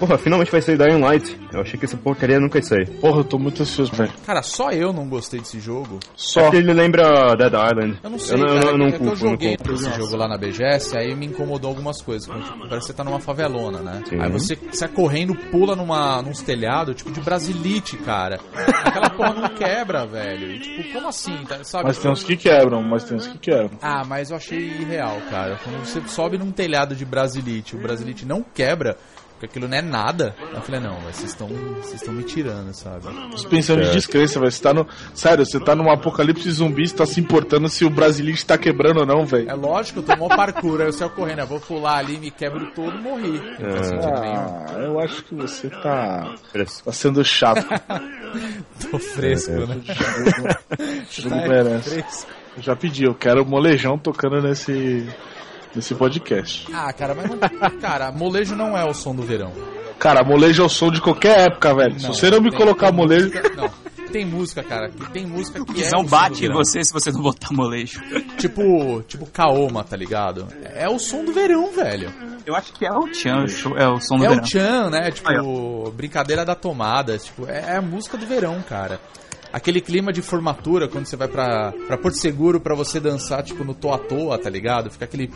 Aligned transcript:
Porra, 0.00 0.16
finalmente 0.16 0.50
vai 0.50 0.62
sair 0.62 0.78
Dying 0.78 0.98
Light. 0.98 1.38
Eu 1.52 1.60
achei 1.60 1.78
que 1.78 1.84
essa 1.84 1.96
porcaria 1.96 2.40
nunca 2.40 2.56
ia 2.56 2.62
sair. 2.62 2.88
Porra, 3.00 3.18
eu 3.20 3.24
tô 3.24 3.38
muito 3.38 3.62
ansioso, 3.62 3.92
velho. 3.92 4.10
Cara, 4.24 4.42
só 4.42 4.70
eu 4.70 4.94
não 4.94 5.06
gostei 5.06 5.40
desse 5.40 5.60
jogo. 5.60 6.00
Só. 6.16 6.40
É 6.40 6.42
porque 6.44 6.56
ele 6.56 6.72
lembra 6.72 7.36
Dead 7.36 7.52
Island. 7.52 7.98
Eu 8.02 8.08
não 8.10 8.18
sei, 8.18 8.40
eu, 8.40 8.46
cara, 8.46 8.60
eu, 8.64 8.70
eu 8.70 8.78
não 8.78 8.86
é 8.86 8.92
culpo, 8.92 9.12
eu 9.12 9.16
joguei 9.16 9.58
não 9.62 9.74
esse 9.74 9.92
jogo 9.92 10.16
lá 10.16 10.26
na 10.26 10.38
BGS, 10.38 10.96
aí 10.96 11.14
me 11.14 11.26
incomodou 11.26 11.68
algumas 11.68 12.00
coisas. 12.00 12.26
como, 12.26 12.42
tipo, 12.42 12.58
parece 12.60 12.78
que 12.78 12.86
você 12.86 12.92
tá 12.94 13.04
numa 13.04 13.20
favelona, 13.20 13.80
né? 13.80 14.02
Sim. 14.08 14.18
Aí 14.18 14.30
você 14.30 14.56
sai 14.72 14.88
correndo, 14.88 15.34
pula 15.34 15.76
numa, 15.76 16.22
nos 16.22 16.40
telhados, 16.40 16.96
tipo 16.96 17.10
de 17.12 17.20
brasilite, 17.20 17.98
cara. 17.98 18.40
Aquela 18.82 19.10
porra 19.10 19.34
não 19.34 19.48
quebra, 19.50 20.06
velho. 20.06 20.50
E, 20.50 20.60
tipo, 20.60 20.92
como 20.94 21.08
assim, 21.08 21.36
tá- 21.46 21.62
sabe? 21.62 21.84
Mas 21.84 21.98
tem 21.98 22.10
uns 22.10 22.24
que 22.24 22.38
quebram, 22.38 22.82
mas 22.82 23.04
tem 23.04 23.18
uns 23.18 23.26
que 23.26 23.36
quebram. 23.36 23.78
Ah, 23.82 24.02
mas 24.06 24.30
eu 24.30 24.38
achei 24.38 24.58
irreal, 24.58 25.18
cara. 25.28 25.60
Quando 25.62 25.84
você 25.84 26.00
sobe 26.08 26.38
num 26.38 26.50
telhado 26.50 26.96
de 26.96 27.04
brasilite, 27.04 27.76
o 27.76 27.78
brasilite 27.78 28.24
não 28.24 28.42
quebra, 28.42 28.96
porque 29.40 29.46
aquilo 29.46 29.66
não 29.68 29.76
é 29.78 29.80
nada. 29.80 30.36
Eu 30.52 30.60
falei, 30.60 30.80
não, 30.80 31.00
mas 31.00 31.16
vocês 31.16 31.30
estão 31.30 31.48
vocês 31.48 31.94
estão 31.94 32.12
me 32.12 32.22
tirando, 32.24 32.74
sabe? 32.74 33.06
Suspensão 33.32 33.76
de 33.76 33.84
Certo. 33.84 33.94
descrença, 33.96 34.38
velho. 34.38 34.52
Você 34.52 34.62
tá 34.62 34.74
no. 34.74 34.86
Sério, 35.14 35.46
você 35.46 35.58
tá 35.58 35.74
num 35.74 35.90
apocalipse 35.90 36.50
zumbi, 36.50 36.86
você 36.86 36.94
tá 36.94 37.06
se 37.06 37.18
importando 37.20 37.66
se 37.70 37.82
o 37.86 37.88
Brasilite 37.90 38.44
tá 38.44 38.58
quebrando 38.58 39.00
ou 39.00 39.06
não, 39.06 39.24
velho. 39.24 39.48
É 39.48 39.54
lógico, 39.54 40.00
eu 40.00 40.02
tô 40.02 40.14
mó 40.16 40.28
parkour, 40.28 40.82
aí 40.82 40.88
eu 40.88 40.92
saio 40.92 41.10
correndo, 41.12 41.38
eu 41.38 41.46
vou 41.46 41.58
pular 41.58 41.96
ali, 41.96 42.18
me 42.18 42.30
quebro 42.30 42.70
todo 42.74 42.98
e 42.98 43.00
morri. 43.00 43.40
Nenhum. 43.58 44.00
Ah, 44.04 44.66
eu 44.78 45.00
acho 45.00 45.24
que 45.24 45.34
você 45.34 45.70
tá. 45.70 46.34
Fresco. 46.52 46.84
tá 46.84 46.92
sendo 46.92 47.24
chato. 47.24 47.66
Tô 48.90 48.98
fresco, 48.98 49.52
né? 49.52 49.80
Jogo 51.10 51.34
merece. 51.36 51.90
Fresco. 51.90 52.30
Eu 52.58 52.62
já 52.62 52.76
pedi, 52.76 53.04
eu 53.04 53.14
quero 53.14 53.46
molejão 53.46 53.96
tocando 53.96 54.42
nesse. 54.42 55.08
Nesse 55.74 55.94
podcast. 55.94 56.66
Ah, 56.72 56.92
cara, 56.92 57.14
mas 57.14 57.28
não. 57.30 57.38
Cara, 57.80 58.10
molejo 58.12 58.54
não 58.56 58.76
é 58.76 58.84
o 58.84 58.92
som 58.94 59.14
do 59.14 59.22
verão. 59.22 59.52
Cara, 59.98 60.24
molejo 60.24 60.62
é 60.62 60.66
o 60.66 60.68
som 60.68 60.90
de 60.90 61.00
qualquer 61.00 61.40
época, 61.48 61.74
velho. 61.74 62.00
Se 62.00 62.06
você 62.06 62.30
não 62.30 62.40
me 62.40 62.50
tem- 62.50 62.58
colocar 62.58 62.86
tem 62.88 62.96
molejo. 62.96 63.26
música- 63.26 63.50
Não, 63.56 63.70
tem 64.10 64.24
música, 64.26 64.62
cara, 64.64 64.88
que 64.90 65.10
tem 65.12 65.26
música 65.26 65.62
que 65.64 65.70
é 65.70 65.74
Guizão 65.74 66.00
o 66.00 66.04
do 66.04 66.08
bate 66.08 66.44
em 66.46 66.52
você 66.52 66.82
se 66.82 66.92
você 66.92 67.12
não 67.12 67.20
botar 67.22 67.52
molejo. 67.52 68.00
Tipo, 68.38 69.02
tipo 69.06 69.26
Kaoma, 69.26 69.84
tá 69.84 69.96
ligado? 69.96 70.48
É 70.74 70.88
o 70.88 70.98
som 70.98 71.24
do 71.24 71.32
verão, 71.32 71.70
velho. 71.70 72.10
Eu 72.46 72.56
acho 72.56 72.72
que 72.72 72.84
é 72.86 72.90
o 72.92 73.06
Tchan, 73.10 73.44
o 73.44 73.48
show- 73.48 73.76
é 73.76 73.86
o 73.88 74.00
som 74.00 74.16
do 74.16 74.24
É 74.24 74.28
verão. 74.28 74.42
o 74.42 74.46
Chan, 74.46 74.90
né? 74.90 75.10
Tipo, 75.10 75.90
brincadeira 75.92 76.44
da 76.44 76.54
tomada. 76.54 77.16
Tipo, 77.18 77.46
é, 77.48 77.74
é 77.74 77.76
a 77.76 77.82
música 77.82 78.16
do 78.16 78.26
verão, 78.26 78.60
cara. 78.68 78.98
Aquele 79.52 79.80
clima 79.80 80.12
de 80.12 80.22
formatura 80.22 80.86
quando 80.88 81.06
você 81.06 81.16
vai 81.16 81.26
pra, 81.26 81.72
pra 81.86 81.98
Porto 81.98 82.16
Seguro 82.18 82.60
pra 82.60 82.74
você 82.74 83.00
dançar, 83.00 83.42
tipo, 83.42 83.64
no 83.64 83.74
toa 83.74 83.98
toa, 83.98 84.38
tá 84.38 84.48
ligado? 84.48 84.90
Fica 84.90 85.04
aquele, 85.06 85.30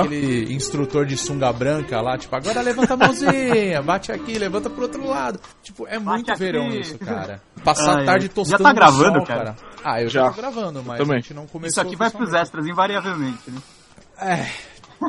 aquele 0.00 0.52
instrutor 0.54 1.04
de 1.04 1.16
sunga 1.16 1.52
branca 1.52 2.00
lá, 2.00 2.16
tipo, 2.16 2.34
agora 2.34 2.60
levanta 2.62 2.94
a 2.94 2.96
mãozinha, 2.96 3.82
bate 3.82 4.10
aqui, 4.10 4.38
levanta 4.38 4.70
pro 4.70 4.82
outro 4.82 5.06
lado. 5.06 5.38
Tipo, 5.62 5.86
é 5.86 5.98
muito 5.98 6.30
aqui. 6.30 6.38
verão 6.40 6.68
isso, 6.70 6.98
cara. 6.98 7.42
Passar 7.62 7.96
Ai, 7.98 8.02
a 8.02 8.06
tarde 8.06 8.26
ai. 8.26 8.32
tostando 8.34 8.62
Já 8.62 8.64
tá 8.68 8.72
gravando, 8.72 9.18
sol, 9.18 9.26
cara? 9.26 9.56
Ah, 9.84 10.00
eu 10.02 10.08
já, 10.08 10.24
Já. 10.24 10.30
tô 10.30 10.36
gravando, 10.40 10.82
mas 10.82 10.98
Também. 10.98 11.16
a 11.16 11.20
gente 11.20 11.34
não 11.34 11.46
começou 11.46 11.68
Isso 11.68 11.80
aqui 11.80 11.96
vai 11.96 12.10
pros 12.10 12.32
extras, 12.32 12.66
invariavelmente, 12.66 13.50
né? 13.50 13.60
É, 14.20 14.46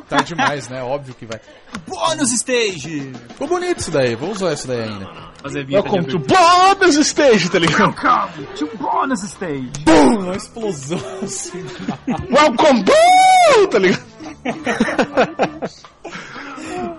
tá 0.07 0.17
demais, 0.17 0.69
né? 0.69 0.81
Óbvio 0.83 1.15
que 1.15 1.25
vai. 1.25 1.39
Bônus 1.87 2.31
stage! 2.31 3.11
Ficou 3.29 3.47
bonito 3.47 3.79
isso 3.79 3.91
daí, 3.91 4.15
vou 4.15 4.31
usar 4.31 4.53
isso 4.53 4.67
daí 4.67 4.83
ainda. 4.83 5.29
Fazer 5.41 5.65
Welcome 5.69 6.05
to 6.05 6.19
Bonus 6.19 6.97
Stage, 6.97 7.49
tá 7.49 7.59
ligado? 7.59 7.95
Welcome 8.03 8.45
to 8.57 8.69
Bônus 8.77 9.23
stage! 9.23 9.71
Pum, 9.85 10.19
uma 10.19 10.35
explosão 10.35 10.99
assim. 11.23 11.63
Welcome, 12.29 12.83
boom, 12.83 13.67
tá 13.69 13.79
ligado? 13.79 14.03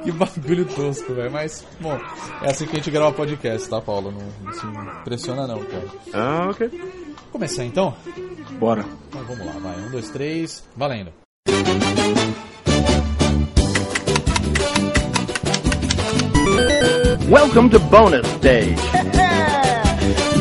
Que 0.02 0.12
bagulho 0.12 0.64
tosco, 0.64 1.12
velho. 1.14 1.30
Mas, 1.30 1.66
bom, 1.80 1.98
é 2.42 2.50
assim 2.50 2.66
que 2.66 2.72
a 2.72 2.76
gente 2.76 2.90
grava 2.90 3.12
podcast, 3.12 3.68
tá, 3.68 3.80
Paulo? 3.80 4.10
Não, 4.10 4.26
não 4.42 4.52
se 4.52 4.66
impressiona 4.66 5.46
não, 5.46 5.62
cara. 5.64 5.88
Ah, 6.12 6.48
ok. 6.50 6.70
Começar 7.30 7.64
então? 7.64 7.94
Bora. 8.58 8.84
Então 9.08 9.24
vamos 9.24 9.46
lá, 9.46 9.52
vai. 9.52 9.78
Um, 9.78 9.90
dois, 9.90 10.08
três, 10.10 10.64
valendo. 10.76 11.12
Welcome 17.28 17.70
to 17.70 17.78
Bonus 17.78 18.26
Stage. 18.36 18.74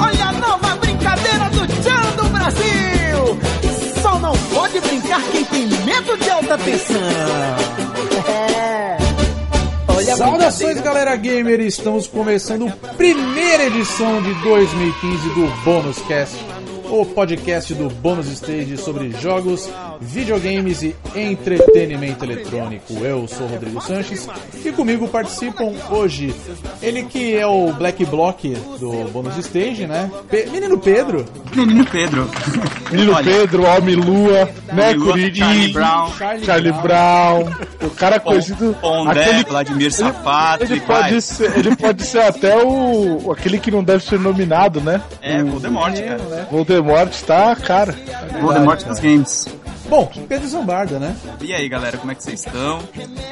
Olha 0.02 0.26
a 0.26 0.32
nova 0.34 0.76
brincadeira 0.78 1.50
do 1.52 1.68
Tchan 1.68 2.16
do 2.18 2.24
Brasil! 2.30 3.40
Só 4.02 4.20
não 4.20 4.34
pode 4.54 4.80
brincar 4.82 5.22
quem 5.32 5.46
tem 5.46 5.68
medo 5.86 6.18
de 6.18 6.30
alta 6.30 6.58
tensão. 6.58 7.00
É. 8.28 8.98
Olha 9.88 10.16
Saudações, 10.16 10.82
galera 10.82 11.16
gamer! 11.16 11.60
Estamos 11.62 12.08
começando 12.08 12.68
a 12.68 12.72
primeira 12.94 13.66
edição 13.66 14.22
de 14.22 14.34
2015 14.36 15.30
do 15.30 15.48
Bônus 15.64 16.00
Cast, 16.08 16.36
o 16.90 17.06
podcast 17.06 17.74
do 17.76 17.88
Bônus 17.90 18.28
Stage 18.32 18.76
sobre 18.78 19.12
jogos, 19.22 19.70
videogames 20.02 20.82
e 20.82 20.96
entretenimento 21.16 22.26
eletrônico. 22.26 22.94
Eu 23.04 23.28
sou 23.28 23.46
o 23.46 23.50
Rodrigo 23.50 23.80
Sanches 23.82 24.28
e 24.66 24.72
comigo 24.72 25.08
participam 25.08 25.72
hoje 25.92 26.34
ele 26.82 27.04
que 27.04 27.36
é 27.36 27.46
o 27.46 27.72
Black 27.74 28.04
Block 28.06 28.50
do 28.80 28.92
Bônus 29.12 29.38
Stage, 29.38 29.86
né? 29.86 30.10
Pe- 30.30 30.48
Menino 30.52 30.80
Pedro, 30.80 31.26
Menino 31.56 31.86
Pedro. 31.86 32.30
Menino 32.92 33.14
Olha, 33.14 33.24
Pedro, 33.32 33.64
Homem 33.66 33.96
Lua, 33.96 34.50
Mercury, 34.74 35.36
Charlie 35.36 35.68
Brown, 35.74 36.12
Charlie, 36.18 36.46
Charlie 36.46 36.72
Brown, 36.72 37.46
o 37.86 37.90
cara 37.92 38.20
conhecido. 38.20 38.76
Pondé, 38.82 39.24
aquele- 39.24 39.44
Vladimir 39.44 39.82
Ele, 39.88 39.92
Safatli, 39.92 40.80
vai. 40.80 41.02
pode 41.04 41.22
ser, 41.22 41.58
ele 41.58 41.76
pode 41.76 42.04
ser 42.04 42.20
até 42.22 42.58
o 42.64 43.32
aquele 43.32 43.60
que 43.60 43.70
não 43.70 43.84
deve 43.84 44.04
ser 44.04 44.20
nominado, 44.20 44.82
né? 44.82 45.02
É, 45.22 45.44
Voldemort, 45.44 45.94
cara. 45.96 46.18
né? 46.18 46.48
Voldemort 46.52 46.79
tá 47.26 47.52
a 47.52 47.56
cara. 47.56 47.96
Voldemort 48.42 48.84
dos 48.84 49.00
games. 49.00 49.48
Bom, 49.90 50.06
Pedro 50.28 50.48
Zombarda, 50.48 51.00
né? 51.00 51.16
E 51.42 51.54
aí, 51.54 51.68
galera, 51.68 51.98
como 51.98 52.12
é 52.12 52.16
que 52.16 52.24
vocês 52.24 52.46
estão? 52.46 52.80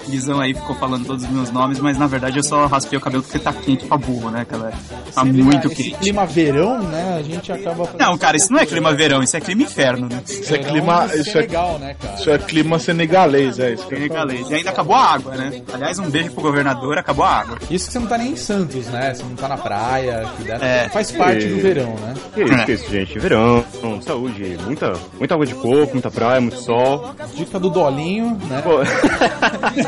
Guizão 0.10 0.40
aí 0.40 0.54
ficou 0.54 0.76
falando 0.76 1.06
todos 1.06 1.24
os 1.24 1.30
meus 1.30 1.52
nomes, 1.52 1.80
mas 1.80 1.98
na 1.98 2.08
verdade 2.08 2.38
eu 2.38 2.44
só 2.44 2.66
raspei 2.66 2.98
o 2.98 3.02
cabelo 3.02 3.22
porque 3.22 3.38
tá 3.38 3.54
quente 3.54 3.86
pra 3.86 3.98
burro, 3.98 4.32
né, 4.32 4.46
galera? 4.50 4.74
Tá 5.14 5.22
Esse 5.24 5.32
muito 5.34 5.68
esse 5.68 5.76
quente. 5.84 5.98
clima 6.00 6.26
verão, 6.26 6.82
né? 6.84 7.18
A 7.20 7.22
gente 7.22 7.52
acaba 7.52 7.88
Não, 8.00 8.18
cara, 8.18 8.38
isso 8.38 8.52
não 8.52 8.60
é 8.60 8.66
clima 8.66 8.94
verão, 8.96 9.22
isso 9.22 9.38
é 9.38 9.42
clima 9.42 9.64
inferno, 9.64 10.08
né? 10.10 10.22
Isso 10.28 10.54
é 10.56 10.58
clima. 10.58 11.06
Isso 11.14 11.30
é, 11.30 11.42
Senegal, 11.42 11.78
né, 11.80 11.96
cara? 12.02 12.16
isso 12.16 12.30
é 12.32 12.38
clima 12.40 12.80
senegalês, 12.80 13.60
é 13.60 13.74
isso. 13.74 13.88
Senegalês. 13.88 14.50
E 14.50 14.56
ainda 14.56 14.70
acabou 14.72 14.96
a 14.96 15.14
água, 15.14 15.36
né? 15.36 15.62
Aliás, 15.74 16.00
um 16.00 16.10
beijo 16.10 16.32
pro 16.32 16.42
governador, 16.42 16.98
acabou 16.98 17.26
a 17.26 17.30
água. 17.30 17.58
Isso 17.70 17.88
que 17.88 17.94
você 17.94 18.00
não 18.00 18.08
tá 18.08 18.18
nem 18.18 18.32
em 18.32 18.36
Santos, 18.36 18.88
né? 18.88 19.14
Você 19.14 19.24
não 19.24 19.36
tá 19.36 19.48
na 19.48 19.58
praia, 19.58 20.26
que 20.38 20.44
dá- 20.48 20.56
É. 20.66 20.90
faz 20.90 21.12
parte 21.12 21.46
E- 21.46 21.50
do 21.50 21.62
verão, 21.62 21.94
né? 21.96 22.14
Que 22.34 22.44
isso, 22.44 22.66
que 22.66 22.72
isso, 22.72 22.90
gente. 22.92 23.20
Verão, 23.20 23.64
saúde, 24.02 24.58
muita, 24.66 24.94
muita 25.20 25.34
água 25.36 25.46
de 25.46 25.54
coco, 25.54 25.90
muita 25.94 26.10
praia, 26.10 26.42
muito 26.48 26.62
sol. 26.62 27.12
Dica 27.34 27.60
do 27.60 27.70
Dolinho, 27.70 28.38
né? 28.46 28.64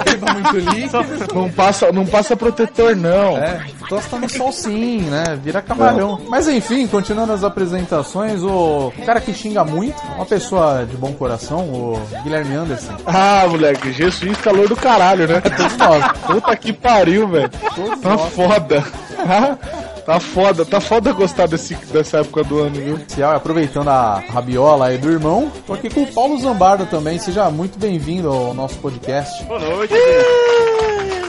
Beba 0.05 0.33
muito 0.33 0.57
líquido. 0.57 1.33
Não 1.33 1.49
passa, 1.49 1.91
não 1.91 2.05
passa 2.05 2.35
protetor, 2.35 2.95
não. 2.95 3.37
É, 3.37 3.65
tosta 3.87 4.17
no 4.17 4.29
sol 4.29 4.51
sim, 4.51 5.01
né? 5.01 5.39
Vira 5.41 5.61
camarão. 5.61 6.19
Mas 6.27 6.47
enfim, 6.47 6.87
continuando 6.87 7.33
as 7.33 7.43
apresentações, 7.43 8.43
o 8.43 8.91
cara 9.05 9.21
que 9.21 9.33
xinga 9.33 9.63
muito, 9.63 10.01
uma 10.15 10.25
pessoa 10.25 10.85
de 10.85 10.95
bom 10.97 11.13
coração, 11.13 11.61
o 11.61 12.01
Guilherme 12.23 12.55
Anderson. 12.55 12.93
Ah, 13.05 13.45
moleque, 13.47 13.91
Jesus, 13.91 14.37
calor 14.39 14.67
do 14.67 14.75
caralho, 14.75 15.27
né? 15.27 15.41
Todos 15.41 15.77
nós. 15.77 16.05
Puta 16.25 16.55
que 16.55 16.73
pariu, 16.73 17.27
velho. 17.27 17.49
Tá 18.01 18.17
foda. 18.17 18.83
Tá 20.09 20.19
foda, 20.19 20.65
tá 20.65 20.81
foda 20.81 21.13
gostar 21.13 21.47
desse, 21.47 21.75
dessa 21.75 22.17
época 22.21 22.43
do 22.43 22.57
ano, 22.57 22.73
viu? 22.73 22.99
Aproveitando 23.27 23.89
a 23.89 24.15
rabiola 24.27 24.87
aí 24.87 24.97
do 24.97 25.07
irmão, 25.07 25.51
tô 25.67 25.73
aqui 25.73 25.87
com 25.87 26.01
o 26.01 26.11
Paulo 26.11 26.35
Zambardo 26.39 26.87
também. 26.87 27.19
Seja 27.19 27.47
muito 27.51 27.77
bem-vindo 27.77 28.27
ao 28.27 28.51
nosso 28.55 28.79
podcast. 28.79 29.43
boa 29.43 29.59
noite. 29.59 29.93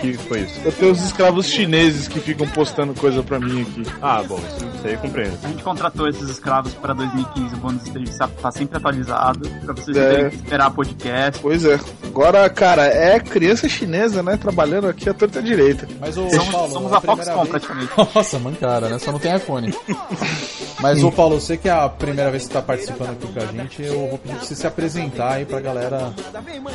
Que 0.00 0.12
foi 0.14 0.40
isso? 0.40 0.60
Eu 0.64 0.72
tenho 0.72 0.92
os 0.92 1.02
escravos 1.02 1.46
chineses 1.46 2.06
que 2.08 2.20
ficam 2.20 2.46
postando 2.48 2.94
coisa 2.94 3.22
pra 3.22 3.38
mim 3.40 3.62
aqui. 3.62 3.82
Ah, 4.00 4.22
bom, 4.26 4.36
isso, 4.38 4.66
isso 4.76 4.86
aí 4.86 4.92
eu 4.94 4.98
compreendo. 5.00 5.38
A 5.42 5.48
gente 5.48 5.62
contratou 5.62 6.08
esses 6.08 6.28
escravos 6.28 6.72
pra 6.74 6.92
2015, 6.94 7.54
o 7.54 7.58
bônus 7.58 7.82
stage 7.86 8.30
tá 8.40 8.50
sempre 8.50 8.76
atualizado, 8.78 9.48
pra 9.64 9.74
vocês 9.74 9.96
É. 9.96 10.08
terem 10.14 10.30
que 10.30 10.36
esperar 10.36 10.70
podcast. 10.70 11.40
Pois 11.42 11.64
é. 11.64 11.78
Agora, 12.06 12.48
cara, 12.50 12.86
é 12.86 13.18
criança 13.20 13.68
chinesa, 13.68 14.22
né? 14.22 14.36
Trabalhando 14.36 14.88
aqui 14.88 15.08
à 15.08 15.14
torta 15.14 15.42
direita. 15.42 15.86
Mas 16.00 16.16
o 16.16 16.28
Somos, 16.30 16.48
Paulo, 16.48 16.72
somos 16.72 16.92
é 16.92 16.96
a 16.96 17.00
Foxconn 17.00 17.16
primeira 17.16 17.34
vez- 17.36 17.48
praticamente. 17.50 17.92
Nossa, 18.14 18.38
mancada, 18.38 18.88
né? 18.88 18.98
Só 18.98 19.12
não 19.12 19.18
tem 19.18 19.34
iPhone. 19.36 19.74
Mas, 20.80 21.02
ô 21.02 21.10
Paulo, 21.10 21.40
você 21.40 21.56
que 21.56 21.68
é 21.68 21.72
a 21.72 21.88
primeira 21.88 22.30
vez 22.30 22.46
que 22.46 22.50
tá 22.52 22.62
participando 22.62 23.10
aqui 23.10 23.26
com 23.32 23.40
a 23.40 23.46
gente, 23.46 23.82
eu 23.82 24.08
vou 24.10 24.18
pedir 24.18 24.36
pra 24.36 24.44
você 24.44 24.54
se 24.54 24.64
apresentar 24.66 25.32
aí 25.34 25.44
pra 25.44 25.58
galera 25.60 26.12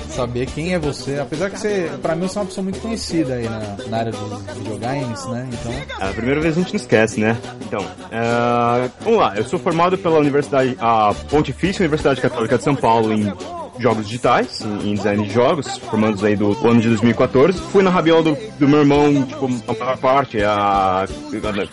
saber 0.10 0.46
quem 0.48 0.74
é 0.74 0.80
você. 0.80 1.20
Apesar 1.20 1.50
que 1.50 1.58
você, 1.58 1.90
pra 2.02 2.14
mim, 2.14 2.28
você 2.28 2.38
é 2.38 2.42
uma 2.42 2.48
pessoa 2.48 2.64
muito 2.64 2.80
conhecida 2.80 3.13
aí 3.22 3.44
na, 3.44 3.60
na 3.88 3.98
área 3.98 4.12
dos 4.12 4.42
videogames, 4.58 5.26
né? 5.28 5.50
Então, 5.52 5.74
A 6.00 6.14
primeira 6.14 6.42
vez 6.42 6.58
a 6.58 6.62
gente 6.62 6.74
não 6.74 6.80
esquece, 6.80 7.20
né? 7.20 7.38
Então, 7.62 7.86
é, 8.12 8.90
vamos 9.02 9.20
lá. 9.20 9.36
Eu 9.36 9.44
sou 9.44 9.60
formado 9.60 9.98
pela 9.98 10.18
Universidade, 10.20 10.76
a 10.80 11.14
Pontifícia 11.30 11.84
Universidade 11.84 12.22
Católica 12.22 12.58
de 12.58 12.64
São 12.64 12.76
Paulo 12.76 13.14
em 13.14 13.32
jogos 13.80 14.06
digitais, 14.06 14.62
em, 14.62 14.92
em 14.92 14.94
design 14.94 15.28
de 15.28 15.34
jogos, 15.34 15.78
formandos 15.78 16.24
aí 16.24 16.36
do 16.36 16.56
ano 16.68 16.82
de 16.82 16.88
2014. 16.90 17.60
Fui 17.60 17.84
na 17.84 17.90
rabiola 17.90 18.24
do, 18.24 18.38
do 18.60 18.68
meu 18.68 18.80
irmão, 18.80 19.24
tipo, 19.24 19.46
a 19.68 19.74
maior 19.74 19.98
parte, 19.98 20.42
a, 20.44 21.04
a 21.04 21.06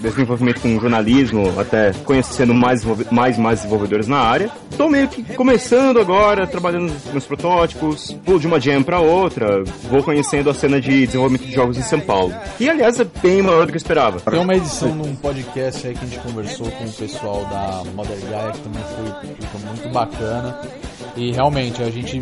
desenvolvimento 0.01 0.61
com 0.61 0.79
jornalismo, 0.81 1.59
até 1.59 1.93
conhecendo 2.05 2.55
mais, 2.55 2.85
mais 3.11 3.39
mais 3.39 3.61
desenvolvedores 3.61 4.07
na 4.07 4.19
área. 4.19 4.51
Tô 4.77 4.89
meio 4.89 5.09
que 5.09 5.23
começando 5.35 6.01
agora, 6.01 6.47
trabalhando 6.47 6.93
nos 7.13 7.27
protótipos, 7.27 8.17
vou 8.25 8.39
de 8.39 8.47
uma 8.47 8.61
jam 8.61 8.83
pra 8.83 9.01
outra, 9.01 9.63
vou 9.91 10.03
conhecendo 10.03 10.51
a 10.51 10.55
cena 10.55 10.81
de 10.81 11.07
desenvolvimento 11.07 11.47
de 11.47 11.53
jogos 11.53 11.77
em 11.77 11.83
São 11.83 12.01
Paulo. 12.01 12.33
E 12.59 12.69
aliás 12.69 12.99
é 12.99 13.07
bem 13.23 13.43
maior 13.43 13.67
do 13.67 13.73
que 13.73 13.77
eu 13.77 13.81
esperava. 13.81 14.21
Tem 14.21 14.41
uma 14.41 14.55
edição 14.55 14.95
num 14.95 15.15
podcast 15.17 15.87
aí 15.87 15.95
que 15.95 16.05
a 16.05 16.09
gente 16.09 16.19
conversou 16.21 16.71
com 16.71 16.85
o 16.85 16.93
pessoal 16.93 17.45
da 17.47 17.91
Mother 17.93 18.19
Gaia, 18.31 18.53
que 18.53 18.61
também 18.61 18.83
foi 18.83 19.61
muito 19.61 19.89
bacana. 19.91 20.61
E 21.17 21.33
realmente, 21.33 21.83
a 21.83 21.91
gente. 21.91 22.21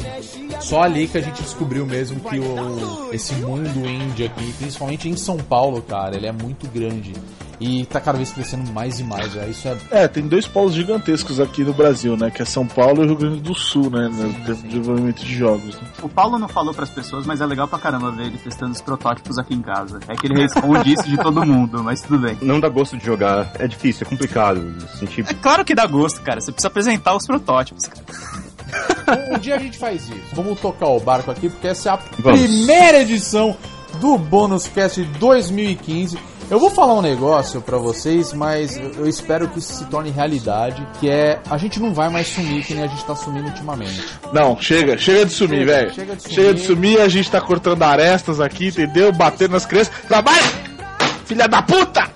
Só 0.61 0.83
ali 0.83 1.07
que 1.07 1.19
a 1.19 1.21
gente 1.21 1.43
descobriu 1.43 1.87
mesmo 1.87 2.21
que 2.21 2.39
o, 2.39 3.11
esse 3.13 3.35
mundo 3.35 3.87
indie 3.89 4.25
aqui, 4.25 4.53
principalmente 4.55 5.09
em 5.09 5.17
São 5.17 5.37
Paulo, 5.37 5.81
cara, 5.83 6.17
ele 6.17 6.27
é 6.27 6.33
muito 6.33 6.67
grande. 6.69 7.13
E 7.61 7.85
tá 7.87 8.01
cada 8.01 8.17
vez 8.17 8.31
crescendo 8.33 8.71
mais 8.73 9.01
e 9.01 9.05
mais. 9.05 9.33
Já. 9.33 9.45
Isso 9.47 9.67
é. 9.67 9.77
É, 9.91 10.09
tem 10.09 10.27
dois 10.29 10.47
polos 10.47 10.75
gigantescos 10.75 11.41
aqui 11.41 11.65
no 11.65 11.73
Brasil, 11.73 12.17
né? 12.17 12.31
Que 12.31 12.43
é 12.43 12.45
São 12.45 12.65
Paulo 12.65 13.03
e 13.03 13.05
o 13.05 13.09
Rio 13.09 13.17
Grande 13.17 13.41
do 13.41 13.53
Sul, 13.55 13.91
né? 13.91 14.09
No 14.09 14.33
desenvolvimento 14.63 15.25
de 15.25 15.35
jogos. 15.35 15.75
né? 15.75 15.89
O 16.01 16.09
Paulo 16.09 16.39
não 16.39 16.49
falou 16.49 16.73
pras 16.73 16.89
pessoas, 16.91 17.27
mas 17.27 17.41
é 17.41 17.47
legal 17.47 17.67
pra 17.67 17.79
caramba 17.79 18.13
ver 18.13 18.27
ele 18.27 18.39
testando 18.39 18.73
os 18.73 18.81
protótipos 18.81 19.39
aqui 19.39 19.55
em 19.55 19.63
casa. 19.63 19.99
É 20.07 20.15
que 20.15 20.27
ele 20.29 20.41
responde 20.41 20.93
isso 20.93 21.09
de 21.09 21.17
todo 21.17 21.45
mundo, 21.45 21.83
mas 21.83 22.01
tudo 22.01 22.19
bem. 22.21 22.39
Não 22.41 22.61
dá 22.61 22.69
gosto 22.69 22.97
de 22.97 23.05
jogar, 23.05 23.51
é 23.59 23.67
difícil, 23.67 24.07
é 24.07 24.11
complicado. 24.11 24.75
Sentir 24.97 25.25
É 25.29 25.35
claro 25.35 25.65
que 25.65 25.75
dá 25.75 25.87
gosto, 25.87 26.23
cara. 26.23 26.41
Você 26.41 26.53
precisa 26.53 26.69
apresentar 26.69 27.17
os 27.17 27.27
protótipos, 27.27 27.87
cara. 27.87 28.05
Um, 29.31 29.35
um 29.35 29.39
dia 29.39 29.57
a 29.57 29.59
gente 29.59 29.79
faz 29.79 30.03
isso. 30.09 30.35
Vamos 30.35 30.61
tocar 30.61 30.87
o 30.89 31.01
barco 31.01 31.31
aqui, 31.31 31.49
porque 31.49 31.69
essa 31.69 31.91
é 31.91 31.93
a 31.93 31.99
Vamos. 32.19 32.41
primeira 32.41 33.01
edição 33.01 33.57
do 34.01 34.19
Bônus 34.19 34.67
Cast 34.69 35.03
2015. 35.03 36.19
Eu 36.51 36.59
vou 36.59 36.71
falar 36.71 36.95
um 36.95 37.03
negócio 37.03 37.61
pra 37.61 37.77
vocês, 37.77 38.33
mas 38.33 38.75
eu 38.97 39.07
espero 39.07 39.49
que 39.49 39.59
isso 39.59 39.75
se 39.75 39.85
torne 39.87 40.11
realidade, 40.11 40.87
que 40.99 41.09
é 41.11 41.39
a 41.51 41.59
gente 41.59 41.79
não 41.79 41.93
vai 41.93 42.09
mais 42.09 42.27
sumir 42.29 42.65
que 42.65 42.73
nem 42.75 42.85
a 42.85 42.87
gente 42.87 43.05
tá 43.05 43.15
sumindo 43.15 43.49
ultimamente. 43.49 44.03
Não, 44.33 44.59
chega, 44.59 44.97
chega 44.97 45.27
de 45.27 45.33
sumir, 45.33 45.67
velho. 45.67 45.93
chega 45.93 46.17
de 46.17 46.23
sumir. 46.23 46.35
Chega 46.35 46.55
de 46.55 46.61
sumir, 46.63 47.01
a 47.01 47.09
gente 47.09 47.31
tá 47.31 47.39
cortando 47.39 47.83
arestas 47.83 48.41
aqui, 48.41 48.69
entendeu? 48.69 49.13
Batendo 49.13 49.53
nas 49.53 49.67
crianças. 49.67 49.93
Trabalha! 50.09 50.43
Filha 51.27 51.47
da 51.47 51.61
puta! 51.61 52.09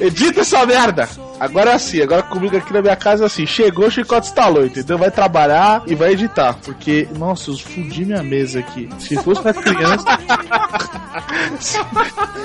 Edita 0.00 0.40
essa 0.40 0.64
merda! 0.64 1.06
Agora 1.38 1.70
é 1.70 1.74
assim, 1.74 2.00
agora 2.00 2.22
comigo 2.22 2.56
aqui 2.56 2.72
na 2.72 2.80
minha 2.80 2.96
casa 2.96 3.24
é 3.24 3.26
assim, 3.26 3.44
chegou, 3.46 3.86
o 3.86 3.90
chicote 3.90 4.28
instalou, 4.28 4.64
entendeu? 4.64 4.96
Vai 4.96 5.10
trabalhar 5.10 5.82
e 5.86 5.94
vai 5.94 6.12
editar. 6.12 6.56
Porque, 6.64 7.06
nossa, 7.18 7.50
eu 7.50 7.56
fudi 7.58 8.04
minha 8.04 8.22
mesa 8.22 8.60
aqui. 8.60 8.88
Se 8.98 9.16
fosse 9.22 9.42
pra 9.42 9.52
criança. 9.52 10.04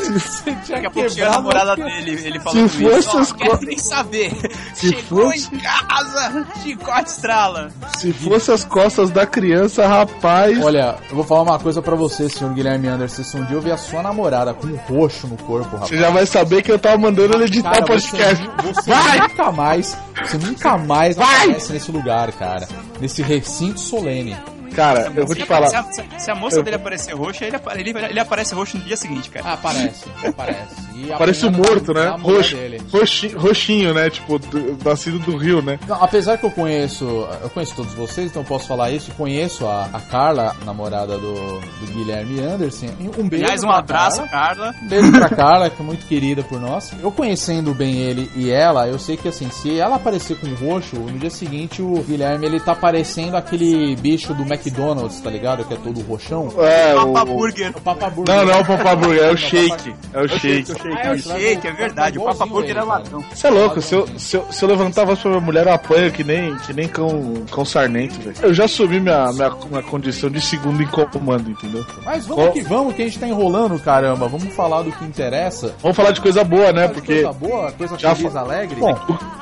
Você 0.09 0.55
tinha 0.65 0.81
Daqui 0.81 0.85
a 0.85 0.91
pouco 0.91 1.09
chega 1.09 1.27
a 1.27 1.31
namorada 1.31 1.75
dele, 1.75 2.11
ele 2.11 2.39
Se 2.39 2.39
falando 2.39 2.69
fosse 2.69 2.99
isso. 2.99 3.17
As 3.17 3.31
quero 3.31 3.61
nem 3.61 3.77
saber. 3.77 4.31
Se 4.73 4.89
Chegou 4.89 5.31
fosse- 5.31 5.55
em 5.55 5.59
casa, 5.59 6.45
chicote 6.61 7.09
estrala. 7.09 7.71
Se 7.97 8.11
fosse 8.13 8.51
as 8.51 8.63
costas 8.65 9.09
da 9.09 9.25
criança, 9.25 9.87
rapaz. 9.87 10.61
Olha, 10.63 10.97
eu 11.09 11.15
vou 11.15 11.23
falar 11.23 11.43
uma 11.43 11.59
coisa 11.59 11.81
pra 11.81 11.95
você, 11.95 12.29
senhor 12.29 12.53
Guilherme 12.53 12.87
Anderson. 12.87 13.23
Se 13.23 13.37
um 13.37 13.45
dia 13.45 13.55
eu 13.57 13.61
ver 13.61 13.71
a 13.71 13.77
sua 13.77 14.01
namorada 14.01 14.53
com 14.53 14.67
um 14.67 14.75
roxo 14.75 15.27
no 15.27 15.37
corpo, 15.37 15.69
rapaz. 15.75 15.89
Você 15.89 15.97
já 15.97 16.09
vai 16.09 16.25
saber 16.25 16.61
que 16.61 16.71
eu 16.71 16.79
tava 16.79 16.97
mandando 16.97 17.35
ele 17.35 17.45
editar 17.45 17.71
Cara, 17.71 17.83
o 17.83 17.87
podcast. 17.87 18.49
Você, 18.63 18.80
você 18.81 19.19
nunca 19.21 19.51
mais, 19.51 19.97
você 20.23 20.37
nunca 20.37 20.77
mais 20.77 21.15
Vai! 21.15 21.43
aparece 21.43 21.73
nesse 21.73 21.91
lugar, 21.91 22.31
cara. 22.33 22.67
Nesse 22.99 23.21
recinto 23.21 23.79
solene. 23.79 24.35
Cara, 24.75 25.11
eu 25.15 25.25
vou 25.25 25.35
te 25.35 25.45
falar. 25.45 25.67
a, 25.67 25.69
se 25.83 26.01
a- 26.01 26.19
se 26.19 26.31
a 26.31 26.35
moça 26.35 26.61
dele 26.63 26.75
aparecer 26.77 27.13
roxa, 27.15 27.45
ele, 27.45 27.57
ele, 27.75 28.05
ele 28.09 28.19
aparece 28.19 28.53
roxo 28.55 28.77
no 28.77 28.83
dia 28.83 28.95
seguinte, 28.97 29.29
cara. 29.29 29.45
Ah, 29.49 29.53
aparece, 29.53 30.05
aparece. 30.27 30.91
E 31.01 31.07
Parece 31.17 31.45
um 31.45 31.49
apanhando 31.49 31.67
morto, 31.67 31.93
da 31.95 32.03
né? 32.03 32.15
Roxo, 32.21 32.55
roxinho, 32.91 33.39
roxinho, 33.39 33.93
né? 33.93 34.09
Tipo, 34.11 34.37
do- 34.37 34.77
nascido 34.87 35.17
do 35.17 35.35
Rio, 35.35 35.59
né? 35.59 35.79
Não, 35.87 36.03
apesar 36.03 36.37
que 36.37 36.45
eu 36.45 36.51
conheço, 36.51 37.05
eu 37.41 37.49
conheço 37.49 37.73
todos 37.75 37.91
vocês, 37.95 38.29
então 38.29 38.43
eu 38.43 38.47
posso 38.47 38.67
falar 38.67 38.91
isso. 38.91 39.09
Conheço 39.17 39.65
a, 39.65 39.85
a 39.91 39.99
Carla, 39.99 40.55
namorada 40.63 41.17
do, 41.17 41.33
do 41.59 41.91
Guilherme 41.91 42.39
Anderson. 42.41 42.87
Um 43.17 43.27
beijo. 43.27 43.45
Aliás, 43.45 43.63
um 43.63 43.67
pra 43.69 43.77
abraço, 43.77 44.17
Carla. 44.27 44.29
Carla. 44.73 44.75
Um 44.83 44.87
beijo 44.87 45.11
pra 45.11 45.29
Carla, 45.29 45.69
que 45.71 45.81
é 45.81 45.85
muito 45.85 46.05
querida 46.05 46.43
por 46.43 46.59
nós. 46.59 46.91
Eu 47.01 47.11
conhecendo 47.11 47.73
bem 47.73 47.95
ele 47.97 48.29
e 48.35 48.51
ela, 48.51 48.87
eu 48.87 48.99
sei 48.99 49.17
que 49.17 49.27
assim, 49.27 49.49
se 49.49 49.79
ela 49.79 49.95
aparecer 49.95 50.37
com 50.39 50.53
roxo, 50.53 50.97
no 50.97 51.17
dia 51.17 51.31
seguinte 51.31 51.81
o 51.81 52.03
Guilherme 52.03 52.45
ele 52.45 52.59
tá 52.59 52.75
parecendo 52.75 53.35
aquele 53.37 53.95
bicho 53.95 54.35
do 54.35 54.45
McDonald's, 54.67 55.19
tá 55.19 55.29
ligado? 55.29 55.65
Que 55.65 55.73
é 55.73 55.77
todo 55.77 56.01
roxão. 56.01 56.49
É, 56.59 56.93
Papa 56.95 57.23
o... 57.23 57.25
Burger. 57.25 57.71
O 57.75 57.81
Papa 57.81 58.09
Burger. 58.09 58.35
Não, 58.35 58.45
não 58.45 58.53
é 58.53 58.57
o 58.61 58.65
Papa 58.65 58.95
Burger, 58.95 59.23
é 59.23 59.27
o 59.27 59.29
Não, 59.31 59.37
shake. 59.37 59.95
É 60.13 60.21
o 60.21 60.27
shake. 60.27 60.71
Ah, 60.95 61.07
É 61.07 61.11
o 61.11 61.17
shake, 61.19 61.67
é 61.67 61.71
verdade. 61.71 62.19
O 62.19 62.23
Papa 62.25 62.45
Burger 62.45 62.77
é 62.77 62.83
ladrão. 62.83 63.23
Você 63.33 63.47
é 63.47 63.49
louco, 63.49 63.81
se 63.81 63.95
eu, 63.95 64.07
se, 64.17 64.37
eu, 64.37 64.45
se 64.51 64.63
eu 64.63 64.69
levantar 64.69 65.01
a 65.03 65.05
voz 65.05 65.19
pra 65.19 65.29
minha 65.31 65.41
mulher, 65.41 65.67
eu 65.67 65.73
apanho 65.73 66.11
que 66.11 66.23
nem, 66.23 66.55
que 66.57 66.73
nem 66.73 66.87
cão, 66.87 67.33
cão 67.51 67.65
sarnento, 67.65 68.19
velho. 68.19 68.35
Eu 68.41 68.53
já 68.53 68.65
assumi 68.65 68.99
minha, 68.99 69.31
minha, 69.33 69.49
minha 69.69 69.83
condição 69.83 70.29
de 70.29 70.41
segundo 70.41 70.81
em 70.81 70.87
comando, 70.87 71.49
entendeu? 71.49 71.85
Mas 72.05 72.25
vamos 72.27 72.43
Qual- 72.43 72.53
que 72.53 72.61
vamos, 72.61 72.95
que 72.95 73.01
a 73.01 73.05
gente 73.05 73.19
tá 73.19 73.27
enrolando, 73.27 73.79
caramba. 73.79 74.27
Vamos 74.27 74.53
falar 74.53 74.81
do 74.83 74.91
que 74.91 75.03
interessa. 75.05 75.75
Vamos 75.81 75.95
falar 75.97 76.11
de 76.11 76.21
coisa 76.21 76.43
boa, 76.43 76.71
né? 76.71 76.87
Porque 76.87 77.21
Coisa 77.23 77.33
boa, 77.33 77.71
coisa 77.71 77.97
Já 77.97 78.15
feliz, 78.15 78.35
alegre. 78.35 78.79
Bom, 78.79 78.95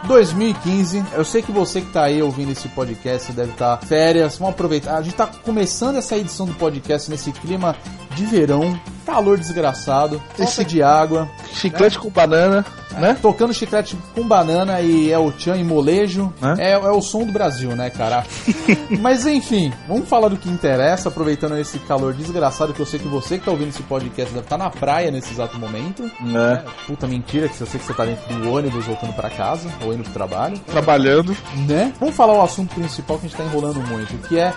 2015, 0.07 1.03
eu 1.13 1.23
sei 1.25 1.41
que 1.41 1.51
você 1.51 1.81
que 1.81 1.91
tá 1.91 2.03
aí 2.03 2.21
ouvindo 2.21 2.51
esse 2.51 2.67
podcast 2.69 3.31
deve 3.31 3.51
estar 3.51 3.77
férias, 3.77 4.37
vamos 4.37 4.53
aproveitar. 4.53 4.97
A 4.97 5.01
gente 5.01 5.08
tá 5.13 5.27
começando 5.27 5.97
essa 5.97 6.15
edição 6.17 6.45
do 6.45 6.53
podcast 6.53 7.09
nesse 7.09 7.31
clima 7.31 7.75
de 8.15 8.25
verão, 8.25 8.79
calor 9.05 9.37
desgraçado, 9.37 10.21
Esse- 10.37 10.63
de 10.65 10.81
água, 10.83 11.29
chiclete 11.53 11.97
com 11.99 12.09
banana, 12.09 12.65
né? 12.97 13.15
tocando 13.21 13.53
chiclete 13.53 13.95
com 14.13 14.27
banana 14.27 14.81
e 14.81 15.09
El 15.11 15.31
Chan 15.37 15.55
e 15.57 15.63
molejo. 15.63 16.33
Né? 16.41 16.55
É, 16.57 16.71
é 16.73 16.77
o 16.91 17.01
som 17.01 17.23
do 17.23 17.31
Brasil, 17.31 17.75
né, 17.75 17.89
cara? 17.89 18.25
Mas 18.99 19.25
enfim, 19.25 19.71
vamos 19.87 20.07
falar 20.09 20.27
do 20.29 20.37
que 20.37 20.49
interessa, 20.49 21.09
aproveitando 21.09 21.57
esse 21.57 21.79
calor 21.79 22.13
desgraçado 22.13 22.73
que 22.73 22.79
eu 22.79 22.85
sei 22.85 22.99
que 22.99 23.07
você 23.07 23.37
que 23.37 23.45
tá 23.45 23.51
ouvindo 23.51 23.69
esse 23.69 23.83
podcast 23.83 24.33
deve 24.33 24.45
estar 24.45 24.57
na 24.57 24.69
praia 24.69 25.11
nesse 25.11 25.31
exato 25.31 25.57
momento. 25.57 26.09
né? 26.21 26.63
Puta 26.87 27.07
mentira, 27.07 27.47
que 27.47 27.61
eu 27.61 27.67
sei 27.67 27.79
que 27.79 27.85
você 27.85 27.93
tá 27.93 28.05
dentro 28.05 28.27
do 28.35 28.51
ônibus 28.51 28.85
voltando 28.85 29.13
pra 29.13 29.29
casa 29.29 29.69
ou 29.85 29.93
indo 29.93 30.03
pro 30.03 30.13
trabalho. 30.13 30.57
Trabalhando. 30.67 31.35
né? 31.67 31.93
Vamos 31.99 32.15
falar 32.15 32.33
o 32.33 32.41
assunto 32.41 32.73
principal 32.75 33.17
que 33.17 33.27
a 33.27 33.29
gente 33.29 33.37
tá 33.37 33.43
enrolando 33.45 33.79
muito, 33.87 34.17
que 34.27 34.37
é 34.37 34.53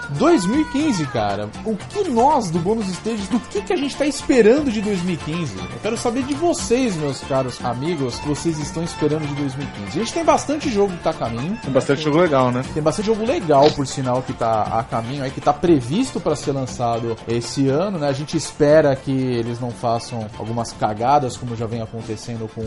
2015, 0.47 1.07
cara. 1.07 1.49
O 1.65 1.77
que 1.77 2.09
nós 2.09 2.51
do 2.51 2.59
Bônus 2.59 2.89
Stages, 2.89 3.29
do 3.29 3.39
que, 3.41 3.63
que 3.63 3.73
a 3.73 3.77
gente 3.77 3.97
tá 3.97 4.07
esperando 4.07 4.71
de 4.71 4.81
2015? 4.81 5.57
Eu 5.57 5.81
quero 5.83 5.97
saber 5.97 6.23
de 6.25 6.35
vocês, 6.35 6.97
meus 6.97 7.21
caros 7.21 7.63
amigos, 7.65 8.19
que 8.19 8.29
vocês 8.29 8.59
estão 8.59 8.83
esperando 8.83 9.27
de 9.27 9.35
2015. 9.35 9.89
A 9.89 10.05
gente 10.05 10.13
tem 10.13 10.25
bastante 10.25 10.71
jogo 10.71 10.93
que 10.97 11.03
tá 11.03 11.11
a 11.11 11.15
caminho. 11.15 11.57
Tem 11.63 11.73
bastante 11.73 12.03
jogo 12.03 12.19
legal, 12.19 12.51
né? 12.51 12.65
Tem 12.75 12.83
bastante 12.83 13.07
jogo 13.07 13.25
legal, 13.25 13.71
por 13.73 13.87
sinal, 13.87 14.23
que 14.23 14.33
tá 14.33 14.63
a 14.63 14.83
caminho 14.83 15.23
aí, 15.23 15.31
que 15.31 15.41
tá 15.41 15.53
previsto 15.53 16.21
para 16.21 16.37
ser 16.37 16.53
lançado 16.53 17.17
esse 17.29 17.69
ano, 17.69 17.99
né? 17.99 18.09
A 18.09 18.13
gente 18.13 18.37
espera 18.37 18.95
que 18.97 19.11
eles 19.11 19.61
não 19.61 19.71
façam 19.71 20.29
algumas 20.39 20.73
cagadas, 20.73 21.37
como 21.37 21.57
já 21.57 21.67
vem 21.67 21.81
acontecendo 21.81 22.49
com, 22.55 22.63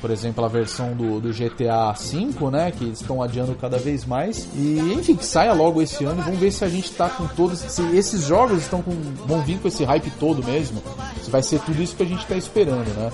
por 0.00 0.10
exemplo, 0.10 0.44
a 0.44 0.48
versão 0.48 0.92
do, 0.92 1.20
do 1.20 1.32
GTA 1.32 1.92
V, 1.92 2.50
né? 2.50 2.70
Que 2.70 2.84
estão 2.86 3.22
adiando 3.22 3.54
cada 3.54 3.78
vez 3.78 4.04
mais. 4.04 4.48
E, 4.54 4.94
enfim, 4.94 5.14
que 5.14 5.24
saia 5.24 5.52
logo 5.52 5.82
esse 5.82 6.04
ano 6.04 6.22
vamos 6.22 6.38
ver 6.38 6.50
se 6.50 6.64
a 6.64 6.68
gente 6.68 6.90
tá 6.92 7.08
com 7.08 7.26
todos. 7.28 7.58
Se 7.60 7.82
esses 7.96 8.26
jogos 8.26 8.62
estão 8.62 8.82
com. 8.82 8.92
vão 9.26 9.42
vir 9.42 9.58
com 9.58 9.68
esse 9.68 9.84
hype 9.84 10.10
todo 10.18 10.42
mesmo. 10.44 10.82
Se 11.22 11.30
vai 11.30 11.42
ser 11.42 11.60
tudo 11.60 11.82
isso 11.82 11.94
que 11.94 12.02
a 12.02 12.06
gente 12.06 12.26
tá 12.26 12.36
esperando, 12.36 12.88
né? 12.96 13.10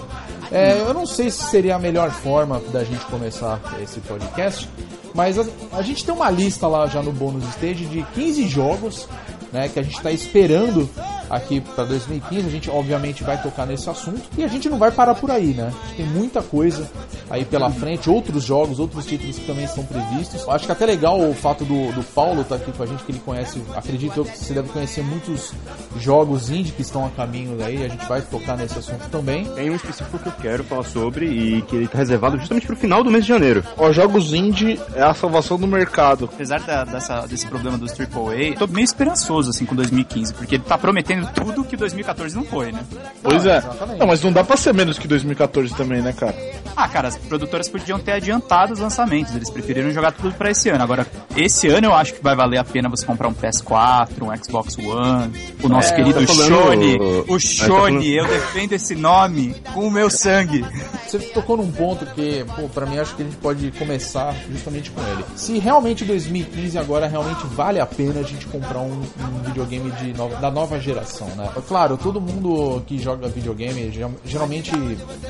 É, 0.51 0.81
eu 0.81 0.95
não 0.95 1.07
sei 1.07 1.29
se 1.31 1.43
seria 1.51 1.75
a 1.75 1.79
melhor 1.79 2.11
forma 2.11 2.61
da 2.73 2.85
gente 2.85 3.05
começar 3.07 3.61
esse 3.83 3.99
podcast, 4.01 4.69
mas 5.13 5.39
a, 5.39 5.45
a 5.73 5.83
gente 5.83 6.05
tem 6.05 6.15
uma 6.15 6.31
lista 6.31 6.69
lá 6.69 6.87
já 6.87 7.03
no 7.03 7.13
bônus 7.13 7.45
stage 7.49 7.85
de 7.87 8.03
15 8.15 8.47
jogos, 8.47 9.09
né, 9.53 9.69
que 9.69 9.79
a 9.79 9.83
gente 9.83 9.97
está 9.97 10.13
esperando 10.13 10.89
aqui 11.31 11.61
para 11.61 11.85
2015. 11.85 12.47
A 12.47 12.51
gente 12.51 12.71
obviamente 12.71 13.23
vai 13.25 13.41
tocar 13.41 13.67
nesse 13.67 13.89
assunto 13.89 14.23
e 14.37 14.45
a 14.45 14.49
gente 14.49 14.69
não 14.69 14.79
vai 14.79 14.91
parar 14.91 15.15
por 15.15 15.31
aí, 15.31 15.49
né? 15.55 15.67
A 15.67 15.87
gente 15.89 15.97
tem 15.97 16.07
muita 16.07 16.43
coisa 16.43 16.89
aí 17.31 17.45
pela 17.45 17.71
frente, 17.71 18.09
outros 18.11 18.45
jogos, 18.45 18.79
outros 18.79 19.05
títulos 19.07 19.39
que 19.39 19.47
também 19.47 19.65
estão 19.65 19.85
previstos. 19.85 20.49
Acho 20.49 20.67
que 20.67 20.73
até 20.73 20.87
legal 20.87 21.21
o 21.21 21.35
fato 21.35 21.65
do, 21.65 21.93
do 21.93 22.03
Paulo 22.03 22.43
estar 22.43 22.57
aqui 22.57 22.73
com 22.73 22.83
a 22.83 22.87
gente, 22.87 23.03
que 23.05 23.13
ele 23.13 23.21
conhece, 23.25 23.63
acredito 23.75 24.17
eu 24.19 24.25
que 24.25 24.39
você 24.39 24.55
deve 24.55 24.69
conhecer 24.69 25.03
muitos 25.03 25.53
jogos 25.99 26.51
indie 26.51 26.73
que 26.73 26.83
estão 26.83 27.05
a 27.07 27.11
caminho 27.11 27.57
daí. 27.57 27.85
A 27.85 27.89
gente 27.89 28.07
vai 28.07 28.21
tocar 28.23 28.57
nesse 28.57 28.79
assunto 28.79 29.09
também. 29.11 29.45
Tem 29.55 29.71
um 29.71 29.77
específico 29.77 30.19
que 30.19 30.29
eu 30.29 30.33
quero 30.41 30.65
falar 30.65 30.85
sobre 30.85 31.27
e 31.27 31.63
que 31.63 31.77
ele 31.77 31.89
tá 31.89 31.99
reservado 31.99 32.39
justamente 32.39 32.67
pro 32.67 32.77
final 32.77 33.03
do 33.03 33.11
mês 33.11 33.25
de 33.25 33.29
janeiro. 33.29 33.65
Ó, 33.77 33.93
jogos 33.93 34.33
indie 34.33 34.81
é 34.95 35.03
a 35.03 35.15
salvação 35.15 35.59
do 35.59 35.67
mercado. 35.67 36.29
Apesar 36.33 36.61
da- 36.61 36.85
dessa- 36.85 37.27
desse 37.27 37.47
problema 37.47 37.79
dos 37.79 37.93
AAA, 37.93 38.55
tô 38.59 38.67
meio 38.67 38.85
esperançoso 38.85 39.51
assim 39.51 39.65
com 39.65 39.75
2015, 39.75 40.35
porque 40.35 40.57
ele 40.57 40.65
tá 40.65 40.77
prometendo 40.79 41.16
sendo 41.21 41.33
tudo 41.33 41.65
que 41.65 41.77
2014 41.77 42.35
não 42.37 42.45
foi, 42.45 42.73
né? 42.73 42.81
Pois 43.23 43.45
Não, 43.45 43.53
é. 43.53 43.59
exatamente. 43.59 43.99
Não, 44.01 44.07
mas 44.07 44.23
não 44.23 44.33
dá 44.33 44.45
pra 44.45 44.57
ser 44.57 44.73
menos 44.75 44.99
que 44.99 45.09
2014 45.09 45.75
também, 45.75 46.03
né, 46.03 46.13
cara? 46.13 46.35
Ah, 46.77 46.89
cara, 46.89 47.09
as 47.09 47.17
produtoras 47.17 47.69
podiam 47.69 47.99
ter 47.99 48.13
adiantado 48.13 48.73
os 48.75 48.79
lançamentos, 48.81 49.35
eles 49.35 49.49
preferiram 49.51 49.91
jogar 49.91 50.13
tudo 50.13 50.35
pra 50.35 50.51
esse 50.51 50.69
ano. 50.69 50.83
Agora, 50.85 51.07
esse 51.35 51.69
ano 51.69 51.87
eu 51.87 51.95
acho 51.95 52.15
que 52.15 52.23
vai 52.23 52.37
valer 52.37 52.59
a 52.59 52.65
pena 52.65 52.89
você 52.89 53.07
comprar 53.07 53.29
um 53.29 53.35
PS4, 53.35 54.11
um 54.23 54.37
Xbox 54.45 54.77
One, 54.79 55.33
o 55.63 55.69
nosso 55.69 55.93
É, 55.93 55.97
querido 55.97 56.27
tá 56.27 56.33
Shone, 56.35 56.97
o 56.97 57.25
tá 57.25 57.39
Shone, 57.39 57.69
falando- 57.69 58.03
eu 58.05 58.27
defendo 58.27 58.73
esse 58.73 58.95
nome 58.95 59.55
com 59.73 59.87
o 59.87 59.91
meu 59.91 60.11
sangue. 60.11 60.65
Você 61.07 61.19
tocou 61.19 61.57
num 61.57 61.71
ponto 61.73 62.05
que, 62.07 62.45
pô, 62.57 62.69
pra 62.69 62.85
mim 62.85 62.99
acho 62.99 63.15
que 63.15 63.23
a 63.23 63.25
gente 63.25 63.37
pode 63.39 63.71
começar 63.73 64.35
justamente 64.51 64.91
com 64.91 65.01
ele. 65.03 65.25
Se 65.37 65.59
realmente 65.59 66.05
2015 66.05 66.77
agora 66.79 67.07
realmente 67.07 67.47
vale 67.47 67.81
a 67.81 67.87
pena 67.87 68.21
a 68.21 68.23
gente 68.23 68.45
comprar 68.47 68.81
um, 68.81 69.03
um 69.03 69.43
videogame 69.47 69.91
de 69.93 70.13
nova- 70.15 70.37
da 70.37 70.51
nova 70.51 70.79
geração, 70.81 71.06
né? 71.37 71.49
Claro, 71.67 71.97
todo 71.97 72.21
mundo 72.21 72.83
que 72.87 72.99
joga 72.99 73.29
videogame 73.29 73.91
geral- 73.91 74.13
geralmente 74.25 74.71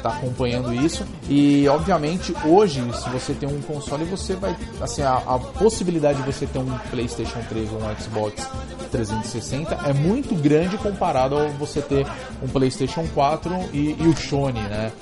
tá 0.02 0.10
acompanhando 0.10 0.72
isso 0.74 1.04
e 1.28 1.68
obviamente 1.68 2.34
hoje 2.44 2.82
se 2.94 3.08
você 3.10 3.32
tem 3.34 3.48
um 3.48 3.60
console 3.62 4.04
você 4.04 4.34
vai, 4.34 4.56
assim, 4.80 5.02
a, 5.02 5.14
a 5.14 5.38
possibilidade 5.38 6.22
de 6.22 6.32
você 6.32 6.46
ter 6.46 6.58
um 6.58 6.78
PlayStation 6.90 7.40
3 7.48 7.68
ou 7.72 7.78
um 7.78 7.96
Xbox 8.00 8.48
360 8.90 9.74
é 9.88 9.92
muito 9.92 10.34
grande 10.34 10.76
comparado 10.78 11.36
a 11.36 11.46
você 11.48 11.80
ter 11.80 12.06
um 12.42 12.48
PlayStation 12.48 13.06
4 13.14 13.54
e, 13.72 13.96
e 13.98 14.06
o 14.06 14.16
Sony, 14.16 14.60
né? 14.60 14.92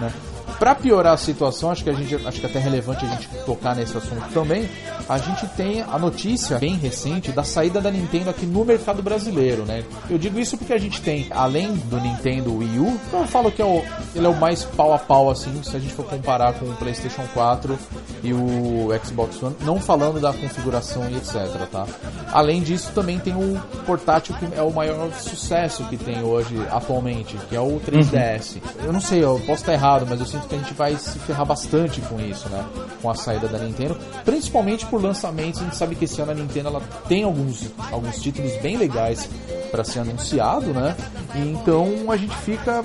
né? 0.00 0.12
Pra 0.58 0.74
piorar 0.74 1.14
a 1.14 1.16
situação, 1.16 1.70
acho 1.70 1.84
que 1.84 1.90
a 1.90 1.92
gente 1.92 2.14
acho 2.14 2.40
que 2.40 2.46
é 2.46 2.48
até 2.48 2.58
relevante 2.58 3.04
a 3.04 3.08
gente 3.08 3.28
tocar 3.46 3.76
nesse 3.76 3.96
assunto 3.96 4.28
também. 4.32 4.68
A 5.08 5.16
gente 5.16 5.46
tem 5.56 5.82
a 5.82 5.98
notícia 5.98 6.58
bem 6.58 6.76
recente 6.76 7.30
da 7.30 7.44
saída 7.44 7.80
da 7.80 7.90
Nintendo 7.90 8.28
aqui 8.28 8.44
no 8.44 8.64
mercado 8.64 9.02
brasileiro, 9.02 9.64
né? 9.64 9.84
Eu 10.10 10.18
digo 10.18 10.38
isso 10.38 10.58
porque 10.58 10.72
a 10.72 10.78
gente 10.78 11.00
tem, 11.00 11.28
além 11.30 11.72
do 11.74 12.00
Nintendo 12.00 12.56
Wii 12.56 12.78
U, 12.78 13.00
eu 13.12 13.26
falo 13.26 13.52
que 13.52 13.62
é 13.62 13.64
o, 13.64 13.82
ele 14.14 14.26
é 14.26 14.28
o 14.28 14.34
mais 14.34 14.64
pau 14.64 14.92
a 14.92 14.98
pau 14.98 15.30
assim, 15.30 15.62
se 15.62 15.76
a 15.76 15.78
gente 15.78 15.94
for 15.94 16.04
comparar 16.04 16.54
com 16.54 16.66
o 16.66 16.74
PlayStation 16.74 17.22
4 17.32 17.78
e 18.24 18.32
o 18.32 18.88
Xbox 19.04 19.40
One, 19.42 19.56
não 19.62 19.80
falando 19.80 20.20
da 20.20 20.32
configuração 20.32 21.08
e 21.08 21.16
etc, 21.16 21.68
tá? 21.70 21.86
Além 22.32 22.62
disso, 22.62 22.90
também 22.94 23.18
tem 23.18 23.34
o 23.34 23.60
portátil 23.86 24.34
que 24.34 24.58
é 24.58 24.62
o 24.62 24.72
maior 24.72 25.10
sucesso 25.12 25.84
que 25.84 25.96
tem 25.96 26.22
hoje 26.22 26.54
atualmente, 26.70 27.36
que 27.48 27.54
é 27.54 27.60
o 27.60 27.80
3DS. 27.80 28.60
Eu 28.84 28.92
não 28.92 29.00
sei, 29.00 29.22
eu 29.22 29.40
posso 29.46 29.62
estar 29.62 29.72
errado, 29.72 30.06
mas 30.08 30.18
eu 30.18 30.26
sinto 30.26 30.47
que 30.48 30.54
a 30.54 30.58
gente 30.58 30.74
vai 30.74 30.96
se 30.96 31.18
ferrar 31.20 31.46
bastante 31.46 32.00
com 32.02 32.18
isso, 32.20 32.48
né? 32.48 32.64
Com 33.00 33.10
a 33.10 33.14
saída 33.14 33.46
da 33.46 33.58
Nintendo, 33.58 33.96
principalmente 34.24 34.86
por 34.86 35.02
lançamentos. 35.02 35.60
A 35.60 35.64
gente 35.64 35.76
sabe 35.76 35.94
que 35.94 36.06
esse 36.06 36.20
ano 36.20 36.32
a 36.32 36.34
Nintendo 36.34 36.68
ela 36.68 36.80
tem 37.08 37.22
alguns, 37.22 37.70
alguns 37.92 38.20
títulos 38.20 38.52
bem 38.62 38.76
legais 38.76 39.28
para 39.70 39.84
ser 39.84 40.00
anunciado, 40.00 40.72
né? 40.72 40.96
E 41.34 41.40
então 41.40 42.10
a 42.10 42.16
gente 42.16 42.36
fica 42.38 42.82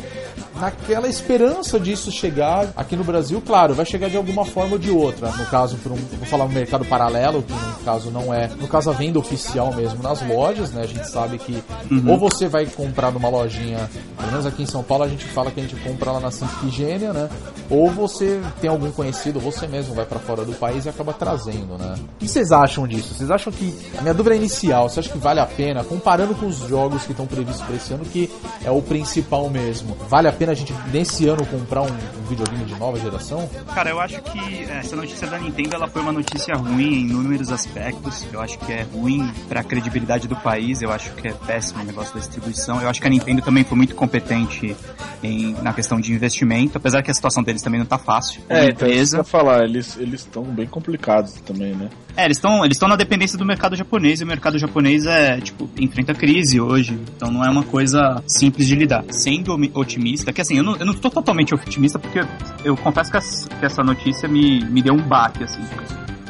naquela 0.59 1.07
esperança 1.07 1.79
disso 1.79 2.11
chegar 2.11 2.71
aqui 2.75 2.95
no 2.95 3.03
Brasil, 3.03 3.41
claro, 3.45 3.73
vai 3.73 3.85
chegar 3.85 4.09
de 4.09 4.17
alguma 4.17 4.45
forma 4.45 4.73
ou 4.73 4.79
de 4.79 4.91
outra. 4.91 5.29
No 5.31 5.45
caso, 5.47 5.77
por 5.77 5.91
um, 5.91 5.95
vou 5.95 6.25
falar 6.25 6.45
um 6.45 6.49
mercado 6.49 6.85
paralelo, 6.85 7.43
que 7.43 7.53
no 7.53 7.85
caso 7.85 8.11
não 8.11 8.33
é, 8.33 8.47
no 8.47 8.67
caso 8.67 8.89
a 8.89 8.93
venda 8.93 9.19
oficial 9.19 9.73
mesmo 9.73 10.01
nas 10.01 10.21
lojas, 10.27 10.71
né? 10.71 10.83
A 10.83 10.87
gente 10.87 11.09
sabe 11.09 11.37
que 11.37 11.63
ou 12.07 12.17
você 12.17 12.47
vai 12.47 12.65
comprar 12.65 13.11
numa 13.11 13.29
lojinha, 13.29 13.89
pelo 14.17 14.31
menos 14.31 14.45
aqui 14.45 14.63
em 14.63 14.67
São 14.67 14.83
Paulo 14.83 15.03
a 15.03 15.07
gente 15.07 15.25
fala 15.25 15.51
que 15.51 15.59
a 15.59 15.63
gente 15.63 15.75
compra 15.77 16.11
lá 16.11 16.19
na 16.19 16.31
Santa 16.31 16.53
Ifigênia, 16.57 17.13
né? 17.13 17.29
Ou 17.69 17.89
você 17.89 18.41
tem 18.61 18.69
algum 18.69 18.91
conhecido, 18.91 19.39
você 19.39 19.67
mesmo 19.67 19.93
vai 19.93 20.05
para 20.05 20.19
fora 20.19 20.45
do 20.45 20.53
país 20.53 20.85
e 20.85 20.89
acaba 20.89 21.13
trazendo, 21.13 21.77
né? 21.77 21.95
O 22.15 22.19
que 22.19 22.27
vocês 22.27 22.51
acham 22.51 22.87
disso? 22.87 23.13
Vocês 23.13 23.31
acham 23.31 23.51
que 23.51 23.73
a 23.97 24.01
minha 24.01 24.13
dúvida 24.13 24.35
é 24.35 24.37
inicial, 24.37 24.89
você 24.89 24.99
acha 24.99 25.09
que 25.09 25.17
vale 25.17 25.39
a 25.39 25.45
pena 25.45 25.83
comparando 25.83 26.35
com 26.35 26.45
os 26.45 26.57
jogos 26.67 27.03
que 27.03 27.11
estão 27.11 27.25
previstos 27.25 27.65
para 27.65 27.75
esse 27.75 27.93
ano, 27.93 28.05
que 28.05 28.31
é 28.63 28.71
o 28.71 28.81
principal 28.81 29.49
mesmo? 29.49 29.95
Vale 30.09 30.27
a 30.27 30.31
pena 30.31 30.42
a 30.51 30.53
gente 30.53 30.73
nesse 30.91 31.27
ano 31.27 31.45
comprar 31.45 31.81
um, 31.81 31.87
um 31.87 32.27
videogame 32.27 32.65
de 32.65 32.75
nova 32.75 32.99
geração? 32.99 33.49
Cara, 33.73 33.89
eu 33.89 33.99
acho 33.99 34.21
que 34.21 34.63
essa 34.63 34.95
notícia 34.95 35.27
da 35.27 35.37
Nintendo 35.37 35.75
ela 35.75 35.87
foi 35.87 36.01
uma 36.01 36.11
notícia 36.11 36.55
ruim 36.55 36.93
em 36.93 36.99
inúmeros 37.01 37.51
aspectos. 37.51 38.25
Eu 38.31 38.41
acho 38.41 38.57
que 38.59 38.71
é 38.71 38.83
ruim 38.83 39.31
pra 39.47 39.63
credibilidade 39.63 40.27
do 40.27 40.35
país, 40.35 40.81
eu 40.81 40.91
acho 40.91 41.11
que 41.11 41.27
é 41.27 41.33
péssimo 41.33 41.83
o 41.83 41.85
negócio 41.85 42.13
da 42.13 42.19
distribuição. 42.19 42.81
Eu 42.81 42.89
acho 42.89 42.99
que 42.99 43.07
a 43.07 43.09
Nintendo 43.09 43.41
também 43.41 43.63
foi 43.63 43.77
muito 43.77 43.95
competente 43.95 44.75
em, 45.21 45.53
na 45.61 45.73
questão 45.73 45.99
de 45.99 46.13
investimento, 46.13 46.77
apesar 46.77 47.01
que 47.01 47.11
a 47.11 47.13
situação 47.13 47.43
deles 47.43 47.61
também 47.61 47.79
não 47.79 47.85
tá 47.85 47.97
fácil. 47.97 48.41
É, 48.49 48.69
então, 48.69 48.87
isso 48.87 49.15
empresa. 49.15 49.17
pra 49.17 49.23
falar, 49.23 49.63
eles 49.63 49.97
estão 49.97 50.43
bem 50.43 50.67
complicados 50.67 51.33
também, 51.41 51.73
né? 51.73 51.89
É, 52.15 52.25
eles 52.25 52.37
estão 52.37 52.63
eles 52.63 52.75
estão 52.75 52.87
na 52.87 52.95
dependência 52.95 53.37
do 53.37 53.45
mercado 53.45 53.75
japonês 53.75 54.21
e 54.21 54.23
o 54.23 54.27
mercado 54.27 54.59
japonês 54.59 55.05
é, 55.05 55.39
tipo, 55.41 55.69
enfrenta 55.79 56.13
crise 56.13 56.59
hoje. 56.59 56.99
Então 57.15 57.31
não 57.31 57.43
é 57.43 57.49
uma 57.49 57.63
coisa 57.63 58.21
simples 58.27 58.67
de 58.67 58.75
lidar. 58.75 59.03
Sendo 59.09 59.53
otimista, 59.73 60.31
que 60.33 60.41
assim, 60.41 60.57
eu 60.57 60.63
não, 60.63 60.75
eu 60.75 60.85
não 60.85 60.93
tô 60.93 61.09
totalmente 61.09 61.53
otimista 61.53 61.97
porque 61.99 62.19
eu 62.65 62.75
confesso 62.77 63.11
que, 63.11 63.17
as- 63.17 63.47
que 63.59 63.65
essa 63.65 63.83
notícia 63.83 64.27
me, 64.27 64.63
me 64.65 64.81
deu 64.81 64.93
um 64.93 65.01
baque, 65.01 65.43
assim. 65.43 65.61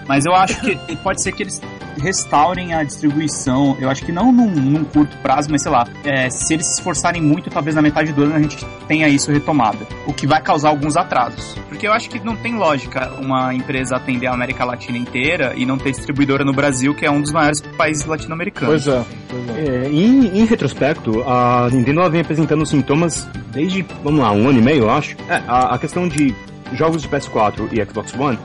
Mas 0.08 0.26
eu 0.26 0.36
acho 0.36 0.60
que 0.62 0.96
pode 0.98 1.22
ser 1.24 1.32
que 1.32 1.44
eles 1.44 1.62
restaurem 2.00 2.74
a 2.74 2.84
distribuição. 2.84 3.78
Eu 3.80 3.90
acho 3.90 4.06
que 4.06 4.12
não 4.12 4.32
num, 4.32 4.50
num 4.50 4.84
curto 4.84 5.18
prazo, 5.18 5.50
mas 5.52 5.62
sei 5.62 5.72
lá, 5.72 5.88
é, 6.04 6.30
se 6.30 6.54
eles 6.54 6.66
se 6.68 6.74
esforçarem 6.74 7.22
muito, 7.22 7.50
talvez 7.50 7.76
na 7.76 7.82
metade 7.82 8.12
do 8.12 8.24
ano 8.24 8.36
a 8.36 8.42
gente 8.42 8.66
tenha 8.88 9.08
isso 9.08 9.32
retomada. 9.32 9.86
O 10.08 10.14
que 10.14 10.28
vai 10.28 10.42
causar 10.42 10.70
alguns 10.70 10.98
atrasos. 10.98 11.56
Porque 11.70 11.88
eu 11.88 11.94
acho 11.94 12.10
que 12.10 12.20
não 12.20 12.36
tem 12.36 12.56
lógica 12.56 13.12
uma 13.20 13.54
empresa 13.54 13.96
atender 13.96 14.28
a 14.28 14.34
América 14.34 14.66
Latina 14.66 14.98
inteira 14.98 15.54
e 15.56 15.66
não 15.66 15.78
ter 15.78 15.92
distribuidora 15.92 16.44
no 16.44 16.54
Brasil, 16.54 16.94
que 16.94 17.06
é 17.06 17.12
um 17.12 17.22
dos 17.22 17.32
maiores 17.32 17.62
países 17.78 18.06
latino-americanos. 18.06 18.84
Pois 18.84 18.88
é, 18.88 19.06
pois 19.30 19.58
é. 19.58 19.86
É, 19.86 19.90
em, 19.90 20.40
em 20.40 20.46
retrospecto, 20.46 21.24
a 21.24 21.70
Nintendo 21.72 22.02
ela 22.02 22.10
vem 22.10 22.22
apresentando 22.22 22.66
sintomas 22.66 23.28
desde, 23.52 23.86
vamos 24.04 24.20
lá, 24.22 24.32
um 24.32 24.48
ano 24.48 24.60
e 24.60 24.62
meio, 24.62 24.84
eu 24.84 24.90
acho. 24.90 25.16
É, 25.30 25.42
a, 25.48 25.76
a 25.76 25.78
questão 25.78 26.08
de 26.08 26.36
jogos 26.74 27.02
de 27.02 27.08
PS4 27.08 27.70
e 27.72 27.86
Xbox 27.86 28.14
One, 28.18 28.38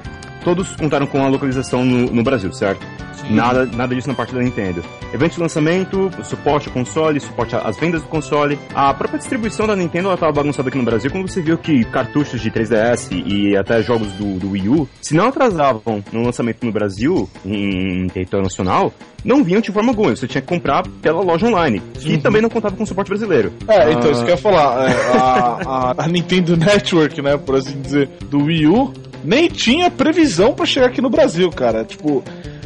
todos 0.44 0.74
contaram 0.76 1.06
com 1.06 1.22
a 1.24 1.28
localização 1.28 1.84
no, 1.84 2.10
no 2.10 2.22
Brasil, 2.22 2.52
certo? 2.52 2.84
Nada, 3.30 3.66
nada 3.66 3.94
disso 3.94 4.08
na 4.08 4.14
parte 4.14 4.32
da 4.34 4.40
Nintendo. 4.40 4.82
Eventos 5.12 5.36
de 5.36 5.42
lançamento, 5.42 6.10
suporte 6.24 6.68
ao 6.68 6.72
console, 6.72 7.20
suporte 7.20 7.54
às 7.56 7.76
vendas 7.76 8.00
do 8.00 8.08
console. 8.08 8.58
A 8.74 8.94
própria 8.94 9.18
distribuição 9.18 9.66
da 9.66 9.76
Nintendo 9.76 10.08
ela 10.08 10.16
tava 10.16 10.32
bagunçada 10.32 10.68
aqui 10.68 10.78
no 10.78 10.84
Brasil, 10.84 11.10
quando 11.10 11.28
você 11.28 11.42
viu 11.42 11.58
que 11.58 11.84
cartuchos 11.84 12.40
de 12.40 12.50
3DS 12.50 13.10
e 13.26 13.54
até 13.56 13.82
jogos 13.82 14.10
do, 14.12 14.38
do 14.38 14.50
Wii 14.52 14.68
U, 14.70 14.88
se 15.02 15.14
não 15.14 15.26
atrasavam 15.28 16.02
no 16.10 16.22
lançamento 16.22 16.64
no 16.64 16.72
Brasil, 16.72 17.28
em, 17.44 18.04
em 18.04 18.06
território 18.08 18.44
nacional, 18.44 18.94
não 19.24 19.42
vinham 19.44 19.60
de 19.60 19.72
forma 19.72 19.90
alguma. 19.90 20.14
Você 20.16 20.26
tinha 20.28 20.40
que 20.40 20.46
comprar 20.48 20.84
pela 21.02 21.20
loja 21.20 21.46
online, 21.48 21.82
que 21.98 22.16
também 22.18 22.40
não 22.40 22.48
contava 22.48 22.76
com 22.76 22.86
suporte 22.86 23.08
brasileiro. 23.08 23.52
É, 23.66 23.92
então, 23.92 24.08
Ah, 24.08 24.12
isso 24.12 24.24
que 24.24 24.30
eu 24.30 24.34
ia 24.36 24.40
falar. 24.40 24.88
é, 24.90 25.18
a, 25.18 25.58
a- 25.66 25.94
a 26.04 26.08
Nintendo 26.08 26.56
Network, 26.56 27.20
né, 27.20 27.36
por 27.36 27.56
assim 27.56 27.78
dizer, 27.80 28.08
do 28.30 28.44
Wii 28.44 28.66
U, 28.68 28.92
nem 29.24 29.48
tinha 29.48 29.90
previsão 29.90 30.54
pra 30.54 30.66
chegar 30.66 30.86
aqui 30.86 31.00
no 31.00 31.10
Brasil, 31.10 31.50
cara. 31.50 31.84
Tipo, 31.84 32.22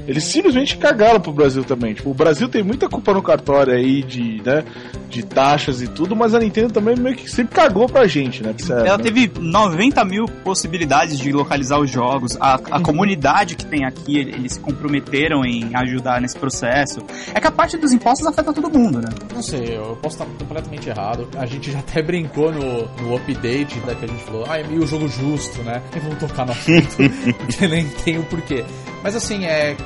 eles 0.07 0.25
simplesmente 0.25 0.77
cagaram 0.77 1.21
pro 1.21 1.33
Brasil 1.33 1.65
também. 1.65 1.95
Tipo, 1.95 2.11
o 2.11 2.15
Brasil 2.15 2.49
tem 2.49 2.63
muita 2.63 2.89
culpa 2.89 3.13
no 3.15 3.23
cartório 3.23 3.73
aí 3.75 4.03
de, 4.03 4.43
né, 4.45 4.65
de 5.09 5.23
taxas 5.25 5.81
e 5.83 5.89
tudo, 5.89 6.15
mas 6.17 6.35
a 6.35 6.39
Nintendo 6.39 6.73
também 6.73 6.97
meio 6.97 7.17
que 7.17 7.31
sempre 7.31 7.55
cagou 7.55 7.89
pra 7.89 8.07
gente, 8.07 8.43
né? 8.43 8.55
Sério, 8.59 8.87
Ela 8.87 8.99
né? 8.99 9.05
teve 9.05 9.31
90 9.39 10.05
mil 10.05 10.27
possibilidades 10.45 11.19
de 11.19 11.33
localizar 11.33 11.79
os 11.79 11.91
jogos. 11.91 12.37
A, 12.41 12.55
a 12.71 12.77
Uhum. 12.79 12.83
comunidade 12.83 13.55
que 13.57 13.65
tem 13.67 13.85
aqui, 13.85 14.19
eles 14.19 14.55
se 14.55 14.61
comprometeram 14.61 15.45
em 15.45 15.71
ajudar 15.75 16.21
nesse 16.21 16.37
processo. 16.39 17.01
É 17.35 17.41
que 17.41 17.47
a 17.47 17.51
parte 17.53 17.77
dos 17.77 17.93
impostos 17.93 18.27
afeta 18.27 18.53
todo 18.53 18.71
mundo, 18.71 18.99
né? 18.99 19.09
Não 19.35 19.43
sei, 19.43 19.77
eu 19.77 19.97
posso 20.03 20.17
estar 20.17 20.27
completamente 20.39 20.89
errado. 20.89 21.29
A 21.37 21.47
gente 21.47 21.71
já 21.71 21.79
até 21.79 22.03
brincou 22.03 22.51
no, 22.53 22.87
no 23.03 23.17
update, 23.17 23.79
né, 23.87 23.95
que 23.99 24.05
a 24.05 24.09
gente 24.09 24.23
falou, 24.25 24.45
ah, 24.49 24.59
é 24.59 24.67
meio 24.67 24.87
jogo 24.87 25.07
justo, 25.09 25.63
né? 25.63 25.81
E 25.95 25.99
vamos 26.01 26.19
tocar 26.19 26.45
no 26.47 26.53
assunto, 26.53 26.97
porque 27.39 27.69
nem 27.69 27.87
tem 28.05 28.19
o 28.19 28.23
porquê. 28.25 28.65
Mas 29.03 29.17
assim, 29.17 29.45
é, 29.45 29.77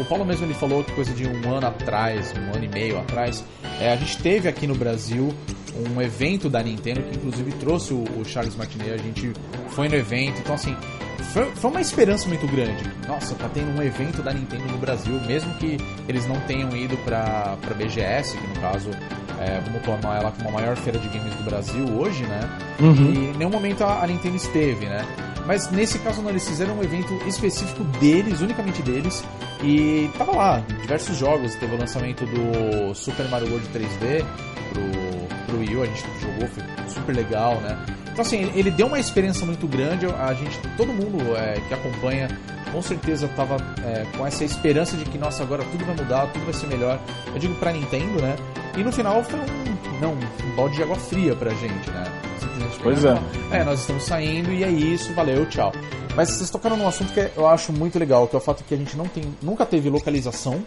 o 0.00 0.04
Paulo 0.04 0.24
mesmo 0.24 0.46
ele 0.46 0.54
falou 0.54 0.84
que 0.84 0.92
coisa 0.92 1.12
de 1.12 1.26
um 1.26 1.54
ano 1.54 1.66
atrás, 1.66 2.32
um 2.36 2.54
ano 2.54 2.64
e 2.64 2.68
meio 2.68 2.98
atrás, 2.98 3.44
é, 3.80 3.92
a 3.92 3.96
gente 3.96 4.18
teve 4.18 4.48
aqui 4.48 4.66
no 4.66 4.74
Brasil 4.74 5.34
um 5.74 6.00
evento 6.00 6.48
da 6.48 6.62
Nintendo 6.62 7.02
que 7.02 7.16
inclusive 7.16 7.52
trouxe 7.52 7.92
o, 7.92 8.04
o 8.18 8.24
Charles 8.24 8.54
Martinet, 8.54 8.92
a 8.92 8.96
gente 8.96 9.32
foi 9.68 9.88
no 9.88 9.96
evento, 9.96 10.38
então 10.40 10.54
assim, 10.54 10.76
foi, 11.32 11.46
foi 11.56 11.70
uma 11.70 11.80
esperança 11.80 12.28
muito 12.28 12.46
grande. 12.46 12.84
Nossa, 13.08 13.34
tá 13.34 13.48
tendo 13.52 13.76
um 13.76 13.82
evento 13.82 14.22
da 14.22 14.32
Nintendo 14.32 14.64
no 14.66 14.78
Brasil, 14.78 15.20
mesmo 15.26 15.52
que 15.54 15.76
eles 16.08 16.26
não 16.28 16.38
tenham 16.42 16.76
ido 16.76 16.96
pra, 16.98 17.56
pra 17.60 17.74
BGS, 17.74 18.36
que 18.36 18.46
no 18.46 18.60
caso 18.60 18.90
é, 19.40 19.60
vamos 19.60 19.82
tomar 19.82 20.20
ela 20.20 20.30
como 20.30 20.48
a 20.48 20.52
maior 20.52 20.76
feira 20.76 20.98
de 20.98 21.08
games 21.08 21.34
do 21.34 21.42
Brasil 21.42 21.84
hoje, 21.98 22.22
né? 22.24 22.40
E 23.02 23.18
em 23.34 23.36
nenhum 23.36 23.50
momento 23.50 23.82
a, 23.82 24.04
a 24.04 24.06
Nintendo 24.06 24.36
esteve, 24.36 24.86
né? 24.86 25.04
Mas 25.46 25.70
nesse 25.70 25.98
caso 25.98 26.22
não, 26.22 26.30
eles 26.30 26.46
fizeram 26.48 26.78
um 26.78 26.82
evento 26.82 27.12
específico 27.26 27.84
deles, 28.00 28.40
unicamente 28.40 28.82
deles, 28.82 29.22
e 29.62 30.10
tava 30.16 30.32
lá, 30.32 30.58
diversos 30.80 31.16
jogos. 31.16 31.54
Teve 31.56 31.74
o 31.74 31.78
lançamento 31.78 32.24
do 32.24 32.94
Super 32.94 33.28
Mario 33.28 33.48
World 33.50 33.68
3D 33.68 34.24
pro, 34.72 35.46
pro 35.46 35.58
Wii 35.58 35.76
U, 35.76 35.82
a 35.82 35.86
gente 35.86 36.02
jogou, 36.20 36.48
foi 36.48 36.64
super 36.88 37.14
legal, 37.14 37.60
né? 37.60 37.78
Então 38.10 38.22
assim, 38.22 38.50
ele, 38.54 38.70
deu 38.70 38.86
uma 38.86 38.98
experiência 38.98 39.44
muito 39.44 39.66
grande, 39.66 40.06
a 40.06 40.32
gente, 40.34 40.58
todo 40.76 40.92
mundo 40.92 41.36
é, 41.36 41.60
que 41.68 41.74
acompanha 41.74 42.28
com 42.70 42.82
certeza 42.82 43.28
tava 43.28 43.56
é, 43.84 44.04
com 44.16 44.26
essa 44.26 44.44
esperança 44.44 44.96
de 44.96 45.04
que, 45.04 45.16
nossa, 45.16 45.42
agora 45.42 45.64
tudo 45.70 45.84
vai 45.84 45.94
mudar, 45.94 46.26
tudo 46.28 46.44
vai 46.44 46.54
ser 46.54 46.66
melhor. 46.66 46.98
Eu 47.26 47.38
digo 47.38 47.54
pra 47.56 47.72
Nintendo, 47.72 48.20
né? 48.20 48.36
E 48.76 48.82
no 48.82 48.90
final 48.90 49.22
foi 49.22 49.38
um, 49.38 50.00
não, 50.00 50.12
um 50.12 50.56
balde 50.56 50.76
de 50.76 50.82
água 50.82 50.96
fria 50.96 51.34
pra 51.36 51.50
gente, 51.50 51.90
né? 51.90 52.04
Simplesmente 52.40 52.78
Pois 52.82 52.98
pegaram, 53.00 53.22
É, 53.52 53.64
nós 53.64 53.80
estamos 53.80 54.02
saindo 54.02 54.52
e 54.52 54.64
é 54.64 54.68
isso, 54.70 55.12
valeu, 55.14 55.46
tchau. 55.46 55.72
Mas 56.16 56.30
vocês 56.30 56.50
tocaram 56.50 56.76
num 56.76 56.86
assunto 56.86 57.12
que 57.12 57.30
eu 57.36 57.46
acho 57.46 57.72
muito 57.72 57.98
legal, 57.98 58.26
que 58.26 58.34
é 58.34 58.38
o 58.38 58.40
fato 58.40 58.64
que 58.64 58.74
a 58.74 58.76
gente 58.76 58.96
não 58.96 59.06
tem, 59.06 59.24
nunca 59.42 59.64
teve 59.64 59.88
localização, 59.88 60.62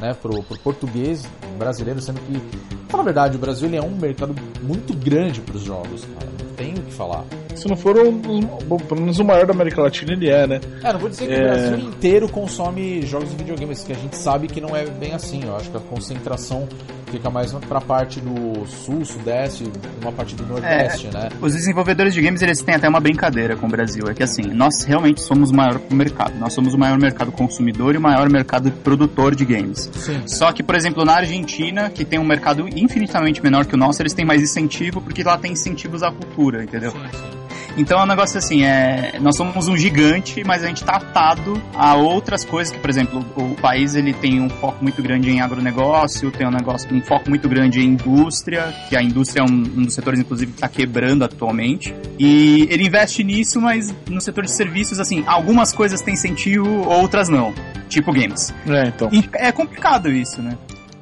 né, 0.00 0.14
pro, 0.14 0.42
pro 0.42 0.58
português 0.58 1.26
brasileiro, 1.58 2.00
sendo 2.00 2.20
que, 2.20 2.40
fala 2.88 3.02
a 3.02 3.06
verdade, 3.06 3.36
o 3.36 3.40
Brasil 3.40 3.68
ele 3.68 3.76
é 3.76 3.82
um 3.82 3.96
mercado 3.96 4.34
muito 4.62 4.94
grande 4.94 5.40
pros 5.40 5.62
jogos, 5.62 6.04
cara. 6.04 6.30
Não 6.42 6.54
tem 6.56 6.74
o 6.74 6.82
que 6.82 6.92
falar. 6.92 7.24
Se 7.54 7.68
não 7.68 7.76
for 7.76 7.96
um 7.98 8.18
bom, 8.66 8.76
pelo 8.78 9.00
menos 9.00 9.18
o 9.18 9.24
maior 9.24 9.46
da 9.46 9.52
América 9.52 9.82
Latina, 9.82 10.12
ele 10.12 10.28
é, 10.28 10.46
né? 10.46 10.60
É, 10.82 10.92
não 10.92 10.98
vou 10.98 11.08
dizer 11.08 11.26
que 11.26 11.34
É. 11.34 11.38
o 11.38 11.42
Brasil 11.42 11.78
inteiro 11.78 12.28
consome 12.28 13.02
jogos 13.02 13.30
de 13.30 13.36
videogames, 13.36 13.84
que 13.84 13.92
a 13.92 13.96
gente 13.96 14.16
sabe 14.16 14.48
que 14.48 14.60
não 14.60 14.74
é 14.74 14.84
bem 14.86 15.12
assim. 15.12 15.44
Eu 15.44 15.54
acho 15.56 15.70
que 15.70 15.76
a 15.76 15.80
concentração 15.80 16.66
fica 17.10 17.28
mais 17.28 17.52
pra 17.52 17.78
parte 17.80 18.20
do 18.20 18.66
sul, 18.66 19.04
sudeste, 19.04 19.64
uma 20.00 20.10
parte 20.10 20.34
do 20.34 20.46
nordeste, 20.46 21.08
né? 21.12 21.28
Os 21.42 21.52
desenvolvedores 21.52 22.14
de 22.14 22.22
games, 22.22 22.40
eles 22.40 22.62
têm 22.62 22.74
até 22.74 22.88
uma 22.88 23.00
brincadeira 23.00 23.54
com 23.54 23.66
o 23.66 23.68
Brasil. 23.68 24.04
É 24.08 24.14
que 24.14 24.22
assim, 24.22 24.42
nós 24.42 24.82
realmente 24.84 25.20
somos 25.20 25.50
o 25.50 25.54
maior 25.54 25.78
mercado. 25.92 26.32
Nós 26.38 26.54
somos 26.54 26.72
o 26.72 26.78
maior 26.78 26.98
mercado 26.98 27.30
consumidor 27.30 27.94
e 27.94 27.98
o 27.98 28.00
maior 28.00 28.30
mercado 28.30 28.72
produtor 28.82 29.34
de 29.34 29.44
games. 29.44 29.90
Sim. 29.92 30.26
Só 30.26 30.52
que, 30.52 30.62
por 30.62 30.74
exemplo, 30.74 31.04
na 31.04 31.14
Argentina, 31.14 31.90
que 31.90 32.04
tem 32.04 32.18
um 32.18 32.24
mercado 32.24 32.68
infinitamente 32.68 33.42
menor 33.42 33.66
que 33.66 33.74
o 33.74 33.78
nosso, 33.78 34.02
eles 34.02 34.12
têm 34.12 34.24
mais 34.24 34.42
incentivo 34.42 35.00
porque 35.00 35.22
lá 35.22 35.36
tem 35.38 35.52
incentivos 35.52 36.02
à 36.02 36.10
cultura, 36.10 36.64
entendeu? 36.64 36.92
Então 37.76 38.00
é 38.00 38.04
um 38.04 38.06
negócio 38.06 38.38
assim, 38.38 38.64
é, 38.64 39.18
nós 39.20 39.36
somos 39.36 39.68
um 39.68 39.76
gigante, 39.76 40.42
mas 40.44 40.62
a 40.62 40.66
gente 40.66 40.84
tá 40.84 40.96
atado 40.96 41.60
a 41.74 41.94
outras 41.94 42.44
coisas 42.44 42.72
que, 42.72 42.78
por 42.78 42.90
exemplo, 42.90 43.24
o, 43.36 43.52
o 43.52 43.54
país 43.56 43.94
ele 43.94 44.12
tem 44.12 44.40
um 44.40 44.48
foco 44.48 44.82
muito 44.82 45.02
grande 45.02 45.30
em 45.30 45.40
agronegócio, 45.40 46.30
tem 46.30 46.46
um 46.46 46.50
negócio, 46.50 46.94
um 46.94 47.00
foco 47.00 47.28
muito 47.28 47.48
grande 47.48 47.80
em 47.80 47.92
indústria, 47.92 48.74
que 48.88 48.96
a 48.96 49.02
indústria 49.02 49.42
é 49.42 49.44
um, 49.44 49.54
um 49.54 49.82
dos 49.82 49.94
setores, 49.94 50.20
inclusive, 50.20 50.52
que 50.52 50.60
tá 50.60 50.68
quebrando 50.68 51.24
atualmente. 51.24 51.94
E 52.18 52.66
ele 52.70 52.86
investe 52.86 53.24
nisso, 53.24 53.60
mas 53.60 53.94
no 54.08 54.20
setor 54.20 54.44
de 54.44 54.50
serviços, 54.50 55.00
assim, 55.00 55.24
algumas 55.26 55.72
coisas 55.72 56.00
têm 56.00 56.14
incentivo, 56.14 56.88
outras 56.88 57.28
não. 57.28 57.54
Tipo 57.88 58.12
games. 58.12 58.54
É, 58.66 58.88
então. 58.88 59.08
E 59.12 59.28
é 59.34 59.52
complicado 59.52 60.10
isso, 60.10 60.40
né? 60.42 60.56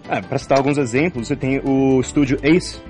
É, 0.09 0.21
pra 0.21 0.39
citar 0.39 0.59
alguns 0.59 0.77
exemplos, 0.77 1.29
você 1.29 1.37
tem 1.37 1.61
o 1.65 2.01
estúdio 2.01 2.37
Ace, 2.43 2.81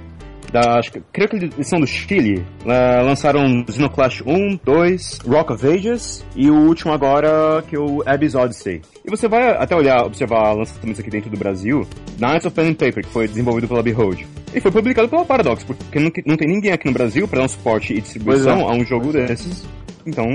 da, 0.51 0.79
acho 0.79 0.93
que, 0.93 1.03
creio 1.13 1.29
que 1.29 1.37
eles 1.37 1.67
são 1.67 1.81
do 1.81 1.87
Chile. 1.87 2.45
lá 2.65 3.03
lançaram 3.03 3.65
Xenoclash 3.69 4.23
1, 4.27 4.61
2, 4.65 5.19
Rock 5.27 5.53
of 5.53 5.67
Ages 5.67 6.25
e 6.37 6.51
o 6.51 6.55
último 6.55 6.93
agora, 6.93 7.63
que 7.69 7.77
é 7.77 7.79
o 7.79 8.03
Abyss 8.07 8.35
Odyssey. 8.35 8.83
E 9.05 9.11
você 9.11 9.29
vai 9.29 9.51
até 9.57 9.75
olhar, 9.75 10.05
observar 10.05 10.53
lançamentos 10.53 11.01
aqui 11.01 11.11
dentro 11.11 11.31
do 11.31 11.39
Brasil, 11.39 11.87
Knights 12.19 12.47
of 12.47 12.55
Pen 12.55 12.69
and 12.71 12.75
Paper, 12.75 13.05
que 13.05 13.13
foi 13.13 13.27
desenvolvido 13.27 13.69
pela 13.69 13.83
Behold. 13.83 14.27
E 14.53 14.61
foi 14.61 14.71
publicado 14.71 15.09
pela 15.09 15.25
Paradox, 15.25 15.63
porque 15.63 15.99
não, 15.99 16.11
não 16.27 16.37
tem 16.37 16.49
ninguém 16.49 16.73
aqui 16.73 16.87
no 16.87 16.93
Brasil 16.93 17.27
para 17.29 17.39
dar 17.39 17.45
um 17.45 17.49
suporte 17.49 17.95
e 17.95 18.01
distribuição 18.01 18.59
Pois 18.59 18.71
a 18.71 18.75
um 18.75 18.85
jogo 18.85 19.13
desses. 19.13 19.65
Então, 20.05 20.27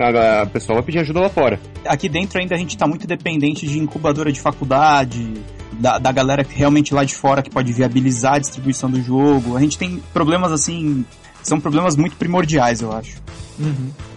a, 0.00 0.42
a 0.42 0.46
pessoa 0.46 0.76
vai 0.76 0.86
pedir 0.86 0.98
ajuda 0.98 1.20
lá 1.20 1.28
fora. 1.28 1.60
aqui 1.86 2.08
dentro 2.08 2.40
ainda 2.40 2.54
a 2.54 2.58
gente 2.58 2.76
tá 2.76 2.86
muito 2.86 3.06
dependente 3.06 3.66
de 3.66 3.78
incubadora 3.78 4.32
de 4.32 4.40
faculdade, 4.40 5.34
da, 5.72 5.98
da 5.98 6.12
galera 6.12 6.44
que 6.44 6.54
realmente 6.54 6.94
lá 6.94 7.04
de 7.04 7.14
fora 7.14 7.42
que 7.42 7.50
pode 7.50 7.72
viabilizar 7.72 8.34
a 8.34 8.38
distribuição 8.38 8.90
do 8.90 9.00
jogo. 9.02 9.56
A 9.56 9.60
gente 9.60 9.78
tem 9.78 10.02
problemas 10.12 10.52
assim, 10.52 11.04
são 11.42 11.60
problemas 11.60 11.96
muito 11.96 12.16
primordiais, 12.16 12.80
eu 12.80 12.92
acho. 12.92 13.20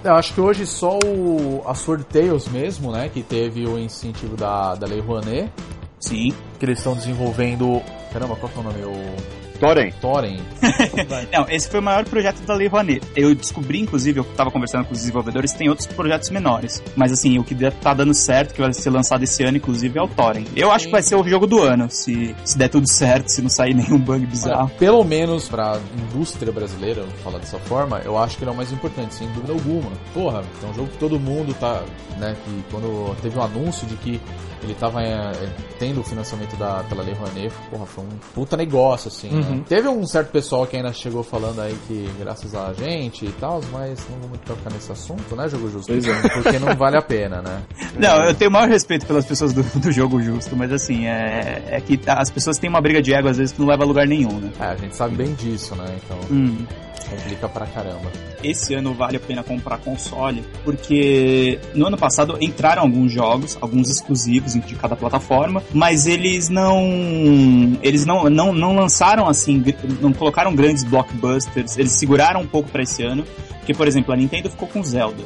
Eu 0.04 0.14
acho 0.14 0.34
que 0.34 0.42
hoje 0.42 0.66
só 0.66 0.98
o, 1.04 1.64
a 1.68 1.74
Sword 1.74 2.06
Tales 2.06 2.48
mesmo, 2.48 2.92
né, 2.92 3.10
que 3.10 3.22
teve 3.22 3.66
o 3.66 3.78
incentivo 3.78 4.36
da, 4.36 4.76
da 4.76 4.88
Lei 4.88 5.00
Rouanet, 5.00 5.52
Sim. 6.00 6.34
que 6.60 6.66
eles 6.66 6.80
estão 6.80 6.96
desenvolvendo... 6.96 7.82
Caramba, 8.14 8.36
qual 8.36 8.52
que 8.52 8.58
é 8.58 8.62
o 8.62 8.64
nome? 8.64 8.84
O 8.86 9.45
Torem. 9.60 9.92
Torrent. 10.02 10.42
Não, 11.32 11.46
esse 11.50 11.70
foi 11.70 11.80
o 11.80 11.84
maior 11.84 12.04
projeto 12.06 12.42
da 12.42 12.54
Lei 12.54 12.68
Rouanet. 12.68 13.02
Eu 13.16 13.34
descobri, 13.34 13.80
inclusive, 13.80 14.20
eu 14.20 14.24
tava 14.24 14.52
conversando 14.52 14.86
com 14.86 14.94
os 14.94 15.00
desenvolvedores, 15.00 15.54
tem 15.54 15.70
outros 15.70 15.88
projetos 15.88 16.30
menores. 16.30 16.84
Mas 16.96 17.12
assim, 17.12 17.38
o 17.38 17.44
que 17.44 17.56
tá 17.72 17.94
dando 17.94 18.14
certo, 18.14 18.54
que 18.54 18.62
vai 18.62 18.74
ser 18.74 18.90
lançado 18.90 19.24
esse 19.24 19.44
ano, 19.44 19.58
inclusive, 19.58 19.98
é 19.98 20.02
o 20.02 20.08
Torrent. 20.08 20.48
Eu 20.56 20.72
acho 20.72 20.86
que 20.86 20.92
vai 20.92 21.02
ser 21.02 21.16
o 21.16 21.24
jogo 21.24 21.48
do 21.48 21.62
ano, 21.62 21.90
se, 21.90 22.36
se 22.44 22.58
der 22.58 22.70
tudo 22.70 22.90
certo, 22.90 23.30
se 23.30 23.42
não 23.42 23.50
sair 23.50 23.74
nenhum 23.74 23.98
bug 23.98 24.26
bizarro. 24.26 24.66
Olha, 24.66 24.76
pelo 24.78 25.04
menos 25.04 25.48
pra 25.48 25.80
indústria 25.98 26.52
brasileira, 26.52 27.04
vou 27.04 27.18
falar 27.24 27.40
dessa 27.40 27.60
forma, 27.60 28.02
eu 28.04 28.18
acho 28.18 28.38
que 28.38 28.44
ele 28.44 28.52
é 28.52 28.54
o 28.54 28.58
mais 28.58 28.72
importante, 28.72 29.14
sem 29.14 29.28
dúvida 29.32 29.54
alguma. 29.54 29.92
Porra, 30.14 30.44
é 30.64 30.66
um 30.66 30.74
jogo 30.74 30.90
que 30.90 30.98
todo 30.98 31.20
mundo 31.20 31.54
tá, 31.60 31.84
né, 32.18 32.36
que 32.44 32.64
quando 32.72 33.16
teve 33.22 33.38
o 33.38 33.42
anúncio 33.42 33.88
de 33.88 33.96
que 33.98 34.22
ele 34.64 34.74
tava 34.74 35.02
é, 35.02 35.32
tendo 35.78 36.02
o 36.02 36.04
financiamento 36.04 36.56
da, 36.58 36.84
pela 36.90 37.04
Lei 37.04 37.14
Rouanet, 37.14 37.54
porra, 37.70 37.86
foi 37.86 38.04
um 38.04 38.10
puta 38.34 38.58
negócio, 38.58 39.08
assim, 39.08 39.30
né? 39.50 39.62
Teve 39.68 39.88
um 39.88 40.06
certo 40.06 40.32
pessoal 40.32 40.66
que 40.68 40.76
ainda 40.78 40.92
chegou 40.94 41.24
falando 41.24 41.62
aí 41.62 41.76
que 41.88 42.10
graças 42.20 42.54
a 42.56 42.74
gente 42.74 43.26
e 43.26 43.32
tal, 43.40 43.62
mas 43.72 44.00
não 44.10 44.20
vamos 44.22 44.40
tocar 44.46 44.72
nesse 44.74 44.92
assunto, 44.92 45.36
né, 45.36 45.48
Jogo 45.50 45.70
Justo? 45.70 45.92
Pois 45.92 46.08
é. 46.08 46.22
Porque 46.30 46.60
não 46.60 46.76
vale 46.76 46.98
a 46.98 47.02
pena, 47.02 47.42
né? 47.42 47.62
Não, 47.98 48.24
eu 48.26 48.34
tenho 48.36 48.50
o 48.50 48.54
maior 48.54 48.68
respeito 48.70 49.06
pelas 49.06 49.26
pessoas 49.26 49.54
do, 49.54 49.64
do 49.80 49.92
jogo 49.92 50.22
justo, 50.22 50.56
mas 50.56 50.72
assim, 50.72 51.08
é, 51.08 51.64
é 51.68 51.82
que 51.82 52.00
as 52.08 52.30
pessoas 52.30 52.58
têm 52.58 52.70
uma 52.70 52.82
briga 52.82 53.02
de 53.02 53.14
ego 53.14 53.28
às 53.30 53.38
vezes 53.38 53.54
que 53.54 53.60
não 53.62 53.68
leva 53.68 53.84
a 53.84 53.88
lugar 53.88 54.06
nenhum, 54.08 54.40
né? 54.40 54.52
É, 54.60 54.66
a 54.66 54.76
gente 54.76 54.96
sabe 54.96 55.16
bem 55.16 55.34
disso, 55.34 55.76
né? 55.76 55.86
Então 56.04 56.18
Hum. 56.32 56.66
complica 57.10 57.48
pra 57.48 57.66
caramba. 57.68 58.12
esse 58.44 58.74
ano 58.74 58.94
vale 58.94 59.18
a 59.18 59.20
pena 59.20 59.44
comprar 59.44 59.78
console, 59.80 60.44
porque 60.64 61.60
no 61.74 61.88
ano 61.88 61.98
passado 61.98 62.38
entraram 62.42 62.82
alguns 62.84 63.12
jogos, 63.12 63.58
alguns 63.62 63.90
exclusivos 63.90 64.54
de 64.54 64.76
cada 64.76 64.96
plataforma, 64.96 65.64
mas 65.74 66.06
eles 66.08 66.50
não 66.50 67.78
eles 67.82 68.06
não, 68.06 68.30
não, 68.30 68.52
não 68.54 68.76
lançaram 68.76 69.28
assim, 69.36 69.64
não 70.02 70.14
colocaram 70.14 70.56
grandes 70.56 70.84
blockbusters, 70.84 71.78
eles 71.78 71.92
seguraram 71.92 72.42
um 72.42 72.48
pouco 72.48 72.70
pra 72.70 72.84
esse 72.84 73.04
ano, 73.04 73.26
porque 73.58 73.74
por 73.74 73.88
exemplo, 73.88 74.14
a 74.14 74.18
Nintendo 74.18 74.50
ficou 74.50 74.68
com 74.68 74.84
Zelda. 74.84 75.24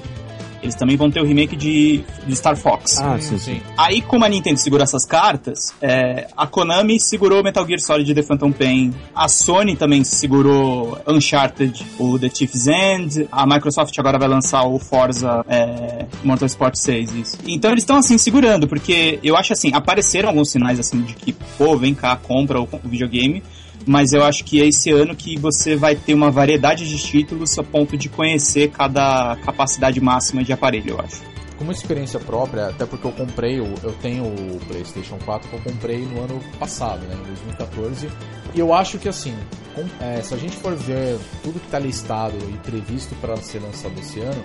Eles 0.61 0.75
também 0.75 0.97
vão 0.97 1.09
ter 1.09 1.21
o 1.21 1.25
remake 1.25 1.55
de, 1.55 2.03
de 2.25 2.35
Star 2.35 2.55
Fox. 2.55 2.99
Ah, 2.99 3.17
sim, 3.19 3.37
sim. 3.37 3.61
Aí, 3.77 4.01
como 4.01 4.25
a 4.25 4.29
Nintendo 4.29 4.59
segura 4.59 4.83
essas 4.83 5.05
cartas, 5.05 5.73
é, 5.81 6.27
a 6.35 6.45
Konami 6.45 6.99
segurou 6.99 7.43
Metal 7.43 7.65
Gear 7.65 7.79
Solid 7.79 8.13
The 8.13 8.23
Phantom 8.23 8.51
Pain, 8.51 8.93
a 9.15 9.27
Sony 9.27 9.75
também 9.75 10.03
segurou 10.03 10.99
Uncharted, 11.07 11.85
o 11.97 12.19
The 12.19 12.29
Thief's 12.29 12.67
End, 12.67 13.27
a 13.31 13.45
Microsoft 13.45 13.97
agora 13.97 14.19
vai 14.19 14.27
lançar 14.27 14.63
o 14.63 14.77
Forza 14.79 15.45
é, 15.47 16.05
Motorsport 16.23 16.75
6, 16.75 17.13
isso. 17.13 17.37
Então 17.47 17.71
eles 17.71 17.83
estão 17.83 17.97
assim 17.97 18.17
segurando, 18.17 18.67
porque 18.67 19.19
eu 19.23 19.37
acho 19.37 19.53
assim, 19.53 19.71
apareceram 19.73 20.29
alguns 20.29 20.51
sinais 20.51 20.79
assim 20.79 21.01
de 21.01 21.13
que, 21.13 21.33
pô, 21.57 21.77
vem 21.77 21.95
cá, 21.95 22.15
compra 22.17 22.59
o, 22.59 22.63
o 22.63 22.89
videogame, 22.89 23.41
mas 23.89 24.13
eu 24.13 24.23
acho 24.23 24.43
que 24.45 24.61
é 24.61 24.67
esse 24.67 24.91
ano 24.91 25.15
que 25.15 25.35
você 25.39 25.75
vai 25.75 25.95
ter 25.95 26.13
uma 26.13 26.29
variedade 26.29 26.87
de 26.87 26.95
títulos 26.99 27.57
a 27.57 27.63
ponto 27.63 27.97
de 27.97 28.07
conhecer 28.07 28.69
cada 28.69 29.35
capacidade 29.37 29.99
máxima 29.99 30.43
de 30.43 30.53
aparelho, 30.53 30.91
eu 30.91 30.99
acho. 31.01 31.23
Como 31.57 31.71
experiência 31.71 32.19
própria, 32.19 32.67
até 32.67 32.85
porque 32.85 33.07
eu 33.07 33.11
comprei, 33.11 33.59
eu 33.59 33.91
tenho 33.99 34.25
o 34.25 34.59
PlayStation 34.67 35.17
4 35.25 35.49
que 35.49 35.55
eu 35.55 35.59
comprei 35.61 36.05
no 36.05 36.21
ano 36.21 36.39
passado, 36.59 36.99
né, 37.07 37.15
em 37.19 37.25
2014. 37.25 38.07
E 38.53 38.59
eu 38.59 38.73
acho 38.75 38.99
que 38.99 39.09
assim, 39.09 39.33
com- 39.73 39.85
é, 39.99 40.21
se 40.21 40.35
a 40.35 40.37
gente 40.37 40.55
for 40.55 40.75
ver 40.75 41.17
tudo 41.43 41.59
que 41.59 41.65
está 41.65 41.79
listado 41.79 42.35
e 42.47 42.57
previsto 42.59 43.15
para 43.15 43.35
ser 43.37 43.59
lançado 43.59 43.99
esse 43.99 44.19
ano, 44.19 44.41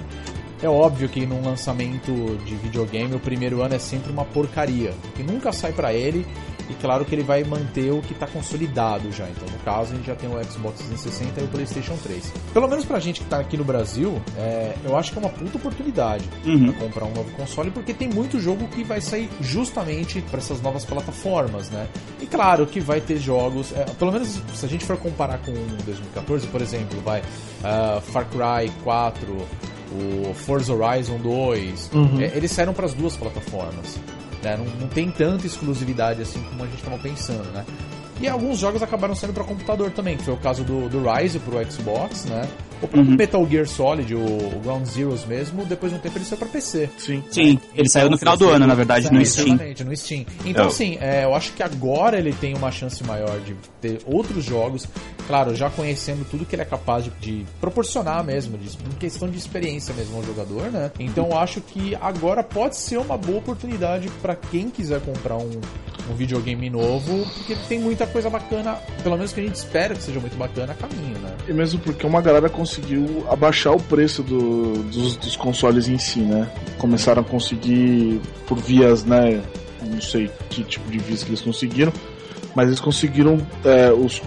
é 0.62 0.68
óbvio 0.68 1.06
que 1.08 1.26
num 1.26 1.42
lançamento 1.44 2.10
de 2.46 2.54
videogame 2.56 3.14
o 3.14 3.20
primeiro 3.20 3.60
ano 3.60 3.74
é 3.74 3.78
sempre 3.78 4.10
uma 4.10 4.24
porcaria, 4.24 4.94
que 5.14 5.22
nunca 5.22 5.52
sai 5.52 5.72
para 5.72 5.92
ele. 5.92 6.26
E 6.68 6.74
claro 6.74 7.04
que 7.04 7.14
ele 7.14 7.22
vai 7.22 7.44
manter 7.44 7.90
o 7.92 8.00
que 8.00 8.12
está 8.12 8.26
consolidado 8.26 9.12
já. 9.12 9.28
Então, 9.28 9.46
no 9.52 9.58
caso, 9.60 9.92
a 9.92 9.96
gente 9.96 10.06
já 10.06 10.14
tem 10.14 10.28
o 10.28 10.42
Xbox 10.44 10.78
360 10.78 11.40
e 11.40 11.44
o 11.44 11.48
PlayStation 11.48 11.96
3. 12.02 12.32
Pelo 12.52 12.68
menos 12.68 12.84
pra 12.84 12.98
gente 12.98 13.20
que 13.20 13.26
tá 13.26 13.38
aqui 13.38 13.56
no 13.56 13.64
Brasil, 13.64 14.20
é, 14.36 14.74
eu 14.84 14.96
acho 14.96 15.12
que 15.12 15.18
é 15.18 15.20
uma 15.20 15.28
puta 15.30 15.56
oportunidade 15.58 16.24
Uhum. 16.44 16.72
pra 16.72 16.80
comprar 16.86 17.04
um 17.04 17.12
novo 17.12 17.30
console, 17.32 17.70
porque 17.70 17.92
tem 17.92 18.08
muito 18.08 18.40
jogo 18.40 18.66
que 18.68 18.82
vai 18.82 19.00
sair 19.00 19.28
justamente 19.40 20.20
para 20.30 20.38
essas 20.38 20.60
novas 20.62 20.84
plataformas, 20.84 21.68
né? 21.70 21.86
E 22.20 22.26
claro 22.26 22.66
que 22.66 22.80
vai 22.80 23.00
ter 23.00 23.18
jogos, 23.18 23.72
é, 23.76 23.84
pelo 23.84 24.10
menos 24.12 24.40
se 24.54 24.64
a 24.64 24.68
gente 24.68 24.84
for 24.84 24.96
comparar 24.96 25.38
com 25.38 25.52
2014, 25.84 26.46
por 26.46 26.62
exemplo, 26.62 27.00
vai 27.02 27.22
ah, 27.62 28.00
Far 28.02 28.26
Cry 28.26 28.70
4, 28.82 29.36
o 29.92 30.34
Forza 30.34 30.72
Horizon 30.72 31.18
2, 31.18 31.90
é, 32.20 32.36
eles 32.36 32.50
saíram 32.50 32.72
para 32.72 32.86
as 32.86 32.94
duas 32.94 33.16
plataformas. 33.16 33.98
Né? 34.44 34.56
Não, 34.56 34.66
não 34.80 34.88
tem 34.88 35.10
tanta 35.10 35.46
exclusividade 35.46 36.22
assim 36.22 36.42
como 36.42 36.62
a 36.62 36.66
gente 36.66 36.78
estava 36.78 36.98
pensando, 36.98 37.50
né? 37.52 37.64
E 38.20 38.28
alguns 38.28 38.58
jogos 38.58 38.82
acabaram 38.82 39.14
saindo 39.14 39.34
para 39.34 39.42
computador 39.42 39.90
também, 39.90 40.16
que 40.16 40.22
foi 40.22 40.34
o 40.34 40.36
caso 40.36 40.62
do, 40.62 40.88
do 40.88 41.02
Rise 41.02 41.40
pro 41.40 41.58
Xbox, 41.70 42.26
né? 42.26 42.48
O 42.84 42.88
próprio 42.88 43.10
Uhum. 43.12 43.16
Metal 43.16 43.46
Gear 43.48 43.66
Solid, 43.66 44.14
o, 44.14 44.60
Ground 44.62 44.84
Zeroes 44.86 45.24
mesmo, 45.24 45.64
depois 45.64 45.90
de 45.90 45.98
um 45.98 46.00
tempo 46.00 46.18
ele 46.18 46.24
saiu 46.24 46.38
para 46.38 46.48
PC. 46.48 46.90
Sim. 46.98 47.24
Sim, 47.30 47.58
ele 47.74 47.88
saiu 47.88 48.10
no 48.10 48.18
final 48.18 48.36
do 48.36 48.48
ano, 48.50 48.66
na 48.66 48.74
verdade, 48.74 49.10
no 49.10 49.24
Steam. 49.24 49.46
Exatamente, 49.48 49.84
no 49.84 49.96
Steam. 49.96 50.26
Então, 50.44 50.64
Eu- 50.64 50.68
assim, 50.68 50.98
é, 51.00 51.24
eu 51.24 51.34
acho 51.34 51.52
que 51.54 51.62
agora 51.62 52.18
ele 52.18 52.32
tem 52.34 52.54
uma 52.54 52.70
chance 52.70 53.02
maior 53.04 53.40
de 53.40 53.54
ter 53.80 54.00
outros 54.04 54.44
jogos, 54.44 54.86
claro, 55.26 55.54
já 55.54 55.70
conhecendo 55.70 56.26
tudo 56.30 56.44
que 56.44 56.54
ele 56.54 56.62
é 56.62 56.66
capaz 56.66 57.04
de, 57.04 57.10
de 57.20 57.46
proporcionar 57.60 58.22
mesmo, 58.22 58.58
de, 58.58 58.68
em 58.68 58.98
questão 58.98 59.28
de 59.30 59.38
experiência 59.38 59.94
mesmo 59.94 60.16
ao 60.18 60.22
jogador, 60.22 60.70
né? 60.70 60.90
Então, 61.00 61.28
eu 61.30 61.38
acho 61.38 61.60
que 61.62 61.96
agora 62.00 62.42
pode 62.42 62.76
ser 62.76 62.98
uma 62.98 63.16
boa 63.16 63.38
oportunidade 63.38 64.08
para 64.20 64.36
quem 64.36 64.68
quiser 64.68 65.00
comprar 65.00 65.36
um, 65.38 65.58
um 66.10 66.14
videogame 66.14 66.68
novo, 66.68 67.26
porque 67.34 67.56
tem 67.68 67.78
muita 67.78 68.06
coisa 68.06 68.28
bacana, 68.28 68.74
pelo 69.02 69.16
menos 69.16 69.32
que 69.32 69.40
a 69.40 69.42
gente 69.42 69.54
espera 69.54 69.94
que 69.94 70.02
seja 70.02 70.20
muito 70.20 70.36
bacana 70.36 70.72
a 70.72 70.74
caminho, 70.74 71.18
né? 71.18 71.30
E 71.48 71.52
mesmo 71.52 71.80
porque 71.80 72.06
uma 72.06 72.20
galera 72.20 72.48
conseguiu 72.48 73.24
abaixar 73.30 73.72
o 73.74 73.80
preço 73.82 74.22
do- 74.22 74.82
dos, 74.84 75.16
dos 75.16 75.36
consoles 75.36 75.88
em 75.88 75.96
si, 75.98 76.20
né? 76.20 76.48
Começaram 76.78 77.22
a 77.22 77.24
conseguir 77.24 78.20
por 78.46 78.58
vias, 78.58 79.04
né? 79.04 79.42
Não 79.82 80.00
sei 80.00 80.30
que 80.50 80.62
tipo 80.64 80.90
de 80.90 80.98
vias 80.98 81.22
que 81.22 81.30
eles 81.30 81.40
conseguiram, 81.40 81.92
mas 82.54 82.66
eles 82.68 82.80
conseguiram. 82.80 83.38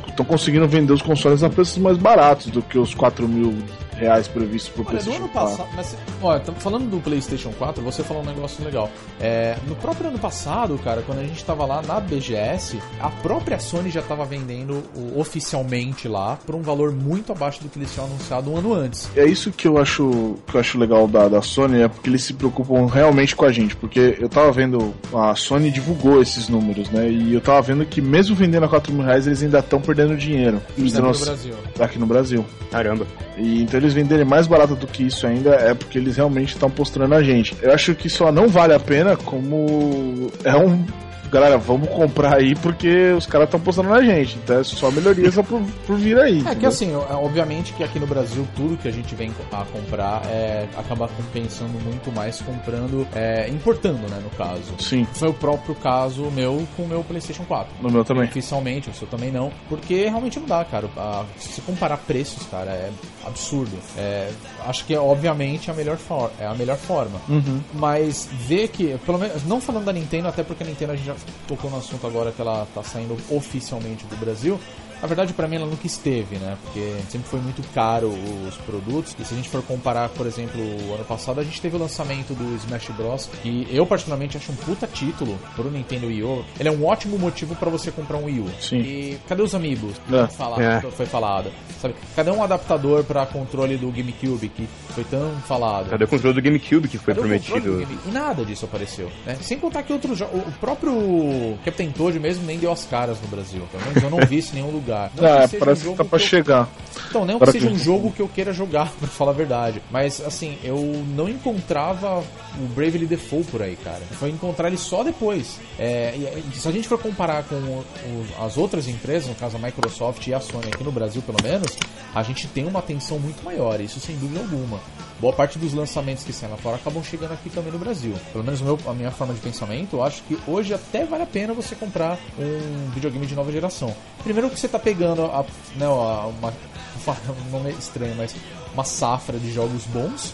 Estão 0.07 0.25
conseguindo 0.25 0.67
vender 0.67 0.93
os 0.93 1.01
consoles 1.01 1.43
a 1.43 1.49
preços 1.49 1.77
mais 1.77 1.97
baratos 1.97 2.47
do 2.47 2.61
que 2.61 2.77
os 2.77 2.93
4 2.93 3.27
mil 3.27 3.53
reais 3.97 4.27
previstos 4.27 4.69
pro 4.71 4.81
Olha, 4.83 4.89
PlayStation 4.91 5.17
ano 5.23 5.29
4. 5.29 5.49
passado. 5.57 5.69
Mas, 5.75 5.97
olha, 6.21 6.39
falando 6.59 6.89
do 6.89 6.99
PlayStation 6.99 7.51
4, 7.57 7.83
você 7.83 8.03
falou 8.03 8.23
um 8.23 8.25
negócio 8.25 8.63
legal. 8.63 8.89
É, 9.19 9.57
no 9.67 9.75
próprio 9.75 10.09
ano 10.09 10.19
passado, 10.19 10.77
cara, 10.83 11.01
quando 11.05 11.19
a 11.19 11.23
gente 11.23 11.43
tava 11.43 11.65
lá 11.65 11.81
na 11.81 11.99
BGS, 11.99 12.79
a 12.99 13.09
própria 13.09 13.59
Sony 13.59 13.89
já 13.89 14.01
tava 14.01 14.25
vendendo 14.25 14.83
o- 14.95 15.19
oficialmente 15.19 16.07
lá 16.07 16.37
por 16.45 16.55
um 16.55 16.61
valor 16.61 16.91
muito 16.91 17.31
abaixo 17.31 17.61
do 17.63 17.69
que 17.69 17.79
eles 17.79 17.91
tinham 17.93 18.05
anunciado 18.07 18.51
um 18.51 18.57
ano 18.57 18.73
antes. 18.73 19.09
É 19.15 19.25
isso 19.25 19.51
que 19.51 19.67
eu 19.67 19.77
acho 19.77 20.35
que 20.47 20.55
eu 20.55 20.59
acho 20.59 20.77
legal 20.77 21.07
da, 21.07 21.27
da 21.27 21.41
Sony, 21.41 21.81
é 21.81 21.87
porque 21.87 22.09
eles 22.09 22.23
se 22.23 22.33
preocupam 22.33 22.85
realmente 22.87 23.35
com 23.35 23.45
a 23.45 23.51
gente. 23.51 23.75
Porque 23.75 24.17
eu 24.19 24.29
tava 24.29 24.51
vendo, 24.51 24.93
a 25.13 25.35
Sony 25.35 25.71
divulgou 25.71 26.21
esses 26.21 26.49
números, 26.49 26.89
né? 26.89 27.09
E 27.09 27.33
eu 27.33 27.41
tava 27.41 27.61
vendo 27.61 27.85
que 27.85 28.01
mesmo 28.01 28.35
vendendo 28.35 28.63
a 28.65 28.69
4 28.69 28.93
mil 28.93 29.03
reais, 29.05 29.25
eles 29.27 29.41
ainda 29.43 29.59
estão 29.59 29.81
perdendo 29.81 30.15
dinheiro. 30.15 30.61
Eles 30.77 30.93
Aqui 30.93 31.01
no 31.01 31.11
não- 31.11 31.19
Brasil. 31.19 31.55
aqui 31.79 31.99
no 31.99 32.05
Brasil. 32.05 32.45
Caramba. 32.71 33.05
E 33.37 33.61
então 33.61 33.79
eles 33.79 33.93
venderem 33.93 34.25
mais 34.25 34.47
barato 34.47 34.75
do 34.75 34.87
que 34.87 35.03
isso 35.03 35.27
ainda 35.27 35.51
é 35.51 35.73
porque 35.73 35.97
eles 35.97 36.17
realmente 36.17 36.49
estão 36.49 36.69
postrando 36.69 37.13
a 37.13 37.21
gente. 37.21 37.55
Eu 37.61 37.71
acho 37.71 37.93
que 37.93 38.09
só 38.09 38.31
não 38.31 38.47
vale 38.47 38.73
a 38.73 38.79
pena 38.79 39.15
como 39.15 40.31
é 40.43 40.55
um. 40.55 40.83
Galera, 41.31 41.57
vamos 41.57 41.89
comprar 41.89 42.35
aí 42.37 42.55
porque 42.55 43.11
os 43.11 43.25
caras 43.25 43.47
estão 43.47 43.59
postando 43.59 43.89
na 43.89 44.01
gente. 44.01 44.37
Então 44.37 44.59
é 44.59 44.63
só 44.63 44.89
melhorias 44.91 45.35
por, 45.35 45.61
por 45.85 45.97
vir 45.97 46.17
aí. 46.19 46.39
É 46.39 46.41
que 46.41 46.49
entendeu? 46.49 46.69
assim, 46.69 46.93
é, 46.93 47.13
obviamente 47.13 47.73
que 47.73 47.83
aqui 47.83 47.99
no 47.99 48.07
Brasil 48.07 48.47
tudo 48.55 48.77
que 48.77 48.87
a 48.87 48.91
gente 48.91 49.13
vem 49.15 49.31
a 49.51 49.65
comprar 49.65 50.21
é 50.27 50.67
acaba 50.77 51.07
compensando 51.09 51.79
muito 51.83 52.11
mais 52.11 52.41
comprando, 52.41 53.07
é, 53.13 53.47
importando, 53.49 54.09
né, 54.09 54.19
no 54.23 54.29
caso. 54.31 54.73
Sim, 54.79 55.05
Foi 55.13 55.29
o 55.29 55.33
próprio 55.33 55.75
caso 55.75 56.23
meu 56.31 56.65
com 56.75 56.83
o 56.83 56.87
meu 56.87 57.03
PlayStation 57.03 57.43
4. 57.43 57.73
no 57.81 57.89
meu 57.91 58.03
também. 58.05 58.25
Oficialmente, 58.25 58.89
o 58.89 58.93
seu 58.93 59.07
também 59.07 59.31
não. 59.31 59.51
Porque 59.69 60.05
realmente 60.05 60.39
não 60.39 60.47
dá, 60.47 60.63
cara. 60.65 60.87
A- 60.97 61.25
se 61.37 61.61
comparar 61.61 61.97
preços, 61.97 62.45
cara, 62.49 62.71
é 62.71 62.89
absurdo. 63.25 63.77
É, 63.97 64.29
acho 64.65 64.85
que 64.85 64.93
é 64.93 64.99
obviamente 64.99 65.69
a 65.69 65.73
melhor, 65.73 65.97
for 65.97 66.31
é 66.39 66.45
a 66.45 66.53
melhor 66.53 66.77
forma. 66.77 67.19
Uhum. 67.27 67.59
Mas 67.73 68.29
ver 68.31 68.67
que, 68.69 68.97
pelo 69.05 69.17
menos, 69.17 69.43
não 69.45 69.59
falando 69.59 69.85
da 69.85 69.93
Nintendo, 69.93 70.27
até 70.27 70.43
porque 70.43 70.63
a 70.63 70.65
Nintendo 70.67 70.93
a 70.93 70.95
gente 70.95 71.05
já 71.05 71.15
tocou 71.47 71.69
no 71.69 71.77
assunto 71.77 72.05
agora 72.05 72.31
que 72.31 72.41
ela 72.41 72.67
tá 72.73 72.83
saindo 72.83 73.17
oficialmente 73.29 74.05
do 74.05 74.15
Brasil. 74.17 74.59
Na 75.01 75.07
verdade, 75.07 75.33
pra 75.33 75.47
mim, 75.47 75.57
ela 75.57 75.65
nunca 75.65 75.85
esteve, 75.85 76.37
né? 76.37 76.57
Porque 76.63 76.95
sempre 77.09 77.27
foi 77.29 77.39
muito 77.39 77.61
caro 77.73 78.09
os 78.47 78.55
produtos. 78.57 79.15
E 79.19 79.23
se 79.25 79.33
a 79.33 79.37
gente 79.37 79.47
for 79.49 79.61
comparar, 79.61 80.09
por 80.09 80.25
exemplo, 80.25 80.59
o 80.59 80.93
ano 80.95 81.03
passado, 81.05 81.39
a 81.39 81.43
gente 81.43 81.61
teve 81.61 81.75
o 81.75 81.79
lançamento 81.79 82.33
do 82.33 82.55
Smash 82.55 82.89
Bros. 82.97 83.29
Que 83.41 83.67
eu, 83.71 83.85
particularmente, 83.85 84.37
acho 84.37 84.51
um 84.51 84.55
puta 84.55 84.87
título 84.87 85.37
pro 85.55 85.69
Nintendo 85.69 86.07
Wii 86.07 86.23
U. 86.23 86.43
Ele 86.59 86.69
é 86.69 86.71
um 86.71 86.85
ótimo 86.85 87.17
motivo 87.19 87.55
pra 87.55 87.69
você 87.69 87.91
comprar 87.91 88.17
um 88.17 88.25
Wii 88.25 88.39
U. 88.39 88.47
Sim. 88.59 88.77
E 88.79 89.19
cadê 89.27 89.41
os 89.43 89.53
amigos? 89.53 89.95
É. 90.11 90.27
Fala- 90.27 90.63
É. 90.63 90.81
Foi 90.81 91.05
falado. 91.05 91.51
Sabe? 91.79 91.93
Cadê 92.15 92.31
um 92.31 92.41
adaptador 92.43 93.03
pra 93.03 93.25
controle 93.27 93.77
do 93.77 93.91
GameCube 93.91 94.49
que 94.49 94.67
foi 94.89 95.03
tão 95.03 95.31
falado? 95.47 95.89
Cadê 95.91 96.05
o 96.05 96.07
controle 96.07 96.33
do 96.33 96.41
GameCube 96.41 96.87
que 96.87 96.97
foi 96.97 97.13
Cadê 97.13 97.19
prometido? 97.27 97.77
Game- 97.77 97.99
E 98.07 98.11
nada 98.11 98.43
disso 98.43 98.65
apareceu. 98.65 99.11
Né? 99.25 99.37
Sem 99.41 99.59
contar 99.59 99.83
que 99.83 99.93
outros 99.93 100.17
jogos. 100.17 100.41
O 100.47 100.51
próprio 100.59 101.57
Captain 101.63 101.91
Toad 101.91 102.19
mesmo 102.19 102.45
nem 102.45 102.57
deu 102.57 102.71
as 102.71 102.83
caras 102.85 103.21
no 103.21 103.27
Brasil. 103.27 103.61
Pelo 103.71 103.83
menos 103.85 104.03
eu 104.03 104.09
não 104.09 104.25
vi 104.25 104.39
isso 104.39 104.53
em 104.53 104.55
nenhum 104.61 104.71
lugar. 104.71 104.86
Não 105.15 105.27
Ah, 105.27 105.41
que 105.41 105.47
seja 105.49 105.65
parece 105.65 105.87
um 105.87 105.91
que 105.91 105.97
tá 105.97 106.03
pra 106.05 106.17
que 106.19 106.23
eu- 106.25 106.29
chegar. 106.29 106.69
Então, 107.09 107.25
não 107.25 107.39
que 107.39 107.51
seja 107.51 107.67
que- 107.67 107.73
um 107.73 107.77
jogo 107.79 108.11
que 108.11 108.21
eu 108.21 108.27
queira 108.27 108.51
jogar, 108.51 108.91
pra 108.99 109.07
falar 109.07 109.31
a 109.31 109.33
verdade. 109.33 109.81
Mas, 109.91 110.19
assim, 110.21 110.57
eu 110.63 110.77
não 111.15 111.29
encontrava 111.29 112.23
o 112.59 112.65
Bravely 112.75 113.05
Default 113.05 113.49
por 113.51 113.61
aí, 113.61 113.75
cara. 113.77 114.01
Foi 114.11 114.29
encontrar 114.29 114.67
ele 114.67 114.77
só 114.77 115.03
depois. 115.03 115.59
É, 115.79 116.13
se 116.53 116.67
a 116.67 116.71
gente 116.71 116.87
for 116.87 116.97
comparar 116.99 117.43
com 117.43 117.55
o- 117.55 117.85
o- 118.05 118.43
as 118.45 118.57
outras 118.57 118.87
empresas, 118.87 119.27
no 119.29 119.35
caso 119.35 119.57
a 119.57 119.59
Microsoft 119.59 120.25
e 120.27 120.33
a 120.33 120.39
Sony 120.39 120.67
aqui 120.73 120.83
no 120.83 120.91
Brasil, 120.91 121.21
pelo 121.21 121.37
menos, 121.43 121.77
a 122.13 122.23
gente 122.23 122.47
tem 122.47 122.65
uma 122.65 122.79
atenção 122.79 123.19
muito 123.19 123.43
maior, 123.43 123.79
isso 123.79 123.99
sem 123.99 124.15
dúvida 124.17 124.39
alguma. 124.39 124.79
Boa 125.19 125.33
parte 125.33 125.57
dos 125.57 125.73
lançamentos 125.73 126.23
que 126.23 126.31
saem 126.31 126.51
lá 126.51 126.57
fora 126.59 126.75
acabam 126.75 127.03
chegando 127.03 127.31
aqui 127.33 127.49
também 127.49 127.71
no 127.71 127.79
Brasil. 127.79 128.13
Pelo 128.31 128.43
menos 128.43 128.61
meu- 128.61 128.77
a 128.85 128.93
minha 128.93 129.09
forma 129.09 129.33
de 129.33 129.39
pensamento, 129.39 129.95
eu 129.97 130.03
acho 130.03 130.21
que 130.23 130.37
hoje 130.47 130.73
até 130.75 131.05
vale 131.05 131.23
a 131.23 131.25
pena 131.25 131.53
você 131.55 131.75
comprar 131.75 132.19
um 132.37 132.89
videogame 132.91 133.25
de 133.25 133.33
nova 133.33 133.51
geração. 133.51 133.95
Primeiro 134.23 134.47
que 134.51 134.59
você 134.59 134.67
tá 134.67 134.77
pegando 134.77 135.23
a, 135.25 135.43
né, 135.75 135.85
a- 135.87 136.27
uma, 136.27 136.53
um 137.47 137.51
nome 137.51 137.71
estranho, 137.71 138.13
mas 138.15 138.35
uma 138.73 138.83
safra 138.83 139.39
de 139.39 139.51
jogos 139.51 139.85
bons. 139.85 140.33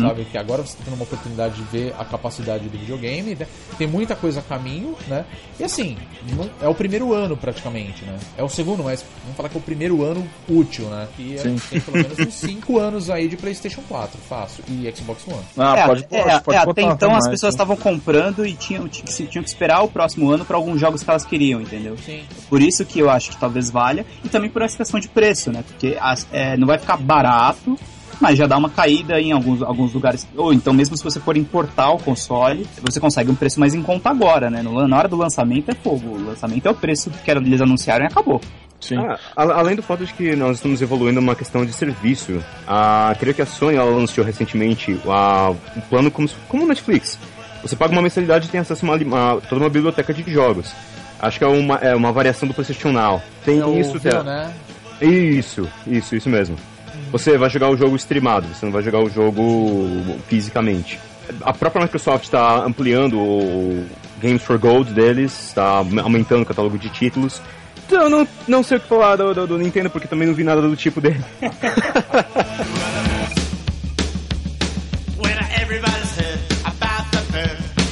Sabe, 0.00 0.24
que 0.24 0.36
agora 0.38 0.62
você 0.62 0.76
tá 0.76 0.82
tendo 0.84 0.94
uma 0.94 1.04
oportunidade 1.04 1.54
de 1.56 1.62
ver 1.64 1.94
a 1.98 2.04
capacidade 2.04 2.68
do 2.68 2.78
videogame, 2.78 3.34
né? 3.34 3.46
tem 3.78 3.86
muita 3.86 4.14
coisa 4.14 4.40
a 4.40 4.42
caminho, 4.42 4.94
né? 5.08 5.24
E 5.58 5.64
assim, 5.64 5.96
não- 6.36 6.48
é 6.60 6.68
o 6.68 6.74
primeiro 6.74 7.12
ano 7.14 7.36
praticamente, 7.36 8.04
né? 8.04 8.18
É 8.36 8.42
o 8.42 8.48
segundo, 8.48 8.82
mas 8.84 9.04
vamos 9.22 9.36
falar 9.36 9.48
que 9.48 9.56
é 9.56 9.60
o 9.60 9.62
primeiro 9.62 10.02
ano 10.04 10.26
útil, 10.48 10.86
né? 10.86 11.08
E 11.18 11.34
é- 11.34 11.38
Sim. 11.38 11.56
tem 11.70 11.80
pelo 11.80 11.96
menos 11.98 12.18
uns 12.18 12.34
5 12.34 12.78
anos 12.78 13.08
aí 13.10 13.28
de 13.28 13.36
PlayStation 13.36 13.82
4, 13.88 14.18
fácil, 14.28 14.62
e 14.68 14.92
Xbox 14.94 15.26
One. 15.26 15.40
Ah, 15.56 15.76
é, 15.78 15.86
pode, 15.86 16.02
é, 16.10 16.40
pode, 16.40 16.56
é, 16.58 16.64
botar 16.64 16.70
até 16.70 16.82
então 16.82 17.10
mais, 17.10 17.24
as 17.24 17.30
pessoas 17.30 17.52
sim. 17.52 17.56
estavam 17.56 17.76
comprando 17.76 18.44
e 18.46 18.52
tinham, 18.54 18.88
tinham, 18.88 19.06
que, 19.06 19.26
tinham 19.26 19.42
que 19.42 19.48
esperar 19.48 19.82
o 19.82 19.88
próximo 19.88 20.30
ano 20.30 20.44
para 20.44 20.56
alguns 20.56 20.80
jogos 20.80 21.02
que 21.02 21.10
elas 21.10 21.24
queriam, 21.24 21.60
entendeu? 21.60 21.96
Sim. 22.04 22.22
Por 22.48 22.60
isso 22.60 22.84
que 22.84 22.98
eu 22.98 23.08
acho 23.10 23.30
que 23.30 23.36
talvez 23.38 23.70
valha, 23.70 24.04
e 24.24 24.28
também 24.28 24.50
por 24.50 24.62
essa 24.62 24.76
questão 24.76 25.00
de 25.00 25.08
preço, 25.08 25.50
né? 25.50 25.64
Porque 25.66 25.96
as- 26.00 26.26
é, 26.32 26.56
não 26.56 26.66
vai 26.66 26.78
ficar 26.78 26.96
barato, 26.96 27.78
mas 28.20 28.38
já 28.38 28.46
dá 28.46 28.56
uma 28.56 28.70
caída 28.70 29.20
em 29.20 29.32
alguns, 29.32 29.62
alguns 29.62 29.92
lugares. 29.92 30.26
Ou 30.36 30.52
então, 30.52 30.72
mesmo 30.72 30.96
se 30.96 31.02
você 31.04 31.18
for 31.20 31.36
importar 31.36 31.90
o 31.90 31.98
console, 31.98 32.66
você 32.82 32.98
consegue 33.00 33.30
um 33.30 33.34
preço 33.34 33.58
mais 33.60 33.74
em 33.74 33.82
conta 33.82 34.10
agora, 34.10 34.48
né? 34.50 34.62
No- 34.62 34.86
na 34.86 34.96
hora 34.98 35.08
do 35.08 35.16
lançamento 35.16 35.70
é 35.70 35.74
fogo. 35.74 36.16
O 36.16 36.24
lançamento 36.26 36.66
é 36.66 36.70
o 36.70 36.74
preço 36.74 37.10
que 37.10 37.30
eles 37.30 37.60
anunciaram 37.60 38.04
e 38.04 38.08
acabou. 38.08 38.40
Sim. 38.80 38.96
Ah, 38.98 39.16
além 39.36 39.76
do 39.76 39.82
fato 39.82 40.04
de 40.04 40.12
que 40.12 40.34
nós 40.34 40.56
estamos 40.56 40.82
evoluindo 40.82 41.20
uma 41.20 41.36
questão 41.36 41.64
de 41.64 41.72
serviço, 41.72 42.42
a, 42.66 43.14
creio 43.18 43.32
que 43.34 43.40
a 43.42 43.46
Sony 43.46 43.76
ela 43.76 43.90
anunciou 43.92 44.26
recentemente 44.26 44.98
a, 45.06 45.50
um 45.76 45.80
plano 45.82 46.10
como, 46.10 46.28
como 46.48 46.64
o 46.64 46.66
Netflix. 46.66 47.16
Você 47.62 47.76
paga 47.76 47.92
uma 47.92 48.02
mensalidade 48.02 48.48
e 48.48 48.50
tem 48.50 48.60
acesso 48.60 48.84
a 48.84 48.96
uma, 48.96 49.40
toda 49.48 49.62
uma 49.62 49.70
biblioteca 49.70 50.12
de 50.12 50.28
jogos. 50.32 50.72
Acho 51.20 51.38
que 51.38 51.44
é 51.44 51.46
uma, 51.46 51.76
é 51.76 51.94
uma 51.94 52.10
variação 52.10 52.48
do 52.48 52.52
PlayStation 52.54 52.90
Now. 52.90 53.22
Tem 53.44 53.60
É 53.62 53.80
isso, 53.80 54.00
tem- 54.00 54.24
né? 54.24 54.52
Isso, 55.00 55.68
isso, 55.86 56.16
isso 56.16 56.28
mesmo. 56.28 56.56
Você 57.12 57.36
vai 57.36 57.50
jogar 57.50 57.68
o 57.70 57.76
jogo 57.76 57.94
streamado, 57.96 58.48
você 58.48 58.64
não 58.64 58.72
vai 58.72 58.82
jogar 58.82 58.98
o 59.00 59.08
jogo 59.10 59.86
fisicamente. 60.28 60.98
A 61.42 61.52
própria 61.52 61.82
Microsoft 61.82 62.24
está 62.24 62.56
ampliando 62.64 63.18
o 63.18 63.86
Games 64.20 64.42
for 64.42 64.58
Gold 64.58 64.92
deles, 64.92 65.48
está 65.48 65.84
aumentando 66.02 66.42
o 66.42 66.46
catálogo 66.46 66.78
de 66.78 66.88
títulos. 66.88 67.40
Então 67.86 68.02
eu 68.04 68.10
não, 68.10 68.26
não 68.48 68.62
sei 68.62 68.78
o 68.78 68.80
que 68.80 68.88
falar 68.88 69.16
do, 69.16 69.34
do- 69.34 69.46
do 69.46 69.58
Nintendo, 69.58 69.90
porque 69.90 70.08
também 70.08 70.26
não 70.26 70.34
vi 70.34 70.42
nada 70.42 70.62
do 70.62 70.74
tipo 70.74 71.00
dele. 71.00 71.22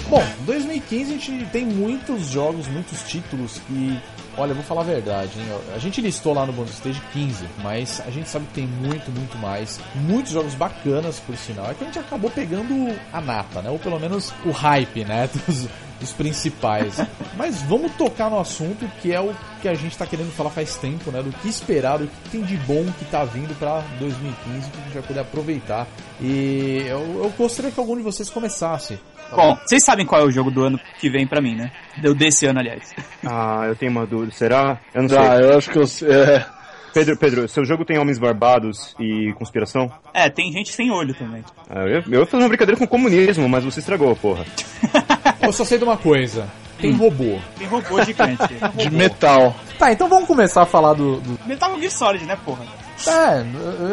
Bom, 0.09 0.25
2015 0.47 1.03
a 1.15 1.19
gente 1.19 1.47
tem 1.53 1.65
muitos 1.65 2.29
jogos, 2.31 2.67
muitos 2.69 3.03
títulos 3.03 3.61
que. 3.67 3.99
Olha, 4.41 4.53
eu 4.53 4.55
vou 4.55 4.65
falar 4.65 4.81
a 4.81 4.85
verdade, 4.85 5.39
hein? 5.39 5.45
A 5.75 5.79
gente 5.79 6.01
listou 6.01 6.33
lá 6.33 6.47
no 6.47 6.53
Bonus 6.55 6.73
Stage 6.73 6.99
15, 7.13 7.45
mas 7.63 8.01
a 8.07 8.11
gente 8.11 8.27
sabe 8.27 8.47
que 8.47 8.55
tem 8.55 8.67
muito, 8.67 9.11
muito 9.11 9.37
mais. 9.37 9.79
Muitos 9.95 10.33
jogos 10.33 10.55
bacanas, 10.55 11.21
por 11.21 11.37
sinal. 11.37 11.71
É 11.71 11.75
que 11.75 11.85
a 11.85 11.87
gente 11.87 11.99
acabou 11.99 12.31
pegando 12.31 12.99
a 13.13 13.21
nata, 13.21 13.61
né? 13.61 13.69
Ou 13.69 13.79
pelo 13.79 14.01
menos 14.01 14.33
o 14.47 14.51
hype, 14.51 15.05
né? 15.05 15.29
Dos, 15.47 15.69
dos 16.01 16.13
principais. 16.13 16.95
mas 17.37 17.61
vamos 17.61 17.93
tocar 17.93 18.31
no 18.31 18.41
assunto 18.41 18.91
que 19.03 19.13
é 19.13 19.21
o 19.21 19.37
que 19.61 19.69
a 19.69 19.75
gente 19.75 19.99
tá 19.99 20.07
querendo 20.07 20.33
falar 20.33 20.49
faz 20.49 20.79
tempo, 20.79 21.11
né? 21.11 21.23
Do 21.23 21.31
que 21.33 21.47
esperar, 21.47 21.99
do 21.99 22.07
que 22.07 22.31
tem 22.31 22.43
de 22.43 22.57
bom 22.57 22.87
que 22.99 23.05
tá 23.05 23.23
vindo 23.25 23.55
pra 23.59 23.85
2015, 23.99 24.71
que 24.71 24.79
a 24.79 24.83
gente 24.85 24.95
vai 24.95 25.03
poder 25.03 25.21
aproveitar. 25.21 25.87
E 26.19 26.85
eu, 26.87 27.25
eu 27.25 27.33
gostaria 27.37 27.71
que 27.71 27.79
algum 27.79 27.95
de 27.95 28.03
vocês 28.03 28.31
começasse. 28.31 28.99
Tá 29.31 29.37
Bom, 29.37 29.57
vocês 29.65 29.85
sabem 29.85 30.05
qual 30.05 30.21
é 30.23 30.25
o 30.25 30.31
jogo 30.31 30.51
do 30.51 30.63
ano 30.65 30.81
que 30.99 31.09
vem 31.09 31.27
pra 31.27 31.41
mim, 31.41 31.55
né? 31.55 31.71
Deu 31.99 32.15
desse 32.15 32.47
ano, 32.47 32.59
aliás. 32.59 32.93
Ah, 33.25 33.63
eu 33.67 33.77
tenho 33.77 33.93
uma 33.93 34.07
dúvida. 34.07 34.33
Será? 34.33 34.79
Eu 34.95 35.03
não 35.03 35.09
sei. 35.09 35.19
Ah, 35.19 35.37
eu 35.41 35.57
acho 35.59 35.71
que 35.71 35.79
eu 35.79 35.87
sei. 35.87 36.09
É, 36.11 36.45
Pedro, 36.93 37.17
Pedro, 37.17 37.49
seu 37.49 37.65
jogo 37.65 37.85
tem 37.85 37.99
homens 37.99 38.19
barbados 38.19 38.95
e 38.99 39.33
conspiração? 39.35 39.91
É, 40.13 40.29
tem 40.29 40.51
gente 40.53 40.73
sem 40.73 40.91
olho 40.91 41.15
também. 41.15 41.45
Ah, 41.69 41.85
eu, 41.87 42.03
eu 42.11 42.27
fiz 42.27 42.35
uma 42.35 42.49
brincadeira 42.49 42.77
com 42.79 42.85
o 42.85 42.89
comunismo, 42.89 43.49
mas 43.49 43.63
você 43.65 43.79
estragou, 43.81 44.15
porra. 44.17 44.45
Eu 45.43 45.53
só 45.53 45.65
sei 45.65 45.79
de 45.79 45.85
uma 45.85 45.97
coisa. 45.97 46.49
Tem 46.79 46.93
robô. 46.93 47.39
Tem 47.59 47.67
robô 47.67 48.03
gigante. 48.05 48.43
de 48.77 48.91
metal. 48.91 49.55
Tá, 49.79 49.91
então 49.93 50.09
vamos 50.09 50.27
começar 50.27 50.63
a 50.63 50.67
falar 50.67 50.93
do. 50.95 51.21
do- 51.21 51.39
Metal 51.47 51.79
Gear 51.79 51.91
Solid, 51.91 52.25
né, 52.25 52.37
porra? 52.45 52.63
É, 53.09 53.45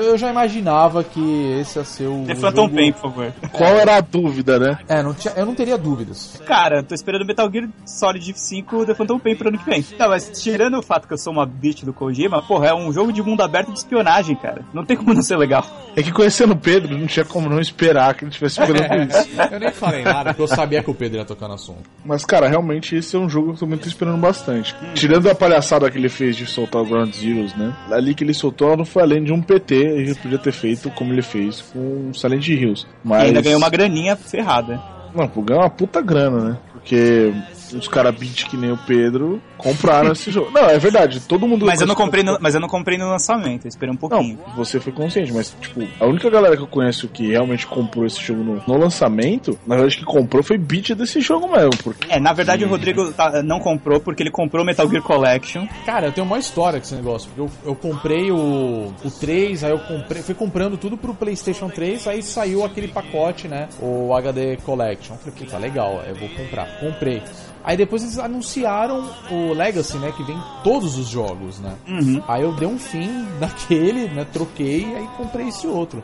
eu 0.10 0.18
já 0.18 0.30
imaginava 0.30 1.04
que 1.04 1.20
esse 1.60 1.78
ia 1.80 1.86
ser 1.86 2.08
o. 2.08 2.26
Phantom 2.36 2.64
jogo- 2.64 2.76
Pain, 2.76 2.92
por 2.92 3.02
favor. 3.02 3.34
Qual 3.52 3.70
era 3.76 3.98
a 3.98 4.02
dúvida, 4.02 4.60
né? 4.60 4.78
É, 4.88 5.02
não 5.02 5.14
tinha, 5.14 5.34
eu 5.36 5.46
não 5.46 5.56
teria 5.56 5.78
dúvidas. 5.78 6.42
Cara, 6.46 6.84
tô 6.84 6.94
esperando 6.94 7.26
Metal 7.26 7.50
Gear 7.52 7.70
Solid 7.86 8.34
5 8.38 8.86
The 8.86 8.94
Phantom 8.94 9.20
Pain 9.20 9.36
pro 9.36 9.50
ano 9.50 9.58
que 9.58 9.66
vem. 9.70 9.86
Não, 9.98 10.10
mas 10.10 10.30
tirando 10.42 10.78
o 10.78 10.82
fato 10.84 11.08
que 11.08 11.14
eu 11.14 11.18
sou 11.18 11.32
uma 11.34 11.46
bitch 11.46 11.84
do 11.84 11.94
Kojima, 11.94 12.42
porra, 12.42 12.68
é 12.68 12.74
um 12.74 12.92
jogo 12.92 13.12
de 13.14 13.22
mundo 13.22 13.42
aberto 13.42 13.72
de 13.72 13.80
espionagem, 13.80 14.36
cara. 14.36 14.62
Não 14.74 14.86
tem 14.86 14.98
como 14.98 15.14
não 15.14 15.22
ser 15.22 15.38
legal. 15.38 15.66
É 15.96 16.04
que 16.04 16.12
conhecendo 16.12 16.54
o 16.54 16.58
Pedro, 16.58 16.98
não 16.98 17.08
tinha 17.08 17.26
como 17.26 17.50
não 17.50 17.60
esperar 17.60 18.14
que 18.14 18.24
ele 18.24 18.30
estivesse 18.32 18.62
esperando 18.62 19.10
isso. 19.10 19.30
Eu 19.52 19.60
nem 19.60 19.72
falei 19.72 20.04
nada, 20.04 20.30
porque 20.34 20.42
eu 20.44 20.48
sabia 20.48 20.84
que 20.84 20.92
o 20.92 20.94
Pedro 20.94 21.18
ia 21.20 21.26
tocar 21.26 21.48
no 21.48 21.54
assunto. 21.56 21.90
Mas, 22.06 22.24
cara, 22.26 22.48
realmente 22.48 22.96
esse 22.96 23.16
é 23.16 23.20
um 23.20 23.30
jogo 23.30 23.48
que 23.48 23.54
eu 23.56 23.60
tô 23.60 23.66
muito 23.68 23.88
esperando 23.88 24.18
bastante. 24.18 24.76
Tirando 24.94 25.30
a 25.30 25.36
palhaçada 25.36 25.90
que 25.90 25.98
ele 25.98 26.10
fez 26.10 26.36
de 26.36 26.46
soltar 26.46 26.82
o 26.82 26.86
Ground 26.86 27.14
Zeroes, 27.14 27.56
né? 27.56 27.74
Ali 27.92 28.14
que 28.14 28.24
ele 28.24 28.34
soltou, 28.34 28.68
ela 28.68 28.78
não 28.78 28.86
foi 28.86 28.97
além 29.00 29.24
de 29.24 29.32
um 29.32 29.42
PT, 29.42 29.76
ele 29.76 30.16
podia 30.16 30.38
ter 30.38 30.52
feito 30.52 30.90
como 30.92 31.14
ele 31.14 31.22
fez 31.22 31.62
com 31.62 32.14
Silent 32.14 32.48
Hills. 32.48 32.86
E 32.86 33.08
Mas... 33.08 33.24
ainda 33.24 33.42
ganhou 33.42 33.58
uma 33.58 33.70
graninha 33.70 34.16
ferrada. 34.16 34.82
Não, 35.14 35.28
ganhou 35.44 35.64
uma 35.64 35.70
puta 35.70 36.02
grana, 36.02 36.50
né? 36.50 36.58
Porque 36.72 37.34
os 37.76 37.88
caras 37.88 38.16
beat 38.16 38.48
que 38.48 38.56
nem 38.56 38.72
o 38.72 38.78
Pedro 38.78 39.42
compraram 39.58 40.12
esse 40.12 40.32
jogo. 40.32 40.52
Não, 40.52 40.70
é 40.70 40.78
verdade, 40.78 41.20
todo 41.22 41.48
mundo... 41.48 41.66
Mas 41.66 41.82
eu 41.82 41.88
não 41.88 41.96
comprei 41.96 42.24
no, 42.24 42.38
mas 42.40 42.54
eu 42.54 42.62
não 42.62 42.68
comprei 42.68 42.98
no 42.98 43.10
lançamento, 43.10 43.66
eu 43.66 43.70
esperei 43.70 43.94
um 43.94 43.98
pouquinho. 43.98 44.40
Não, 44.48 44.56
você 44.56 44.80
foi 44.80 44.94
consciente, 44.94 45.34
mas, 45.34 45.56
tipo, 45.60 45.86
a 46.00 46.06
única 46.06 46.30
galera 46.30 46.56
que 46.56 46.64
eu 46.64 46.68
conheço 46.68 47.08
que 47.08 47.28
realmente 47.32 47.66
comprou 47.68 48.06
esse 48.06 48.22
jogo 48.22 48.44
no, 48.44 48.64
no 48.68 48.78
lançamento, 48.78 49.58
na 49.66 49.76
verdade, 49.76 49.98
que 49.98 50.06
comprou 50.06 50.44
foi 50.44 50.58
beat 50.58 50.94
desse 50.94 51.22
jogo 51.22 51.50
mesmo, 51.50 51.72
porque... 51.84 52.12
É, 52.12 52.20
na 52.20 52.34
verdade 52.34 52.64
o 52.64 52.70
Rodrigo 52.70 53.12
tá- 53.14 53.42
não 53.44 53.60
comprou 53.60 54.00
porque 54.00 54.24
ele 54.24 54.32
comprou 54.32 54.64
Metal 54.66 54.88
Gear 54.90 55.04
Collection. 55.04 55.68
Cara, 55.86 56.08
eu 56.08 56.12
tenho 56.12 56.26
uma 56.26 56.38
história 56.38 56.80
com 56.80 56.86
esse 56.86 56.96
negócio. 56.96 57.30
Eu, 57.38 57.50
eu 57.66 57.76
comprei 57.76 58.32
o, 58.32 58.94
o 59.04 59.12
3, 59.12 59.64
aí 59.64 59.72
eu 59.72 59.80
comprei, 59.80 60.22
fui 60.22 60.36
comprando 60.36 60.78
tudo 60.78 60.98
pro 60.98 61.14
PlayStation 61.14 61.70
3, 61.70 62.08
aí 62.08 62.22
saiu 62.22 62.64
aquele 62.64 62.88
pacote, 62.88 63.48
né? 63.48 63.68
O 63.82 64.14
HD 64.14 64.58
Collection. 64.58 65.16
Eu 65.16 65.20
falei, 65.20 65.40
puta, 65.40 65.58
legal, 65.58 66.04
eu 66.08 66.16
vou 66.16 66.30
comprar. 66.30 66.66
Comprei. 66.80 67.22
Aí 67.64 67.76
depois 67.76 68.02
eles 68.02 68.18
anunciaram 68.18 69.10
o 69.30 69.47
Legacy, 69.54 69.98
né? 69.98 70.12
Que 70.16 70.24
vem 70.24 70.38
todos 70.64 70.98
os 70.98 71.08
jogos, 71.08 71.60
né? 71.60 71.74
Uhum. 71.88 72.22
Aí 72.28 72.42
eu 72.44 72.54
dei 72.54 72.68
um 72.68 72.78
fim 72.80 73.08
naquele, 73.40 74.08
né? 74.10 74.26
Troquei 74.32 74.82
e 74.84 74.96
aí 74.96 75.08
comprei 75.18 75.48
esse 75.48 75.68
outro. 75.68 76.04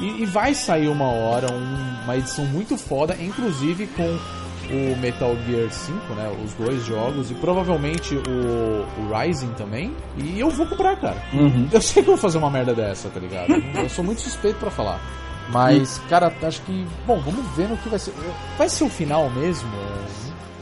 E, 0.00 0.22
e 0.22 0.26
vai 0.26 0.54
sair 0.54 0.88
uma 0.88 1.06
hora 1.10 1.52
um- 1.52 2.04
uma 2.04 2.16
edição 2.16 2.44
muito 2.46 2.76
foda, 2.78 3.16
inclusive 3.20 3.86
com 3.88 4.18
o 4.72 4.96
Metal 4.98 5.34
Gear 5.48 5.68
5, 5.70 6.14
né? 6.14 6.30
Os 6.44 6.54
dois 6.54 6.84
jogos 6.86 7.30
e 7.30 7.34
provavelmente 7.34 8.14
o, 8.14 8.86
o 9.00 9.12
Rising 9.18 9.52
também. 9.58 9.94
E 10.16 10.38
eu 10.38 10.48
vou 10.48 10.64
comprar, 10.66 10.96
cara. 10.96 11.16
Eu 11.72 11.80
sei 11.82 12.02
que 12.02 12.08
eu 12.08 12.14
vou 12.14 12.20
fazer 12.22 12.38
uma 12.38 12.48
merda 12.50 12.72
dessa, 12.72 13.08
tá 13.08 13.18
ligado? 13.20 13.52
Eu 13.52 13.88
sou 13.88 14.04
muito 14.04 14.20
suspeito 14.20 14.58
pra 14.60 14.70
falar. 14.70 15.00
Mas, 15.52 16.00
cara, 16.08 16.32
acho 16.44 16.62
que. 16.62 16.86
Bom, 17.04 17.18
vamos 17.20 17.44
ver 17.56 17.68
no 17.68 17.76
que 17.78 17.88
vai 17.88 17.98
ser. 17.98 18.14
Vai 18.56 18.68
ser 18.68 18.84
o 18.84 18.88
final 18.88 19.28
mesmo? 19.30 19.68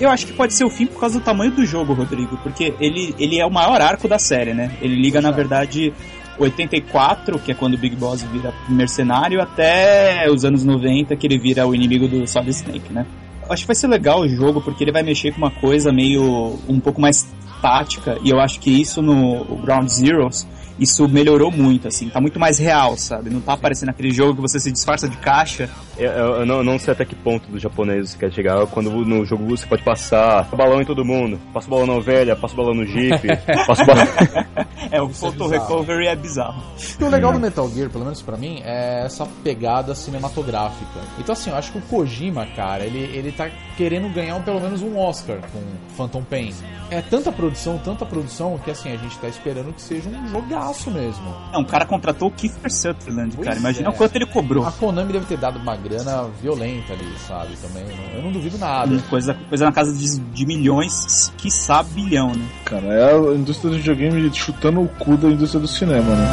Eu 0.01 0.11
acho 0.11 0.27
que 0.27 0.33
pode 0.33 0.55
ser 0.55 0.65
o 0.65 0.71
fim 0.71 0.87
por 0.87 1.01
causa 1.01 1.19
do 1.19 1.25
tamanho 1.25 1.51
do 1.51 1.65
jogo, 1.67 1.93
Rodrigo, 1.93 2.37
porque 2.39 2.73
ele, 2.79 3.15
ele 3.19 3.39
é 3.39 3.45
o 3.45 3.51
maior 3.51 3.81
arco 3.81 4.07
da 4.07 4.19
série, 4.19 4.55
né? 4.55 4.71
Ele 4.81 4.95
liga, 4.95 5.21
na 5.21 5.33
verdade, 5.33 5.93
84, 6.39 7.39
que 7.41 7.51
é 7.51 7.55
quando 7.55 7.75
o 7.75 7.79
Big 7.79 7.97
Boss 7.97 8.23
vira 8.23 8.55
mercenário, 8.69 9.41
até 9.43 10.31
os 10.31 10.45
anos 10.45 10.65
90, 10.65 11.17
que 11.17 11.27
ele 11.27 11.39
vira 11.39 11.67
o 11.67 11.75
inimigo 11.75 12.07
do 12.07 12.27
Solid 12.27 12.51
Snake, 12.51 12.93
né? 12.93 13.07
Eu 13.45 13.53
acho 13.53 13.63
que 13.63 13.67
vai 13.67 13.75
ser 13.75 13.89
legal 13.89 14.21
o 14.21 14.29
jogo, 14.29 14.61
porque 14.61 14.85
ele 14.85 14.93
vai 14.93 15.03
mexer 15.03 15.33
com 15.33 15.39
uma 15.39 15.51
coisa 15.51 15.91
meio. 15.91 16.59
um 16.69 16.79
pouco 16.79 17.01
mais 17.01 17.27
tática, 17.61 18.19
e 18.23 18.31
eu 18.31 18.39
acho 18.39 18.61
que 18.61 18.71
isso 18.71 19.03
no 19.03 19.45
Ground 19.63 19.89
Zeroes, 19.89 20.47
isso 20.79 21.09
melhorou 21.09 21.51
muito, 21.51 21.89
assim, 21.89 22.09
tá 22.09 22.21
muito 22.21 22.39
mais 22.39 22.59
real, 22.59 22.97
sabe? 22.97 23.31
Não 23.31 23.41
tá 23.41 23.55
aparecendo 23.55 23.89
aquele 23.91 24.11
jogo 24.13 24.37
que 24.37 24.41
você 24.43 24.61
se 24.61 24.71
disfarça 24.71 25.09
de 25.09 25.17
caixa. 25.17 25.69
Eu, 25.97 26.11
eu- 26.13 26.35
eu 26.41 26.47
não, 26.47 26.57
eu 26.59 26.65
não 26.65 26.79
sei 26.79 26.93
até 26.93 27.05
que 27.05 27.15
ponto 27.15 27.51
do 27.51 27.59
japonês 27.59 28.11
você 28.11 28.19
quer 28.19 28.33
chegar. 28.33 28.67
Quando 28.69 28.91
no 28.91 29.25
jogo 29.25 29.45
você 29.47 29.67
pode 29.67 29.83
passar 29.83 30.45
balão 30.57 30.81
em 30.81 30.85
todo 30.85 31.05
mundo. 31.05 31.39
Passa 31.53 31.67
o 31.67 31.71
balão 31.71 31.87
na 31.87 31.93
ovelha, 31.95 32.37
passa 32.37 32.55
o 32.55 32.57
balão 32.57 32.75
no 32.75 32.85
jeep, 32.87 33.21
passa 33.67 33.83
o 33.83 33.87
balão... 33.87 34.05
É, 34.91 35.03
o 35.03 35.07
é 35.07 35.13
Photo 35.13 35.33
bizarro. 35.45 35.51
Recovery 35.51 36.07
é 36.07 36.17
bizarro. 36.17 36.63
E 36.99 37.05
o 37.05 37.11
legal 37.11 37.31
do 37.33 37.39
Metal 37.39 37.69
Gear, 37.69 37.91
pelo 37.91 38.05
menos 38.05 38.23
pra 38.23 38.39
mim, 38.39 38.63
é 38.65 39.03
essa 39.05 39.27
pegada 39.45 39.95
cinematográfica. 39.95 41.01
Então, 41.19 41.33
assim, 41.35 41.51
eu 41.51 41.57
acho 41.57 41.73
que 41.73 41.79
o 41.79 41.83
Kojima, 41.83 42.47
cara, 42.57 42.85
ele, 42.85 42.99
ele 43.17 43.31
tá 43.33 43.51
querendo 43.77 44.09
ganhar 44.13 44.37
um- 44.37 44.43
pelo 44.43 44.61
menos 44.61 44.81
um 44.83 44.97
Oscar 44.99 45.39
com 45.53 45.61
Phantom 45.97 46.23
Pain. 46.23 46.55
É 46.91 47.03
tanta 47.03 47.31
produção, 47.31 47.79
tanta 47.85 48.07
produção, 48.07 48.59
que 48.65 48.71
assim, 48.71 48.91
a 48.93 48.97
gente 48.97 49.19
tá 49.19 49.29
esperando 49.29 49.75
que 49.75 49.83
seja 49.83 50.09
um 50.09 50.33
jogaço 50.69 50.91
mesmo. 50.91 51.35
Não, 51.53 51.63
o 51.63 51.65
cara 51.65 51.85
contratou 51.85 52.29
o 52.29 52.31
Kiefer 52.31 52.73
Sutherland, 52.73 53.35
Pois 53.35 53.47
cara. 53.47 53.59
Imagina 53.59 53.89
é. 53.89 53.91
o 53.91 53.95
quanto 53.95 54.17
ele 54.17 54.27
cobrou. 54.27 54.67
A 54.67 54.73
Konami 54.73 55.13
deve 55.13 55.27
ter 55.27 55.39
dado 55.39 55.59
uma 55.59 55.77
grana 55.77 56.29
violenta 56.41 56.93
ali, 56.93 57.13
sabe? 57.27 57.57
Também. 57.57 57.85
Eu 57.89 57.97
não, 57.97 58.15
eu 58.15 58.23
não 58.23 58.33
duvido 58.33 58.59
nada. 58.59 58.99
Coisa, 59.09 59.35
coisa 59.49 59.65
na 59.65 59.73
casa 59.73 59.93
de, 59.93 60.19
de 60.19 60.47
milhões, 60.47 61.33
quiçá 61.37 61.83
bilhão, 61.83 62.33
né? 62.35 62.47
Cara, 62.65 62.87
é 62.87 63.15
a 63.15 63.35
indústria 63.35 63.71
do 63.71 63.77
videogame 63.77 64.33
chutando 64.35 64.83
o 64.83 64.89
cu 64.89 65.17
da 65.17 65.29
indústria 65.29 65.61
do 65.61 65.69
cinema, 65.69 66.15
né? 66.15 66.29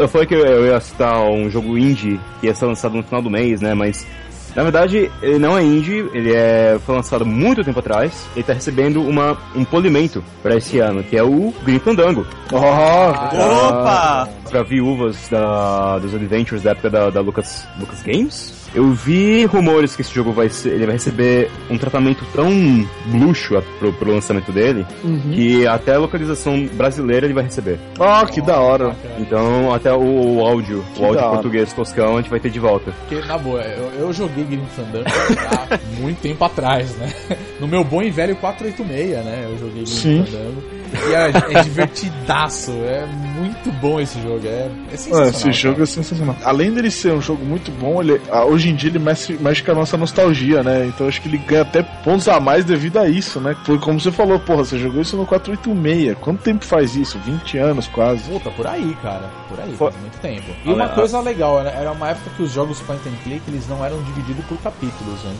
Eu 0.00 0.06
falei 0.06 0.28
que 0.28 0.34
eu 0.34 0.66
ia 0.66 0.78
citar 0.78 1.20
um 1.22 1.50
jogo 1.50 1.76
indie 1.76 2.20
que 2.40 2.46
ia 2.46 2.54
ser 2.54 2.66
lançado 2.66 2.94
no 2.96 3.02
final 3.02 3.20
do 3.20 3.28
mês, 3.28 3.60
né? 3.60 3.74
Mas 3.74 4.06
na 4.58 4.64
verdade 4.64 5.08
ele 5.22 5.38
não 5.38 5.56
é 5.56 5.62
indie, 5.62 6.10
ele 6.12 6.34
é, 6.34 6.80
foi 6.84 6.96
lançado 6.96 7.24
muito 7.24 7.62
tempo 7.62 7.78
atrás. 7.78 8.26
Ele 8.34 8.42
tá 8.42 8.52
recebendo 8.52 9.00
uma, 9.00 9.38
um 9.54 9.64
polimento 9.64 10.20
para 10.42 10.56
esse 10.56 10.80
ano, 10.80 11.04
que 11.04 11.16
é 11.16 11.22
o 11.22 11.54
Green 11.62 11.78
Fandango. 11.78 12.26
Opa! 12.52 14.28
Pra 14.50 14.64
viúvas 14.64 15.28
da, 15.28 15.98
dos 15.98 16.12
Adventures 16.12 16.64
da 16.64 16.72
época 16.72 16.90
da, 16.90 17.08
da 17.08 17.20
Lucas, 17.20 17.68
Lucas 17.78 18.02
Games. 18.02 18.57
Eu 18.74 18.90
vi 18.92 19.44
rumores 19.46 19.96
que 19.96 20.02
esse 20.02 20.14
jogo 20.14 20.30
vai 20.32 20.48
ser, 20.50 20.70
ele 20.74 20.84
vai 20.84 20.94
receber 20.94 21.50
um 21.70 21.78
tratamento 21.78 22.24
tão 22.34 22.50
luxo 23.12 23.56
a- 23.56 23.62
pro, 23.78 23.92
pro 23.94 24.12
lançamento 24.12 24.52
dele 24.52 24.84
que 25.34 25.66
até 25.66 25.94
a 25.94 25.98
localização 25.98 26.66
brasileira 26.74 27.26
ele 27.26 27.34
vai 27.34 27.44
receber. 27.44 27.78
Ah, 27.98 28.26
que 28.26 28.40
da 28.42 28.60
hora. 28.60 28.94
Então, 29.18 29.72
até 29.72 29.92
o, 29.92 30.36
o 30.36 30.46
áudio, 30.46 30.84
Que 30.94 31.00
o 31.02 31.06
áudio 31.06 31.22
português 31.30 31.72
toscão, 31.72 32.14
a 32.14 32.20
gente 32.20 32.30
vai 32.30 32.40
ter 32.40 32.50
de 32.50 32.58
volta. 32.60 32.92
Porque, 33.08 33.24
na 33.26 33.38
boa, 33.38 33.62
eu, 33.62 33.90
eu 34.00 34.12
joguei 34.12 34.44
Grim 34.44 34.64
Fandango 34.76 35.06
há 35.08 35.78
muito 36.00 36.20
tempo 36.20 36.44
atrás, 36.44 36.94
né? 36.96 37.12
No 37.58 37.66
meu 37.66 37.82
bom 37.82 38.02
e 38.02 38.10
velho 38.10 38.36
486, 38.36 39.24
né? 39.24 39.46
Eu 39.50 39.58
joguei 39.58 39.84
Grim. 39.84 40.24
Fandango. 40.24 40.62
E 40.92 41.14
é, 41.14 41.58
é 41.58 41.62
divertidaço, 41.62 42.70
é 42.84 43.06
muito 43.06 43.70
bom 43.80 44.00
esse 44.00 44.20
jogo, 44.22 44.40
é, 44.46 44.70
é 44.92 44.96
sensacional. 44.96 45.28
esse 45.30 45.52
jogo 45.52 45.74
cara. 45.74 45.82
é 45.84 45.86
sensacional. 45.86 46.36
Além 46.44 46.72
dele 46.72 46.90
ser 46.90 47.12
um 47.12 47.20
jogo 47.20 47.44
muito 47.44 47.70
bom, 47.72 48.00
ele, 48.02 48.20
ah, 48.30 48.44
hoje 48.44 48.70
em 48.70 48.74
dia 48.74 48.90
ele 48.90 48.98
mexe, 48.98 49.34
mexe 49.40 49.62
com 49.62 49.72
a 49.72 49.74
nossa 49.74 49.96
nostalgia, 49.96 50.62
né? 50.62 50.86
Então 50.86 51.06
acho 51.08 51.20
que 51.20 51.28
ele 51.28 51.38
ganha 51.38 51.62
até 51.62 51.82
pontos 51.82 52.28
a 52.28 52.40
mais 52.40 52.64
devido 52.64 52.98
a 52.98 53.08
isso, 53.08 53.40
né? 53.40 53.56
Foi 53.64 53.78
como 53.78 54.00
você 54.00 54.10
falou, 54.12 54.38
porra, 54.38 54.64
você 54.64 54.78
jogou 54.78 55.00
isso 55.00 55.16
no 55.16 55.26
486. 55.26 56.16
Quanto 56.20 56.42
tempo 56.42 56.64
faz 56.64 56.96
isso? 56.96 57.18
20 57.20 57.58
anos 57.58 57.86
quase. 57.88 58.22
Puta, 58.30 58.50
por 58.50 58.66
aí, 58.66 58.96
cara. 59.02 59.30
Por 59.48 59.60
aí, 59.60 59.74
faz 59.76 59.94
muito 60.00 60.18
tempo. 60.20 60.46
E 60.64 60.70
Ah, 60.70 60.74
uma 60.74 60.88
coisa 60.88 61.20
legal, 61.20 61.60
era- 61.60 61.92
uma 61.92 62.10
época 62.10 62.30
que 62.36 62.42
os 62.42 62.52
jogos 62.52 62.80
point 62.80 63.00
and 63.08 63.12
click 63.24 63.42
eles 63.48 63.66
não 63.68 63.84
eram 63.84 64.00
divididos 64.02 64.44
por 64.44 64.58
capítulos, 64.58 65.22
né? 65.24 65.32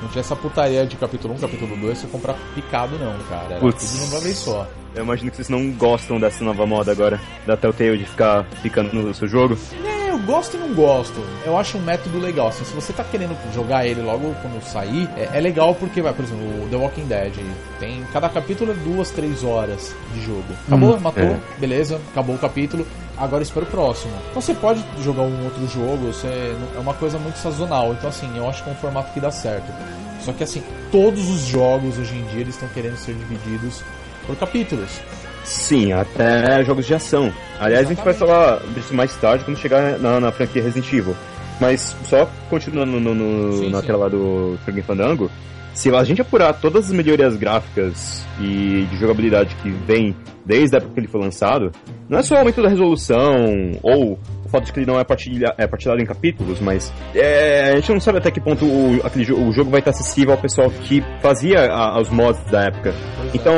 Não 0.00 0.08
tinha 0.08 0.20
essa 0.20 0.36
putaria 0.36 0.86
de 0.86 0.96
capítulo 0.96 1.34
1, 1.34 1.38
capítulo 1.38 1.76
2, 1.76 1.98
você 1.98 2.06
comprar 2.06 2.34
picado 2.54 2.96
não, 2.98 3.12
cara. 3.28 3.46
Era 3.50 3.60
Putz. 3.60 3.90
tudo 3.92 4.06
numa 4.06 4.20
vez 4.20 4.36
só. 4.38 4.66
Eu 4.94 5.04
imagino 5.04 5.30
que 5.30 5.36
vocês 5.36 5.48
não 5.48 5.70
gostam 5.70 6.20
dessa 6.20 6.44
nova 6.44 6.66
moda 6.66 6.92
agora, 6.92 7.18
da 7.46 7.56
Telltale 7.56 7.96
de 7.96 8.04
ficar 8.04 8.44
ficando 8.62 8.92
no 8.92 9.14
seu 9.14 9.26
jogo. 9.26 9.56
É, 9.84 10.10
eu 10.10 10.18
gosto 10.18 10.56
e 10.56 10.60
não 10.60 10.74
gosto. 10.74 11.18
Eu 11.46 11.56
acho 11.56 11.78
um 11.78 11.80
método 11.80 12.18
legal. 12.18 12.48
Assim, 12.48 12.62
se 12.64 12.74
você 12.74 12.92
tá 12.92 13.02
querendo 13.02 13.34
jogar 13.54 13.86
ele 13.86 14.02
logo 14.02 14.34
quando 14.42 14.62
sair, 14.62 15.08
é, 15.16 15.30
é 15.32 15.40
legal 15.40 15.74
porque, 15.74 16.02
vai, 16.02 16.12
por 16.12 16.24
exemplo, 16.24 16.44
o 16.62 16.68
The 16.68 16.76
Walking 16.76 17.06
Dead. 17.06 17.32
Tem 17.80 18.04
cada 18.12 18.28
capítulo 18.28 18.72
é 18.72 18.74
duas, 18.74 19.10
três 19.10 19.42
horas 19.42 19.94
de 20.12 20.20
jogo. 20.20 20.44
Acabou, 20.66 21.00
matou, 21.00 21.22
é. 21.22 21.40
beleza, 21.58 21.98
acabou 22.10 22.36
o 22.36 22.38
capítulo. 22.38 22.86
Agora 23.16 23.42
espera 23.42 23.64
o 23.64 23.68
próximo. 23.68 24.12
Então 24.30 24.42
você 24.42 24.52
pode 24.52 24.84
jogar 25.02 25.22
um 25.22 25.44
outro 25.44 25.66
jogo, 25.68 26.12
você, 26.12 26.54
é 26.76 26.78
uma 26.78 26.94
coisa 26.94 27.18
muito 27.18 27.36
sazonal. 27.36 27.92
Então, 27.92 28.10
assim, 28.10 28.30
eu 28.36 28.46
acho 28.46 28.62
que 28.62 28.68
é 28.68 28.72
um 28.72 28.76
formato 28.76 29.10
que 29.12 29.20
dá 29.20 29.30
certo. 29.30 29.72
Só 30.20 30.32
que, 30.32 30.44
assim, 30.44 30.62
todos 30.90 31.28
os 31.30 31.40
jogos 31.40 31.98
hoje 31.98 32.14
em 32.14 32.24
dia 32.26 32.42
eles 32.42 32.54
estão 32.54 32.68
querendo 32.68 32.96
ser 32.96 33.14
divididos 33.14 33.82
por 34.26 34.36
capítulos. 34.36 35.00
Sim, 35.44 35.92
até 35.92 36.62
jogos 36.64 36.86
de 36.86 36.94
ação. 36.94 37.32
Aliás, 37.58 37.86
a 37.86 37.88
gente 37.94 38.04
vai 38.04 38.14
falar 38.14 38.60
disso 38.74 38.94
mais 38.94 39.14
tarde 39.16 39.44
quando 39.44 39.56
chegar 39.58 39.98
na, 39.98 40.20
na 40.20 40.32
franquia 40.32 40.62
Resident 40.62 40.92
Evil. 40.92 41.16
Mas 41.60 41.96
só 42.04 42.28
continuando 42.48 42.98
no, 43.00 43.14
no- 43.14 43.52
Sim, 43.58 43.70
naquela 43.70 43.98
lá 43.98 44.08
do 44.08 44.58
Franklin 44.64 44.82
Fandango, 44.82 45.30
se 45.74 45.94
a 45.94 46.04
gente 46.04 46.20
apurar 46.20 46.52
todas 46.54 46.86
as 46.86 46.92
melhorias 46.92 47.36
gráficas 47.36 48.24
e 48.40 48.86
de 48.90 48.96
jogabilidade 48.98 49.54
que 49.62 49.70
vem 49.70 50.14
desde 50.44 50.76
a 50.76 50.78
época 50.78 50.94
que 50.94 51.00
ele 51.00 51.08
foi 51.08 51.20
lançado, 51.20 51.70
não 52.12 52.18
é 52.18 52.22
só 52.22 52.34
o 52.34 52.38
aumento 52.38 52.62
da 52.62 52.68
resolução 52.68 53.72
ou 53.82 54.18
o 54.44 54.48
fato 54.48 54.66
de 54.66 54.72
que 54.72 54.80
ele 54.80 54.86
não 54.86 55.00
é, 55.00 55.04
partilha, 55.04 55.54
é 55.56 55.66
partilhado 55.66 56.02
em 56.02 56.04
capítulos, 56.04 56.60
mas 56.60 56.92
é, 57.14 57.70
a 57.72 57.76
gente 57.76 57.90
não 57.90 58.00
sabe 58.00 58.18
até 58.18 58.30
que 58.30 58.38
ponto 58.38 58.66
o, 58.66 59.00
aquele, 59.02 59.32
o 59.32 59.50
jogo 59.50 59.70
vai 59.70 59.80
estar 59.80 59.92
acessível 59.92 60.32
ao 60.34 60.38
pessoal 60.38 60.70
que 60.70 61.02
fazia 61.22 61.72
a- 61.72 61.98
os 61.98 62.10
mods 62.10 62.42
da 62.50 62.64
época. 62.64 62.94
Então, 63.32 63.54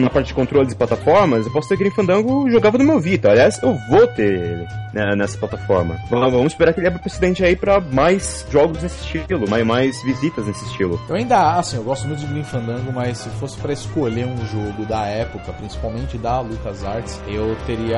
na 0.00 0.10
parte 0.10 0.26
de 0.26 0.34
controles 0.34 0.72
e 0.72 0.76
plataformas, 0.76 1.46
eu 1.46 1.52
posso 1.52 1.66
ter 1.68 1.78
Green 1.78 1.90
Fandango 1.90 2.50
jogava 2.50 2.76
no 2.76 2.84
meu 2.84 3.00
Vita. 3.00 3.30
Aliás, 3.30 3.58
eu 3.62 3.74
vou 3.88 4.06
ter 4.08 4.34
ele 4.34 4.66
né, 4.92 5.14
nessa 5.16 5.38
plataforma. 5.38 5.96
Vamos 6.10 6.52
esperar 6.52 6.74
que 6.74 6.80
ele 6.80 6.88
abra 6.88 6.98
precedente 7.00 7.42
aí 7.42 7.56
pra 7.56 7.80
mais 7.80 8.46
jogos 8.50 8.82
nesse 8.82 9.02
estilo, 9.02 9.48
mais, 9.48 9.64
mais 9.66 10.02
visitas 10.04 10.46
nesse 10.46 10.64
estilo. 10.66 11.00
Eu 11.08 11.14
ainda, 11.16 11.56
assim, 11.56 11.76
eu 11.78 11.82
gosto 11.84 12.06
muito 12.06 12.20
de 12.20 12.26
Green 12.26 12.44
Fandango, 12.44 12.92
mas 12.92 13.16
se 13.18 13.28
fosse 13.30 13.56
pra 13.58 13.72
escolher 13.72 14.26
um 14.26 14.36
jogo 14.46 14.84
da 14.86 15.06
época, 15.06 15.52
principalmente 15.54 16.18
da 16.18 16.40
LucasArts, 16.40 17.18
eu 17.26 17.56
teria 17.66 17.93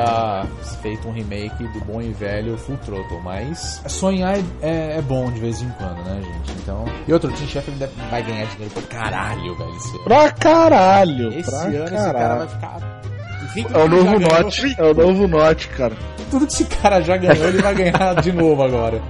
feito 0.83 1.09
um 1.09 1.13
remake 1.13 1.65
do 1.69 1.81
bom 1.85 2.01
e 2.03 2.13
velho 2.13 2.57
Full 2.59 2.77
Throttle, 2.79 3.21
mas 3.23 3.81
sonhar 3.89 4.37
é, 4.37 4.43
é- 4.63 4.97
é 4.99 5.03
bom 5.03 5.31
de 5.31 5.41
vez 5.41 5.61
em 5.63 5.69
quando, 5.71 5.99
né, 6.05 6.21
gente? 6.23 6.53
Então, 6.63 6.85
e 7.07 7.13
outro, 7.13 7.31
o 7.31 7.33
Team 7.33 7.47
Chef 7.49 7.69
ele 7.69 7.79
deve- 7.79 7.93
vai 8.11 8.23
ganhar 8.23 8.47
dinheiro 8.47 8.73
pra 8.75 8.83
caralho, 8.83 9.57
velho, 9.57 9.77
esse. 9.77 9.99
Pra 10.05 10.31
caralho. 10.33 11.33
Esse 11.39 11.51
pra 11.51 11.61
ano 11.63 11.85
esse 11.85 11.95
cara 11.95 12.13
caralho. 12.19 12.39
vai 12.39 12.49
ficar... 12.49 12.97
É 13.75 13.79
o 13.79 13.89
novo 13.89 14.19
Note. 14.19 14.77
É 14.79 14.83
o 14.85 14.93
novo 14.95 15.27
Note, 15.27 15.69
cara. 15.69 15.95
Tudo 16.31 16.47
que 16.47 16.53
esse 16.53 16.65
cara 16.67 17.01
já 17.01 17.17
ganhou, 17.17 17.47
ele 17.49 17.63
vai 17.63 17.75
ganhar 17.75 18.15
de 18.21 18.31
novo 18.33 18.63
agora. 18.63 19.01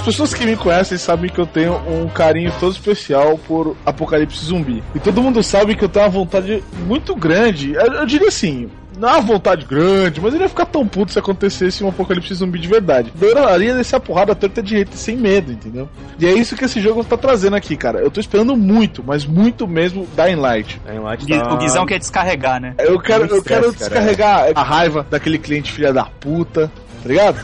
As 0.00 0.06
pessoas 0.06 0.32
que 0.32 0.46
me 0.46 0.56
conhecem 0.56 0.96
sabem 0.96 1.28
que 1.30 1.38
eu 1.38 1.44
tenho 1.46 1.74
um 1.86 2.08
carinho 2.08 2.50
todo 2.58 2.72
especial 2.72 3.36
por 3.36 3.76
Apocalipse 3.84 4.42
Zumbi. 4.46 4.82
E 4.94 4.98
todo 4.98 5.20
mundo 5.22 5.42
sabe 5.42 5.74
que 5.76 5.84
eu 5.84 5.90
tenho 5.90 6.06
uma 6.06 6.10
vontade 6.10 6.64
muito 6.86 7.14
grande. 7.14 7.74
Eu, 7.74 7.92
eu 7.92 8.06
diria 8.06 8.28
assim. 8.28 8.70
Não 8.98 9.08
é 9.08 9.12
uma 9.12 9.20
vontade 9.20 9.64
grande, 9.66 10.18
mas 10.20 10.32
ele 10.34 10.42
ia 10.42 10.48
ficar 10.48 10.66
tão 10.66 10.86
puto 10.86 11.12
se 11.12 11.18
acontecesse 11.18 11.82
um 11.84 11.88
apocalipse 11.88 12.34
zumbi 12.34 12.58
de 12.58 12.66
verdade. 12.68 13.12
Eu 13.20 13.30
adoraria 13.32 13.74
descer 13.74 13.96
a 13.96 14.00
porrada 14.00 14.34
torta 14.34 14.62
de 14.62 14.70
jeito 14.70 14.94
sem 14.96 15.16
medo, 15.16 15.52
entendeu? 15.52 15.88
E 16.18 16.26
é 16.26 16.32
isso 16.32 16.54
que 16.56 16.64
esse 16.64 16.80
jogo 16.80 17.02
tá 17.04 17.16
trazendo 17.16 17.56
aqui, 17.56 17.76
cara. 17.76 17.98
Eu 18.00 18.10
tô 18.10 18.20
esperando 18.20 18.54
muito, 18.56 19.02
mas 19.06 19.24
muito 19.26 19.66
mesmo 19.68 20.06
Dying 20.16 20.36
Light. 20.36 20.80
Dying 20.86 20.98
Light 20.98 21.24
Gui- 21.24 21.38
tá- 21.38 21.54
O 21.54 21.56
Guizão 21.58 21.86
quer 21.86 21.98
descarregar, 21.98 22.60
né? 22.60 22.74
Eu 22.78 22.98
quero, 22.98 23.24
eu 23.24 23.42
quero 23.42 23.68
estresse, 23.70 23.90
cara. 23.90 24.00
descarregar 24.00 24.52
a 24.54 24.62
raiva 24.62 25.06
daquele 25.10 25.38
cliente 25.38 25.72
filha 25.72 25.92
da 25.94 26.04
puta, 26.04 26.70
tá 27.02 27.08
ligado? 27.08 27.40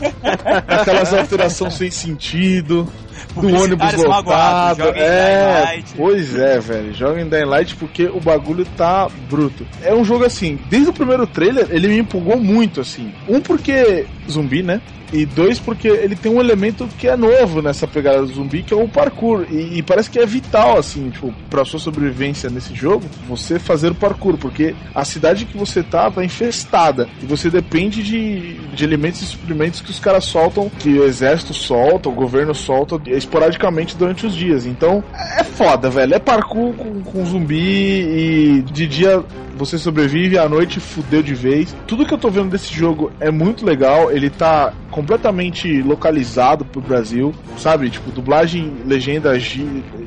Aquelas 0.67 1.13
alterações 1.13 1.73
sem 1.73 1.91
sentido, 1.91 2.87
do 3.35 3.47
ônibus 3.47 3.93
lotado. 3.93 4.83
É, 4.95 5.79
pois 5.95 6.37
é, 6.37 6.59
velho. 6.59 6.93
Joga 6.93 7.21
em 7.21 7.27
Dying 7.27 7.45
Light 7.45 7.75
porque 7.75 8.05
o 8.05 8.19
bagulho 8.19 8.65
tá 8.77 9.07
bruto. 9.29 9.65
É 9.81 9.93
um 9.93 10.03
jogo 10.03 10.25
assim, 10.25 10.59
desde 10.69 10.89
o 10.89 10.93
primeiro 10.93 11.25
trailer 11.27 11.67
ele 11.69 11.87
me 11.87 11.99
empolgou 11.99 12.37
muito, 12.37 12.81
assim. 12.81 13.11
Um 13.27 13.41
porque 13.41 14.05
zumbi, 14.29 14.63
né? 14.63 14.81
E 15.11 15.25
dois, 15.25 15.57
porque 15.57 15.87
ele 15.87 16.15
tem 16.15 16.31
um 16.31 16.39
elemento 16.39 16.87
que 16.97 17.07
é 17.07 17.15
novo 17.15 17.61
nessa 17.61 17.87
pegada 17.87 18.21
do 18.21 18.27
zumbi, 18.27 18.61
que 18.61 18.73
é 18.73 18.77
o 18.77 18.89
parkour. 18.89 19.45
E, 19.49 19.77
e 19.77 19.81
parece 19.81 20.09
que 20.09 20.19
é 20.19 20.25
vital, 20.25 20.77
assim, 20.77 21.09
tipo, 21.09 21.33
pra 21.49 21.63
sua 21.63 21.79
sobrevivência 21.79 22.49
nesse 22.49 22.75
jogo, 22.75 23.05
você 23.27 23.57
fazer 23.57 23.91
o 23.91 23.95
parkour, 23.95 24.37
porque 24.37 24.75
a 24.93 25.05
cidade 25.05 25.45
que 25.45 25.57
você 25.57 25.81
tá 25.81 26.11
tá 26.11 26.23
infestada. 26.23 27.07
E 27.21 27.25
você 27.25 27.49
depende 27.49 28.03
de, 28.03 28.55
de 28.73 28.83
elementos 28.83 29.21
e 29.21 29.25
suprimentos 29.25 29.79
que 29.79 29.91
os 29.91 29.99
caras 29.99 30.25
soltam, 30.25 30.69
que 30.69 30.89
o 30.89 31.05
exército 31.05 31.53
solta, 31.53 32.09
o 32.09 32.13
governo 32.13 32.53
solta 32.53 32.99
esporadicamente 33.11 33.95
durante 33.95 34.25
os 34.25 34.35
dias. 34.35 34.65
Então, 34.65 35.03
é 35.37 35.43
foda, 35.43 35.89
velho. 35.89 36.13
É 36.13 36.19
parkour 36.19 36.73
com, 36.73 37.01
com 37.01 37.25
zumbi 37.25 37.57
e 37.57 38.61
de 38.61 38.87
dia 38.87 39.23
você 39.57 39.77
sobrevive, 39.77 40.37
à 40.37 40.47
noite 40.47 40.79
fudeu 40.79 41.21
de 41.21 41.33
vez. 41.33 41.75
Tudo 41.87 42.05
que 42.05 42.13
eu 42.13 42.17
tô 42.17 42.29
vendo 42.29 42.49
desse 42.49 42.73
jogo 42.73 43.11
é 43.19 43.31
muito 43.31 43.65
legal. 43.65 44.11
Ele 44.11 44.29
tá 44.29 44.71
completamente 44.91 45.81
localizado 45.81 46.63
pro 46.63 46.79
Brasil, 46.79 47.33
sabe? 47.57 47.89
Tipo, 47.89 48.11
dublagem, 48.11 48.73
legenda 48.85 49.35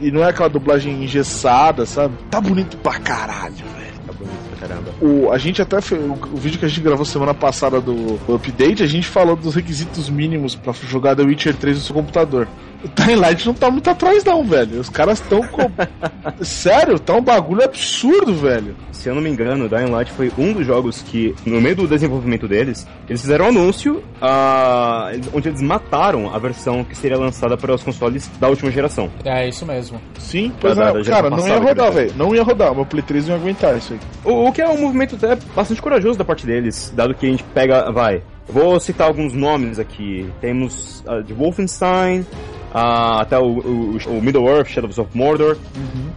e 0.00 0.10
não 0.10 0.22
é 0.22 0.30
aquela 0.30 0.48
dublagem 0.48 1.02
engessada, 1.04 1.84
sabe? 1.84 2.14
Tá 2.30 2.40
bonito 2.40 2.76
pra 2.78 2.98
caralho, 2.98 3.54
velho. 3.54 4.00
Tá 4.06 4.12
bonito 4.12 4.58
pra 4.58 4.68
caramba. 4.68 4.90
O, 5.00 5.30
a 5.30 5.38
gente 5.38 5.60
até 5.60 5.80
fez, 5.80 6.00
o, 6.00 6.36
vídeo 6.36 6.58
que 6.58 6.64
a 6.64 6.68
gente 6.68 6.80
gravou 6.80 7.04
semana 7.04 7.34
passada 7.34 7.80
do, 7.80 8.18
do 8.18 8.34
update, 8.34 8.82
a 8.82 8.86
gente 8.86 9.06
falou 9.06 9.36
dos 9.36 9.54
requisitos 9.54 10.08
mínimos 10.08 10.54
pra 10.54 10.72
jogar 10.72 11.16
The 11.16 11.22
Witcher 11.22 11.56
3 11.56 11.76
no 11.76 11.82
seu 11.82 11.94
computador. 11.94 12.48
O 12.82 12.88
Dying 12.88 13.16
Light 13.16 13.46
não 13.46 13.54
tá 13.54 13.70
muito 13.70 13.90
atrás 13.90 14.24
não, 14.24 14.42
velho. 14.44 14.80
Os 14.80 14.88
caras 14.88 15.20
tão 15.20 15.42
com... 15.46 15.70
Sério, 16.42 16.98
tá 16.98 17.14
um 17.14 17.20
bagulho 17.22 17.62
absurdo, 17.64 18.34
velho. 18.34 18.74
Se 18.92 19.08
eu 19.08 19.14
não 19.14 19.22
me 19.22 19.28
engano, 19.30 19.68
Dying 19.68 19.90
Light 19.90 20.10
foi 20.12 20.32
um 20.38 20.52
dos 20.52 20.66
jogos 20.66 21.02
que, 21.02 21.34
no 21.44 21.60
meio 21.60 21.76
do 21.76 21.86
desenvolvimento 21.86 22.48
deles, 22.48 22.86
eles 23.08 23.20
fizeram 23.20 23.46
um 23.46 23.48
anúncio 23.48 24.02
ah, 24.20 25.10
onde 25.32 25.48
eles 25.48 25.60
mataram 25.62 26.34
a 26.34 26.38
versão 26.38 26.84
que 26.84 26.96
seria 26.96 27.18
lançada 27.18 27.56
para 27.56 27.74
os 27.74 27.82
consoles 27.82 28.30
da 28.40 28.48
última 28.48 28.70
geração. 28.70 29.10
É 29.24 29.48
isso 29.48 29.64
mesmo. 29.66 30.00
Sim, 30.18 30.52
pois 30.60 30.76
Da- 30.76 30.90
é, 30.90 30.92
da 30.92 31.04
cara, 31.04 31.30
não 31.30 31.46
ia 31.46 31.58
rodar, 31.58 31.92
velho. 31.92 32.12
Não 32.16 32.34
ia 32.34 32.42
rodar. 32.42 32.74
Meu 32.74 32.86
Play 32.86 33.02
3 33.02 33.28
não 33.28 33.34
ia 33.36 33.40
aguentar 33.40 33.76
isso 33.76 33.92
aí. 33.92 34.00
O, 34.24 34.48
o 34.48 34.52
que 34.52 34.62
é 34.62 34.68
um 34.68 34.80
movimento 34.80 35.16
até 35.16 35.36
bastante 35.54 35.80
corajoso 35.82 36.18
da 36.18 36.24
parte 36.24 36.46
deles, 36.46 36.92
dado 36.94 37.14
que 37.14 37.26
a 37.26 37.30
gente 37.30 37.42
pega, 37.54 37.90
vai, 37.90 38.22
vou 38.48 38.78
citar 38.80 39.06
alguns 39.06 39.32
nomes 39.32 39.78
aqui. 39.78 40.30
Temos 40.40 41.02
ah, 41.06 41.20
de 41.20 41.32
Wolfenstein, 41.32 42.24
ah, 42.72 43.20
até 43.20 43.38
o, 43.38 43.44
o, 43.58 43.96
o 44.08 44.22
Middle-earth, 44.22 44.68
Shadows 44.68 44.98
of 44.98 45.10
Mordor. 45.16 45.56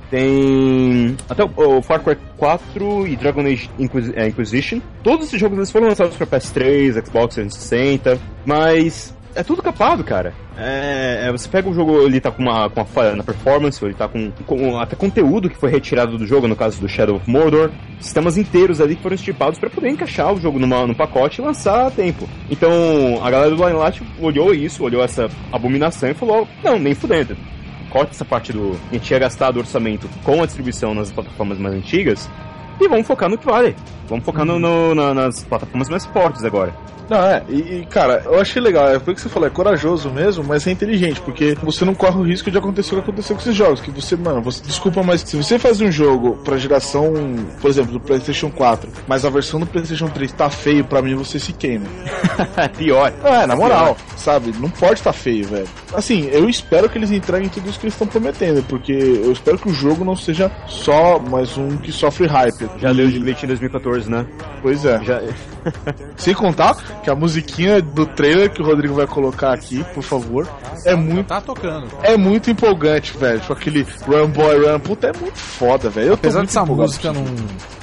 Tem 0.09 1.15
até 1.29 1.43
o, 1.43 1.49
o 1.77 1.81
Far 1.81 2.01
Cry 2.01 2.17
4 2.37 3.07
e 3.07 3.15
Dragon 3.15 3.41
Age 3.41 3.69
Inquis- 3.79 4.11
eh, 4.15 4.27
Inquisition. 4.27 4.79
Todos 5.03 5.27
esses 5.27 5.39
jogos 5.39 5.57
eles 5.57 5.71
foram 5.71 5.87
lançados 5.87 6.15
para 6.15 6.27
PS3, 6.27 7.05
Xbox 7.05 7.35
360, 7.35 8.19
mas 8.45 9.15
é 9.35 9.43
tudo 9.43 9.61
capado, 9.61 10.03
cara. 10.03 10.33
É, 10.57 11.27
é, 11.27 11.31
você 11.31 11.47
pega 11.49 11.69
o 11.69 11.73
jogo, 11.73 12.01
ele 12.01 12.19
tá 12.19 12.31
com 12.31 12.41
uma, 12.43 12.69
com 12.69 12.79
uma 12.79 12.85
falha 12.85 13.15
na 13.15 13.23
performance, 13.23 13.83
ele 13.83 13.93
tá 13.93 14.07
com, 14.07 14.31
com 14.45 14.79
até 14.79 14.95
conteúdo 14.95 15.49
que 15.49 15.57
foi 15.57 15.71
retirado 15.71 16.17
do 16.17 16.25
jogo, 16.25 16.47
no 16.47 16.55
caso 16.55 16.79
do 16.79 16.87
Shadow 16.87 17.15
of 17.15 17.29
Mordor, 17.29 17.71
sistemas 17.99 18.37
inteiros 18.37 18.79
ali 18.79 18.95
que 18.95 19.01
foram 19.01 19.15
estipados 19.15 19.59
para 19.59 19.69
poder 19.69 19.89
encaixar 19.89 20.33
o 20.33 20.39
jogo 20.39 20.59
numa, 20.59 20.85
num 20.85 20.93
pacote 20.93 21.41
e 21.41 21.43
lançar 21.43 21.87
a 21.87 21.91
tempo. 21.91 22.29
Então 22.49 22.71
a 23.23 23.29
galera 23.29 23.55
do 23.55 23.65
Line 23.65 23.77
Light 23.77 24.03
olhou 24.19 24.53
isso, 24.53 24.83
olhou 24.83 25.03
essa 25.03 25.29
abominação 25.51 26.09
e 26.09 26.13
falou: 26.13 26.47
não, 26.63 26.77
nem 26.77 26.93
fudendo. 26.93 27.35
Corta 27.89 28.11
essa 28.11 28.25
parte 28.25 28.51
do. 28.51 28.77
A 28.89 28.93
gente 28.93 29.05
tinha 29.05 29.19
gastado 29.19 29.57
orçamento 29.57 30.09
com 30.23 30.41
a 30.41 30.45
distribuição 30.45 30.93
nas 30.93 31.11
plataformas 31.11 31.59
mais 31.59 31.75
antigas 31.75 32.29
e 32.83 32.87
vamos 32.87 33.07
focar 33.07 33.29
no 33.29 33.37
que 33.37 33.45
vale. 33.45 33.75
Vamos 34.07 34.25
focar 34.25 34.45
no- 34.45 34.59
no- 34.59 34.93
na- 34.95 35.13
nas 35.13 35.43
plataformas 35.43 35.89
mais 35.89 36.05
fortes 36.05 36.43
agora. 36.43 36.73
Não, 37.09 37.17
é, 37.21 37.43
e, 37.49 37.55
e, 37.81 37.85
cara, 37.89 38.21
eu 38.25 38.39
achei 38.39 38.61
legal, 38.61 38.87
é 38.87 38.97
por 38.97 39.13
que 39.13 39.19
você 39.19 39.27
falou, 39.27 39.45
é 39.45 39.51
corajoso 39.51 40.09
mesmo, 40.09 40.41
mas 40.41 40.65
é 40.65 40.71
inteligente, 40.71 41.19
porque 41.19 41.53
você 41.61 41.83
não 41.83 41.93
corre 41.93 42.17
o 42.17 42.23
risco 42.23 42.49
de 42.49 42.57
acontecer 42.57 42.93
o 42.95 42.99
que 42.99 43.03
aconteceu 43.09 43.35
com 43.35 43.41
esses 43.41 43.53
jogos, 43.53 43.81
que 43.81 43.91
você, 43.91 44.15
mano, 44.15 44.41
você, 44.41 44.63
desculpa, 44.63 45.03
mas 45.03 45.19
se 45.21 45.35
você 45.35 45.59
faz 45.59 45.81
um 45.81 45.91
jogo 45.91 46.37
pra 46.45 46.57
geração, 46.57 47.13
por 47.61 47.69
exemplo, 47.69 47.91
do 47.91 47.99
Playstation 47.99 48.49
4, 48.49 48.89
mas 49.05 49.25
a 49.25 49.29
versão 49.29 49.59
do 49.59 49.65
Playstation 49.65 50.07
3 50.07 50.31
tá 50.31 50.49
feio, 50.49 50.85
pra 50.85 51.01
mim 51.01 51.13
você 51.13 51.37
se 51.37 51.51
queima. 51.51 51.85
Pior. 52.77 53.11
É, 53.23 53.45
na 53.45 53.55
moral, 53.55 53.97
sabe, 54.15 54.53
não 54.59 54.69
pode 54.69 55.01
tá 55.03 55.11
feio, 55.11 55.45
velho. 55.45 55.67
Assim, 55.93 56.29
eu 56.31 56.49
espero 56.49 56.89
que 56.89 56.97
eles 56.97 57.11
entreguem 57.11 57.49
tudo 57.49 57.69
isso 57.69 57.79
que 57.79 57.85
eles 57.85 57.93
estão 57.93 58.07
prometendo, 58.07 58.63
porque 58.63 58.93
eu 58.93 59.31
espero 59.33 59.57
que 59.57 59.67
o 59.69 59.73
jogo 59.73 60.05
não 60.05 60.15
seja 60.15 60.49
só 60.67 61.19
mais 61.19 61.57
um 61.57 61.77
que 61.77 61.91
sofre 61.91 62.27
hype. 62.27 62.65
Já 62.79 62.91
deu 62.91 63.07
de 63.09 63.19
leite 63.19 63.45
em 63.45 63.47
2014, 63.47 64.09
né? 64.09 64.25
Pois 64.61 64.83
é. 64.85 65.01
Já... 65.03 65.21
Sem 66.17 66.33
contar 66.33 66.75
que 67.01 67.09
a 67.09 67.15
musiquinha 67.15 67.81
do 67.81 68.05
trailer 68.05 68.49
que 68.51 68.61
o 68.61 68.65
Rodrigo 68.65 68.93
vai 68.93 69.07
colocar 69.07 69.53
aqui, 69.53 69.83
por 69.93 70.03
favor, 70.03 70.47
é 70.85 70.93
muito 70.95 71.27
Tá 71.27 71.39
tocando. 71.39 71.87
é 72.01 72.17
muito 72.17 72.51
empolgante, 72.51 73.17
velho. 73.17 73.39
Tipo 73.39 73.53
aquele 73.53 73.87
Run 74.05 74.27
Boy 74.27 74.65
Run, 74.67 74.79
puta, 74.79 75.07
é 75.07 75.13
muito 75.17 75.37
foda, 75.37 75.89
velho. 75.89 76.07
Eu 76.09 76.17
tô 76.17 76.27
Apesar 76.27 76.39
muito 76.39 76.49
dessa 76.49 76.65
música 76.65 77.13
não, 77.13 77.23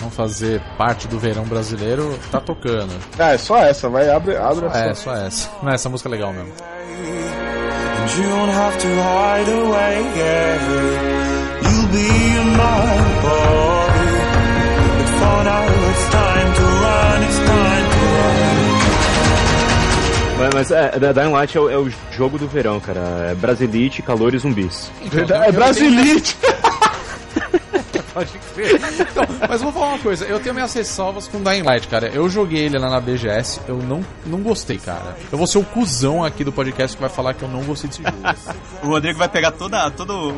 não 0.02 0.10
fazer 0.10 0.60
parte 0.76 1.08
do 1.08 1.18
verão 1.18 1.44
brasileiro, 1.44 2.18
tá 2.30 2.38
tocando. 2.40 2.92
Ah, 3.18 3.32
é 3.32 3.38
só 3.38 3.56
essa, 3.58 3.88
vai, 3.88 4.10
abre, 4.10 4.36
abre 4.36 4.66
É, 4.74 4.90
essa. 4.90 4.94
só 5.02 5.14
essa. 5.16 5.48
Não, 5.62 5.72
essa 5.72 5.88
música 5.88 6.08
é 6.08 6.12
legal 6.12 6.32
mesmo. 6.34 6.52
And 6.52 8.22
you 8.22 8.28
don't 8.28 8.50
have 8.50 8.76
to 8.78 8.86
hide 8.88 9.50
away, 9.50 10.02
yeah. 10.16 11.60
You'll 11.62 11.88
be 11.88 11.98
in 11.98 12.56
my. 12.56 13.79
Mas, 20.40 20.54
mas 20.54 20.70
é, 20.70 20.98
da- 20.98 21.12
Dying 21.12 21.32
Light 21.32 21.56
é 21.56 21.60
o, 21.60 21.68
é 21.70 21.76
o 21.76 21.90
jogo 22.10 22.38
do 22.38 22.48
verão, 22.48 22.80
cara. 22.80 23.00
É 23.30 23.34
Brasilite, 23.34 24.00
calor 24.00 24.34
e 24.34 24.38
zumbis. 24.38 24.90
Verdade, 25.04 25.48
é 25.48 25.52
Brasilite! 25.52 26.36
Pode 28.12 28.38
crer. 28.54 28.80
Então, 29.00 29.24
mas 29.48 29.62
vou 29.62 29.72
falar 29.72 29.88
uma 29.88 29.98
coisa, 29.98 30.24
eu 30.24 30.40
tenho 30.40 30.54
minhas 30.54 30.72
ressalvas 30.74 31.28
com 31.28 31.42
Dying 31.42 31.62
Light, 31.62 31.86
cara. 31.88 32.08
Eu 32.08 32.28
joguei 32.28 32.64
ele 32.64 32.78
lá 32.78 32.90
na 32.90 33.00
BGS, 33.00 33.60
eu 33.68 33.76
não, 33.76 34.04
não 34.26 34.40
gostei, 34.40 34.78
cara. 34.78 35.16
Eu 35.30 35.38
vou 35.38 35.46
ser 35.46 35.58
o 35.58 35.64
cuzão 35.64 36.24
aqui 36.24 36.42
do 36.44 36.52
podcast 36.52 36.96
que 36.96 37.00
vai 37.00 37.10
falar 37.10 37.34
que 37.34 37.42
eu 37.42 37.48
não 37.48 37.62
gostei 37.62 37.88
desse 37.88 38.02
jogo. 38.02 38.16
O 38.82 38.86
Rodrigo 38.88 39.18
vai 39.18 39.28
pegar 39.28 39.52
toda, 39.52 39.90
todo, 39.92 40.32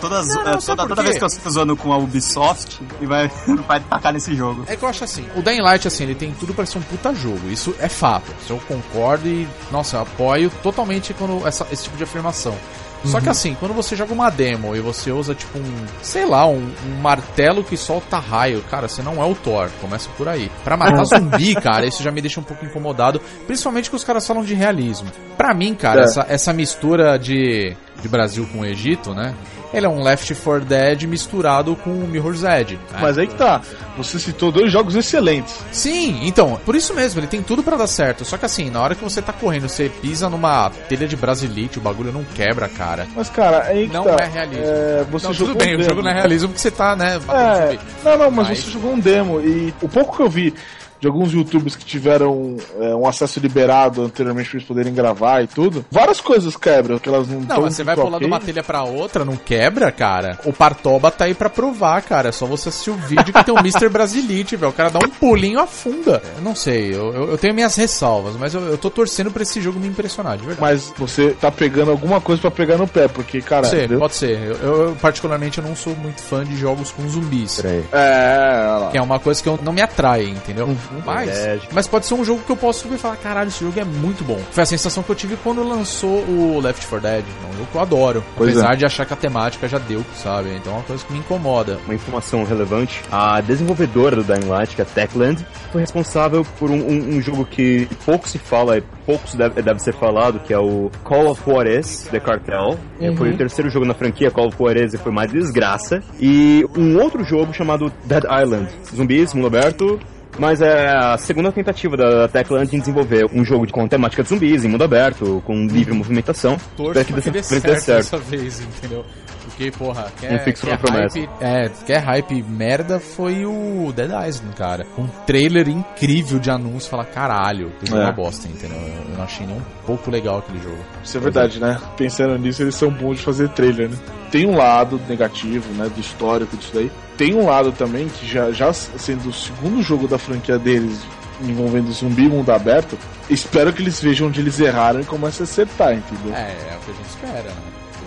todas, 0.00 0.26
Não, 0.28 0.44
não, 0.44 0.60
sabe 0.60 0.78
toda, 0.78 0.88
toda 0.88 1.02
vez 1.02 1.18
que 1.18 1.24
eu 1.24 1.28
estou 1.28 1.50
usando 1.50 1.76
com 1.76 1.92
a 1.92 1.98
Ubisoft 1.98 2.80
e 3.00 3.06
vai, 3.06 3.30
vai 3.68 3.80
tacar 3.80 4.12
nesse 4.12 4.34
jogo. 4.34 4.64
É 4.66 4.76
que 4.76 4.84
eu 4.84 4.88
acho 4.88 5.04
assim, 5.04 5.26
o 5.36 5.42
Dying 5.42 5.60
Light, 5.60 5.86
assim, 5.86 6.04
ele 6.04 6.14
tem 6.14 6.32
tudo 6.32 6.54
pra 6.54 6.64
ser 6.66 6.78
um 6.78 6.82
puta 6.82 7.14
jogo. 7.14 7.48
Isso 7.50 7.74
é 7.78 7.88
fato. 7.88 8.32
Isso 8.42 8.52
eu 8.52 8.60
concordo 8.66 9.26
e, 9.28 9.46
nossa, 9.70 9.96
eu 9.96 10.00
apoio 10.02 10.50
totalmente 10.62 11.12
quando 11.14 11.46
essa- 11.46 11.66
esse 11.70 11.84
tipo 11.84 11.96
de 11.96 12.04
afirmação. 12.04 12.56
Só 13.04 13.20
que 13.20 13.28
assim, 13.28 13.56
quando 13.58 13.74
você 13.74 13.96
joga 13.96 14.12
uma 14.12 14.30
demo 14.30 14.76
e 14.76 14.80
você 14.80 15.10
usa 15.10 15.34
tipo 15.34 15.58
um, 15.58 15.86
sei 16.02 16.24
lá, 16.24 16.46
um, 16.46 16.72
um 16.86 17.00
martelo 17.00 17.64
que 17.64 17.76
solta 17.76 18.18
raio, 18.18 18.62
cara, 18.70 18.88
você 18.88 19.02
não 19.02 19.22
é 19.22 19.26
o 19.26 19.34
Thor, 19.34 19.68
começa 19.80 20.08
por 20.16 20.28
aí. 20.28 20.50
Pra 20.64 20.76
matar 20.76 21.04
zumbi, 21.04 21.54
cara, 21.54 21.84
isso 21.86 22.02
já 22.02 22.10
me 22.10 22.20
deixa 22.20 22.38
um 22.40 22.44
pouco 22.44 22.64
incomodado, 22.64 23.20
principalmente 23.46 23.90
que 23.90 23.96
os 23.96 24.04
caras 24.04 24.26
falam 24.26 24.44
de 24.44 24.54
realismo. 24.54 25.10
Pra 25.36 25.52
mim, 25.54 25.74
cara, 25.74 26.02
É. 26.02 26.04
essa, 26.04 26.26
essa 26.28 26.52
mistura 26.52 27.18
de, 27.18 27.76
de 28.00 28.08
Brasil 28.08 28.48
com 28.52 28.60
o 28.60 28.64
Egito, 28.64 29.12
né? 29.14 29.34
Ele 29.72 29.86
é 29.86 29.88
um 29.88 30.02
Left 30.02 30.34
4 30.34 30.64
Dead 30.66 31.02
misturado 31.04 31.74
com 31.76 31.90
o 31.90 32.06
Mirror's 32.06 32.42
Edge. 32.44 32.74
né? 32.92 32.98
Mas 33.00 33.16
aí 33.18 33.26
que 33.26 33.34
tá. 33.34 33.60
Você 33.96 34.18
citou 34.18 34.50
dois 34.52 34.72
jogos 34.72 34.94
excelentes. 34.96 35.54
Sim, 35.70 36.20
então, 36.26 36.58
por 36.64 36.74
isso 36.74 36.94
mesmo, 36.94 37.20
ele 37.20 37.26
tem 37.26 37.42
tudo 37.42 37.62
pra 37.62 37.76
dar 37.76 37.86
certo. 37.86 38.24
Só 38.24 38.36
que 38.38 38.44
assim, 38.46 38.70
na 38.70 38.80
hora 38.82 38.94
que 38.94 39.02
você 39.04 39.20
tá 39.20 39.32
correndo, 39.32 39.68
você 39.68 39.88
pisa 39.88 40.28
numa 40.30 40.70
telha 40.88 41.06
de 41.06 41.16
brasilite, 41.16 41.78
o 41.78 41.80
bagulho 41.82 42.12
não 42.12 42.24
quebra, 42.24 42.68
cara. 42.68 43.06
Mas, 43.14 43.28
cara, 43.30 43.62
aí 43.64 43.88
que 43.88 43.94
Não 43.94 44.04
tá. 44.04 44.16
é 44.22 44.26
realismo. 44.28 44.64
É, 44.64 45.04
você 45.10 45.26
não, 45.26 45.34
jogou 45.34 45.54
tudo 45.54 45.64
bem, 45.64 45.76
um 45.76 45.80
o 45.80 45.82
jogo 45.82 46.02
não 46.02 46.10
é 46.10 46.14
realismo 46.14 46.48
porque 46.48 46.60
você 46.60 46.70
tá, 46.70 46.96
né, 46.96 47.20
É, 47.28 47.78
não, 48.04 48.18
não, 48.18 48.30
mas 48.30 48.48
Mas- 48.48 48.58
você 48.60 48.70
jogou 48.70 48.92
um 48.92 49.00
demo 49.00 49.40
e 49.40 49.72
o 49.82 49.88
pouco 49.88 50.16
que 50.16 50.22
eu 50.22 50.28
vi 50.30 50.54
de 51.02 51.08
alguns 51.08 51.32
youtubers 51.32 51.74
que 51.74 51.84
tiveram 51.84 52.56
é, 52.78 52.94
um 52.94 53.08
acesso 53.08 53.40
liberado 53.40 54.04
anteriormente 54.04 54.48
pra 54.48 54.58
eles 54.58 54.68
poderem 54.68 54.94
gravar 54.94 55.42
e 55.42 55.48
tudo, 55.48 55.84
várias 55.90 56.20
coisas 56.20 56.56
quebram, 56.56 56.96
que 56.96 57.08
elas 57.08 57.26
não 57.26 57.40
Não, 57.40 57.46
tão 57.46 57.62
mas 57.62 57.74
você 57.74 57.82
vai 57.82 57.96
muito 57.96 58.06
pular 58.06 58.18
de 58.20 58.24
uma 58.24 58.38
telha 58.38 58.62
pra 58.62 58.84
outra, 58.84 59.24
não 59.24 59.36
quebra, 59.36 59.90
cara. 59.90 60.38
O 60.44 60.52
Partoba 60.52 61.10
tá 61.10 61.24
aí 61.24 61.34
pra 61.34 61.50
provar, 61.50 62.00
cara. 62.02 62.28
É 62.28 62.32
só 62.32 62.46
você 62.46 62.68
assistir 62.68 62.90
o 62.90 62.94
vídeo 62.94 63.32
que 63.34 63.44
tem 63.44 63.52
o 63.52 63.58
Mr. 63.66 63.88
Brasilite, 63.88 64.54
velho. 64.54 64.70
O 64.70 64.72
cara 64.72 64.90
dá 64.90 65.00
um 65.04 65.10
pulinho, 65.10 65.58
afunda. 65.58 66.22
Eu 66.36 66.42
não 66.42 66.54
sei, 66.54 66.94
eu, 66.94 67.12
eu, 67.12 67.30
eu 67.32 67.38
tenho 67.38 67.52
minhas 67.52 67.74
ressalvas, 67.74 68.36
mas 68.36 68.54
eu, 68.54 68.60
eu 68.60 68.78
tô 68.78 68.88
torcendo 68.88 69.32
pra 69.32 69.42
esse 69.42 69.60
jogo 69.60 69.80
me 69.80 69.88
impressionar, 69.88 70.36
de 70.36 70.46
verdade. 70.46 70.60
Mas 70.60 70.92
você 70.96 71.30
tá 71.30 71.50
pegando 71.50 71.90
alguma 71.90 72.20
coisa 72.20 72.40
pra 72.40 72.50
pegar 72.52 72.78
no 72.78 72.86
pé, 72.86 73.08
porque, 73.08 73.40
cara. 73.40 73.62
Pode 73.62 73.70
ser, 73.70 73.78
entendeu? 73.78 73.98
pode 73.98 74.14
ser. 74.14 74.38
Eu, 74.38 74.56
eu, 74.56 74.96
particularmente, 75.02 75.58
eu 75.58 75.64
não 75.64 75.74
sou 75.74 75.96
muito 75.96 76.22
fã 76.22 76.44
de 76.44 76.56
jogos 76.56 76.92
com 76.92 77.08
zumbis. 77.08 77.60
Peraí. 77.60 77.84
É, 77.90 78.66
olha 78.68 78.78
lá. 78.84 78.90
Que 78.92 78.98
é 78.98 79.02
uma 79.02 79.18
coisa 79.18 79.42
que 79.42 79.48
eu, 79.48 79.58
não 79.64 79.72
me 79.72 79.82
atrai, 79.82 80.26
entendeu? 80.26 80.68
Mas, 81.04 81.28
É, 81.30 81.58
mas 81.72 81.86
pode 81.86 82.06
ser 82.06 82.14
um 82.14 82.24
jogo 82.24 82.42
que 82.44 82.50
eu 82.52 82.56
posso 82.56 82.80
subir 82.80 82.94
e 82.96 82.98
falar, 82.98 83.16
caralho, 83.16 83.48
esse 83.48 83.64
jogo 83.64 83.78
é 83.78 83.84
muito 83.84 84.24
bom. 84.24 84.38
Foi 84.50 84.62
a 84.62 84.66
sensação 84.66 85.02
que 85.02 85.10
eu 85.10 85.14
tive 85.16 85.36
quando 85.36 85.62
lançou 85.66 86.24
o 86.28 86.60
Left 86.62 86.86
4 86.86 87.00
Dead. 87.08 87.24
É 87.24 87.48
um 87.48 87.52
jogo 87.58 87.68
que 87.70 87.76
eu 87.76 87.80
adoro. 87.80 88.24
Pois 88.36 88.50
apesar 88.56 88.76
de 88.76 88.84
achar 88.84 89.06
que 89.06 89.12
a 89.12 89.16
temática 89.16 89.68
já 89.68 89.78
deu, 89.78 90.04
sabe? 90.16 90.54
Então 90.56 90.72
é 90.72 90.76
uma 90.76 90.82
coisa 90.84 91.04
que 91.04 91.12
me 91.12 91.18
incomoda. 91.20 91.78
uma 91.84 91.94
informação 91.94 92.44
relevante. 92.44 93.02
A 93.10 93.40
desenvolvedora 93.40 94.16
do 94.16 94.24
Dying 94.24 94.48
Light, 94.48 94.74
que 94.74 94.82
é 94.82 94.84
a 94.84 94.86
Techland, 94.86 95.44
foi 95.70 95.80
responsável 95.80 96.44
por 96.58 96.70
um, 96.70 96.74
um- 96.76 97.16
um 97.16 97.20
jogo 97.22 97.44
que 97.44 97.88
pouco 98.04 98.28
se 98.28 98.38
fala 98.38 98.78
e 98.78 98.82
poucos 99.06 99.34
deve, 99.34 99.60
deve 99.62 99.80
ser 99.80 99.92
falado, 99.94 100.38
que 100.40 100.52
é 100.52 100.58
o 100.58 100.90
Call 101.04 101.28
of 101.30 101.42
Juarez, 101.44 102.08
The 102.10 102.20
Cartel. 102.20 102.78
Foi 103.16 103.30
o 103.30 103.36
terceiro 103.36 103.70
jogo 103.70 103.84
na 103.86 103.94
franquia, 103.94 104.30
Call 104.30 104.48
of 104.48 104.56
Juarez, 104.58 104.94
e 104.94 104.98
foi 104.98 105.10
uma 105.12 105.26
desgraça. 105.26 106.02
E 106.20 106.64
um 106.76 106.98
outro 107.00 107.24
jogo 107.24 107.52
chamado 107.52 107.92
Dead 108.04 108.24
Island. 108.24 108.68
Zumbis, 108.94 109.34
mundo 109.34 109.46
aberto, 109.48 109.98
mas 110.38 110.60
é 110.60 110.88
a 110.88 111.16
segunda 111.18 111.52
tentativa 111.52 111.96
da 111.96 112.28
Techland 112.28 112.74
em 112.74 112.78
desenvolver 112.80 113.26
um 113.32 113.44
jogo 113.44 113.66
de- 113.66 113.72
com 113.72 113.86
temática 113.86 114.22
de 114.22 114.28
zumbis, 114.28 114.64
em 114.64 114.68
mundo 114.68 114.84
aberto, 114.84 115.42
com 115.46 115.66
livre 115.66 115.94
movimentação. 115.94 116.56
Torço 116.76 116.92
pra 116.92 117.04
que 117.04 117.30
dê 117.30 117.42
certo, 117.42 117.80
certo. 117.80 117.96
dessa 117.98 118.18
vez, 118.18 118.60
entendeu? 118.60 119.04
Porque, 119.44 119.70
porra, 119.72 120.06
quer, 120.18 120.34
Um 120.34 120.38
fixo 120.38 120.66
quer 120.66 120.78
promessa. 120.78 121.18
hype, 121.18 121.30
é, 121.40 121.68
quer 121.84 121.98
hype 121.98 122.42
merda 122.44 122.98
foi 122.98 123.44
o 123.44 123.92
Dead 123.94 124.08
Island, 124.28 124.56
cara. 124.56 124.86
Um 124.96 125.06
trailer 125.26 125.68
incrível 125.68 126.38
de 126.38 126.50
anúncio, 126.50 126.88
fala, 126.88 127.04
caralho, 127.04 127.70
que 127.80 127.86
jogo 127.86 128.00
é 128.00 128.04
É. 128.04 128.06
uma 128.06 128.12
bosta, 128.12 128.48
entendeu? 128.48 128.78
Eu, 128.78 129.10
eu 129.10 129.16
não 129.18 129.24
achei 129.24 129.46
nem 129.46 129.56
um 129.56 129.62
pouco 129.84 130.10
legal 130.10 130.38
aquele 130.38 130.60
jogo. 130.62 130.78
Isso 131.04 131.18
é 131.18 131.20
verdade, 131.20 131.60
né? 131.60 131.78
Pensando 131.96 132.38
nisso, 132.38 132.62
eles 132.62 132.74
são 132.74 132.88
bons 132.90 133.18
de 133.18 133.24
fazer 133.24 133.48
trailer, 133.50 133.90
né? 133.90 133.96
Tem 134.30 134.46
um 134.46 134.56
lado 134.56 134.98
negativo, 135.08 135.70
né? 135.74 135.90
Do 135.92 136.00
histórico 136.00 136.56
disso 136.56 136.70
daí. 136.74 136.90
Tem 137.22 137.36
um 137.36 137.46
lado 137.46 137.70
também 137.70 138.08
que 138.08 138.26
já, 138.26 138.50
já 138.50 138.72
sendo 138.72 139.28
o 139.28 139.32
segundo 139.32 139.80
jogo 139.80 140.08
da 140.08 140.18
franquia 140.18 140.58
deles 140.58 140.98
envolvendo 141.40 141.92
zumbi 141.92 142.24
e 142.24 142.28
mundo 142.28 142.50
aberto, 142.50 142.98
espero 143.30 143.72
que 143.72 143.80
eles 143.80 144.00
vejam 144.00 144.26
onde 144.26 144.40
eles 144.40 144.58
erraram 144.58 145.00
e 145.00 145.04
comecem 145.04 145.42
a 145.42 145.44
acertar, 145.44 145.92
entendeu? 145.92 146.34
É, 146.34 146.50
é 146.50 146.76
o 146.76 146.84
que 146.84 146.90
a 146.90 146.94
gente 146.94 147.08
espera, 147.08 147.42
né? 147.44 147.62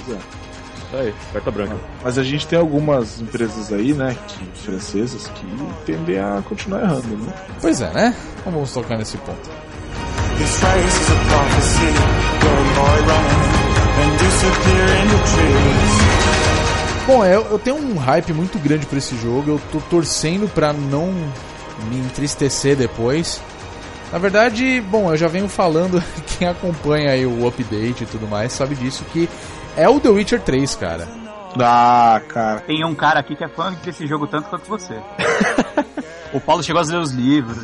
Pois 0.06 0.18
é. 0.18 0.20
Isso 0.20 0.98
aí, 0.98 1.14
carta 1.32 1.50
branca. 1.50 1.76
Mas 2.04 2.18
a 2.18 2.24
gente 2.24 2.46
tem 2.46 2.60
algumas 2.60 3.22
empresas 3.22 3.72
aí, 3.72 3.94
né, 3.94 4.18
que, 4.28 4.64
francesas, 4.66 5.30
que 5.30 5.46
tendem 5.86 6.20
a 6.20 6.44
continuar 6.44 6.82
errando, 6.82 7.16
né? 7.16 7.34
Pois 7.62 7.80
é, 7.80 7.90
né? 7.94 8.14
Então 8.42 8.52
vamos 8.52 8.74
tocar 8.74 8.98
nesse 8.98 9.16
ponto. 9.20 9.50
This 10.38 10.60
race 10.60 11.02
is 11.02 11.10
a 11.10 11.16
prophecy. 11.30 11.88
Go 12.42 12.52
boy 12.76 13.00
run 13.08 13.32
and 14.02 14.18
disappear 14.18 14.88
in 14.98 15.08
the 15.08 15.20
trees. 15.24 15.95
Bom, 17.08 17.24
eu, 17.24 17.46
eu 17.52 17.60
tenho 17.60 17.76
um 17.78 17.98
hype 17.98 18.34
muito 18.34 18.58
grande 18.58 18.88
pra 18.88 18.98
esse 18.98 19.16
jogo. 19.16 19.52
Eu 19.52 19.62
tô 19.72 19.80
torcendo 19.90 20.50
pra 20.52 20.74
não 20.74 21.12
me 21.88 22.00
entristecer 22.00 22.76
depois. 22.76 23.40
Na 24.12 24.18
verdade, 24.18 24.82
bom, 24.82 25.12
eu 25.12 25.18
já 25.18 25.28
venho 25.28 25.48
falando, 25.48 26.04
quem 26.38 26.48
acompanha 26.48 27.12
aí 27.12 27.26
o 27.26 27.48
update 27.48 28.04
e 28.04 28.08
tudo 28.08 28.28
mais 28.28 28.54
sabe 28.54 28.74
disso, 28.76 29.04
que 29.12 29.30
é 29.76 29.88
o 29.90 30.00
The 30.00 30.10
Witcher 30.10 30.42
3, 30.42 30.76
cara. 30.76 31.08
Ah, 31.60 32.22
cara. 32.28 32.62
Tem 32.62 32.84
um 32.84 32.96
cara 32.96 33.20
aqui 33.20 33.36
que 33.36 33.44
é 33.44 33.48
fã 33.48 33.74
desse 33.84 34.08
jogo 34.08 34.26
tanto 34.26 34.50
quanto 34.50 34.68
você. 34.68 34.96
o 36.36 36.40
Paulo 36.42 36.64
chegou 36.64 36.82
a 36.82 36.86
ler 36.86 36.98
os 37.00 37.12
livros. 37.12 37.58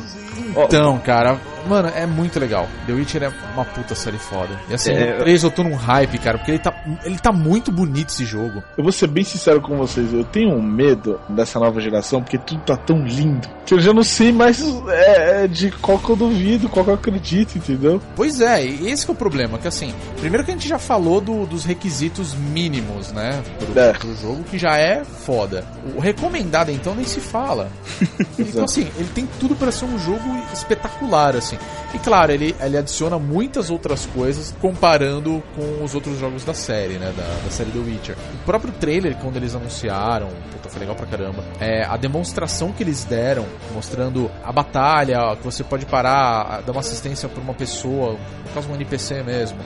Então, 0.56 0.98
cara, 0.98 1.38
mano, 1.66 1.88
é 1.94 2.04
muito 2.06 2.38
legal. 2.38 2.68
The 2.86 2.92
Witcher 2.92 3.22
é 3.22 3.32
uma 3.54 3.64
puta 3.64 3.94
série 3.94 4.18
foda. 4.18 4.58
E 4.68 4.74
assim, 4.74 4.92
É, 4.92 5.16
o 5.16 5.18
3 5.20 5.42
eu 5.44 5.50
tô 5.50 5.62
num 5.62 5.74
hype, 5.74 6.18
cara, 6.18 6.36
porque 6.38 6.50
ele 6.52 6.58
tá, 6.58 6.74
ele 7.04 7.18
tá 7.18 7.32
muito 7.32 7.70
bonito 7.72 8.08
esse 8.10 8.24
jogo. 8.24 8.62
Eu 8.76 8.82
vou 8.82 8.92
ser 8.92 9.06
bem 9.06 9.24
sincero 9.24 9.60
com 9.60 9.76
vocês, 9.76 10.12
eu 10.12 10.24
tenho 10.24 10.50
um 10.54 10.62
medo 10.62 11.18
dessa 11.28 11.58
nova 11.58 11.80
geração, 11.80 12.22
porque 12.22 12.36
tudo 12.38 12.60
tá 12.62 12.76
tão 12.76 13.02
lindo, 13.04 13.48
que 13.64 13.72
eu 13.74 13.80
já 13.80 13.92
não 13.94 14.02
sei 14.02 14.32
mais 14.32 14.62
é, 14.88 15.44
é, 15.44 15.48
de 15.48 15.70
qual 15.70 15.98
que 15.98 16.10
eu 16.10 16.16
duvido, 16.16 16.68
qual 16.68 16.84
que 16.84 16.90
eu 16.90 16.94
acredito, 16.94 17.56
entendeu? 17.56 18.00
Pois 18.16 18.40
é, 18.40 18.64
e 18.64 18.90
esse 18.90 19.04
que 19.06 19.10
é 19.10 19.14
o 19.14 19.16
problema, 19.16 19.58
que 19.58 19.68
assim, 19.68 19.94
primeiro 20.20 20.44
que 20.44 20.50
a 20.50 20.54
gente 20.54 20.68
já 20.68 20.78
falou 20.78 21.20
do- 21.20 21.46
dos 21.46 21.64
requisitos 21.64 22.34
mínimos, 22.34 23.12
né, 23.12 23.42
pro, 23.58 23.78
É. 23.80 23.92
pro 23.92 24.14
jogo, 24.16 24.42
que 24.44 24.58
já 24.58 24.76
é 24.76 25.02
foda. 25.04 25.64
O 25.96 26.00
recomendado, 26.00 26.70
então, 26.70 26.94
nem 26.94 27.04
se 27.04 27.20
fala. 27.20 27.70
então, 28.62 28.64
assim, 28.64 28.90
ele 28.96 29.08
tem 29.14 29.28
tudo 29.40 29.56
pra 29.56 29.72
ser 29.72 29.84
um 29.84 29.98
jogo 29.98 30.22
espetacular, 30.52 31.36
assim. 31.36 31.58
E 31.94 31.98
claro, 31.98 32.32
ele, 32.32 32.54
ele 32.60 32.76
adiciona 32.76 33.18
muitas 33.18 33.70
outras 33.70 34.06
coisas 34.06 34.54
comparando 34.60 35.42
com 35.56 35.84
os 35.84 35.94
outros 35.94 36.18
jogos 36.18 36.44
da 36.44 36.54
série, 36.54 36.94
né, 36.94 37.12
da, 37.16 37.44
da 37.44 37.50
série 37.50 37.70
The 37.70 37.78
Witcher. 37.78 38.16
O 38.34 38.44
próprio 38.44 38.72
trailer, 38.72 39.16
quando 39.16 39.36
eles 39.36 39.54
anunciaram, 39.54 40.28
foi 40.72 40.80
legal 40.80 40.96
pra 40.96 41.06
caramba, 41.06 41.44
é, 41.60 41.84
a 41.84 41.96
demonstração 41.96 42.72
que 42.72 42.82
eles 42.82 43.04
deram, 43.04 43.46
mostrando 43.74 44.30
a 44.42 44.50
batalha, 44.50 45.36
que 45.36 45.44
você 45.44 45.62
pode 45.62 45.84
parar, 45.86 46.62
dar 46.62 46.72
uma 46.72 46.80
assistência 46.80 47.28
pra 47.28 47.42
uma 47.42 47.54
pessoa, 47.54 48.12
no 48.12 48.52
caso 48.54 48.70
um 48.70 48.74
NPC 48.74 49.22
mesmo. 49.22 49.58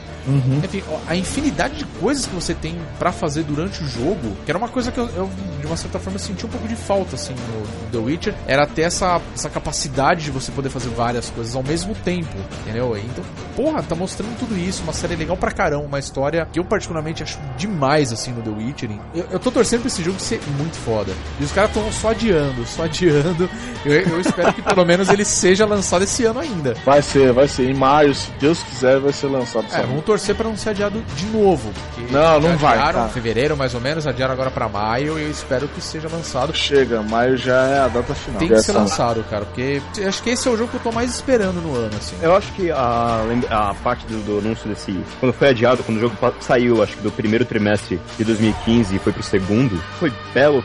Enfim, 0.65 0.83
ó, 0.91 0.99
a 1.07 1.15
infinidade 1.15 1.77
de 1.77 1.85
coisas 2.01 2.27
que 2.27 2.35
você 2.35 2.55
tem 2.55 2.77
pra 2.99 3.13
fazer 3.13 3.45
durante 3.45 3.83
o 3.83 3.87
jogo, 3.87 4.37
que 4.45 4.51
era 4.51 4.59
uma 4.59 4.69
coisa 4.69 4.91
que 4.91 4.99
eu, 4.99 5.09
eu, 5.11 5.31
de 5.61 5.67
uma 5.67 5.77
certa 5.77 5.99
forma, 5.99 6.19
senti 6.19 6.45
um 6.45 6.49
pouco 6.49 6.67
de 6.67 6.75
falta, 6.77 7.15
assim, 7.15 7.35
no 7.35 7.91
The 7.91 7.99
Witcher, 7.99 8.35
era 8.47 8.67
ter 8.67 8.83
essa, 8.83 9.21
essa 9.35 9.49
capacidade 9.49 10.25
de 10.25 10.31
você 10.31 10.51
poder 10.51 10.71
fazer 10.71 10.89
várias 10.91 11.31
coisas 11.31 11.55
ao 11.55 11.63
mesmo 11.63 11.95
tempo, 11.95 12.37
entendeu? 12.63 12.97
Então, 12.97 13.25
porra, 13.55 13.83
tá 13.83 13.95
mostrando 13.95 14.37
tudo 14.39 14.59
isso, 14.59 14.83
uma 14.83 14.93
série 14.93 15.15
legal 15.15 15.37
pra 15.37 15.53
caramba, 15.53 15.85
uma 15.85 15.99
história 15.99 16.47
que 16.53 16.59
eu 16.59 16.65
particularmente 16.65 17.23
acho 17.23 17.39
demais, 17.57 18.13
assim, 18.13 18.33
no 18.33 18.43
The 18.43 18.51
Witcher. 18.51 18.91
Eu, 19.15 19.27
eu 19.31 19.39
tô 19.39 19.51
torcendo 19.51 19.81
pra 19.81 19.89
esse 19.89 20.03
jogo 20.03 20.19
ser 20.19 20.41
muito 20.59 20.77
foda. 20.97 21.13
E 21.39 21.45
os 21.45 21.53
caras 21.53 21.73
tão 21.73 21.93
só 21.93 22.11
adiando, 22.11 22.67
só 22.67 22.85
adiando. 22.85 23.49
Eu, 23.85 23.93
eu 23.93 24.21
espero 24.21 24.53
que 24.53 24.63
pelo 24.63 24.85
menos 24.85 25.09
ele 25.09 25.25
seja 25.25 25.67
lançado 25.67 26.03
esse 26.03 26.25
ano 26.25 26.41
ainda. 26.41 26.75
Vai 26.85 27.03
ser, 27.03 27.33
vai 27.33 27.47
ser. 27.47 27.69
Em 27.71 27.75
maio, 27.75 28.15
se 28.15 28.31
Deus 28.41 28.63
quiser, 28.63 28.99
vai 28.99 29.13
ser 29.13 29.27
lançado. 29.27 29.67
É, 29.73 29.83
vamos 29.83 30.05
torcer 30.05 30.35
pra 30.35 30.49
não 30.49 30.57
ser 30.57 30.71
adiado 30.71 31.03
de 31.15 31.27
novo. 31.27 31.73
Não, 32.11 32.41
não 32.41 32.57
vai, 32.57 32.75
Adiaram 32.75 32.93
cara. 32.95 33.07
em 33.09 33.13
fevereiro, 33.13 33.57
mais 33.57 33.75
ou 33.75 33.81
menos, 33.81 34.07
adiaram 34.07 34.33
agora 34.33 34.51
pra 34.51 34.69
maio 34.69 35.19
e 35.19 35.23
eu 35.23 35.31
espero 35.31 35.69
que 35.69 35.81
seja 35.81 36.09
lançado. 36.09 36.55
Chega, 36.55 37.03
maio 37.03 37.37
já 37.37 37.67
é 37.67 37.79
a 37.81 37.89
data 37.89 38.15
final. 38.15 38.39
Tem 38.39 38.49
que 38.49 38.61
ser 38.61 38.73
tá. 38.73 38.79
lançado, 38.79 39.25
cara, 39.29 39.45
porque 39.45 39.83
eu 39.99 40.09
acho 40.09 40.23
que 40.23 40.31
esse 40.31 40.49
é 40.49 40.51
o 40.51 40.57
jogo 40.57 40.71
que 40.71 40.77
eu 40.77 40.83
tô 40.83 40.93
mais 40.93 41.11
esperando 41.15 41.61
no 41.61 41.75
ano, 41.75 41.97
assim. 41.97 42.17
Eu 42.23 42.35
acho 42.35 42.53
que 42.53 42.71
a, 42.71 43.21
a 43.51 43.75
parte 43.75 44.07
do, 44.07 44.21
do 44.23 44.39
anúncio 44.39 44.69
desse. 44.69 44.97
Quando 45.21 45.33
foi 45.33 45.49
adiado, 45.49 45.83
quando 45.83 45.99
o 45.99 46.01
jogo 46.01 46.17
saiu, 46.41 46.83
acho 46.83 46.97
que 46.97 47.03
do 47.03 47.11
primeiro 47.11 47.45
trimestre 47.45 48.01
de 48.17 48.25
2015 48.25 48.97
e 48.97 48.99
foi 48.99 49.13
pro 49.13 49.23
segundo, 49.23 49.77
foi 49.99 50.13
belo 50.33 50.63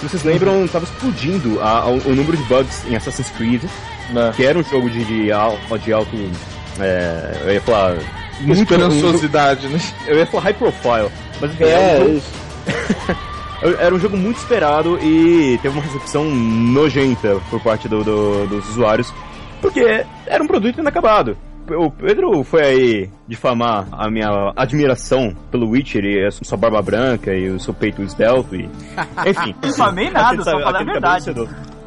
Se 0.00 0.08
vocês 0.08 0.22
lembram, 0.24 0.66
tava 0.68 0.84
explodindo 0.84 1.60
a- 1.60 1.80
a- 1.80 1.86
o 1.90 2.14
número 2.14 2.36
de 2.36 2.42
bugs 2.44 2.84
em 2.88 2.96
Assassin's 2.96 3.30
Creed, 3.30 3.62
Né? 4.10 4.32
que 4.36 4.44
era 4.44 4.58
um 4.58 4.64
jogo 4.64 4.90
de, 4.90 5.04
de, 5.04 5.24
de 5.26 5.92
alto. 5.92 6.08
É, 6.80 7.40
eu 7.44 7.52
ia 7.54 7.60
falar. 7.60 7.96
Muito- 8.40 8.62
esperançosidade, 8.62 9.68
né? 9.68 9.80
Eu 10.08 10.18
ia 10.18 10.26
falar 10.26 10.42
high 10.44 10.54
profile. 10.54 11.08
Mas 11.40 11.52
enfim, 11.52 11.64
É, 11.64 11.68
era, 11.70 12.04
um 12.04 12.06
jogo, 12.08 12.16
isso. 12.18 13.76
era 13.80 13.94
um 13.94 13.98
jogo 14.00 14.16
muito 14.16 14.38
esperado 14.38 14.98
e 15.00 15.58
teve 15.62 15.78
uma 15.78 15.82
recepção 15.82 16.24
nojenta 16.24 17.40
por 17.48 17.60
parte 17.60 17.88
do- 17.88 18.02
do- 18.02 18.46
dos 18.48 18.68
usuários, 18.70 19.12
porque 19.62 20.04
era 20.26 20.42
um 20.42 20.46
produto 20.48 20.80
inacabado. 20.80 21.36
O 21.70 21.90
Pedro 21.90 22.44
foi 22.44 22.62
aí 22.62 23.10
difamar 23.26 23.86
a 23.90 24.10
minha 24.10 24.52
admiração 24.54 25.34
pelo 25.50 25.70
Witcher 25.70 26.04
e 26.04 26.26
a 26.26 26.30
sua 26.30 26.58
barba 26.58 26.82
branca 26.82 27.32
e 27.34 27.48
o 27.48 27.58
seu 27.58 27.72
peito 27.72 28.02
esbelto 28.02 28.54
e. 28.54 28.68
Enfim. 29.26 29.54
Não 29.62 29.72
falei 29.72 30.10
nada, 30.10 30.42
só 30.42 30.50
falei 30.60 30.82
a 30.82 30.84
verdade. 30.84 31.34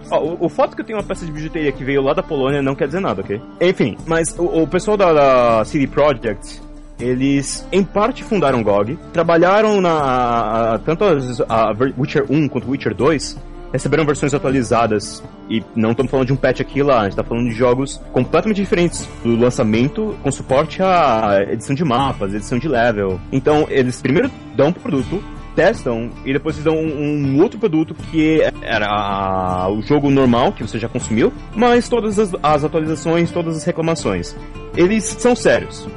Ó, 0.09 0.19
o, 0.19 0.45
o 0.45 0.49
fato 0.49 0.75
que 0.75 0.81
eu 0.81 0.85
tenho 0.85 0.97
uma 0.97 1.03
peça 1.03 1.25
de 1.25 1.31
bijuteria 1.31 1.71
que 1.71 1.83
veio 1.83 2.01
lá 2.01 2.13
da 2.13 2.23
Polônia 2.23 2.61
não 2.61 2.73
quer 2.75 2.87
dizer 2.87 3.01
nada, 3.01 3.21
ok? 3.21 3.39
Enfim, 3.61 3.97
mas 4.07 4.33
o, 4.39 4.63
o 4.63 4.67
pessoal 4.67 4.95
da, 4.97 5.11
da 5.13 5.65
CD 5.65 5.85
Projekt, 5.85 6.61
eles 6.99 7.67
em 7.71 7.83
parte 7.83 8.23
fundaram 8.23 8.63
GOG, 8.63 8.97
trabalharam 9.13 9.79
na. 9.81 9.91
a- 9.91 10.73
a- 10.75 10.79
tanto 10.79 11.03
a 11.03 11.73
Ver- 11.73 11.93
Witcher 11.97 12.25
1 12.29 12.47
quanto 12.47 12.69
Witcher 12.71 12.95
2, 12.95 13.37
receberam 13.71 14.05
versões 14.05 14.33
atualizadas. 14.33 15.23
E 15.49 15.63
não 15.75 15.91
estamos 15.91 16.11
falando 16.11 16.27
de 16.27 16.33
um 16.33 16.35
patch 16.35 16.61
aqui 16.61 16.81
lá, 16.83 17.01
a 17.01 17.03
gente 17.05 17.15
tá 17.15 17.23
falando 17.23 17.47
de 17.47 17.55
jogos 17.55 18.01
completamente 18.11 18.57
diferentes 18.57 19.07
do 19.23 19.35
lançamento, 19.35 20.17
com 20.23 20.31
suporte 20.31 20.81
à 20.81 21.45
edição 21.49 21.75
de 21.75 21.83
mapas, 21.83 22.33
edição 22.33 22.57
de 22.57 22.67
level. 22.67 23.19
Então, 23.31 23.67
eles 23.69 24.01
primeiro 24.01 24.29
dão 24.55 24.67
um 24.67 24.73
produto, 24.73 25.23
testam 25.55 26.11
e 26.23 26.33
depois 26.33 26.55
eles 26.55 26.65
dão 26.65 26.75
um, 26.75 27.35
um 27.35 27.41
outro 27.41 27.59
produto 27.59 27.95
que 27.95 28.41
era 28.61 29.67
o 29.69 29.81
jogo 29.81 30.09
normal 30.09 30.51
que 30.51 30.61
você 30.61 30.77
já 30.77 30.87
consumiu, 30.87 31.33
mas 31.55 31.89
todas 31.89 32.19
as, 32.19 32.31
as 32.43 32.63
atualizações, 32.63 33.31
todas 33.31 33.57
as 33.57 33.63
reclamações. 33.63 34.35
Eles 34.75 35.03
são 35.03 35.35
sérios. 35.35 35.87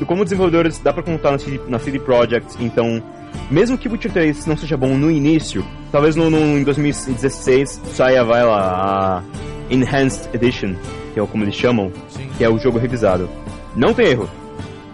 E 0.00 0.04
como 0.04 0.24
desenvolvedores 0.24 0.78
dá 0.78 0.92
pra 0.92 1.02
contar 1.02 1.30
na 1.30 1.38
CD, 1.38 1.60
na 1.68 1.78
CD 1.78 1.98
Projekt, 1.98 2.56
então 2.60 3.02
mesmo 3.52 3.76
que 3.78 3.88
Witcher 3.88 4.10
3 4.12 4.46
não 4.46 4.56
seja 4.56 4.76
bom 4.76 4.96
no 4.96 5.10
início, 5.10 5.64
talvez 5.90 6.16
no, 6.16 6.30
no- 6.30 6.58
em 6.58 6.64
2016 6.64 7.80
saia, 7.92 8.24
vai 8.24 8.44
lá, 8.44 9.22
a 9.70 9.72
Enhanced 9.74 10.28
Edition, 10.34 10.74
que 11.14 11.20
é 11.20 11.26
como 11.26 11.44
eles 11.44 11.54
chamam, 11.54 11.92
Sim. 12.08 12.28
que 12.36 12.44
é 12.44 12.48
o 12.48 12.58
jogo 12.58 12.78
revisado. 12.78 13.28
Não 13.76 13.92
tem 13.94 14.08
erro. 14.08 14.28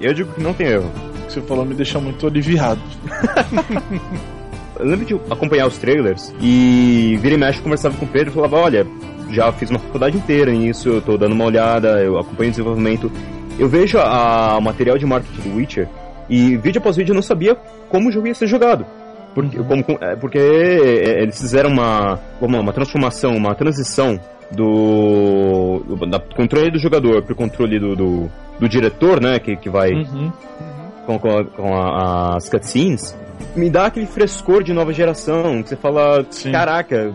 Eu 0.00 0.12
digo 0.14 0.32
que 0.32 0.42
não 0.42 0.52
tem 0.54 0.66
erro. 0.68 0.90
O 1.22 1.26
que 1.26 1.32
você 1.32 1.40
falou 1.42 1.64
me 1.64 1.74
deixa 1.74 1.98
muito 2.00 2.26
aliviado. 2.26 2.80
Eu 4.78 4.86
lembro 4.86 5.04
de 5.04 5.14
acompanhar 5.30 5.66
os 5.66 5.76
trailers 5.76 6.32
e 6.40 7.18
vira 7.20 7.34
e 7.34 7.38
mexe 7.38 7.60
conversava 7.60 7.96
com 7.96 8.04
o 8.04 8.08
Pedro 8.08 8.30
e 8.30 8.34
falava, 8.34 8.56
olha, 8.58 8.86
já 9.30 9.50
fiz 9.52 9.70
uma 9.70 9.78
faculdade 9.80 10.16
inteira 10.16 10.52
nisso, 10.52 10.88
eu 10.88 11.02
tô 11.02 11.18
dando 11.18 11.32
uma 11.32 11.44
olhada, 11.46 12.00
eu 12.00 12.16
acompanho 12.16 12.48
o 12.48 12.52
desenvolvimento. 12.52 13.10
Eu 13.58 13.68
vejo 13.68 13.98
a, 13.98 14.56
o 14.56 14.60
material 14.62 14.96
de 14.96 15.04
marketing 15.04 15.48
do 15.50 15.56
Witcher 15.56 15.88
e 16.28 16.56
vídeo 16.56 16.78
após 16.80 16.96
vídeo 16.96 17.12
eu 17.12 17.16
não 17.16 17.22
sabia 17.22 17.56
como 17.88 18.08
o 18.08 18.12
jogo 18.12 18.26
ia 18.26 18.34
ser 18.34 18.46
jogado. 18.46 18.84
Porque, 19.34 19.56
como, 19.58 19.84
é, 20.00 20.16
porque 20.16 20.38
é, 20.38 21.22
eles 21.22 21.40
fizeram 21.40 21.70
uma, 21.70 22.18
uma, 22.40 22.60
uma 22.60 22.72
transformação, 22.72 23.36
uma 23.36 23.54
transição 23.54 24.18
do, 24.50 25.80
do 25.86 26.34
controle 26.34 26.70
do 26.70 26.78
jogador 26.78 27.22
pro 27.22 27.34
controle 27.36 27.78
do, 27.78 27.94
do, 27.94 28.30
do 28.58 28.68
diretor, 28.68 29.20
né, 29.20 29.38
que, 29.38 29.56
que 29.56 29.68
vai 29.70 29.92
Uhum. 29.92 30.32
com, 31.06 31.18
com, 31.18 31.38
a- 31.38 31.44
com 31.44 31.74
a- 31.74 32.36
as 32.36 32.48
cutscenes, 32.48 33.16
me 33.54 33.70
dá 33.70 33.86
aquele 33.86 34.06
frescor 34.06 34.62
de 34.62 34.72
nova 34.72 34.92
geração, 34.92 35.62
que 35.62 35.68
você 35.68 35.76
fala, 35.76 36.24
Sim. 36.30 36.50
caraca, 36.50 37.12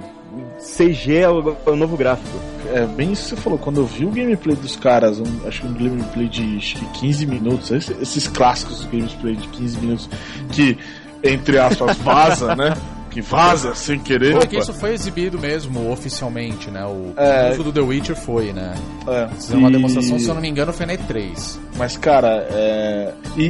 CG 0.60 1.18
é 1.18 1.30
o, 1.30 1.56
é 1.66 1.70
o 1.70 1.76
novo 1.76 1.98
gráfico. 1.98 2.38
É 2.74 2.86
bem 2.88 3.12
isso 3.12 3.24
que 3.24 3.30
você 3.30 3.36
falou. 3.36 3.60
Quando 3.60 3.78
eu 3.82 3.86
vi 3.86 4.04
o 4.06 4.10
gameplay 4.10 4.56
dos 4.56 4.76
caras, 4.76 5.20
um- 5.20 5.48
acho 5.48 5.62
que 5.62 5.68
um 5.68 5.74
gameplay 5.74 6.28
de 6.28 6.58
acho 6.58 6.76
que 6.76 6.86
15 7.00 7.26
minutos, 7.26 7.70
esse- 7.72 7.94
esses 8.02 8.28
clássicos 8.28 8.84
gameplay 8.86 9.36
de 9.36 9.48
15 9.50 9.78
minutos 9.80 10.10
que, 10.52 10.78
entre 11.24 11.60
aspas, 11.60 11.98
vaza, 11.98 12.56
né? 12.56 12.74
Que 13.14 13.22
vaza 13.22 13.76
sem 13.76 14.00
querer. 14.00 14.34
Porque 14.38 14.58
isso 14.58 14.74
foi 14.74 14.94
exibido 14.94 15.38
mesmo 15.40 15.92
oficialmente, 15.92 16.72
né? 16.72 16.84
O 16.86 17.14
É. 17.16 17.52
uso 17.52 17.64
do 17.64 17.72
The 17.72 17.80
Witcher 17.82 18.16
foi, 18.16 18.52
né? 18.52 18.74
É, 19.08 19.28
Fizeram 19.36 19.60
uma 19.60 19.72
demonstração, 19.72 20.18
se 20.18 20.28
eu 20.28 20.34
não 20.34 20.42
me 20.42 20.50
engano, 20.50 20.74
foi 20.74 20.86
na 20.86 20.94
E3. 20.94 21.58
Mas, 21.78 21.96
cara, 21.98 22.48
é... 22.52 23.14
e, 23.38 23.44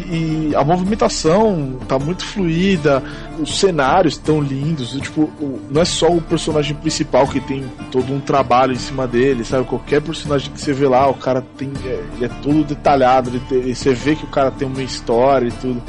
e 0.52 0.56
a 0.56 0.64
movimentação 0.64 1.78
tá 1.88 1.98
muito 1.98 2.26
fluida, 2.26 3.02
os 3.40 3.60
cenários 3.60 4.14
estão 4.16 4.42
lindos, 4.42 4.92
tipo, 5.02 5.30
não 5.70 5.82
é 5.82 5.86
só 5.86 6.08
o 6.10 6.22
personagem 6.22 6.76
principal 6.76 7.28
que 7.28 7.40
tem 7.40 7.64
todo 7.92 8.14
um 8.14 8.20
trabalho 8.20 8.74
em 8.74 8.80
cima 8.80 9.08
dele, 9.08 9.44
sabe? 9.44 9.66
Qualquer 9.66 10.02
personagem 10.02 10.52
que 10.52 10.60
você 10.60 10.74
vê 10.74 10.88
lá, 10.88 11.08
o 11.10 11.14
cara 11.14 11.44
tem. 11.58 11.72
é- 11.86 12.04
Ele 12.16 12.26
é 12.26 12.30
todo 12.42 12.64
detalhado, 12.64 13.30
ele 13.30 13.40
tem- 13.50 13.74
você 13.74 13.94
vê 13.94 14.16
que 14.16 14.24
o 14.26 14.28
cara 14.30 14.52
tem 14.52 14.68
uma 14.68 14.82
história 14.84 15.48
e 15.48 15.52
tudo. 15.52 15.82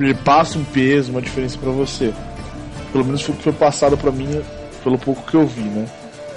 Ele 0.00 0.14
passa 0.14 0.58
um 0.58 0.64
peso, 0.64 1.12
uma 1.12 1.22
diferença 1.22 1.56
pra 1.58 1.70
você. 1.70 2.12
Pelo 2.94 3.04
menos 3.04 3.22
foi 3.22 3.34
o 3.34 3.38
que 3.38 3.42
foi 3.42 3.52
passado 3.52 3.98
pra 3.98 4.12
mim 4.12 4.40
pelo 4.84 4.96
pouco 4.96 5.28
que 5.28 5.34
eu 5.34 5.44
vi, 5.44 5.62
né? 5.62 5.84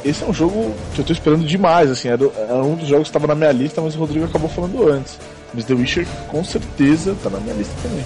Esse 0.04 0.24
é 0.24 0.28
um 0.28 0.34
jogo 0.34 0.74
que 0.96 1.02
eu 1.02 1.06
tô 1.06 1.14
esperando 1.14 1.46
demais, 1.46 1.92
assim, 1.92 2.08
era 2.08 2.24
um 2.64 2.74
dos 2.74 2.88
jogos 2.88 3.04
que 3.04 3.10
estava 3.16 3.28
na 3.28 3.36
minha 3.36 3.52
lista, 3.52 3.80
mas 3.80 3.96
o 3.96 4.00
Rodrigo 4.00 4.26
acabou 4.26 4.50
falando 4.50 4.90
antes. 4.92 5.20
Mas 5.54 5.66
The 5.66 5.76
Witcher 5.76 6.08
com 6.28 6.44
certeza 6.44 7.16
tá 7.22 7.30
na 7.30 7.40
minha 7.40 7.54
lista 7.54 7.76
também. 7.84 8.04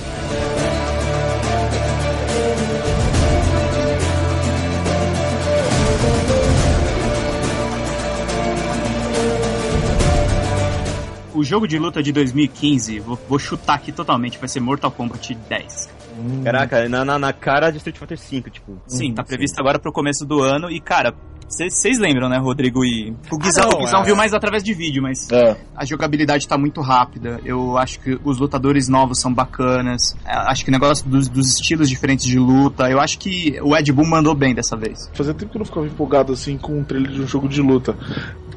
O 11.34 11.42
jogo 11.42 11.66
de 11.66 11.80
luta 11.80 12.04
de 12.04 12.12
2015, 12.12 13.00
vou, 13.00 13.18
vou 13.30 13.40
chutar 13.40 13.76
aqui 13.76 13.94
totalmente, 13.94 14.38
vai 14.38 14.50
ser 14.50 14.60
Mortal 14.60 14.92
Kombat 14.92 15.36
10. 15.48 16.01
Caraca, 16.44 16.88
na, 16.88 17.06
na, 17.06 17.20
na 17.20 17.34
cara 17.34 17.70
de 17.72 17.78
Street 17.78 17.98
Fighter 17.98 18.18
V, 18.18 18.50
tipo. 18.50 18.78
Sim, 18.88 19.14
tá 19.14 19.24
previsto 19.24 19.60
agora 19.60 19.80
pro 19.80 19.92
começo 19.92 20.26
do 20.26 20.42
ano 20.42 20.70
e, 20.70 20.80
cara, 20.80 21.14
vocês 21.52 22.00
lembram, 22.00 22.30
né, 22.30 22.38
Rodrigo 22.38 22.84
e... 22.86 23.14
O 23.30 23.38
Guizão, 23.38 23.70
não, 23.70 23.80
o 23.80 23.82
Guizão 23.82 24.02
é. 24.02 24.06
viu 24.06 24.16
mais 24.16 24.34
através 24.34 24.64
de 24.64 24.74
vídeo, 24.74 25.04
mas 25.04 25.30
É, 25.30 25.58
a 25.76 25.84
jogabilidade 25.84 26.48
tá 26.48 26.58
muito 26.58 26.80
rápida. 26.80 27.42
Eu 27.44 27.78
acho 27.78 28.00
que 28.00 28.18
os 28.24 28.40
lutadores 28.40 28.88
novos 28.88 29.20
são 29.20 29.34
bacanas. 29.34 30.16
É, 30.26 30.34
Acho 30.34 30.64
que 30.64 30.70
o 30.70 30.72
negócio 30.72 31.08
dos, 31.08 31.28
dos 31.28 31.48
estilos 31.48 31.90
diferentes 31.90 32.26
de 32.26 32.40
luta. 32.40 32.90
Eu 32.90 33.02
acho 33.02 33.20
que 33.20 33.60
o 33.62 33.76
Ed 33.76 33.92
Boon 33.92 34.06
mandou 34.06 34.34
bem 34.34 34.56
dessa 34.56 34.78
vez. 34.78 35.10
fazia 35.14 35.34
tempo 35.34 35.52
que 35.52 35.58
eu 35.58 35.60
não 35.60 35.66
ficava 35.66 35.86
empolgado 35.86 36.32
assim 36.32 36.58
com 36.58 36.80
um 36.80 36.84
trailer 36.84 37.12
de 37.12 37.22
um 37.22 37.28
jogo 37.28 37.50
de 37.50 37.62
luta. 37.62 37.98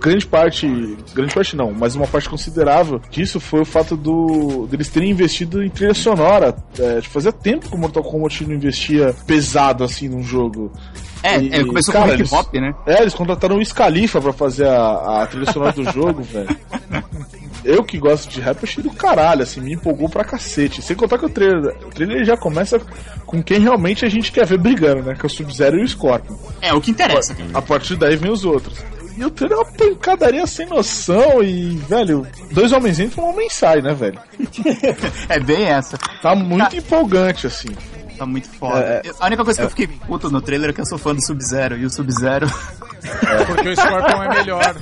Grande 0.05 0.27
parte, 0.27 0.67
grande 1.15 1.35
parte 1.35 1.57
não, 1.57 1.73
mas 1.73 1.97
uma 1.97 2.07
parte 2.07 2.29
considerável 2.29 3.01
disso 3.11 3.41
foi 3.41 3.63
o 3.63 3.65
fato 3.65 3.97
do 3.97 4.67
deles 4.67 4.91
terem 4.91 5.11
investido 5.11 5.63
em 5.65 5.71
trilha 5.71 5.95
sonora. 5.95 6.55
É, 6.79 7.01
fazia 7.01 7.33
tempo 7.33 7.71
que 7.71 7.75
o 7.75 7.79
Mortal 7.79 8.03
Kombat 8.03 8.45
não 8.45 8.55
investia 8.55 9.15
pesado 9.27 9.83
assim 9.83 10.07
num 10.11 10.23
jogo. 10.23 10.71
É, 11.23 11.41
E, 11.41 11.55
é, 11.55 11.65
começou 11.65 11.95
cara, 11.95 12.15
com 12.19 12.23
hip 12.23 12.35
hop, 12.35 12.53
né? 12.53 12.75
É, 12.87 13.01
eles 13.01 13.15
contrataram 13.15 13.57
o 13.57 13.65
Scalifa 13.65 14.21
pra 14.21 14.35
fazer 14.35 14.67
a, 14.67 15.23
a 15.23 15.27
trilha 15.27 15.51
sonora 15.51 15.73
do 15.73 15.85
jogo, 15.91 16.23
velho. 16.23 16.55
Eu 17.65 17.83
que 17.83 17.97
gosto 17.97 18.29
de 18.29 18.43
rap, 18.43 18.63
achei 18.63 18.83
do 18.85 18.91
caralho, 18.91 19.43
assim, 19.43 19.63
me 19.63 19.73
empolgou 19.73 20.07
pra 20.07 20.23
cacete. 20.23 20.83
Sem 20.83 20.95
contar 20.95 21.17
que 21.17 21.25
o 21.25 21.31
trailer, 21.31 21.75
o 21.83 21.89
trailer 21.89 22.27
já 22.27 22.37
começa 22.37 22.79
com 23.25 23.43
quem 23.43 23.59
realmente 23.59 24.05
a 24.05 24.09
gente 24.11 24.31
quer 24.31 24.45
ver 24.45 24.59
brigando, 24.59 25.03
né? 25.03 25.15
Que 25.15 25.23
é 25.25 25.27
o 25.27 25.31
Sub-Zero 25.31 25.79
e 25.79 25.83
o 25.83 25.89
Scorpion. 25.89 26.37
É, 26.61 26.75
o 26.75 26.81
que 26.81 26.91
interessa. 26.91 27.35
cara. 27.35 27.49
A 27.55 27.63
partir 27.63 27.97
daí 27.97 28.17
vem 28.17 28.31
os 28.31 28.45
outros. 28.45 28.85
E 29.17 29.25
o 29.25 29.31
trailer 29.31 29.59
é 29.59 29.61
uma 29.63 29.73
pancadaria 29.73 30.47
sem 30.47 30.67
noção 30.67 31.43
e, 31.43 31.77
velho, 31.89 32.27
dois 32.51 32.73
homens 32.73 32.99
entram 32.99 33.25
e 33.25 33.27
um 33.27 33.31
homem 33.31 33.49
sai, 33.49 33.81
né, 33.81 33.95
velho? 33.95 34.19
É 35.29 35.39
bem 35.39 35.65
essa. 35.65 35.97
Tá 36.21 36.35
muito 36.35 36.77
empolgante, 36.77 37.47
assim. 37.47 37.69
Tá 38.19 38.27
muito 38.27 38.49
foda. 38.51 38.79
É, 38.81 39.03
Eu- 39.05 39.15
a 39.21 39.27
única 39.27 39.45
coisa 39.45 39.59
que 39.61 39.67
eu 39.67 39.71
fiquei 39.71 39.87
puto 39.89 40.31
no 40.31 40.41
trailer 40.41 40.71
é 40.71 40.73
que 40.73 40.81
eu 40.81 40.87
sou 40.87 40.99
fã 40.99 41.15
do 41.15 41.25
Sub-Zero. 41.25 41.77
E 41.77 41.85
o 41.85 41.91
Sub-Zero. 41.91 42.47
Porque 43.47 43.69
o 43.69 43.77
Scorpion 43.77 44.23
é 44.23 44.29
melhor. 44.29 44.75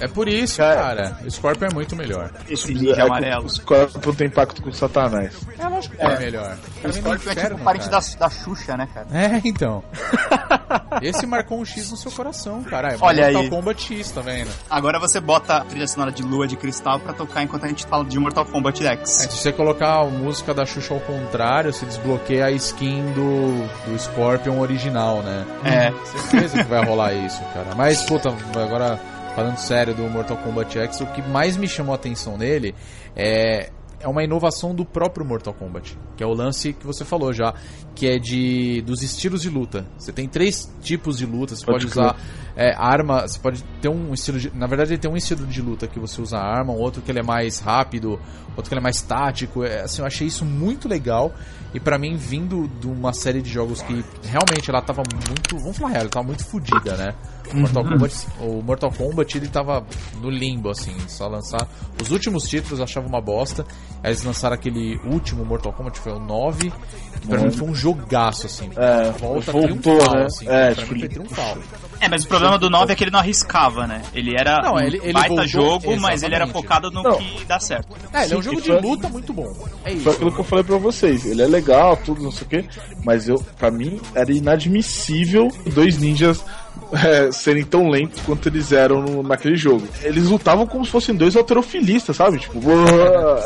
É 0.00 0.06
por 0.06 0.28
isso, 0.28 0.58
cara. 0.58 1.16
O 1.24 1.30
Scorpion 1.30 1.68
é 1.70 1.74
muito 1.74 1.96
melhor. 1.96 2.30
Esse 2.48 2.72
ninja 2.72 3.04
amarelo. 3.04 3.46
O 3.46 3.50
Scorpion 3.50 4.12
tem 4.14 4.30
pacto 4.30 4.62
com 4.62 4.70
o 4.70 4.72
Satanás. 4.72 5.34
É 5.58 5.66
lógico 5.68 5.96
que 5.96 6.02
é 6.02 6.18
melhor. 6.18 6.56
O 6.84 6.92
Scorpion 6.92 7.30
é 7.32 7.34
tipo 7.34 7.58
parente 7.58 7.88
da, 7.88 7.98
da 8.18 8.30
Xuxa, 8.30 8.76
né, 8.76 8.88
cara? 8.94 9.06
É, 9.12 9.40
então. 9.44 9.82
Esse 11.02 11.26
marcou 11.26 11.60
um 11.60 11.64
X 11.64 11.90
no 11.90 11.96
seu 11.96 12.10
coração, 12.10 12.62
caralho. 12.64 12.98
Olha 13.00 13.24
Mortal 13.24 13.42
aí. 13.42 13.50
Kombat 13.50 13.82
X, 13.94 14.10
tá 14.12 14.20
vendo? 14.20 14.50
Agora 14.70 14.98
você 14.98 15.20
bota 15.20 15.56
a 15.56 15.60
trilha 15.64 15.86
sonora 15.86 16.12
de 16.12 16.22
Lua 16.22 16.46
de 16.46 16.56
Cristal 16.56 17.00
pra 17.00 17.12
tocar 17.12 17.42
enquanto 17.42 17.64
a 17.64 17.68
gente 17.68 17.86
fala 17.86 18.04
de 18.04 18.18
Mortal 18.18 18.44
Kombat 18.46 18.86
É, 18.86 18.92
X. 18.92 19.10
se 19.10 19.28
você 19.36 19.52
colocar 19.52 20.00
a 20.00 20.04
música 20.04 20.54
da 20.54 20.64
Xuxa 20.64 20.94
ao 20.94 21.00
contrário, 21.00 21.72
se 21.72 21.84
desbloqueia 21.84 22.46
a 22.46 22.50
skin 22.66 23.12
do, 23.12 23.90
do 23.90 23.98
Scorpion 23.98 24.58
original, 24.60 25.22
né? 25.22 25.46
É. 25.64 25.92
Certeza 26.04 26.62
que 26.62 26.68
vai 26.68 26.84
rolar 26.84 27.12
isso, 27.14 27.40
cara. 27.54 27.74
Mas, 27.74 28.02
puta, 28.04 28.30
agora 28.54 28.98
falando 29.34 29.56
sério 29.58 29.94
do 29.94 30.02
Mortal 30.04 30.36
Kombat 30.38 30.78
X, 30.78 31.00
o 31.00 31.06
que 31.06 31.22
mais 31.22 31.56
me 31.56 31.68
chamou 31.68 31.92
a 31.92 31.96
atenção 31.96 32.36
nele 32.36 32.74
é 33.14 33.70
é 33.98 34.08
uma 34.08 34.22
inovação 34.22 34.74
do 34.74 34.84
próprio 34.84 35.24
Mortal 35.24 35.54
Kombat, 35.54 35.98
que 36.16 36.22
é 36.22 36.26
o 36.26 36.32
lance 36.32 36.72
que 36.72 36.86
você 36.86 37.04
falou 37.04 37.32
já, 37.32 37.54
que 37.94 38.06
é 38.06 38.18
de 38.18 38.82
dos 38.82 39.02
estilos 39.02 39.42
de 39.42 39.48
luta. 39.48 39.86
Você 39.98 40.12
tem 40.12 40.28
três 40.28 40.70
tipos 40.82 41.16
de 41.16 41.24
luta, 41.24 41.56
você 41.56 41.64
pode, 41.64 41.86
Pode 41.86 41.98
usar 41.98 42.16
é, 42.54 42.74
arma, 42.76 43.26
você 43.26 43.38
pode 43.38 43.64
ter 43.80 43.88
um 43.88 44.12
estilo 44.12 44.38
de, 44.38 44.54
na 44.54 44.66
verdade 44.66 44.92
ele 44.92 45.00
tem 45.00 45.10
um 45.10 45.16
estilo 45.16 45.46
de 45.46 45.62
luta 45.62 45.86
que 45.86 45.98
você 45.98 46.20
usa 46.20 46.38
arma, 46.38 46.72
um 46.72 46.78
outro 46.78 47.02
que 47.02 47.10
ele 47.10 47.20
é 47.20 47.22
mais 47.22 47.58
rápido, 47.58 48.20
outro 48.56 48.68
que 48.68 48.74
ele 48.74 48.80
é 48.80 48.82
mais 48.82 49.00
tático. 49.00 49.64
É, 49.64 49.82
assim, 49.82 50.02
eu 50.02 50.06
achei 50.06 50.26
isso 50.26 50.44
muito 50.44 50.88
legal 50.88 51.32
e 51.74 51.80
pra 51.80 51.98
mim 51.98 52.16
vindo 52.16 52.68
de 52.80 52.86
uma 52.86 53.12
série 53.12 53.42
de 53.42 53.50
jogos 53.50 53.82
que 53.82 54.04
realmente 54.22 54.70
ela 54.70 54.82
tava 54.82 55.02
muito, 55.28 55.58
vamos 55.58 55.76
falar 55.76 55.90
real, 55.90 56.00
ela 56.02 56.10
tava 56.10 56.26
muito 56.26 56.44
fodida, 56.44 56.96
né? 56.96 57.14
O 57.52 57.56
Mortal 57.56 57.84
Kombat, 57.84 58.26
o 58.40 58.62
Mortal 58.62 58.92
Kombat 58.92 59.36
ele 59.38 59.48
tava 59.48 59.84
no 60.20 60.28
limbo 60.30 60.70
assim, 60.70 60.94
só 61.08 61.26
lançar 61.28 61.66
os 62.02 62.10
últimos 62.10 62.44
títulos 62.44 62.78
eu 62.78 62.84
achava 62.84 63.06
uma 63.06 63.20
bosta. 63.20 63.64
Aí 64.02 64.10
eles 64.10 64.22
lançaram 64.24 64.54
aquele 64.54 65.00
último 65.04 65.44
Mortal 65.44 65.72
Kombat, 65.72 65.98
foi 65.98 66.12
o 66.12 66.18
9, 66.18 66.72
que 67.20 67.26
pra 67.28 67.38
mim 67.40 67.50
foi 67.50 67.68
um 67.68 67.74
jogaço 67.74 68.46
assim. 68.46 68.70
É, 68.76 69.10
volta 69.12 69.50
voltou, 69.52 69.80
triunfal, 69.80 70.14
né? 70.14 70.24
assim. 70.26 70.46
É, 70.48 70.66
pra 70.66 70.74
tipo, 70.82 70.94
mim 70.94 71.00
foi 71.00 71.08
triunfal. 71.08 71.58
É, 72.00 72.08
mas 72.08 72.24
o 72.24 72.28
problema 72.28 72.58
do 72.58 72.68
9 72.68 72.92
é 72.92 72.96
que 72.96 73.04
ele 73.04 73.10
não 73.10 73.20
arriscava, 73.20 73.86
né? 73.86 74.02
Ele 74.12 74.34
era 74.38 74.60
Não, 74.62 74.74
um 74.74 74.78
ele- 74.80 74.98
ele 75.02 75.12
baita 75.14 75.28
voltou- 75.28 75.46
jogo, 75.46 75.96
mas 75.98 76.22
ele 76.22 76.34
era 76.34 76.44
exatamente. 76.44 76.62
focado 76.68 76.90
no 76.90 77.02
Não. 77.02 77.16
que 77.16 77.44
dá 77.46 77.58
certo. 77.58 77.96
É, 78.12 78.24
ele 78.24 78.34
é 78.34 78.36
um 78.36 78.42
Sim, 78.42 78.48
jogo 78.50 78.60
de 78.60 78.68
foi- 78.72 78.80
luta 78.80 79.08
muito 79.08 79.32
bom. 79.32 79.52
É 79.84 79.92
isso. 79.92 80.02
Foi 80.04 80.12
aquilo 80.12 80.32
que 80.32 80.40
eu 80.40 80.44
falei 80.44 80.64
pra 80.64 80.76
vocês. 80.76 81.24
Ele 81.24 81.42
é 81.42 81.46
legal, 81.46 81.96
tudo, 81.96 82.22
não 82.22 82.30
sei 82.30 82.46
o 82.46 82.50
quê. 82.50 82.64
Mas 83.02 83.28
eu, 83.28 83.36
pra 83.58 83.70
mim, 83.70 83.98
era 84.14 84.30
inadmissível 84.32 85.48
dois 85.72 85.98
ninjas 85.98 86.44
é, 86.92 87.30
serem 87.32 87.64
tão 87.64 87.88
lentos 87.88 88.20
quanto 88.20 88.48
eles 88.48 88.70
eram 88.72 89.02
no- 89.02 89.22
naquele 89.22 89.56
jogo. 89.56 89.86
Eles 90.02 90.28
lutavam 90.28 90.66
como 90.66 90.84
se 90.84 90.90
fossem 90.90 91.14
dois 91.14 91.34
alterofilistas, 91.36 92.16
sabe? 92.16 92.38
Tipo, 92.38 92.60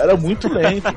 era 0.00 0.16
muito 0.16 0.48
lento. 0.52 0.92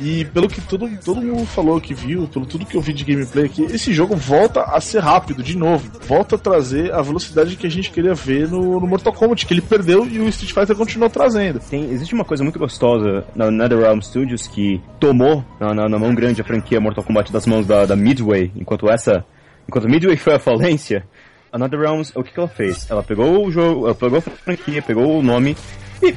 E 0.00 0.24
pelo 0.26 0.48
que 0.48 0.60
todo, 0.60 0.88
todo 1.04 1.20
mundo 1.20 1.46
falou 1.46 1.80
que 1.80 1.94
viu, 1.94 2.26
pelo 2.28 2.46
tudo 2.46 2.66
que 2.66 2.76
eu 2.76 2.80
vi 2.80 2.92
de 2.92 3.04
gameplay 3.04 3.44
aqui, 3.46 3.62
esse 3.64 3.92
jogo 3.92 4.16
volta 4.16 4.62
a 4.62 4.80
ser 4.80 5.00
rápido 5.00 5.42
de 5.42 5.56
novo. 5.56 5.90
Volta 6.06 6.36
a 6.36 6.38
trazer 6.38 6.92
a 6.92 7.02
velocidade 7.02 7.56
que 7.56 7.66
a 7.66 7.70
gente 7.70 7.90
queria 7.90 8.14
ver 8.14 8.48
no, 8.48 8.80
no 8.80 8.86
Mortal 8.86 9.12
Kombat, 9.12 9.46
que 9.46 9.54
ele 9.54 9.60
perdeu 9.60 10.06
e 10.06 10.18
o 10.18 10.28
Street 10.28 10.52
Fighter 10.52 10.76
continuou 10.76 11.10
trazendo. 11.10 11.60
Tem, 11.60 11.90
existe 11.90 12.14
uma 12.14 12.24
coisa 12.24 12.42
muito 12.42 12.58
gostosa 12.58 13.24
na 13.34 13.50
NetherRealm 13.50 14.00
Studios 14.00 14.46
que 14.46 14.80
tomou 14.98 15.44
na, 15.60 15.74
na- 15.74 15.88
na 15.88 15.98
mão 15.98 16.14
grande 16.14 16.40
a 16.40 16.44
franquia 16.44 16.80
Mortal 16.80 17.04
Kombat 17.04 17.32
das 17.32 17.46
mãos 17.46 17.66
da, 17.66 17.84
da 17.86 17.94
Midway, 17.96 18.50
enquanto 18.56 18.90
essa. 18.90 19.24
Enquanto 19.68 19.88
Midway 19.88 20.16
foi 20.16 20.34
a 20.34 20.38
falência, 20.38 21.04
a 21.52 21.58
NetherRealms, 21.58 22.12
o 22.14 22.22
que, 22.22 22.32
que 22.32 22.38
ela 22.38 22.48
fez? 22.48 22.90
Ela 22.90 23.02
pegou 23.02 23.46
o 23.46 23.50
jogo, 23.50 23.86
ela 23.86 23.94
pegou 23.94 24.18
a 24.18 24.22
franquia, 24.22 24.82
pegou 24.82 25.18
o 25.18 25.22
nome 25.22 25.56
e 26.02 26.14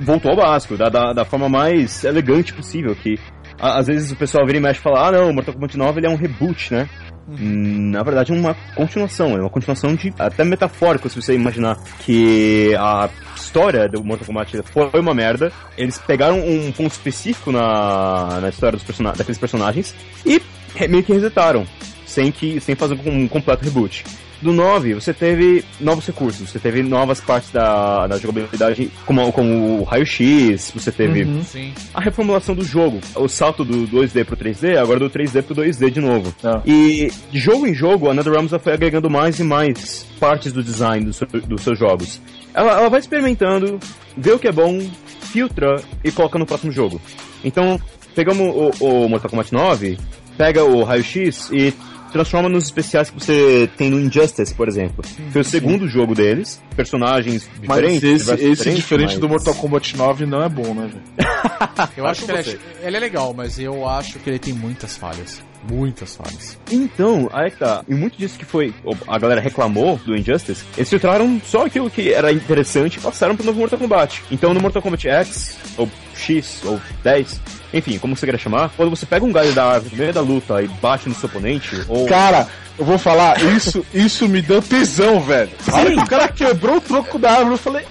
voltou 0.00 0.30
ao 0.30 0.36
básico, 0.36 0.76
da, 0.76 0.88
da, 0.88 1.12
da 1.12 1.24
forma 1.24 1.48
mais 1.48 2.04
elegante 2.04 2.52
possível, 2.54 2.94
que 2.94 3.18
a- 3.58 3.78
às 3.78 3.86
vezes 3.88 4.12
o 4.12 4.16
pessoal 4.16 4.46
vira 4.46 4.58
e 4.58 4.60
mexe 4.60 4.78
e 4.80 4.82
fala, 4.82 5.08
ah 5.08 5.12
não, 5.12 5.30
o 5.30 5.34
Mortal 5.34 5.54
Kombat 5.54 5.76
9 5.76 5.98
ele 6.00 6.06
é 6.06 6.10
um 6.10 6.16
reboot, 6.16 6.72
né? 6.72 6.88
Hum, 7.28 7.90
Na 7.90 8.02
verdade 8.02 8.32
é 8.32 8.34
uma 8.34 8.54
continuação, 8.74 9.36
é 9.36 9.40
uma 9.40 9.50
continuação 9.50 9.94
de 9.94 10.14
até 10.18 10.44
metafórico 10.44 11.08
se 11.10 11.20
você 11.20 11.34
imaginar 11.34 11.76
que 12.06 12.74
a 12.78 13.10
história 13.36 13.88
do 13.88 14.02
Mortal 14.04 14.26
Kombat 14.26 14.62
foi 14.62 15.00
uma 15.00 15.12
merda. 15.12 15.52
Eles 15.76 15.98
pegaram 15.98 16.38
um 16.38 16.70
ponto 16.72 16.92
específico 16.92 17.50
na, 17.52 18.40
na 18.40 18.48
história 18.48 18.76
dos 18.78 18.84
persona 18.86 19.12
daqueles 19.12 19.38
personagens 19.38 19.94
e 20.24 20.40
meio 20.88 21.02
que 21.02 21.12
resetaram, 21.12 21.66
sem, 22.06 22.30
que, 22.32 22.60
sem 22.60 22.74
fazer 22.74 22.98
um 23.04 23.26
completo 23.28 23.64
reboot. 23.64 24.04
Do 24.40 24.52
9, 24.52 24.94
você 24.94 25.12
teve 25.12 25.64
novos 25.80 26.06
recursos, 26.06 26.48
você 26.48 26.60
teve 26.60 26.80
novas 26.82 27.20
partes 27.20 27.50
da, 27.50 28.06
da 28.06 28.18
jogabilidade, 28.18 28.88
como, 29.04 29.32
como 29.32 29.80
o 29.80 29.82
raio-x, 29.82 30.70
você 30.74 30.92
teve 30.92 31.24
Sim. 31.42 31.72
a 31.92 32.00
reformulação 32.00 32.54
do 32.54 32.64
jogo. 32.64 33.00
O 33.16 33.26
salto 33.26 33.64
do 33.64 33.88
2D 33.88 34.24
pro 34.24 34.36
3D, 34.36 34.76
agora 34.78 35.00
do 35.00 35.10
3D 35.10 35.42
pro 35.42 35.56
2D 35.56 35.90
de 35.90 36.00
novo. 36.00 36.32
Ah. 36.44 36.60
E 36.64 37.10
de 37.32 37.38
jogo 37.40 37.66
em 37.66 37.74
jogo, 37.74 38.08
a 38.08 38.14
NetherRealms 38.14 38.52
foi 38.62 38.72
agregando 38.74 39.10
mais 39.10 39.40
e 39.40 39.42
mais 39.42 40.06
partes 40.20 40.52
do 40.52 40.62
design 40.62 41.04
do 41.04 41.12
seu- 41.12 41.26
dos 41.26 41.62
seus 41.62 41.76
jogos. 41.76 42.20
Ela, 42.54 42.78
ela 42.78 42.88
vai 42.88 43.00
experimentando, 43.00 43.80
vê 44.16 44.30
o 44.30 44.38
que 44.38 44.46
é 44.46 44.52
bom, 44.52 44.80
filtra 45.20 45.82
e 46.04 46.12
coloca 46.12 46.38
no 46.38 46.46
próximo 46.46 46.70
jogo. 46.70 47.00
Então, 47.44 47.80
pegamos 48.14 48.72
o, 48.80 48.84
o 49.04 49.08
Mortal 49.08 49.30
Kombat 49.30 49.52
9, 49.52 49.98
pega 50.36 50.62
o 50.62 50.84
raio-x 50.84 51.50
e 51.52 51.74
transforma 52.12 52.48
nos 52.48 52.64
especiais 52.64 53.10
que 53.10 53.18
você 53.20 53.68
tem 53.76 53.90
no 53.90 54.00
Injustice, 54.00 54.54
por 54.54 54.68
exemplo. 54.68 55.04
Foi 55.30 55.40
o 55.40 55.44
segundo 55.44 55.86
jogo 55.88 56.14
deles, 56.14 56.60
personagens 56.76 57.48
Mas 57.66 57.78
diferentes. 57.78 58.28
esse, 58.28 58.44
esse 58.44 58.74
diferente 58.74 59.10
mas- 59.12 59.18
do 59.18 59.28
Mortal 59.28 59.54
Kombat 59.54 59.96
9 59.96 60.26
não 60.26 60.42
é 60.42 60.48
bom, 60.48 60.74
né, 60.74 60.88
velho? 60.88 61.28
Eu 61.96 62.06
acho 62.06 62.24
que 62.24 62.30
ele 62.32 62.38
é, 62.40 62.86
ele 62.88 62.96
é 62.96 63.00
legal, 63.00 63.32
mas 63.32 63.58
eu 63.58 63.88
acho 63.88 64.18
que 64.18 64.28
ele 64.28 64.38
tem 64.38 64.52
muitas 64.52 64.96
falhas. 64.96 65.40
Muitas 65.70 66.16
falhas. 66.16 66.58
Então, 66.70 67.28
aí 67.32 67.50
tá. 67.50 67.84
E 67.88 67.94
muito 67.94 68.16
disso 68.16 68.38
que 68.38 68.44
foi. 68.44 68.72
A 69.06 69.18
galera 69.18 69.40
reclamou 69.40 69.96
do 70.04 70.16
Injustice, 70.16 70.64
eles 70.76 70.88
filtraram 70.88 71.40
só 71.44 71.66
aquilo 71.66 71.90
que 71.90 72.12
era 72.12 72.32
interessante 72.32 72.96
e 72.96 73.00
passaram 73.00 73.36
pro 73.36 73.44
novo 73.46 73.58
Mortal 73.60 73.78
Kombat. 73.78 74.22
Então 74.30 74.52
no 74.54 74.60
Mortal 74.60 74.82
Kombat 74.82 75.08
X, 75.08 75.56
ou 75.76 75.88
X, 76.18 76.60
ou 76.64 76.80
10, 77.02 77.40
enfim, 77.72 77.98
como 77.98 78.16
você 78.16 78.26
queira 78.26 78.38
chamar, 78.38 78.70
quando 78.76 78.90
você 78.90 79.06
pega 79.06 79.24
um 79.24 79.32
galho 79.32 79.52
da 79.52 79.64
árvore 79.64 79.92
no 79.94 79.98
meio 80.02 80.12
da 80.12 80.20
luta 80.20 80.62
e 80.62 80.68
bate 80.68 81.08
no 81.08 81.14
seu 81.14 81.28
oponente, 81.28 81.84
ou. 81.88 82.06
Cara, 82.06 82.48
eu 82.78 82.84
vou 82.84 82.98
falar, 82.98 83.40
isso, 83.42 83.84
isso 83.92 84.28
me 84.28 84.40
deu 84.42 84.60
tesão, 84.62 85.20
velho. 85.20 85.50
Que 85.64 85.94
o 86.00 86.06
cara 86.06 86.28
quebrou 86.28 86.76
o 86.76 86.80
troco 86.80 87.18
da 87.18 87.30
árvore, 87.32 87.52
eu 87.54 87.58
falei, 87.58 87.84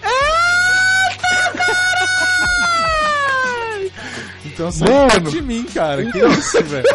Então 4.46 4.70
Mano. 4.80 5.12
sai 5.12 5.20
de 5.20 5.42
mim, 5.42 5.64
cara. 5.72 6.04
Que 6.12 6.18
isso, 6.18 6.64
velho? 6.64 6.86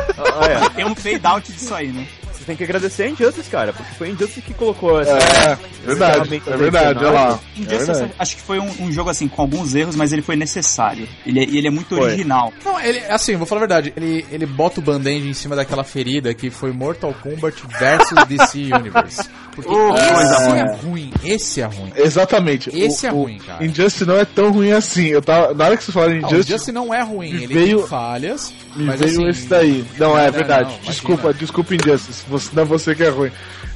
Tem 0.74 0.85
um 0.85 0.95
fade 0.95 1.20
out 1.24 1.53
disso 1.53 1.72
aí, 1.74 1.89
né? 1.89 2.07
Você 2.43 2.47
tem 2.47 2.57
que 2.57 2.64
agradecer 2.64 3.05
a 3.05 3.09
Injustice, 3.09 3.49
cara, 3.49 3.72
porque 3.72 3.95
foi 3.95 4.09
a 4.09 4.11
Injustice 4.11 4.43
que 4.43 4.53
colocou 4.53 5.01
essa. 5.01 5.12
é, 5.12 5.57
verdade, 5.86 6.43
é 6.47 6.57
verdade, 6.57 6.99
olha 7.05 7.11
lá. 7.11 7.40
É 7.57 7.61
Injustice 7.61 7.86
verdade. 7.86 8.12
acho 8.18 8.36
que 8.36 8.43
foi 8.43 8.59
um, 8.59 8.68
um 8.80 8.90
jogo 8.93 9.11
assim 9.11 9.28
com 9.28 9.43
alguns 9.43 9.74
erros, 9.76 9.95
mas 9.95 10.12
ele 10.12 10.22
foi 10.22 10.34
necessário. 10.34 11.07
Ele, 11.24 11.38
é- 11.40 11.45
e 11.45 11.57
ele 11.59 11.68
é 11.68 11.70
muito 11.70 11.95
Foi. 11.97 12.01
original. 12.09 12.53
Não, 12.64 12.80
ele, 12.80 12.99
assim, 13.09 13.36
vou 13.36 13.47
falar 13.47 13.61
a 13.61 13.66
verdade. 13.66 13.93
Ele, 13.97 14.26
ele 14.32 14.45
bota 14.45 14.80
o 14.80 14.82
band-aid 14.82 15.28
em 15.28 15.32
cima 15.34 15.55
daquela 15.55 15.84
ferida 15.84 16.34
que 16.34 16.51
foi 16.51 16.72
Mortal 16.72 17.14
Kombat 17.22 17.62
versus 17.78 18.18
DC 18.26 18.70
Universe. 18.74 19.28
Porque 19.55 19.70
Oh, 19.72 19.95
esse 19.95 20.49
ruim. 20.49 20.59
é 20.59 20.74
ruim. 20.74 21.12
Esse 21.24 21.61
é 21.61 21.64
ruim. 21.66 21.93
Exatamente. 21.95 22.70
Esse 22.76 23.07
o, 23.07 23.09
é 23.09 23.12
o 23.12 23.16
ruim, 23.22 23.38
cara. 23.38 23.64
Injustice 23.64 24.05
não 24.07 24.16
é 24.16 24.24
tão 24.24 24.51
ruim 24.51 24.72
assim. 24.72 25.07
Eu 25.09 25.20
tava, 25.22 25.53
na 25.55 25.66
hora 25.66 25.76
que 25.76 25.84
você 25.84 25.93
falou 25.93 26.09
Não, 26.09 26.14
o 26.14 26.18
Injustice, 26.18 26.49
Injustice 26.53 26.72
não 26.72 26.93
é 26.95 27.03
ruim. 27.03 27.28
Ele 27.34 27.47
veio- 27.47 27.78
tem 27.80 27.86
falhas, 27.86 28.53
me 28.74 28.84
mas 28.84 29.01
veio 29.01 29.12
assim... 29.12 29.28
esse 29.28 29.47
daí. 29.47 29.84
Não, 29.99 30.18
é 30.18 30.26
Não, 30.26 30.32
verdade. 30.32 30.62
não, 30.62 30.70
imagina. 30.70 30.90
desculpa, 30.93 31.34
desculpa 31.34 31.74
Injustice. 31.74 32.24
Você, 32.33 32.51
não 32.55 32.62
é 32.62 32.66
você 32.66 32.95
que 32.95 33.03
é 33.03 33.09
ruim. 33.09 33.30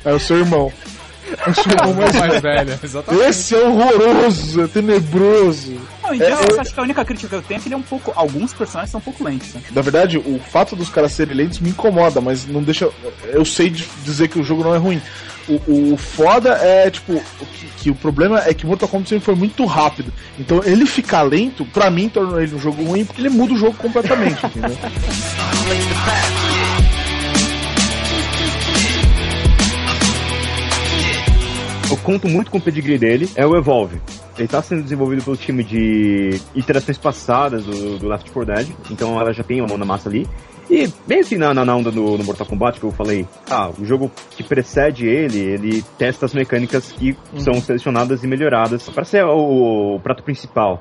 É 0.05 0.13
o 0.13 0.19
seu 0.19 0.39
irmão. 0.39 0.73
É 1.45 1.51
o 1.51 1.55
seu 1.55 1.73
irmão 1.73 1.95
mais 1.95 2.15
mais 2.19 2.41
velho. 2.41 2.79
exatamente. 2.83 3.25
Esse 3.25 3.55
é 3.55 3.59
horroroso, 3.59 4.63
é 4.63 4.67
tenebroso. 4.69 5.81
Não, 6.03 6.15
Injustice, 6.15 6.61
acho 6.61 6.75
que 6.75 6.81
a 6.81 6.83
única 6.83 7.05
crítica 7.05 7.29
que 7.29 7.35
eu 7.35 7.43
tenho 7.43 7.59
é 7.59 7.61
que 7.61 7.69
ele 7.69 7.75
é 7.75 7.79
um 7.79 7.83
pouco. 7.83 8.13
Alguns 8.15 8.55
personagens 8.55 8.91
são 8.91 8.99
um 8.99 9.03
pouco 9.03 9.25
lentos. 9.25 9.53
Né? 9.55 9.61
Na 9.73 9.83
verdade, 9.83 10.19
o 10.19 10.39
fato 10.39 10.77
dos 10.77 10.89
caras 10.89 11.13
serem 11.13 11.35
lentos 11.35 11.59
me 11.59 11.71
incomoda, 11.71 12.21
mas 12.21 12.47
não 12.47 12.63
deixa. 12.63 12.89
Eu 13.25 13.45
sei 13.45 13.71
de 13.71 13.89
dizer 14.05 14.29
que 14.29 14.39
o 14.39 14.45
jogo 14.45 14.63
não 14.63 14.75
é 14.75 14.79
ruim. 14.79 15.03
O, 15.49 15.93
o 15.93 15.97
foda 15.97 16.55
é, 16.55 16.91
tipo, 16.91 17.13
o 17.15 17.47
que, 17.47 17.67
que 17.79 17.91
o 17.91 17.95
problema 17.95 18.43
é 18.45 18.53
que 18.53 18.65
o 18.65 18.69
Mortal 18.69 18.89
Kombat 18.89 19.09
sempre 19.09 19.25
foi 19.25 19.35
muito 19.35 19.65
rápido. 19.65 20.13
Então 20.39 20.61
ele 20.65 20.87
ficar 20.87 21.23
lento, 21.23 21.65
pra 21.67 21.91
mim, 21.91 22.09
torna 22.09 22.43
ele 22.43 22.55
um 22.55 22.59
jogo 22.59 22.83
ruim 22.83 23.05
porque 23.05 23.21
ele 23.21 23.29
muda 23.29 23.55
o 23.55 23.57
jogo 23.57 23.75
completamente, 23.75 24.45
entendeu? 24.47 24.77
Conto 32.07 32.29
muito 32.29 32.53
com 32.53 32.59
o 32.59 32.61
pedigree 32.61 32.99
dele, 32.99 33.29
é 33.35 33.45
o 33.45 33.57
Evolve. 33.57 34.01
Ele 34.39 34.47
tá 34.47 34.63
sendo 34.63 34.85
desenvolvido 34.85 35.25
pelo 35.25 35.37
time 35.37 35.65
de 35.65 36.41
iterações 36.55 36.97
passadas 36.97 37.65
do, 37.65 37.99
do 37.99 38.09
Left 38.09 38.31
4 38.31 38.55
Dead, 38.55 38.69
então 38.93 39.21
ela 39.21 39.33
já 39.33 39.43
tem 39.43 39.61
a 39.61 39.67
mão 39.67 39.77
na 39.77 39.85
massa 39.85 40.09
ali. 40.09 40.25
E 40.71 40.89
bem 41.05 41.21
assim 41.21 41.37
na, 41.37 41.53
na 41.53 41.75
onda 41.75 41.91
do, 41.91 42.17
no 42.17 42.25
Mortal 42.25 42.47
Kombat 42.47 42.79
que 42.79 42.87
eu 42.87 42.93
falei, 42.93 43.27
ah, 43.51 43.71
o 43.77 43.85
jogo 43.85 44.11
que 44.31 44.45
precede 44.45 45.07
ele, 45.07 45.39
ele 45.39 45.83
testa 45.99 46.27
as 46.27 46.33
mecânicas 46.33 46.93
que 46.93 47.17
são 47.39 47.55
selecionadas 47.55 48.23
e 48.23 48.29
melhoradas 48.29 48.89
para 48.89 49.05
ser 49.05 49.25
o, 49.25 49.97
o 49.97 50.01
prato 50.01 50.23
principal. 50.23 50.81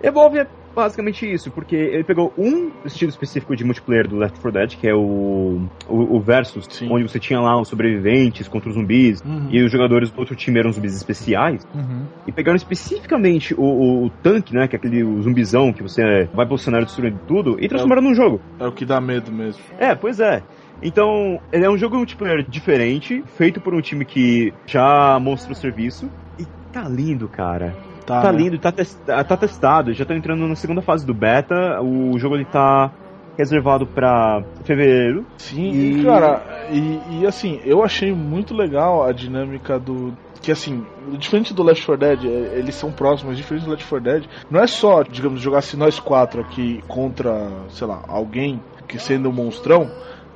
Evolve 0.00 0.38
é 0.38 0.46
basicamente 0.74 1.30
isso, 1.30 1.50
porque 1.50 1.74
ele 1.76 2.04
pegou 2.04 2.32
um 2.38 2.70
estilo 2.84 3.10
específico 3.10 3.54
de 3.56 3.64
multiplayer 3.64 4.08
do 4.08 4.16
Left 4.16 4.40
4 4.40 4.52
Dead, 4.52 4.76
que 4.78 4.88
é 4.88 4.94
o, 4.94 5.60
o, 5.88 6.16
o 6.16 6.20
Versus, 6.20 6.66
Sim. 6.70 6.88
onde 6.90 7.02
você 7.08 7.18
tinha 7.18 7.40
lá 7.40 7.60
os 7.60 7.68
sobreviventes 7.68 8.48
contra 8.48 8.68
os 8.68 8.74
zumbis, 8.74 9.22
e 9.50 9.62
os 9.62 9.70
jogadores 9.70 10.10
do 10.10 10.18
outro 10.18 10.34
time 10.36 10.58
eram 10.58 10.72
zumbis 10.72 10.94
especiais, 10.96 11.66
Uhum. 11.74 12.04
e 12.26 12.32
pegaram 12.32 12.56
especificamente 12.56 13.54
o, 13.54 13.62
o, 13.62 14.06
o 14.06 14.10
tanque, 14.10 14.54
né, 14.54 14.66
que 14.68 14.76
é 14.76 14.78
aquele 14.78 15.02
o 15.02 15.20
zumbizão 15.22 15.72
que 15.72 15.82
você 15.82 16.28
vai 16.34 16.46
pro 16.46 16.58
cenário 16.58 16.86
destruindo 16.86 17.18
tudo, 17.26 17.56
e 17.60 17.68
transformaram 17.68 18.02
num 18.02 18.14
jogo. 18.14 18.40
É 18.58 18.66
o 18.66 18.72
que 18.72 18.84
dá 18.84 19.00
medo 19.00 19.30
mesmo. 19.32 19.62
É, 19.78 19.94
pois 19.94 20.20
é. 20.20 20.42
Então, 20.82 21.38
ele 21.52 21.64
é 21.64 21.70
um 21.70 21.76
jogo 21.76 21.96
multiplayer 21.96 22.42
diferente, 22.48 23.22
feito 23.36 23.60
por 23.60 23.74
um 23.74 23.80
time 23.82 24.04
que 24.04 24.52
já 24.66 25.18
mostrou 25.20 25.54
serviço. 25.54 26.10
E 26.38 26.46
Tá 26.72 26.88
lindo, 26.88 27.28
cara. 27.28 27.74
Tá, 28.10 28.20
Tá 28.22 28.32
né? 28.32 28.38
lindo, 28.38 28.58
tá, 28.58 28.72
tes- 28.72 28.98
tá 29.06 29.36
testado. 29.36 29.92
Já 29.92 30.04
tô 30.04 30.12
entrando 30.14 30.46
na 30.46 30.54
segunda 30.56 30.82
fase 30.82 31.06
do 31.06 31.14
beta. 31.14 31.80
O 31.82 32.18
jogo 32.18 32.36
ele 32.36 32.44
tá 32.44 32.90
reservado 33.38 33.86
pra 33.86 34.42
fevereiro. 34.64 35.24
Sim, 35.38 35.70
E- 35.72 36.04
cara, 36.04 36.42
e, 36.70 37.20
e, 37.22 37.26
assim, 37.26 37.60
eu 37.64 37.82
achei 37.82 38.12
muito 38.12 38.54
legal 38.54 39.02
a 39.04 39.12
dinâmica 39.12 39.78
do. 39.78 40.12
Que 40.42 40.50
assim, 40.52 40.82
diferente 41.18 41.52
do 41.52 41.62
Left 41.62 41.84
4 41.84 42.00
Dead, 42.06 42.24
é, 42.24 42.58
eles 42.58 42.74
são 42.74 42.90
próximos, 42.90 43.36
diferente 43.36 43.64
do 43.64 43.70
Left 43.72 43.86
4 43.86 44.02
Dead, 44.10 44.24
não 44.50 44.58
é 44.60 44.66
só, 44.66 45.02
digamos, 45.02 45.40
jogar 45.42 45.58
assim 45.58 45.76
nós 45.76 46.00
quatro 46.00 46.40
aqui 46.40 46.82
contra, 46.88 47.46
sei 47.68 47.86
lá, 47.86 48.02
alguém 48.08 48.58
que 48.88 48.98
sendo 48.98 49.28
um 49.28 49.32
monstrão, 49.32 49.86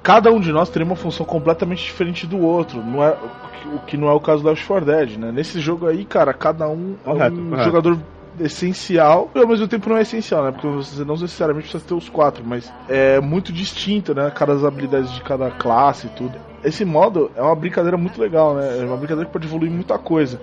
cada 0.04 0.30
um 0.30 0.38
de 0.38 0.52
nós 0.52 0.68
teria 0.68 0.84
uma 0.84 0.94
função 0.94 1.24
completamente 1.24 1.82
diferente 1.82 2.26
do 2.26 2.38
outro. 2.38 2.80
Não 2.84 3.02
é, 3.02 3.16
o 3.74 3.78
que 3.80 3.96
não 3.96 4.08
é 4.08 4.12
o 4.12 4.20
caso 4.20 4.42
do 4.42 4.50
Left 4.50 4.64
4 4.66 4.84
Dead, 4.84 5.18
né? 5.18 5.32
Nesse 5.32 5.58
jogo 5.58 5.86
aí, 5.86 6.04
cara, 6.04 6.34
cada 6.34 6.68
um 6.68 6.94
Correto, 7.02 7.36
é 7.36 7.40
um 7.40 7.48
correto. 7.48 7.64
jogador 7.64 7.98
essencial 8.38 9.30
e 9.34 9.38
ao 9.38 9.48
mesmo 9.48 9.66
tempo 9.66 9.88
não 9.88 9.96
é 9.96 10.02
essencial, 10.02 10.44
né? 10.44 10.52
Porque 10.52 10.66
você 10.68 11.04
não 11.04 11.14
necessariamente 11.14 11.68
precisa 11.68 11.88
ter 11.88 11.94
os 11.94 12.08
quatro, 12.10 12.44
mas 12.44 12.70
é 12.86 13.18
muito 13.18 13.50
distinto, 13.50 14.14
né? 14.14 14.30
Cada 14.30 14.52
as 14.52 14.62
habilidades 14.62 15.10
de 15.12 15.22
cada 15.22 15.50
classe 15.50 16.06
e 16.06 16.10
tudo. 16.10 16.38
Esse 16.64 16.84
modo 16.84 17.30
é 17.36 17.42
uma 17.42 17.54
brincadeira 17.54 17.96
muito 17.96 18.20
legal, 18.20 18.54
né? 18.54 18.80
É 18.80 18.84
uma 18.84 18.96
brincadeira 18.96 19.26
que 19.26 19.32
pode 19.32 19.46
evoluir 19.46 19.70
muita 19.70 19.98
coisa. 19.98 20.40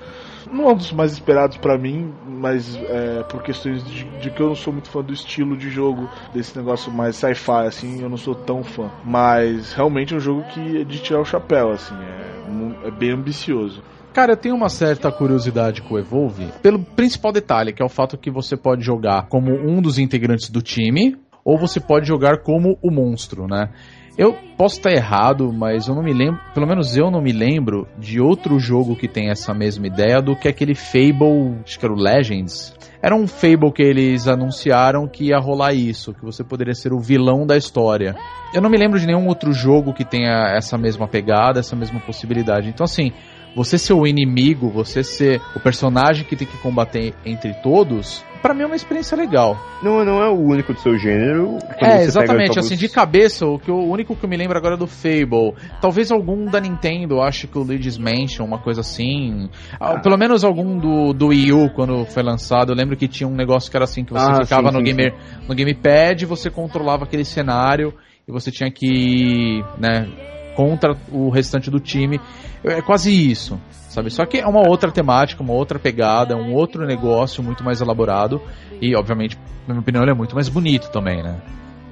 Não 0.52 0.70
é 0.70 0.74
um 0.74 0.76
dos 0.76 0.92
mais 0.92 1.14
esperados 1.14 1.58
pra 1.58 1.78
mim, 1.78 2.14
mas 2.28 2.76
é, 2.76 3.24
por 3.24 3.42
questões 3.42 3.84
de, 3.84 4.04
de 4.20 4.30
que 4.30 4.42
eu 4.42 4.48
não 4.48 4.56
sou 4.56 4.74
muito 4.74 4.90
fã 4.90 5.02
do 5.02 5.14
estilo 5.14 5.58
de 5.58 5.70
jogo, 5.70 6.10
desse 6.34 6.58
negócio 6.58 6.92
mais 6.92 7.16
sci-fi, 7.16 7.66
assim, 7.68 8.02
eu 8.02 8.10
não 8.10 8.18
sou 8.18 8.36
tão 8.36 8.64
fã. 8.64 8.92
Mas 9.04 9.74
realmente 9.74 10.14
é 10.14 10.18
um 10.18 10.20
jogo 10.20 10.44
que 10.44 10.82
é 10.82 10.84
de 10.84 11.00
tirar 11.00 11.22
o 11.22 11.26
chapéu, 11.26 11.72
assim, 11.72 11.96
é, 11.96 12.88
é 12.88 12.92
bem 12.92 13.12
ambicioso. 13.12 13.82
Cara, 14.14 14.34
eu 14.34 14.38
tenho 14.38 14.56
uma 14.56 14.68
certa 14.68 15.10
curiosidade 15.10 15.82
com 15.82 15.96
o 15.96 16.00
Evolve, 16.00 16.48
pelo 16.62 16.80
principal 16.80 17.32
detalhe, 17.32 17.72
que 17.72 17.82
é 17.82 17.86
o 17.86 17.90
fato 17.90 18.18
que 18.18 18.30
você 18.30 18.58
pode 18.58 18.84
jogar 18.84 19.28
como 19.28 19.54
um 19.54 19.82
dos 19.82 19.98
integrantes 19.98 20.50
do 20.50 20.62
time, 20.62 21.16
ou 21.46 21.58
você 21.58 21.80
pode 21.80 22.08
jogar 22.08 22.40
como 22.40 22.78
o 22.84 22.92
monstro, 22.92 23.48
né? 23.48 23.70
Eu 24.18 24.34
posso 24.58 24.78
estar 24.78 24.92
errado, 24.92 25.52
mas 25.54 25.88
eu 25.88 25.96
não 25.96 26.04
me 26.04 26.14
lembro, 26.14 26.40
pelo 26.54 26.68
menos 26.68 26.98
eu 26.98 27.10
não 27.10 27.22
me 27.22 27.32
lembro 27.32 27.88
de 27.98 28.20
outro 28.20 28.60
jogo 28.60 28.96
que 28.96 29.08
tem 29.08 29.30
essa 29.30 29.54
mesma 29.54 29.88
ideia 29.88 30.22
do 30.22 30.36
que 30.36 30.48
aquele 30.48 30.76
Fable, 30.76 31.62
acho 31.66 31.80
que 31.80 31.86
era 31.86 31.94
o 31.94 31.98
Legends. 31.98 32.76
Era 33.02 33.16
um 33.16 33.26
Fable 33.26 33.72
que 33.72 33.82
eles 33.82 34.28
anunciaram 34.28 35.08
que 35.08 35.30
ia 35.30 35.40
rolar 35.40 35.74
isso, 35.74 36.14
que 36.14 36.24
você 36.24 36.44
poderia 36.44 36.76
ser 36.76 36.94
o 36.94 37.00
vilão 37.00 37.48
da 37.48 37.58
história. 37.58 38.16
Eu 38.54 38.62
não 38.62 38.70
me 38.70 38.78
lembro 38.78 39.00
de 39.00 39.08
nenhum 39.08 39.28
outro 39.28 39.54
jogo 39.54 39.94
que 39.94 40.06
tenha 40.06 40.54
essa 40.56 40.78
mesma 40.78 41.08
pegada, 41.08 41.60
essa 41.60 41.76
mesma 41.76 42.00
possibilidade. 42.02 42.70
Então, 42.70 42.84
assim, 42.84 43.12
você 43.56 43.78
ser 43.78 43.94
o 43.94 44.06
inimigo, 44.06 44.70
você 44.70 45.04
ser 45.04 45.42
o 45.56 45.60
personagem 45.60 46.26
que 46.26 46.36
tem 46.36 46.48
que 46.48 46.58
combater 46.58 47.14
entre 47.26 47.54
todos, 47.56 48.24
pra 48.42 48.54
mim 48.54 48.64
é 48.64 48.66
uma 48.66 48.76
experiência 48.76 49.16
legal. 49.16 49.58
Não, 49.82 50.04
não 50.04 50.22
é 50.22 50.30
o 50.30 50.38
único 50.38 50.74
do 50.74 50.80
seu 50.80 50.98
gênero. 50.98 51.58
É, 51.78 52.04
exatamente, 52.04 52.60
assim, 52.60 52.76
de 52.76 52.90
cabeça, 52.90 53.46
o, 53.46 53.60
que 53.60 53.72
o 53.72 53.84
único 53.90 54.16
que 54.16 54.26
eu 54.26 54.30
me 54.30 54.38
lembro 54.38 54.58
agora 54.58 54.76
é 54.76 54.78
do 54.78 54.88
Fable. 54.88 55.54
Talvez 55.82 56.12
algum 56.12 56.46
da 56.46 56.60
Nintendo, 56.60 57.22
acho 57.22 57.48
que 57.48 57.58
o 57.58 57.64
Luigi's 57.64 57.98
Mansion, 57.98 58.46
uma 58.46 58.60
coisa 58.60 58.82
assim. 58.82 59.50
Ah, 59.80 60.00
Pelo 60.00 60.18
menos 60.18 60.44
algum 60.44 60.78
do, 60.78 61.14
do 61.14 61.28
Wii 61.28 61.54
U, 61.54 61.70
quando 61.74 62.06
foi 62.06 62.24
lançado. 62.24 62.72
Eu 62.72 62.76
lembro 62.76 62.98
que 62.98 63.08
tinha 63.08 63.28
um 63.28 63.36
negócio 63.36 63.70
que 63.70 63.78
era 63.78 63.86
assim, 63.86 64.04
que 64.04 64.14
você 64.14 64.32
Ah, 64.32 64.44
ficava 64.44 64.70
sim, 64.70 64.74
no, 64.74 64.80
sim, 64.80 64.86
gamer, 64.86 65.16
no 65.48 65.56
gamepad, 65.56 66.26
você 66.26 66.50
controlava 66.50 67.04
aquele 67.04 67.26
cenário 67.26 67.94
e 68.28 68.32
você 68.32 68.52
tinha 68.52 68.72
que 68.72 69.64
né, 69.78 70.08
contra 70.56 70.96
o 71.12 71.30
restante 71.30 71.70
do 71.70 71.80
time. 71.80 72.20
É 72.64 72.82
quase 72.82 73.12
isso, 73.12 73.60
sabe? 73.90 74.10
Só 74.10 74.26
que 74.26 74.38
é 74.38 74.48
uma 74.48 74.68
outra 74.68 74.92
temática, 74.92 75.42
uma 75.42 75.54
outra 75.54 75.80
pegada, 75.80 76.36
um 76.36 76.54
outro 76.54 76.86
negócio 76.86 77.44
muito 77.44 77.64
mais 77.64 77.82
elaborado 77.82 78.42
e, 78.82 78.96
obviamente, 78.96 79.38
na 79.68 79.74
minha 79.74 79.82
opinião, 79.82 80.04
ele 80.04 80.12
é 80.12 80.16
muito 80.16 80.36
mais 80.36 80.50
bonito 80.50 80.90
também, 80.92 81.24
né? 81.24 81.36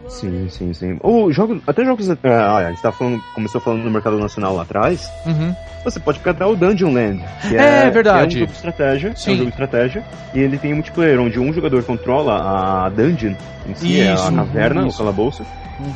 Sim, 0.09 0.49
sim, 0.49 0.73
sim. 0.73 0.97
Ou 1.01 1.31
jogos, 1.31 1.61
até 1.67 1.85
jogos. 1.85 2.09
É, 2.09 2.15
olha, 2.23 2.67
a 2.67 2.69
gente 2.71 2.81
tá 2.81 2.91
falando, 2.91 3.21
começou 3.35 3.61
falando 3.61 3.83
do 3.83 3.91
mercado 3.91 4.17
nacional 4.17 4.55
lá 4.55 4.63
atrás. 4.63 5.09
Uhum. 5.25 5.55
Você 5.83 5.99
pode 5.99 6.19
pegar 6.19 6.47
o 6.47 6.55
Dungeon 6.55 6.91
Land. 6.91 7.23
Que 7.41 7.55
É, 7.55 7.85
é, 7.85 7.89
verdade. 7.89 8.35
É 8.35 8.37
um 8.37 8.39
jogo 8.39 8.51
de 8.51 8.57
estratégia. 8.57 9.09
É 9.09 9.15
Sim. 9.15 9.31
um 9.31 9.35
jogo 9.35 9.45
de 9.45 9.51
estratégia. 9.51 10.03
E 10.33 10.39
ele 10.39 10.57
tem 10.57 10.73
um 10.73 10.77
multiplayer 10.77 11.19
onde 11.19 11.39
um 11.39 11.53
jogador 11.53 11.83
controla 11.83 12.85
a 12.85 12.89
dungeon 12.89 13.35
em 13.67 13.75
si, 13.75 14.01
é 14.01 14.13
Isso, 14.13 14.27
a 14.27 14.31
caverna, 14.33 14.87
o 14.87 14.93
calabouço. 14.93 15.45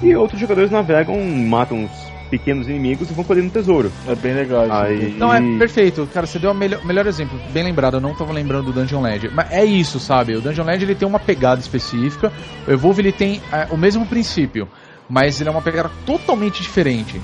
E 0.01 0.15
outros 0.15 0.39
jogadores 0.39 0.71
navegam, 0.71 1.19
matam 1.19 1.85
os 1.85 2.12
pequenos 2.29 2.67
inimigos 2.67 3.09
e 3.09 3.13
vão 3.13 3.23
colhendo 3.23 3.49
tesouro. 3.49 3.91
É 4.07 4.15
bem 4.15 4.33
legal. 4.33 4.65
Aí-. 4.71 5.13
Não, 5.17 5.33
é 5.33 5.39
perfeito. 5.57 6.07
Cara, 6.13 6.25
você 6.25 6.39
deu 6.39 6.51
o 6.51 6.53
melhor, 6.53 6.83
melhor 6.85 7.05
exemplo. 7.07 7.39
Bem 7.51 7.63
lembrado, 7.63 7.95
eu 7.95 8.01
não 8.01 8.15
tava 8.15 8.33
lembrando 8.33 8.71
do 8.71 8.73
Dungeon 8.73 9.01
Land. 9.01 9.29
Mas 9.33 9.51
é 9.51 9.63
isso, 9.63 9.99
sabe? 9.99 10.35
O 10.35 10.41
Dungeon 10.41 10.65
Land 10.65 10.83
ele 10.83 10.95
tem 10.95 11.07
uma 11.07 11.19
pegada 11.19 11.61
específica. 11.61 12.31
O 12.67 12.71
Evolve 12.71 13.01
ele 13.01 13.11
tem 13.11 13.41
é, 13.51 13.67
o 13.71 13.77
mesmo 13.77 14.05
princípio. 14.05 14.67
Mas 15.09 15.39
ele 15.39 15.49
é 15.49 15.51
uma 15.51 15.61
pegada 15.61 15.91
totalmente 16.05 16.61
diferente, 16.61 17.21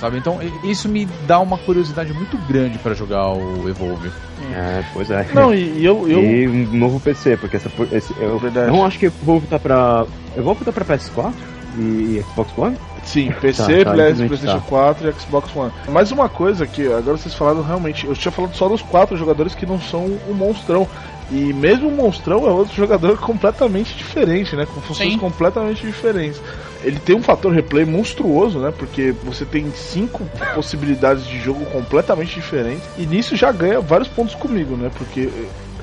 sabe? 0.00 0.16
Então 0.16 0.38
isso 0.64 0.88
me 0.88 1.06
dá 1.26 1.38
uma 1.40 1.58
curiosidade 1.58 2.12
muito 2.12 2.38
grande 2.48 2.78
pra 2.78 2.94
jogar 2.94 3.30
o 3.32 3.68
Evolve. 3.68 4.10
É, 4.54 4.82
pois 4.94 5.10
é. 5.10 5.26
Não, 5.34 5.54
e, 5.54 5.80
e 5.80 5.84
eu, 5.84 6.08
eu 6.08 6.22
E 6.22 6.48
um 6.48 6.76
novo 6.76 6.98
PC, 6.98 7.36
porque 7.36 7.56
essa, 7.56 7.70
esse, 7.92 8.14
eu 8.18 8.38
Verdade. 8.38 8.70
não 8.70 8.84
acho 8.84 8.98
que 8.98 9.06
o 9.06 9.12
Evolve 9.22 9.46
tá 9.46 9.58
pra. 9.58 10.06
Evolve 10.36 10.64
tá 10.64 10.72
pra 10.72 10.84
PS4 10.84 11.32
e 11.78 12.24
Xbox 12.32 12.50
One? 12.56 12.76
Sim, 13.04 13.32
PC, 13.40 13.84
Tá, 13.84 13.90
tá, 13.90 13.92
PlayStation 13.92 14.60
tá. 14.60 14.60
4 14.60 15.08
e 15.08 15.12
Xbox 15.12 15.56
One. 15.56 15.72
Mais 15.88 16.12
uma 16.12 16.28
coisa 16.28 16.66
que 16.66 16.86
agora 16.86 17.16
vocês 17.16 17.34
falaram 17.34 17.62
realmente, 17.62 18.06
eu 18.06 18.14
tinha 18.14 18.32
falado 18.32 18.54
só 18.54 18.68
dos 18.68 18.82
quatro 18.82 19.16
jogadores 19.16 19.54
que 19.54 19.66
não 19.66 19.80
são 19.80 20.06
o 20.28 20.34
monstrão. 20.34 20.86
E 21.30 21.52
mesmo 21.54 21.88
o 21.88 21.90
monstrão 21.90 22.46
é 22.46 22.50
outro 22.50 22.74
jogador 22.74 23.16
completamente 23.20 23.96
diferente, 23.96 24.54
né? 24.54 24.66
Com 24.66 24.80
funções 24.80 25.12
Sim. 25.12 25.18
completamente 25.18 25.86
diferentes. 25.86 26.40
Ele 26.84 26.98
tem 26.98 27.16
um 27.16 27.22
fator 27.22 27.52
replay 27.52 27.84
monstruoso, 27.84 28.58
né? 28.58 28.72
Porque 28.76 29.14
você 29.24 29.44
tem 29.44 29.70
cinco 29.72 30.24
possibilidades 30.54 31.24
de 31.26 31.40
jogo 31.40 31.64
completamente 31.66 32.34
diferentes. 32.34 32.86
E 32.98 33.06
nisso 33.06 33.34
já 33.34 33.50
ganha 33.50 33.80
vários 33.80 34.08
pontos 34.08 34.34
comigo, 34.34 34.76
né? 34.76 34.90
Porque 34.94 35.30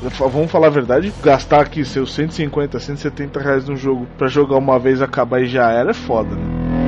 eh, 0.02 0.10
vamos 0.32 0.52
falar 0.52 0.68
a 0.68 0.72
verdade, 0.72 1.14
gastar 1.24 1.62
aqui 1.62 1.84
seus 1.84 2.14
150, 2.14 2.80
170 2.80 3.40
reais 3.40 3.68
no 3.68 3.76
jogo 3.76 4.08
pra 4.18 4.28
jogar 4.28 4.58
uma 4.58 4.78
vez, 4.78 5.02
acabar 5.02 5.42
e 5.42 5.48
já 5.48 5.72
era, 5.72 5.92
é 5.92 5.94
foda, 5.94 6.36
né? 6.36 6.79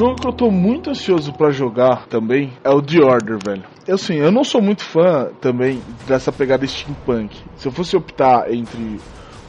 Jogo 0.00 0.18
que 0.18 0.26
eu 0.26 0.32
tô 0.32 0.50
muito 0.50 0.88
ansioso 0.88 1.30
pra 1.30 1.50
jogar 1.50 2.06
também 2.06 2.50
é 2.64 2.70
o 2.70 2.80
The 2.80 3.02
Order, 3.02 3.36
velho. 3.44 3.64
Eu 3.86 3.96
assim, 3.96 4.14
eu 4.14 4.32
não 4.32 4.42
sou 4.42 4.62
muito 4.62 4.82
fã 4.82 5.28
também 5.42 5.82
dessa 6.06 6.32
pegada 6.32 6.66
steampunk. 6.66 7.36
Se 7.58 7.68
eu 7.68 7.72
fosse 7.72 7.94
optar 7.94 8.50
entre 8.50 8.98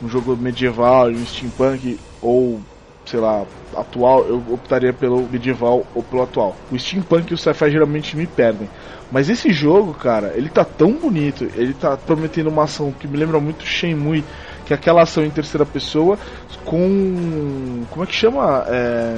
um 0.04 0.10
jogo 0.10 0.36
medieval 0.36 1.10
e 1.10 1.16
um 1.16 1.26
steampunk 1.26 1.98
ou 2.22 2.60
sei 3.06 3.22
lá, 3.22 3.46
atual, 3.78 4.26
eu 4.26 4.44
optaria 4.52 4.92
pelo 4.92 5.26
medieval 5.30 5.86
ou 5.96 6.04
pelo 6.04 6.24
atual. 6.24 6.54
O 6.70 6.78
steampunk 6.78 7.32
e 7.32 7.34
o 7.34 7.38
sci-fi 7.38 7.72
geralmente 7.72 8.18
me 8.18 8.28
perdem. 8.28 8.70
Mas 9.10 9.30
esse 9.30 9.54
jogo, 9.54 9.94
cara, 9.94 10.34
ele 10.36 10.50
tá 10.50 10.66
tão 10.66 10.92
bonito, 10.92 11.46
ele 11.56 11.74
tá 11.74 11.96
prometendo 11.96 12.50
uma 12.50 12.64
ação 12.64 12.92
que 12.92 13.08
me 13.08 13.16
lembra 13.16 13.40
muito 13.40 13.66
Shenmue, 13.66 14.26
que 14.66 14.74
é 14.74 14.76
aquela 14.76 15.04
ação 15.04 15.24
em 15.24 15.30
terceira 15.30 15.66
pessoa 15.66 16.20
com 16.66 17.86
como 17.90 18.04
é 18.04 18.06
que 18.06 18.14
chama? 18.14 18.66
É 18.68 19.16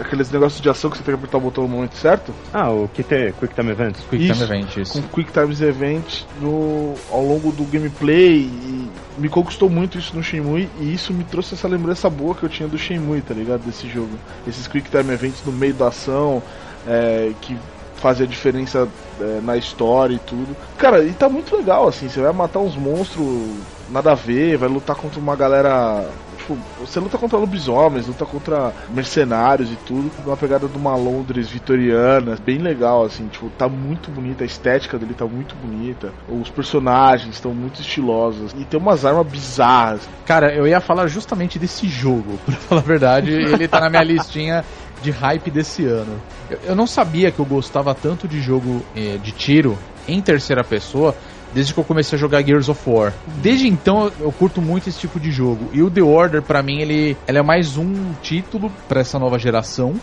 aqueles 0.00 0.30
negócios 0.30 0.60
de 0.60 0.68
ação 0.68 0.90
que 0.90 0.96
você 0.96 1.02
tem 1.02 1.14
que 1.14 1.18
apertar 1.18 1.38
o 1.38 1.40
botão 1.40 1.64
no 1.64 1.70
momento 1.70 1.96
certo, 1.96 2.32
Ah, 2.52 2.70
o 2.70 2.88
QT, 2.88 3.34
Quick 3.38 3.54
Time 3.54 3.70
Events. 3.70 4.00
Quick 4.08 4.18
Time 4.18 4.30
Isso. 4.30 4.44
Event, 4.44 4.76
isso. 4.76 4.92
com 4.94 5.08
Quick 5.08 5.32
Times 5.32 5.60
Event 5.60 6.22
no, 6.40 6.94
ao 7.10 7.22
longo 7.22 7.52
do 7.52 7.64
gameplay 7.64 8.40
e 8.40 8.90
me 9.18 9.28
conquistou 9.28 9.68
muito 9.68 9.98
isso 9.98 10.16
no 10.16 10.22
Shenmue 10.22 10.68
e 10.80 10.92
isso 10.94 11.12
me 11.12 11.24
trouxe 11.24 11.54
essa 11.54 11.68
lembrança 11.68 12.08
boa 12.08 12.34
que 12.34 12.42
eu 12.42 12.48
tinha 12.48 12.68
do 12.68 12.78
Shenmue, 12.78 13.20
tá 13.20 13.34
ligado? 13.34 13.60
Desse 13.60 13.88
jogo. 13.88 14.10
Esses 14.46 14.66
Quick 14.66 14.90
Time 14.90 15.12
Events 15.12 15.42
no 15.44 15.52
meio 15.52 15.74
da 15.74 15.88
ação, 15.88 16.42
é, 16.86 17.32
que 17.40 17.56
fazem 17.96 18.26
a 18.26 18.28
diferença 18.28 18.88
é, 19.20 19.40
na 19.42 19.56
história 19.56 20.14
e 20.14 20.18
tudo. 20.20 20.56
Cara, 20.78 21.04
e 21.04 21.12
tá 21.12 21.28
muito 21.28 21.54
legal, 21.54 21.86
assim, 21.86 22.08
você 22.08 22.20
vai 22.20 22.32
matar 22.32 22.58
uns 22.60 22.74
monstros 22.76 23.26
nada 23.90 24.12
a 24.12 24.14
ver, 24.14 24.56
vai 24.56 24.68
lutar 24.68 24.96
contra 24.96 25.20
uma 25.20 25.36
galera 25.36 26.08
tipo, 26.50 26.58
você 26.78 26.98
luta 26.98 27.18
contra 27.18 27.38
lobisomens, 27.38 28.06
luta 28.06 28.24
contra 28.26 28.72
mercenários 28.88 29.70
e 29.70 29.76
tudo, 29.76 30.10
uma 30.24 30.36
pegada 30.36 30.68
de 30.68 30.76
uma 30.76 30.96
Londres 30.96 31.48
vitoriana, 31.48 32.36
bem 32.44 32.58
legal, 32.58 33.04
assim, 33.04 33.28
tipo, 33.28 33.48
tá 33.50 33.68
muito 33.68 34.10
bonita, 34.10 34.44
a 34.44 34.46
estética 34.46 34.98
dele 34.98 35.14
tá 35.14 35.26
muito 35.26 35.54
bonita, 35.56 36.12
os 36.28 36.50
personagens 36.50 37.34
estão 37.34 37.52
muito 37.54 37.80
estilosos, 37.80 38.52
e 38.58 38.64
tem 38.64 38.80
umas 38.80 39.04
armas 39.04 39.26
bizarras. 39.26 40.08
Cara, 40.26 40.54
eu 40.54 40.66
ia 40.66 40.80
falar 40.80 41.06
justamente 41.06 41.58
desse 41.58 41.88
jogo, 41.88 42.38
pra 42.44 42.54
falar 42.54 42.80
a 42.80 42.84
verdade, 42.84 43.30
ele 43.30 43.68
tá 43.68 43.80
na 43.80 43.90
minha 43.90 44.02
listinha 44.02 44.64
de 45.02 45.10
hype 45.10 45.50
desse 45.50 45.86
ano. 45.86 46.20
Eu, 46.64 46.74
não 46.74 46.86
sabia 46.86 47.30
que 47.30 47.38
eu 47.38 47.46
gostava 47.46 47.94
tanto 47.94 48.26
de 48.26 48.40
jogo 48.40 48.84
eh, 48.94 49.18
de 49.18 49.32
tiro 49.32 49.78
em 50.08 50.20
terceira 50.20 50.64
pessoa 50.64 51.14
desde 51.52 51.72
que 51.74 51.80
eu 51.80 51.84
comecei 51.84 52.16
a 52.16 52.20
jogar 52.20 52.42
Gears 52.42 52.68
of 52.68 52.80
War. 52.88 53.12
Desde 53.26 53.68
então 53.68 54.10
eu, 54.18 54.32
curto 54.32 54.60
muito 54.62 54.88
esse 54.88 54.98
tipo 54.98 55.18
de 55.20 55.30
jogo. 55.30 55.70
E 55.72 55.82
o 55.82 55.90
The 55.90 56.02
Order, 56.02 56.42
pra 56.42 56.62
mim, 56.62 56.80
ele, 56.80 57.16
ele 57.26 57.38
é 57.38 57.42
mais 57.42 57.76
um 57.76 58.12
título 58.22 58.70
pra 58.88 59.00
essa 59.00 59.18
nova 59.18 59.38
geração. 59.38 59.94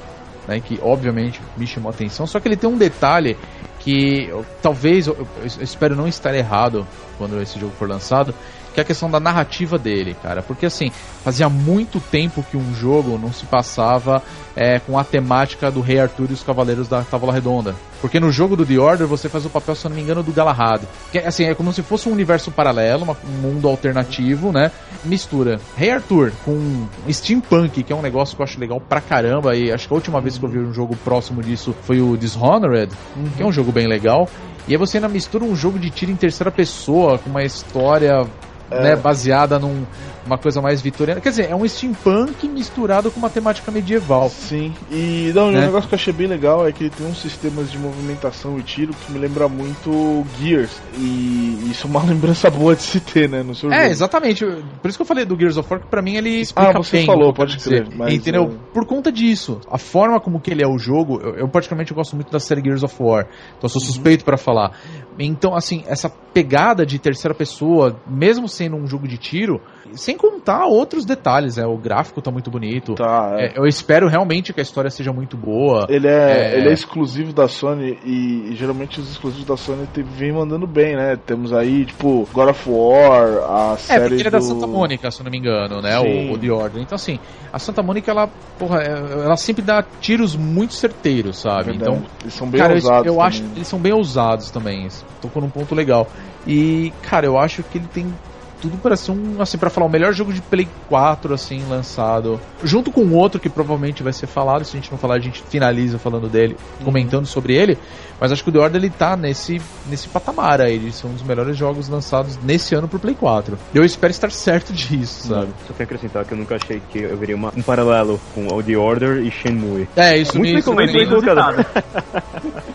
né, 0.48 0.62
que 0.62 0.80
obviamente 0.82 1.42
me 1.58 1.68
chamou 1.68 1.92
a 1.92 1.94
atenção, 1.94 2.26
só 2.26 2.40
que 2.40 2.48
ele 2.48 2.56
tem 2.56 2.70
um 2.70 2.78
detalhe 2.78 3.36
que 3.80 4.30
talvez, 4.62 5.06
eu- 5.08 5.28
eu 5.42 5.46
espero 5.62 5.94
não 5.94 6.08
estar 6.08 6.34
errado 6.34 6.88
quando 7.18 7.42
esse 7.42 7.60
jogo 7.60 7.74
for 7.78 7.86
lançado, 7.90 8.34
que 8.78 8.82
é 8.82 8.84
a 8.84 8.86
questão 8.86 9.10
da 9.10 9.20
narrativa 9.20 9.76
dele, 9.80 10.16
cara. 10.22 10.44
Porque 10.44 10.68
assim, 10.68 10.92
fazia 11.24 11.50
muito 11.50 12.00
tempo 12.00 12.44
que 12.44 12.56
um 12.56 12.76
jogo 12.76 13.18
não 13.18 13.34
se 13.34 13.44
passava 13.48 14.22
é, 14.56 14.78
com 14.78 15.00
a 15.00 15.04
temática 15.04 15.72
do 15.72 15.82
Rei 15.82 16.00
Arthur 16.00 16.28
e 16.30 16.34
os 16.34 16.44
Cavaleiros 16.44 16.88
da 16.88 17.02
Távola 17.02 17.34
Redonda. 17.34 17.74
Porque 18.00 18.20
no 18.20 18.32
jogo 18.32 18.56
do 18.56 18.64
The 18.64 18.78
Order 18.78 19.08
você 19.08 19.28
faz 19.30 19.44
o 19.48 19.50
papel, 19.50 19.74
se 19.74 19.88
eu 19.88 19.90
não 19.90 19.96
me 19.96 20.04
engano, 20.04 20.22
do 20.22 20.32
Galahad. 20.32 20.84
Que, 21.12 21.18
assim, 21.18 21.46
é 21.46 21.56
como 21.56 21.74
se 21.74 21.82
fosse 21.82 22.08
um 22.08 22.12
universo 22.12 22.52
paralelo, 22.52 23.04
uma- 23.04 23.18
um 23.28 23.42
mundo 23.42 23.68
alternativo, 23.68 24.52
né? 24.52 24.70
Mistura 25.04 25.60
Rei 25.76 25.90
Arthur 25.90 26.32
com 26.46 26.86
Steampunk, 27.12 27.82
que 27.82 27.92
é 27.92 27.96
um 27.96 28.02
negócio 28.04 28.36
que 28.36 28.42
eu 28.44 28.46
acho 28.46 28.60
legal 28.60 28.80
pra 28.80 29.02
caramba. 29.02 29.56
E 29.56 29.72
acho 29.72 29.88
que 29.88 29.94
a 29.94 29.96
última 29.96 30.22
vez 30.22 30.38
que 30.38 30.46
eu 30.46 30.50
vi 30.50 30.60
um 30.60 30.72
jogo 30.72 30.96
próximo 30.98 31.42
disso 31.42 31.74
foi 31.82 32.00
o 32.00 32.16
Dishonored, 32.16 32.92
que 33.36 33.42
é 33.42 33.46
um 33.46 33.52
jogo 33.52 33.72
bem 33.72 33.88
legal. 33.88 34.30
E 34.68 34.74
aí 34.74 34.78
você 34.78 34.98
ainda 34.98 35.08
mistura 35.08 35.46
um 35.46 35.56
jogo 35.56 35.80
de 35.80 35.90
tiro 35.90 36.12
em 36.12 36.16
terceira 36.16 36.52
pessoa 36.52 37.18
com 37.18 37.30
uma 37.30 37.42
história 37.42 38.28
né, 38.70 38.96
baseada 38.96 39.58
num, 39.60 39.86
uma 40.26 40.38
coisa 40.38 40.62
mais 40.62 40.82
vitoriana. 40.82 41.22
Quer 41.22 41.30
dizer, 41.30 41.50
é 41.50 41.56
um 41.56 41.68
steampunk 41.68 42.48
misturado 42.50 43.10
com 43.12 43.20
uma 43.20 43.30
temática 43.30 43.72
medieval. 43.72 44.30
Sim, 44.30 44.74
e 44.92 45.32
não, 45.34 45.52
Né? 45.52 45.60
um 45.60 45.62
negócio 45.62 45.88
que 45.88 45.96
eu 45.96 46.00
achei 46.00 46.14
bem 46.14 46.28
legal 46.28 46.68
é 46.68 46.72
que 46.72 46.84
ele 46.86 46.90
tem 46.90 47.06
uns 47.08 47.22
sistemas 47.22 47.72
de 47.72 47.78
movimentação 47.78 48.58
e 48.60 48.64
tiro 48.64 48.94
que 48.94 49.12
me 49.12 49.20
lembra 49.20 49.48
muito 49.48 50.26
Gears. 50.40 50.82
E 50.98 51.70
isso 51.72 51.88
é 51.88 51.90
uma 51.90 52.04
lembrança 52.06 52.50
boa 52.50 52.76
de 52.76 52.82
se 52.84 53.00
ter, 53.00 53.30
né, 53.30 53.42
no 53.44 53.56
seu 53.56 53.72
É, 53.72 53.80
jogo. 53.82 53.92
exatamente. 53.92 54.46
Por 54.46 54.90
isso 54.90 54.98
que 54.98 55.02
eu 55.02 55.06
falei 55.06 55.26
do 55.26 55.38
Gears 55.38 55.58
of 55.58 55.68
War, 55.72 55.80
que 55.82 55.88
pra 55.88 56.02
mim 56.02 56.16
ele 56.16 56.30
explica 56.42 56.72
Ah, 56.72 56.74
você 56.78 56.98
bem. 56.98 57.06
falou, 57.06 57.28
eu 57.30 57.34
pode 57.34 57.58
crer, 57.58 57.88
mas, 57.96 58.14
Entendeu? 58.14 58.44
é- 58.44 58.74
Por 58.74 58.86
conta 58.86 59.12
disso. 59.12 59.60
A 59.70 59.78
forma 59.78 60.20
como 60.20 60.40
que 60.40 60.52
ele 60.52 60.64
é 60.64 60.68
o 60.68 60.78
jogo, 60.78 61.20
eu, 61.24 61.36
eu 61.36 61.48
particularmente 61.48 61.94
gosto 61.94 62.16
muito 62.16 62.32
da 62.32 62.40
série 62.40 62.62
Gears 62.62 62.84
of 62.84 62.96
War. 63.00 63.26
Então 63.58 63.64
eu 63.64 63.70
sou 63.70 63.82
Uhum. 63.82 63.88
suspeito 63.88 64.26
pra 64.26 64.38
falar. 64.38 64.72
Então, 65.20 65.56
assim, 65.56 65.84
essa 65.88 66.10
pegada 66.10 66.86
de 66.86 67.00
terceira 67.00 67.34
pessoa, 67.34 68.00
mesmo 68.06 68.48
sendo 68.48 68.76
um 68.76 68.88
jogo 68.88 69.08
de 69.08 69.18
tiro, 69.18 69.62
sem 69.94 70.18
contar 70.18 70.66
outros 70.66 71.06
detalhes, 71.06 71.58
é, 71.58 71.66
o 71.66 71.78
gráfico 71.78 72.22
tá 72.22 72.32
muito 72.32 72.50
bonito. 72.52 72.96
Tá, 72.96 73.36
é. 73.38 73.46
É, 73.48 73.54
eu 73.56 73.66
espero 73.66 74.08
realmente 74.08 74.54
que 74.54 74.60
a 74.60 74.64
história 74.64 74.90
seja 74.90 75.12
muito 75.14 75.38
boa. 75.38 75.86
Ele 75.90 76.08
é, 76.08 76.54
É. 76.54 76.58
ele 76.58 76.70
é 76.70 76.74
exclusivo 76.74 77.34
da 77.34 77.48
Sony 77.48 77.98
e, 78.04 78.56
geralmente 78.56 79.00
os 79.00 79.10
exclusivos 79.12 79.46
da 79.46 79.58
Sony 79.58 79.88
te- 79.88 80.04
vem 80.04 80.32
mandando 80.32 80.68
bem, 80.68 80.96
né? 80.96 81.16
Temos 81.26 81.54
aí, 81.54 81.86
tipo, 81.86 82.28
God 82.34 82.50
of 82.50 82.70
War, 82.70 83.28
a 83.50 83.74
É, 83.74 83.78
série 83.78 84.00
porque 84.10 84.22
ele 84.22 84.28
é 84.28 84.32
da. 84.32 84.42
Santa 84.42 84.68
Mônica, 84.68 85.10
se 85.12 85.20
eu 85.20 85.24
não 85.24 85.32
me 85.32 85.38
engano, 85.38 85.82
né? 85.82 86.00
Sim. 86.00 86.30
O, 86.30 86.34
o 86.34 86.38
The 86.38 86.52
Order. 86.52 86.82
Então, 86.82 86.96
assim, 86.96 87.20
a 87.52 87.60
Santa 87.60 87.82
Mônica, 87.84 88.10
ela, 88.12 88.28
porra, 88.58 88.82
é- 88.82 89.24
ela 89.26 89.38
sempre 89.38 89.62
dá 89.64 89.84
tiros 90.02 90.36
muito 90.36 90.74
certeiros, 90.74 91.40
sabe? 91.42 91.72
Verdade. 91.72 91.92
Então, 91.92 92.04
Eles 92.22 92.34
são 92.34 92.48
bem 92.50 92.60
cara, 92.60 92.74
eu, 92.74 92.76
ousados 92.78 93.06
eu 93.08 93.22
acho 93.22 93.38
também. 93.40 93.54
que 93.54 93.60
eles 93.60 93.68
são 93.68 93.80
bem 93.80 93.94
ousados 93.94 94.52
também. 94.52 94.88
Tocou 95.22 95.42
num 95.42 95.50
ponto 95.50 95.74
legal. 95.76 96.08
E, 96.46 96.92
cara, 97.02 97.26
eu 97.26 97.38
acho 97.38 97.64
que 97.64 97.78
ele 97.78 97.88
tem 97.88 98.14
tudo 98.62 98.78
para 98.78 98.96
ser 98.96 99.12
um, 99.12 99.42
assim, 99.42 99.58
para 99.58 99.70
falar, 99.70 99.86
o 99.88 99.90
melhor 99.90 100.14
jogo 100.14 100.34
de 100.34 100.42
Play 100.42 100.68
4, 100.90 101.34
assim, 101.34 101.64
lançado. 101.70 102.40
Junto 102.64 102.92
com 102.92 103.10
outro 103.14 103.40
que 103.40 103.50
provavelmente 103.50 104.04
vai 104.04 104.14
ser 104.14 104.28
falado, 104.28 104.64
se 104.66 104.76
a 104.76 104.80
gente 104.80 104.92
não 104.92 104.98
falar, 104.98 105.16
a 105.16 105.20
gente 105.20 105.42
finaliza 105.44 105.98
falando 106.00 106.28
dele, 106.28 106.56
Uhum. 106.80 106.86
comentando 106.86 107.26
sobre 107.26 107.56
ele. 107.56 107.78
Mas 108.20 108.32
acho 108.32 108.44
que 108.44 108.50
o 108.50 108.52
The 108.54 108.58
Order, 108.60 108.82
ele 108.82 108.90
tá 108.90 109.16
nesse, 109.16 109.62
nesse 109.88 110.08
patamar 110.08 110.60
aí, 110.60 110.80
de 110.80 110.92
ser 110.92 111.06
um 111.06 111.14
dos 111.14 111.22
melhores 111.22 111.56
jogos 111.56 111.88
lançados 111.88 112.38
nesse 112.44 112.74
ano 112.74 112.88
pro 112.88 112.98
Play 112.98 113.14
4. 113.14 113.58
Eu 113.76 113.86
espero 113.86 114.10
estar 114.10 114.32
certo 114.32 114.74
disso, 114.74 115.28
sabe? 115.28 115.48
Só 115.60 115.68
tenho 115.68 115.76
que 115.78 115.84
acrescentar 115.84 116.26
que 116.26 116.34
eu 116.34 116.38
nunca 116.38 116.56
achei 116.56 116.82
que 116.92 116.98
eu 117.00 117.16
veria 117.16 117.36
uma- 117.36 117.54
um 117.56 117.62
paralelo 117.62 118.20
com 118.34 118.48
o 118.48 118.64
The 118.64 118.76
Order 118.76 119.18
e 119.24 119.30
Shenmue. 119.30 119.88
É, 119.96 120.18
isso 120.18 120.36
Muito 120.38 120.74
me 120.74 121.04
inusitado. 121.04 121.64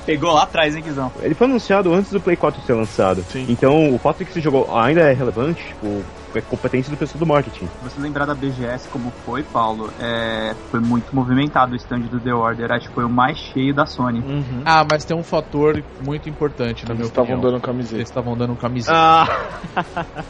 Pegou 0.07 0.33
lá 0.33 0.43
atrás, 0.45 0.75
hein, 0.75 0.83
Guizão? 0.83 1.11
Ele 1.23 1.35
foi 1.35 1.47
anunciado 1.47 1.93
antes 1.93 2.11
do 2.13 2.21
Play 2.21 2.37
4 2.37 2.61
ser 2.63 2.75
lançado. 2.75 3.25
Sim. 3.31 3.47
Então 3.49 3.95
o 3.95 3.99
fato 3.99 4.19
de 4.19 4.25
que 4.27 4.31
esse 4.31 4.41
jogo 4.41 4.69
ainda 4.77 5.01
é 5.01 5.13
relevante, 5.13 5.75
tipo, 5.83 6.05
é 6.35 6.41
competência 6.41 6.91
do 6.91 6.97
pessoal 6.97 7.19
do 7.19 7.27
marketing. 7.27 7.69
Você 7.83 8.01
lembrar 8.01 8.25
da 8.25 8.35
BGS 8.35 8.89
como 8.89 9.11
foi, 9.25 9.43
Paulo, 9.43 9.91
é, 10.01 10.55
foi 10.71 10.81
muito 10.81 11.15
movimentado 11.15 11.73
o 11.73 11.77
stand 11.77 12.01
do 12.01 12.21
The 12.21 12.33
Order. 12.33 12.73
Acho 12.73 12.89
que 12.89 12.95
foi 12.95 13.05
o 13.05 13.09
mais 13.09 13.37
cheio 13.37 13.75
da 13.75 13.85
Sony. 13.85 14.21
Uhum. 14.21 14.63
Ah, 14.65 14.87
mas 14.91 15.05
tem 15.05 15.17
um 15.17 15.23
fator 15.23 15.83
muito 16.05 16.29
importante, 16.29 16.85
na 16.87 16.95
Eles 16.95 16.99
minha 16.99 17.09
estavam 17.09 17.41
dando 17.41 17.61
camiseta. 17.61 17.97
Eles 17.97 18.09
estavam 18.09 18.37
dando 18.37 18.57
camiseta. 18.57 18.97
Ah! 18.97 19.27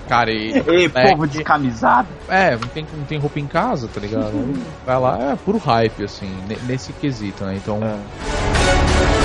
Cara, 0.08 0.30
e. 0.32 0.52
Ei, 0.66 0.90
é 0.94 1.10
povo 1.10 1.26
descamisado. 1.26 2.08
É, 2.28 2.52
não 2.52 2.68
tem, 2.68 2.86
não 2.96 3.04
tem 3.04 3.18
roupa 3.18 3.38
em 3.38 3.46
casa, 3.46 3.88
tá 3.88 4.00
ligado? 4.00 4.32
Vai 4.84 4.98
lá, 4.98 5.32
é 5.32 5.36
puro 5.36 5.58
hype, 5.58 6.04
assim, 6.04 6.30
ne- 6.48 6.58
nesse 6.66 6.92
quesito, 6.94 7.44
né? 7.44 7.54
Então. 7.56 7.78
É. 7.82 9.21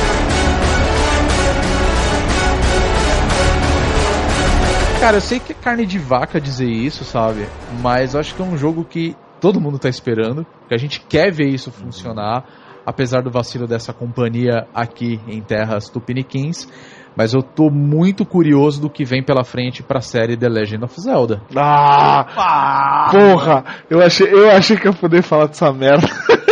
Cara, 4.99 5.17
eu 5.17 5.21
sei 5.21 5.39
que 5.39 5.51
é 5.51 5.55
carne 5.55 5.85
de 5.85 5.99
vaca 5.99 6.41
dizer 6.41 6.67
isso, 6.67 7.05
sabe? 7.05 7.47
Mas 7.81 8.13
eu 8.15 8.19
acho 8.19 8.33
que 8.33 8.41
é 8.41 8.45
um 8.45 8.57
jogo 8.57 8.83
que 8.83 9.15
todo 9.39 9.61
mundo 9.61 9.77
tá 9.77 9.87
esperando, 9.87 10.45
que 10.67 10.73
a 10.73 10.77
gente 10.77 11.01
quer 11.01 11.31
ver 11.31 11.47
isso 11.47 11.71
funcionar, 11.71 12.43
apesar 12.83 13.21
do 13.21 13.29
vacilo 13.29 13.67
dessa 13.67 13.93
companhia 13.93 14.67
aqui 14.73 15.19
em 15.27 15.39
terras 15.39 15.87
tupiniquins. 15.87 16.67
Mas 17.15 17.33
eu 17.33 17.41
tô 17.41 17.69
muito 17.69 18.25
curioso 18.25 18.79
do 18.81 18.89
que 18.89 19.03
vem 19.03 19.23
pela 19.23 19.43
frente 19.43 19.81
pra 19.81 20.01
série 20.01 20.37
The 20.37 20.49
Legend 20.49 20.85
of 20.85 21.01
Zelda. 21.01 21.41
Ah! 21.55 23.09
Porra! 23.11 23.65
Eu 23.89 24.03
achei, 24.03 24.31
eu 24.31 24.49
achei 24.51 24.77
que 24.77 24.87
ia 24.87 24.93
poder 24.93 25.23
falar 25.23 25.47
dessa 25.47 25.71
merda. 25.73 26.07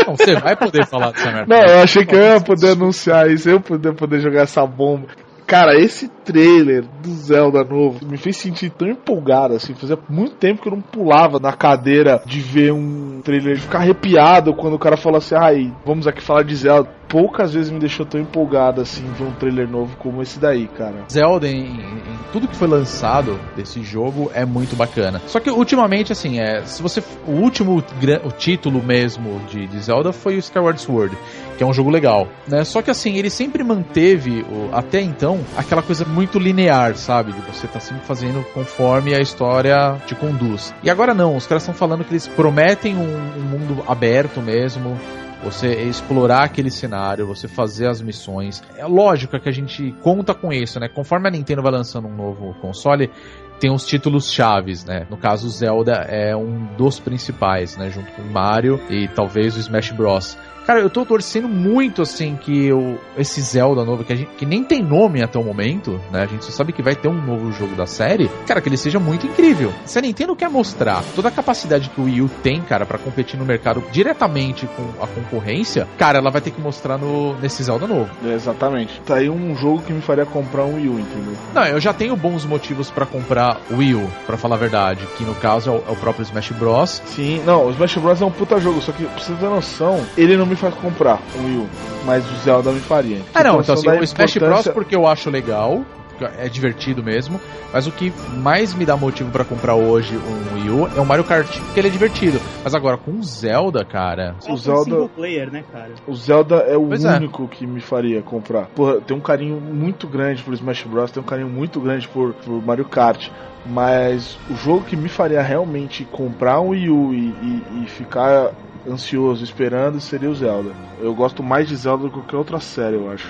Não, 0.06 0.16
você 0.16 0.36
vai 0.36 0.56
poder 0.56 0.86
falar 0.88 1.12
dessa 1.12 1.32
merda. 1.32 1.56
Não, 1.56 1.66
eu 1.66 1.84
achei 1.84 2.06
que 2.06 2.16
eu 2.16 2.22
ia 2.22 2.42
poder 2.42 2.72
anunciar 2.72 3.30
isso, 3.30 3.50
eu 3.50 3.60
poder 3.60 3.94
poder 3.94 4.20
jogar 4.20 4.42
essa 4.42 4.66
bomba. 4.66 5.08
Cara, 5.48 5.80
esse 5.80 6.08
trailer 6.08 6.84
do 7.04 7.10
Zelda 7.12 7.64
novo 7.64 8.04
me 8.06 8.18
fez 8.18 8.36
sentir 8.36 8.72
tão 8.72 8.88
empolgado 8.88 9.54
assim. 9.54 9.76
Fazia 9.76 9.98
muito 10.10 10.36
tempo 10.36 10.62
que 10.62 10.68
eu 10.68 10.72
não 10.72 10.82
pulava 10.82 11.40
na 11.40 11.54
cadeira 11.54 12.22
de 12.26 12.40
ver 12.40 12.74
um 12.74 13.22
trailer, 13.24 13.56
de 13.56 13.62
ficar 13.62 13.80
arrepiado 13.80 14.56
quando 14.56 14.74
o 14.74 14.80
cara 14.80 14.98
falou 14.98 15.20
assim: 15.20 15.36
ai, 15.36 15.74
vamos 15.86 16.08
aqui 16.08 16.22
falar 16.22 16.44
de 16.44 16.56
Zelda. 16.56 16.90
Poucas 17.16 17.54
vezes 17.54 17.72
me 17.72 17.80
deixou 17.80 18.06
tão 18.06 18.20
empolgado 18.20 18.82
assim 18.82 19.02
ver 19.18 19.24
um 19.24 19.32
trailer 19.32 19.70
novo 19.70 19.96
como 19.96 20.22
esse 20.22 20.38
daí, 20.38 20.68
cara. 20.68 21.06
Zelda 21.10 21.48
em, 21.48 21.64
em 21.64 22.20
tudo 22.34 22.46
que 22.46 22.58
foi 22.58 22.68
lançado 22.68 23.40
desse 23.56 23.82
jogo 23.82 24.30
é 24.34 24.44
muito 24.44 24.76
bacana. 24.76 25.22
Só 25.26 25.40
que 25.40 25.50
ultimamente, 25.50 26.12
assim, 26.12 26.42
é, 26.42 26.66
se 26.66 26.82
você 26.82 27.02
o 27.26 27.32
último 27.32 27.78
o 27.78 28.32
título 28.34 28.84
mesmo 28.84 29.40
de, 29.50 29.66
de 29.66 29.80
Zelda 29.80 30.12
foi 30.12 30.36
o 30.36 30.40
Skyward 30.40 30.82
Sword, 30.82 31.18
que 31.58 31.64
é 31.64 31.66
um 31.66 31.72
jogo 31.72 31.90
legal, 31.90 32.28
né? 32.50 32.66
Só 32.66 32.82
que 32.82 32.92
assim 32.92 33.16
ele 33.16 33.30
sempre 33.30 33.64
manteve 33.64 34.42
o- 34.52 34.76
até 34.76 35.00
então 35.00 35.40
aquela 35.56 35.82
coisa 35.82 36.04
muito 36.04 36.38
linear, 36.38 36.98
sabe? 36.98 37.32
De 37.32 37.40
você 37.40 37.66
tá 37.66 37.80
sempre 37.80 38.04
fazendo 38.06 38.46
conforme 38.54 39.16
a 39.16 39.22
história 39.22 39.96
te 40.06 40.16
conduz. 40.16 40.74
E 40.84 40.90
agora 40.90 41.14
não, 41.14 41.38
os 41.38 41.48
caras 41.48 41.64
estão 41.64 41.74
falando 41.74 42.04
que 42.04 42.12
eles 42.12 42.28
prometem 42.28 42.98
um, 42.98 43.40
um 43.40 43.42
mundo 43.42 43.84
aberto 43.88 44.42
mesmo, 44.42 45.00
você 45.44 45.84
explorar 45.84 46.44
aquele 46.44 46.72
cenário, 46.72 47.28
você 47.28 47.48
fazer 47.48 47.88
as 47.88 48.02
missões. 48.02 48.64
É 48.78 48.86
lógico 48.86 49.40
que 49.40 49.50
a 49.50 49.52
gente 49.52 49.94
conta 50.02 50.34
com 50.34 50.52
isso, 50.52 50.80
né? 50.80 50.88
Conforme 50.88 51.28
a 51.28 51.32
Nintendo 51.32 51.62
vai 51.62 51.72
lançando 51.72 52.08
um 52.08 52.16
novo 52.16 52.54
console, 52.62 53.12
tem 53.60 53.72
os 53.72 53.86
títulos 53.86 54.32
chaves, 54.32 54.86
né? 54.86 55.06
No 55.10 55.18
caso, 55.18 55.48
o 55.48 55.50
Zelda 55.50 55.94
é 56.08 56.36
um 56.36 56.66
dos 56.78 57.00
principais, 57.00 57.78
né? 57.78 57.90
Junto 57.90 58.12
com 58.12 58.22
Mario 58.24 58.80
e 58.90 59.08
talvez 59.08 59.56
o 59.56 59.60
Smash 59.60 59.92
Bros. 59.92 60.38
Cara, 60.66 60.80
eu 60.80 60.90
tô 60.90 61.06
torcendo 61.06 61.48
muito, 61.48 62.02
assim, 62.02 62.36
que 62.36 62.74
o, 62.74 62.98
esse 63.16 63.40
Zelda 63.40 63.86
novo, 63.86 64.04
que, 64.04 64.12
a 64.12 64.16
gente, 64.16 64.32
que 64.32 64.48
nem 64.48 64.64
tem 64.64 64.82
nome 64.82 65.22
até 65.22 65.38
o 65.38 65.44
momento, 65.44 66.02
né? 66.12 66.24
A 66.24 66.26
gente 66.26 66.44
só 66.44 66.52
sabe 66.52 66.74
que 66.74 66.82
vai 66.82 66.96
ter 66.96 67.08
um 67.08 67.14
novo 67.14 67.52
jogo 67.52 67.76
da 67.76 67.86
série. 67.86 68.32
Cara, 68.48 68.60
que 68.60 68.68
ele 68.68 68.78
seja 68.78 69.00
muito 69.00 69.28
incrível. 69.28 69.72
Se 69.86 70.00
a 70.00 70.02
Nintendo 70.02 70.36
quer 70.36 70.50
mostrar 70.50 71.04
toda 71.16 71.28
a 71.28 71.32
capacidade 71.32 71.90
que 71.90 72.02
o 72.02 72.06
Wii 72.06 72.22
U 72.24 72.30
tem, 72.42 72.62
cara, 72.62 72.84
pra 72.84 72.98
competir 72.98 73.38
no 73.38 73.46
mercado 73.46 73.84
diretamente 73.92 74.66
com 74.66 75.04
a 75.04 75.06
concorrência, 75.06 75.88
cara, 76.00 76.18
ela 76.18 76.32
vai 76.32 76.42
ter 76.42 76.50
que 76.50 76.60
mostrar 76.60 76.98
no, 76.98 77.40
nesse 77.40 77.62
Zelda 77.62 77.86
novo. 77.86 78.10
É, 78.26 78.34
exatamente. 78.34 79.00
Tá 79.06 79.18
aí 79.18 79.30
um 79.30 79.56
jogo 79.56 79.84
que 79.84 79.94
me 79.94 80.02
faria 80.02 80.26
comprar 80.26 80.66
um 80.66 80.78
Wii 80.78 80.90
U, 80.90 81.00
entendeu? 81.00 81.36
Não, 81.54 81.66
eu 81.66 81.80
já 81.80 81.94
tenho 81.94 82.16
bons 82.16 82.44
motivos 82.44 82.90
pra 82.90 83.06
comprar 83.06 83.45
o 83.70 83.78
Wii 83.78 83.96
U, 83.96 84.10
pra 84.26 84.38
falar 84.38 84.56
a 84.56 84.60
verdade, 84.60 85.06
que 85.18 85.24
no 85.24 85.36
caso 85.36 85.70
é 85.70 85.74
o, 85.74 85.84
é 85.88 85.92
o 85.92 85.96
próprio 85.96 86.24
Smash 86.24 86.52
Bros. 86.52 87.02
Sim, 87.06 87.42
não, 87.46 87.68
o 87.68 87.72
Smash 87.72 87.98
Bros 87.98 88.22
é 88.22 88.26
um 88.26 88.32
puta 88.32 88.60
jogo, 88.60 88.82
só 88.82 88.92
que 88.92 89.04
pra 89.06 89.20
você 89.20 89.34
ter 89.34 89.46
noção, 89.50 90.06
ele 90.18 90.38
não 90.38 90.46
me 90.46 90.56
faz 90.56 90.74
comprar 90.76 91.20
um 91.38 91.46
Wii 91.46 91.58
U, 91.58 91.70
mas 92.06 92.24
o 92.26 92.36
Zelda 92.44 92.72
me 92.72 92.80
faria. 92.80 93.22
Ah, 93.34 93.44
não, 93.44 93.62
Tem 93.62 93.62
então 93.62 93.76
assim, 93.76 93.90
o 93.90 94.04
Smash 94.04 94.38
Bros 94.38 94.68
porque 94.70 94.96
eu 94.96 95.08
acho 95.08 95.30
legal, 95.30 95.84
é 96.24 96.48
divertido 96.48 97.04
mesmo, 97.04 97.40
mas 97.74 97.88
o 97.88 97.92
que 97.92 98.12
mais 98.42 98.74
me 98.74 98.86
dá 98.86 98.96
motivo 98.96 99.30
pra 99.32 99.44
comprar 99.44 99.76
hoje 99.76 100.16
um 100.16 100.56
Wii 100.56 100.70
U 100.70 100.88
é 100.96 101.02
o 101.02 101.06
Mario 101.06 101.24
Kart, 101.26 101.60
porque 101.60 101.80
ele 101.80 101.88
é 101.90 101.92
divertido. 101.92 102.40
Mas 102.64 102.74
agora, 102.74 102.98
com 102.98 103.12
o 103.12 103.24
Zelda, 103.24 103.84
cara... 103.84 104.36
O 104.48 104.56
Zelda, 104.56 105.08
player, 105.10 105.52
né, 105.52 105.64
cara? 105.72 105.92
o 106.08 106.14
Zelda 106.16 106.56
é 106.68 106.78
o 106.78 106.88
Pois 106.88 107.04
é. 107.04 107.18
único 107.18 107.48
que 107.48 107.66
me 107.68 107.82
faria 107.82 108.22
comprar. 108.22 108.68
Porra, 108.68 109.02
tem 109.02 109.16
um 109.16 109.22
carinho 109.22 109.60
muito 109.60 110.08
grande 110.08 110.42
por 110.44 110.54
Smash 110.54 110.84
Bros, 110.84 111.12
tem 111.12 111.22
um 111.22 111.26
carinho 111.26 111.50
muito 111.50 111.80
grande 111.82 112.08
por, 112.08 112.34
por 112.34 112.64
Mario 112.64 112.86
Kart. 112.86 113.30
Mas 113.66 114.38
o 114.50 114.56
jogo 114.56 114.84
que 114.86 114.96
me 114.96 115.10
faria 115.10 115.42
realmente 115.42 116.06
comprar 116.06 116.62
um 116.62 116.70
Wii 116.70 116.90
U 116.90 117.14
e, 117.14 117.18
e- 117.30 117.84
e 117.84 117.88
ficar 117.88 118.52
ansioso 118.90 119.44
esperando 119.44 120.00
seria 120.00 120.30
o 120.30 120.36
Zelda. 120.36 120.72
Eu 121.00 121.14
gosto 121.14 121.44
mais 121.44 121.68
de 121.68 121.76
Zelda 121.76 122.04
do 122.04 122.10
que 122.10 122.16
qualquer 122.16 122.38
outra 122.38 122.60
série, 122.60 122.96
eu 122.96 123.10
acho. 123.10 123.28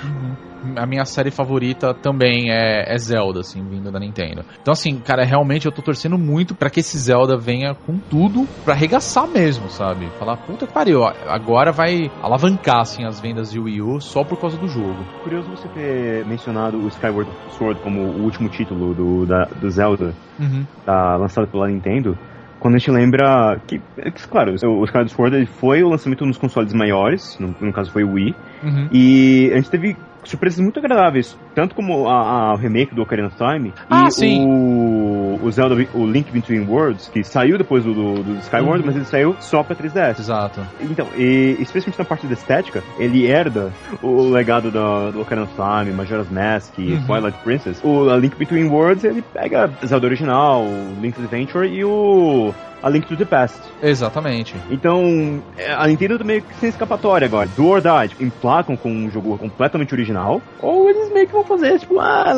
A 0.78 0.86
minha 0.88 1.06
série 1.06 1.30
favorita 1.30 1.94
também 1.94 2.50
é, 2.50 2.92
é 2.94 2.98
Zelda, 2.98 3.42
assim, 3.42 3.64
vindo 3.70 3.92
da 3.92 4.00
Nintendo. 4.00 4.44
Então, 4.60 4.72
assim, 4.72 5.00
cara, 5.00 5.24
realmente 5.24 5.66
eu 5.68 5.72
tô 5.72 5.82
torcendo 5.82 6.18
muito 6.18 6.56
pra 6.56 6.70
que 6.70 6.80
esse 6.80 6.98
Zelda 6.98 7.38
venha 7.38 7.76
com 7.76 8.00
tudo 8.00 8.48
pra 8.64 8.74
arregaçar 8.74 9.28
mesmo, 9.28 9.70
sabe? 9.70 10.08
Falar, 10.18 10.38
puta 10.38 10.66
que 10.66 10.74
pariu, 10.74 11.02
ó, 11.02 11.14
agora 11.28 11.72
vai 11.72 12.10
alavancar, 12.22 12.82
assim, 12.82 13.06
as 13.06 13.20
vendas 13.20 13.52
de 13.52 13.60
Wii 13.60 13.82
U 13.82 14.02
só 14.02 14.24
por 14.24 14.40
causa 14.40 14.58
do 14.58 14.68
jogo. 14.68 15.06
Curioso 15.24 15.50
você 15.52 15.68
ter 15.68 16.26
mencionado 16.26 16.78
o 16.78 16.88
Skyward 16.88 17.30
Sword 17.50 17.80
como 17.82 18.02
o 18.02 18.24
último 18.24 18.50
título 18.50 18.94
do, 18.94 19.26
da, 19.26 19.46
do 19.46 19.70
Zelda 19.70 20.16
Uhum. 20.40 20.66
tá, 20.86 21.16
lançado 21.16 21.48
pela 21.48 21.68
Nintendo. 21.68 22.18
Quando 22.66 22.78
a 22.78 22.78
gente 22.80 22.90
lembra 22.90 23.62
que, 23.68 23.80
é 23.96 24.10
claro, 24.10 24.50
o 24.54 24.84
Skyward 24.86 25.12
Sword 25.12 25.46
foi 25.46 25.84
o 25.84 25.88
lançamento 25.88 26.26
nos 26.26 26.36
consoles 26.36 26.74
maiores, 26.74 27.38
no, 27.40 27.54
no 27.62 27.72
caso 27.72 27.92
foi 27.92 28.04
o 28.04 28.14
Wii, 28.14 28.34
Uhum. 28.64 28.90
e 28.92 29.52
a 29.54 29.58
gente 29.58 29.70
teve 29.70 29.96
surpresas 30.30 30.60
muito 30.60 30.80
agradáveis, 30.80 31.38
tanto 31.54 31.76
como 31.76 32.08
a, 32.08 32.50
a- 32.50 32.54
o 32.54 32.58
remake 32.58 32.94
do 32.96 33.02
Ocarina 33.02 33.28
of 33.28 33.38
Time 33.38 33.74
Ah, 33.90 34.08
e 34.08 34.12
sim. 34.12 34.46
o, 34.48 35.40
o 35.44 35.52
Zelda, 35.52 35.76
o 35.94 36.06
Link 36.06 36.32
Between 36.32 36.66
Worlds, 36.68 37.10
que 37.10 37.24
saiu 37.24 37.58
depois 37.58 37.84
do, 37.84 37.94
do, 37.94 38.24
do 38.24 38.34
Skyward, 38.40 38.80
Uhum. 38.80 38.86
mas 38.88 38.96
ele 38.96 39.06
saiu 39.06 39.36
só 39.40 39.64
pra 39.64 39.76
3DS. 39.76 40.20
Exato. 40.20 40.62
Então, 40.82 41.08
e 41.18 41.56
especialmente 41.60 42.00
na 42.00 42.06
parte 42.06 42.26
da 42.28 42.34
estética, 42.34 42.84
ele 42.98 43.26
herda 43.28 43.72
o 44.02 44.30
legado 44.30 44.72
da- 44.72 45.12
do 45.12 45.22
Ocarina 45.22 45.46
of 45.48 45.54
Time, 45.56 45.96
Majora's 45.96 46.30
Mask, 46.30 46.74
e 46.78 46.94
Uhum. 46.94 47.04
Twilight 47.06 47.38
Princess. 47.44 47.82
O 47.84 48.10
a 48.10 48.18
Link 48.18 48.36
Between 48.36 48.66
Worlds, 48.70 49.04
ele 49.04 49.22
pega 49.22 49.70
Zelda 49.86 50.06
original, 50.08 50.64
o 50.64 50.96
Link's 51.02 51.24
Adventure 51.24 51.68
e 51.68 51.84
o 51.84 52.54
A 52.86 52.90
Link 52.90 53.08
to 53.08 53.18
the 53.18 53.26
Past. 53.26 53.60
Exatamente. 53.82 54.56
Então, 54.70 55.42
é, 55.58 55.74
a 55.74 55.88
Nintendo 55.88 56.20
tá 56.20 56.24
meio 56.24 56.44
que 56.44 56.54
sem 56.58 56.70
escapatória 56.70 57.26
agora. 57.26 57.50
Do 57.58 57.66
or 57.66 57.82
die, 57.82 58.10
tipo, 58.10 58.24
emplacam 58.24 58.78
com 58.78 58.92
um 58.92 59.10
jogo 59.10 59.36
completamente 59.40 59.92
original, 59.92 60.40
ou 60.62 60.88
eles 60.88 61.12
meio 61.12 61.26
que 61.26 61.34
vão 61.34 61.44
fazer, 61.44 61.80
tipo, 61.80 62.00
ah, 62.00 62.32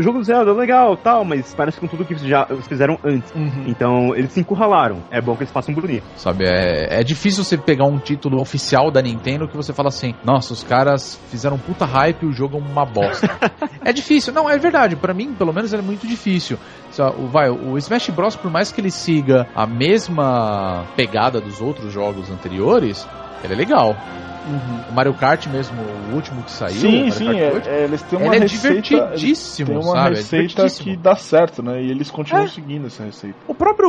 jogo 0.00 0.18
do 0.18 0.24
Zelda, 0.24 0.52
legal, 0.52 0.96
tal, 0.96 1.24
mas 1.24 1.54
parece 1.54 1.78
com 1.78 1.86
tudo 1.86 2.04
que 2.04 2.14
eles 2.14 2.24
já 2.24 2.44
fizeram 2.68 2.98
antes. 3.04 3.32
Uhum. 3.32 3.64
Então, 3.68 4.16
eles 4.16 4.32
se 4.32 4.40
encurralaram. 4.40 4.98
É 5.08 5.20
bom 5.20 5.36
que 5.36 5.44
eles 5.44 5.52
façam 5.52 5.72
bonito. 5.72 6.02
Sabe, 6.16 6.46
é, 6.46 7.00
é 7.00 7.04
difícil 7.04 7.44
você 7.44 7.56
pegar 7.56 7.84
um 7.84 7.98
título 7.98 8.40
oficial 8.40 8.90
da 8.90 9.00
Nintendo 9.00 9.46
que 9.46 9.56
você 9.56 9.72
fala 9.72 9.88
assim, 9.88 10.16
nossa, 10.24 10.52
os 10.52 10.64
caras 10.64 11.14
fizeram 11.30 11.56
puta 11.56 11.84
hype 11.84 12.24
e 12.24 12.26
o 12.26 12.32
jogo 12.32 12.58
é 12.58 12.60
uma 12.60 12.84
bosta. 12.84 13.30
é 13.84 13.92
difícil, 13.92 14.32
não, 14.32 14.50
é 14.50 14.58
verdade, 14.58 14.96
pra 14.96 15.14
mim, 15.14 15.32
pelo 15.32 15.52
menos, 15.52 15.72
é 15.72 15.80
muito 15.80 16.08
difícil. 16.08 16.58
O, 17.18 17.26
vai, 17.28 17.48
o 17.50 17.78
Smash 17.78 18.10
Bros, 18.10 18.36
por 18.36 18.50
mais 18.50 18.70
que 18.72 18.80
ele 18.80 18.90
siga 18.90 19.46
a 19.54 19.66
mesma 19.66 20.84
pegada 20.96 21.40
dos 21.40 21.60
outros 21.60 21.92
jogos 21.92 22.30
anteriores, 22.30 23.06
ele 23.42 23.54
é 23.54 23.56
legal. 23.56 23.96
O 24.90 24.92
Mario 24.92 25.14
Kart 25.14 25.46
mesmo, 25.46 25.80
o 26.10 26.14
último 26.16 26.42
que 26.42 26.50
saiu, 26.50 26.74
o 26.76 26.80
Sim, 26.80 27.10
sim, 27.12 27.26
Kart 27.26 27.38
é- 27.38 27.52
8, 27.52 27.68
é, 27.68 27.84
eles 27.84 28.02
têm 28.02 28.18
uma 28.18 28.26
ele 28.26 28.36
é 28.36 28.38
receita. 28.40 28.68
eles 28.76 28.88
divertidíssimo, 28.88 29.68
têm 29.68 29.76
uma 29.78 29.92
sabe? 29.92 29.98
É 29.98 30.08
receita 30.18 30.46
divertidíssimo. 30.48 30.90
que 30.90 30.96
dá 30.96 31.14
certo, 31.14 31.62
né? 31.62 31.80
E 31.80 31.88
eles 31.90 32.10
continuam 32.10 32.44
É. 32.44 32.48
seguindo 32.48 32.86
essa 32.88 33.04
receita. 33.04 33.36
O 33.46 33.54
próprio 33.54 33.88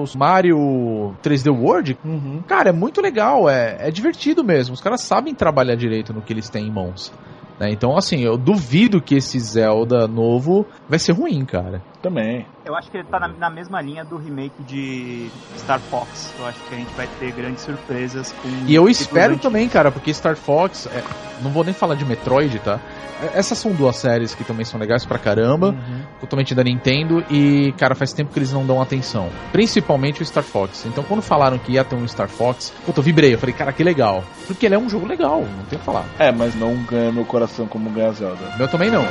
os 0.00 0.14
Mario 0.14 1.12
3D 1.22 1.50
World, 1.50 1.98
cara, 2.46 2.68
é 2.70 2.72
muito 2.72 3.00
legal, 3.02 3.50
é, 3.50 3.78
é 3.80 3.90
divertido 3.90 4.44
mesmo. 4.44 4.74
Os 4.74 4.80
caras 4.80 5.00
sabem 5.02 5.34
trabalhar 5.34 5.74
direito 5.74 6.12
no 6.14 6.22
que 6.22 6.32
eles 6.32 6.48
têm 6.48 6.68
em 6.68 6.70
mãos. 6.70 7.12
Né? 7.60 7.70
Então, 7.70 7.94
assim, 7.94 8.20
eu 8.20 8.38
duvido 8.38 9.02
que 9.02 9.14
esse 9.14 9.38
Zelda 9.38 10.08
novo 10.08 10.66
vai 10.88 10.98
ser 10.98 11.12
ruim, 11.12 11.44
cara. 11.44 11.82
Também. 12.00 12.46
Eu 12.64 12.74
acho 12.74 12.90
que 12.90 12.96
ele 12.96 13.06
tá 13.06 13.20
na, 13.20 13.28
na 13.28 13.50
mesma 13.50 13.82
linha 13.82 14.02
do 14.02 14.16
remake 14.16 14.62
de 14.62 15.28
Star 15.58 15.78
Fox. 15.78 16.32
Eu 16.38 16.46
acho 16.46 16.58
que 16.64 16.74
a 16.74 16.78
gente 16.78 16.94
vai 16.94 17.06
ter 17.18 17.30
grandes 17.32 17.62
surpresas 17.62 18.32
com. 18.32 18.48
E 18.66 18.74
eu 18.74 18.88
espero 18.88 19.36
também, 19.36 19.68
cara, 19.68 19.92
porque 19.92 20.14
Star 20.14 20.36
Fox, 20.36 20.86
é, 20.86 21.02
não 21.42 21.50
vou 21.50 21.64
nem 21.64 21.72
falar 21.74 21.94
de 21.94 22.04
Metroid, 22.04 22.58
tá? 22.60 22.78
É, 23.22 23.38
Essas 23.38 23.58
são 23.58 23.72
duas 23.72 23.96
séries 23.96 24.34
que 24.34 24.44
também 24.44 24.64
são 24.64 24.78
legais 24.78 25.04
pra 25.04 25.18
caramba, 25.18 25.74
totalmente 26.20 26.54
da 26.54 26.62
Nintendo, 26.64 27.24
e, 27.30 27.72
cara, 27.78 27.94
faz 27.94 28.12
tempo 28.12 28.32
que 28.32 28.38
eles 28.38 28.52
não 28.52 28.66
dão 28.66 28.80
atenção. 28.80 29.28
Principalmente 29.52 30.22
o 30.22 30.26
Star 30.26 30.42
Fox. 30.44 30.86
Então, 30.86 31.04
quando 31.04 31.22
falaram 31.22 31.58
que 31.58 31.72
ia 31.72 31.84
ter 31.84 31.94
um 31.96 32.06
Star 32.08 32.28
Fox, 32.28 32.72
puta, 32.84 33.00
eu 33.00 33.04
vibrei. 33.04 33.34
Eu 33.34 33.38
falei, 33.38 33.54
cara, 33.54 33.72
que 33.72 33.82
legal. 33.84 34.24
Porque 34.46 34.66
ele 34.66 34.74
é 34.74 34.78
um 34.78 34.88
jogo 34.88 35.06
legal, 35.06 35.40
não 35.40 35.64
tem 35.64 35.76
o 35.76 35.80
que 35.80 35.84
falar. 35.84 36.04
É, 36.18 36.32
mas 36.32 36.54
não 36.54 36.74
ganha 36.84 37.12
meu 37.12 37.24
coração 37.24 37.66
como 37.66 37.90
ganha 37.90 38.12
Zelda. 38.12 38.40
Meu 38.58 38.68
também 38.68 38.90
não. 38.90 39.04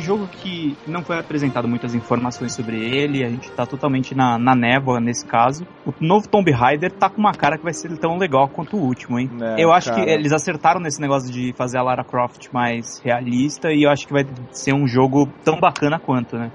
Um 0.00 0.02
jogo 0.02 0.26
que 0.26 0.76
não 0.86 1.04
foi 1.04 1.18
apresentado 1.18 1.68
muitas 1.68 1.94
informações 1.94 2.54
sobre 2.54 2.76
ele, 2.76 3.22
a 3.22 3.28
gente 3.28 3.50
tá 3.52 3.66
totalmente 3.66 4.14
na, 4.14 4.38
na 4.38 4.54
névoa 4.54 4.98
nesse 4.98 5.26
caso. 5.26 5.66
O 5.86 5.92
novo 6.00 6.26
Tomb 6.26 6.50
Raider 6.50 6.90
tá 6.90 7.10
com 7.10 7.18
uma 7.18 7.32
cara 7.32 7.58
que 7.58 7.62
vai 7.62 7.74
ser 7.74 7.96
tão 7.98 8.16
legal 8.16 8.48
quanto 8.48 8.76
o 8.76 8.80
último, 8.80 9.18
hein? 9.18 9.30
É, 9.40 9.62
eu 9.62 9.70
acho 9.72 9.90
cara. 9.90 10.02
que 10.02 10.10
eles 10.10 10.32
acertaram 10.32 10.80
nesse 10.80 11.00
negócio 11.00 11.30
de 11.30 11.52
fazer 11.52 11.78
a 11.78 11.82
Lara 11.82 12.02
Croft 12.02 12.48
mais 12.52 12.98
realista 13.04 13.70
e 13.70 13.84
eu 13.84 13.90
acho 13.90 14.06
que 14.06 14.12
vai 14.12 14.26
ser 14.50 14.72
um 14.72 14.86
jogo 14.86 15.28
tão 15.44 15.60
bacana 15.60 15.98
quanto, 15.98 16.36
né? 16.36 16.50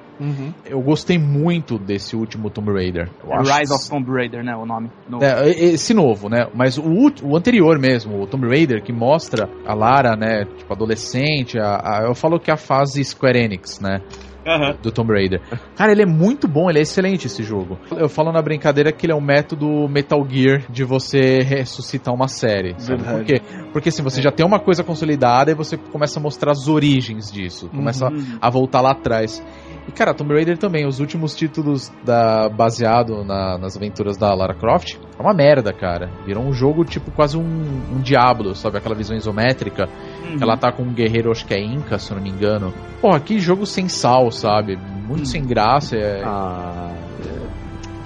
Eu 0.65 0.81
gostei 0.81 1.17
muito 1.17 1.77
desse 1.77 2.15
último 2.15 2.49
Tomb 2.49 2.71
Raider. 2.71 3.09
Eu 3.23 3.31
É 3.33 3.35
acho- 3.37 3.53
Rise 3.59 3.73
of 3.73 3.89
Tomb 3.89 4.11
Raider, 4.11 4.43
né? 4.43 4.55
O 4.55 4.65
nome. 4.65 4.89
No- 5.09 5.23
É, 5.23 5.49
esse 5.49 5.93
novo, 5.93 6.29
né? 6.29 6.47
Mas 6.53 6.77
o, 6.77 6.83
o 7.23 7.35
anterior 7.35 7.77
mesmo, 7.79 8.21
o 8.21 8.27
Tomb 8.27 8.47
Raider, 8.47 8.81
que 8.83 8.93
mostra 8.93 9.49
a 9.65 9.73
Lara, 9.73 10.15
né? 10.15 10.45
Tipo, 10.57 10.73
adolescente. 10.73 11.57
A, 11.59 11.75
a- 11.75 12.03
eu 12.05 12.15
falo 12.15 12.39
que 12.39 12.49
é 12.49 12.53
a 12.53 12.57
fase 12.57 13.03
Square 13.03 13.37
Enix, 13.37 13.79
né? 13.79 14.01
Aham. 14.47 14.75
Do 14.79 14.91
Tomb 14.91 15.11
Raider. 15.11 15.41
Cara, 15.75 15.91
ele 15.91 16.03
é 16.03 16.05
muito 16.05 16.47
bom, 16.47 16.69
ele 16.69 16.77
é 16.77 16.83
excelente 16.83 17.25
esse 17.25 17.41
jogo. 17.41 17.79
Eu 17.97 18.07
falo 18.07 18.31
na 18.31 18.39
brincadeira 18.43 18.91
que 18.91 19.07
ele 19.07 19.11
é 19.11 19.15
um 19.15 19.19
método 19.21 19.89
Metal 19.89 20.23
Gear 20.29 20.61
de 20.69 20.83
você 20.83 21.39
ressuscitar 21.41 22.13
uma 22.13 22.27
série. 22.27 22.75
Sabe? 22.77 23.01
Verdade. 23.01 23.17
Por 23.17 23.25
quê? 23.25 23.41
Porque 23.73 23.89
assim, 23.89 24.03
você 24.03 24.21
já 24.21 24.31
tem 24.31 24.45
uma 24.45 24.59
coisa 24.59 24.83
consolidada 24.83 25.49
e 25.49 25.55
você 25.55 25.77
começa 25.77 26.19
a 26.19 26.21
mostrar 26.21 26.51
as 26.51 26.67
origens 26.67 27.31
disso. 27.31 27.69
Começa 27.69 28.05
Uhum. 28.07 28.37
a 28.39 28.47
voltar 28.51 28.81
lá 28.81 28.91
atrás. 28.91 29.43
E 29.87 29.91
cara, 29.91 30.13
Tomb 30.15 30.33
Raider 30.33 30.57
também, 30.57 30.87
os 30.87 30.99
últimos 30.99 31.35
títulos 31.35 31.91
da, 32.03 32.49
baseado 32.49 33.23
na- 33.23 33.57
nas 33.57 33.77
aventuras 33.77 34.17
da 34.17 34.33
Lara 34.33 34.55
Croft, 34.55 34.95
é 35.17 35.21
uma 35.21 35.33
merda, 35.33 35.71
cara. 35.71 36.09
Virou 36.25 36.43
um 36.43 36.51
jogo 36.51 36.83
tipo 36.83 37.11
quase 37.11 37.37
um, 37.37 37.41
um 37.43 38.01
Diablo, 38.01 38.55
sabe? 38.55 38.77
Aquela 38.79 38.95
visão 38.95 39.15
isométrica. 39.15 39.87
Uhum. 40.23 40.37
Ela 40.41 40.57
tá 40.57 40.71
com 40.71 40.81
um 40.83 40.91
guerreiro, 40.93 41.29
acho 41.31 41.45
que 41.45 41.53
é 41.53 41.61
Inca, 41.63 41.99
se 41.99 42.11
eu 42.11 42.15
não 42.17 42.23
me 42.23 42.29
engano. 42.31 42.73
Porra, 42.99 43.19
que 43.19 43.39
jogo 43.39 43.65
sem 43.67 43.87
sal, 43.87 44.31
sabe? 44.31 44.75
Muito 44.75 45.21
Hum. 45.21 45.25
sem 45.25 45.45
graça. 45.45 45.95
É... 45.95 46.23
Ah. 46.25 46.91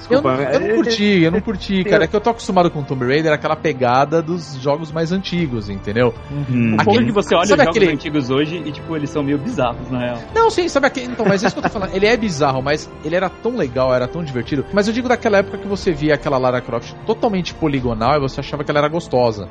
Eu, 0.09 0.21
Desculpa, 0.21 0.37
não, 0.37 0.43
eu 0.51 0.59
não 0.59 0.67
é- 0.67 0.75
curti, 0.75 1.21
eu 1.23 1.31
não 1.31 1.41
curti, 1.41 1.83
cara. 1.83 2.03
É 2.03 2.07
que 2.07 2.15
eu 2.15 2.21
tô 2.21 2.29
acostumado 2.29 2.69
com 2.71 2.83
Tomb 2.83 3.05
Raider, 3.05 3.31
aquela 3.31 3.55
pegada 3.55 4.21
dos 4.21 4.55
jogos 4.61 4.91
mais 4.91 5.11
antigos, 5.11 5.69
entendeu? 5.69 6.13
Hum. 6.31 6.75
Aquele- 6.79 7.05
que 7.05 7.11
você 7.11 7.35
olha 7.35 7.43
os 7.43 7.49
jogos 7.49 7.67
aquele- 7.67 7.91
antigos 7.91 8.29
hoje 8.29 8.61
e, 8.65 8.71
tipo, 8.71 8.95
eles 8.95 9.09
são 9.09 9.23
meio 9.23 9.37
bizarros, 9.37 9.89
na 9.89 9.99
real. 9.99 10.17
Não, 10.33 10.49
sim, 10.49 10.67
sabe 10.67 10.87
aquele. 10.87 11.07
Então, 11.07 11.25
mas 11.27 11.43
é 11.43 11.47
isso 11.47 11.55
que 11.55 11.59
eu 11.59 11.63
tô 11.63 11.69
falando. 11.69 11.93
Ele 11.95 12.05
é 12.05 12.15
bizarro, 12.17 12.61
mas 12.61 12.89
ele 13.03 13.15
era 13.15 13.29
tão 13.29 13.55
legal, 13.55 13.93
era 13.93 14.07
tão 14.07 14.23
divertido. 14.23 14.65
Mas 14.73 14.87
eu 14.87 14.93
digo 14.93 15.07
daquela 15.07 15.37
época 15.37 15.57
que 15.57 15.67
você 15.67 15.91
via 15.91 16.15
aquela 16.15 16.37
Lara 16.37 16.61
Croft 16.61 16.93
totalmente 17.05 17.53
poligonal 17.53 18.15
e 18.17 18.19
você 18.19 18.39
achava 18.39 18.63
que 18.63 18.71
ela 18.71 18.79
era 18.79 18.87
gostosa. 18.87 19.47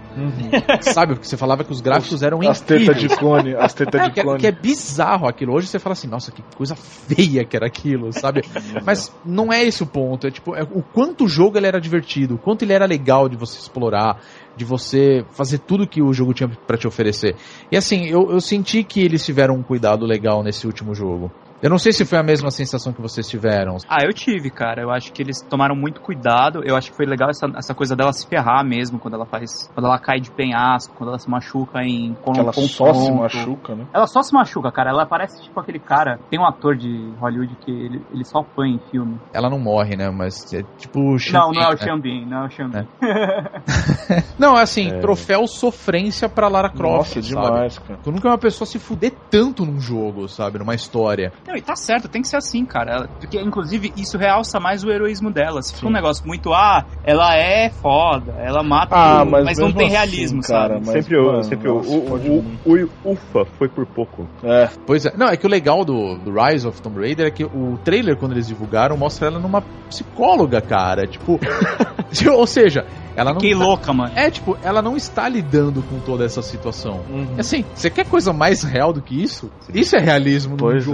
Sabe? 0.83 1.15
Porque 1.15 1.29
você 1.29 1.37
falava 1.37 1.65
que 1.65 1.73
os 1.73 1.81
gráficos 1.81 2.23
eram 2.23 2.39
As 2.49 2.61
incríveis. 2.61 2.87
tetas 2.89 3.01
de 3.03 3.09
clone, 3.17 3.55
as 3.55 3.75
tetas 3.75 4.01
É, 4.01 4.05
de 4.05 4.11
que, 4.13 4.21
é- 4.21 4.23
clone. 4.23 4.39
que 4.41 4.47
é 4.47 4.53
bizarro 4.53 5.27
aquilo. 5.27 5.55
Hoje 5.55 5.67
você 5.67 5.79
fala 5.79 5.93
assim, 5.93 6.09
nossa, 6.09 6.31
que 6.33 6.43
coisa 6.57 6.75
feia 6.77 7.45
que 7.45 7.57
era 7.57 7.67
aquilo, 7.67 8.13
sabe? 8.13 8.43
Mas 8.85 9.13
não 9.25 9.53
é 9.53 9.65
esse 9.65 9.83
o 9.83 9.87
ponto. 9.87 10.27
É 10.27 10.31
tipo, 10.31 10.48
é 10.48 10.48
o 10.51 10.83
quanto 10.95 11.25
o 11.25 11.29
jogo 11.29 11.59
ele 11.59 11.67
era 11.67 11.81
divertido, 11.81 12.35
o 12.35 12.39
quanto 12.39 12.63
ele 12.63 12.73
era 12.73 12.87
legal 12.87 13.29
de 13.29 13.37
você 13.37 13.59
explorar, 13.59 14.23
de 14.57 14.65
você 14.65 15.25
fazer 15.31 15.59
tudo 15.59 15.87
que 15.87 16.03
o 16.03 16.13
jogo 16.13 16.35
tinha 16.35 16.49
pra 16.67 16.77
te 16.77 16.87
oferecer. 16.87 17.37
E 17.71 17.77
assim, 17.77 18.07
eu, 18.07 18.31
eu 18.31 18.41
senti 18.41 18.83
que 18.83 19.01
eles 19.01 19.25
tiveram 19.25 19.55
um 19.55 19.63
cuidado 19.63 20.05
legal 20.05 20.43
nesse 20.43 20.67
último 20.67 20.95
jogo. 20.95 21.31
Eu 21.61 21.71
não 21.71 21.79
sei 21.79 21.93
se 21.93 22.05
foi 22.05 22.19
a 22.19 22.23
mesma 22.23 22.51
sensação 22.51 22.93
que 22.93 23.01
vocês 23.03 23.27
tiveram. 23.27 23.77
Ah, 23.89 24.05
eu 24.05 24.13
tive, 24.13 24.49
cara. 24.51 24.81
Eu 24.83 24.91
acho 24.91 25.13
que 25.13 25.21
eles 25.23 25.41
tomaram 25.43 25.75
muito 25.75 26.01
cuidado. 26.01 26.63
Eu 26.65 26.77
acho 26.77 26.91
que 26.91 26.97
foi 26.97 27.05
legal 27.07 27.31
essa, 27.31 27.47
essa 27.57 27.75
coisa 27.75 27.97
dela 27.97 28.13
se 28.13 28.27
ferrar 28.29 28.65
mesmo 28.65 28.99
quando 28.99 29.15
ela 29.15 29.27
faz. 29.27 29.69
Quando 29.75 29.87
ela 29.87 29.99
cai 29.99 30.21
de 30.21 30.31
penhasco, 30.31 30.95
quando 30.97 31.09
ela 31.11 31.19
se 31.19 31.29
machuca 31.29 31.83
em 31.83 32.15
Que 32.15 32.41
ela 32.41 32.53
só 32.53 32.95
se 32.95 33.13
machuca, 33.13 33.75
né? 33.75 33.87
Ela 33.93 34.07
só 34.07 34.23
se 34.23 34.33
machuca, 34.33 34.71
cara. 34.71 34.91
Ela 34.91 35.05
parece 35.07 35.43
tipo 35.43 35.59
aquele 35.59 35.81
cara. 35.81 36.19
Tem 36.31 36.39
um 36.39 36.47
ator 36.47 36.77
de 36.77 37.13
Hollywood 37.21 37.57
que 37.65 37.71
ele, 37.71 38.03
ele 38.13 38.25
só 38.25 38.39
apanha 38.39 38.75
em 38.77 38.91
filme. 38.91 39.19
Ela 39.33 39.51
não 39.51 39.59
morre, 39.59 39.97
né? 39.97 40.11
Mas 40.11 40.53
é 40.55 40.63
tipo 40.77 41.01
o 41.01 41.17
não, 41.33 41.51
não 41.53 41.63
é 41.63 41.75
o 41.75 41.77
Shang-Chi, 41.77 41.85
né? 41.85 41.87
Xambin, 41.87 42.27
não 42.27 42.39
é 42.39 42.47
o 42.47 42.51
Xambin. 42.51 42.89
Não, 44.39 44.57
é 44.57 44.63
assim, 44.63 44.89
É. 44.89 45.01
troféu 45.01 45.47
sofrência 45.47 46.29
pra 46.29 46.49
Lara 46.49 46.71
Croft. 46.71 47.17
Nossa, 47.17 47.23
sabe? 47.23 47.27
demais, 47.29 47.79
cara. 47.79 48.01
Tu 48.03 48.11
nunca 48.13 48.29
é 48.29 48.31
uma 48.31 48.39
pessoa 48.39 48.67
se 48.67 48.79
fuder 48.79 49.13
tanto 49.31 49.65
num 49.65 49.81
jogo, 49.81 50.29
sabe? 50.29 50.59
Numa 50.59 50.75
história. 50.75 51.33
Não, 51.49 51.57
e 51.57 51.63
tá 51.63 51.75
certo, 51.75 52.09
tem 52.09 52.21
que 52.21 52.29
ser 52.29 52.37
assim, 52.37 52.65
cara. 52.67 52.93
Ela- 52.93 53.09
Porque, 53.19 53.41
inclusive, 53.41 53.91
isso 53.97 54.19
realça 54.19 54.61
mais 54.61 54.85
o 54.85 54.91
heroísmo 54.91 55.31
dela. 55.33 55.63
Se 55.63 55.75
fica 55.75 55.87
um 55.89 55.91
negócio 55.91 56.27
muito, 56.27 56.53
ah, 56.53 56.85
ela 57.03 57.35
é 57.35 57.71
foda, 57.71 58.35
ela 58.39 58.63
mata, 58.63 58.95
Ah, 58.95 59.25
mas 59.25 59.45
mas, 59.45 59.59
não 59.59 59.73
tem 59.73 59.87
assim, 59.87 59.97
realismo, 59.97 60.43
cara, 60.43 60.75
sabe? 60.75 60.87
mas- 60.87 60.95
sempre 60.95 61.19
o, 61.19 61.25
mano, 61.27 61.45
sempre 61.45 61.69
o, 61.71 61.75
nossa, 61.77 61.91
o, 61.91 62.45
o, 62.67 62.91
o, 63.05 63.13
ufa 63.13 63.47
foi 63.59 63.69
por 63.69 63.87
pouco. 63.87 64.29
É, 64.45 64.69
Pois 64.87 65.07
é. 65.07 65.13
Não, 65.17 65.29
é 65.29 65.37
que 65.37 65.47
o 65.47 65.49
legal 65.51 65.85
do, 65.85 66.17
do 66.19 66.31
Rise 66.33 66.67
of 66.69 66.81
Tomb 66.83 67.01
Raider 67.01 67.27
é 67.27 67.31
que 67.31 67.45
o 67.45 67.79
trailer, 67.83 68.17
quando 68.17 68.33
eles 68.33 68.47
divulgaram, 68.47 68.97
mostra 68.97 69.29
ela 69.29 69.39
numa 69.39 69.63
psicóloga, 69.89 70.61
cara. 70.61 71.07
Tipo. 71.07 71.41
ou 72.33 72.47
seja, 72.47 72.87
ela 73.15 73.33
não. 73.35 73.41
Fiquei 73.41 73.57
tá- 73.57 73.63
louca, 73.65 73.93
mano. 73.93 74.13
É, 74.17 74.31
tipo, 74.31 74.57
ela 74.63 74.81
não 74.81 74.97
está 74.97 75.29
lidando 75.29 75.83
com 75.83 75.99
toda 76.01 76.25
essa 76.25 76.41
situação. 76.41 77.03
Uhum. 77.11 77.35
Assim, 77.39 77.65
você 77.75 77.91
quer 77.91 78.07
coisa 78.07 78.33
mais 78.33 78.63
real 78.63 78.93
do 78.93 79.03
que 79.03 79.23
isso? 79.23 79.51
Isso 79.75 79.95
é 79.97 80.01
realismo 80.01 80.53
no 80.53 80.59
Pois 80.59 80.87
é. 80.89 80.91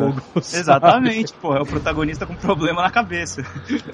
Sabe? 0.47 0.61
Exatamente, 0.61 1.33
pô, 1.35 1.55
é 1.55 1.61
o 1.61 1.67
protagonista 1.67 2.27
com 2.27 2.35
problema 2.35 2.83
na 2.83 2.91
cabeça. 2.91 3.43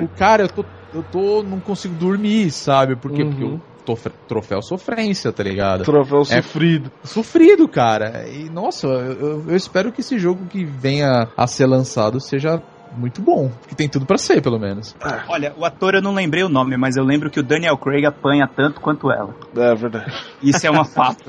O 0.01 0.09
cara, 0.09 0.43
eu 0.43 0.49
tô, 0.49 0.65
eu 0.95 1.03
tô. 1.03 1.43
não 1.43 1.61
consigo 1.61 1.95
dormir, 1.95 2.51
sabe? 2.51 2.97
Por 2.97 3.13
quê? 3.13 3.23
Uhum. 3.23 3.31
Porque 3.31 3.45
eu 3.45 4.13
troféu 4.29 4.63
sofrência, 4.63 5.33
tá 5.33 5.43
ligado? 5.43 5.83
troféu 5.85 6.21
É. 6.21 6.25
sofrido. 6.43 6.93
Sofrido, 7.03 7.67
cara. 7.67 8.29
E 8.29 8.49
nossa, 8.49 8.87
eu, 8.87 9.45
eu- 9.49 9.57
espero 9.57 9.91
que 9.91 10.01
esse 10.01 10.19
jogo 10.19 10.47
que 10.47 10.65
venha 10.65 11.29
a 11.37 11.47
ser 11.47 11.67
lançado 11.67 12.21
seja 12.21 12.63
muito 12.97 13.21
bom. 13.23 13.51
Que 13.69 13.75
tem 13.75 13.89
tudo 13.89 14.05
pra 14.07 14.19
ser, 14.19 14.41
pelo 14.43 14.59
menos. 14.59 14.95
Olha, 15.29 15.53
o 15.57 15.65
ator 15.65 15.95
eu 15.95 16.03
não 16.03 16.13
lembrei 16.13 16.43
o 16.45 16.49
nome, 16.49 16.77
mas 16.77 16.97
eu 16.97 17.05
lembro 17.05 17.31
que 17.31 17.39
o 17.41 17.43
Daniel 17.43 17.77
Craig 17.79 18.05
apanha 18.05 18.49
tanto 18.49 18.81
quanto 18.81 19.11
ela. 19.11 19.35
É 19.57 19.75
verdade. 19.75 20.13
Isso 20.43 20.65
é 20.67 20.71
uma 20.71 20.85
fato. 20.87 21.25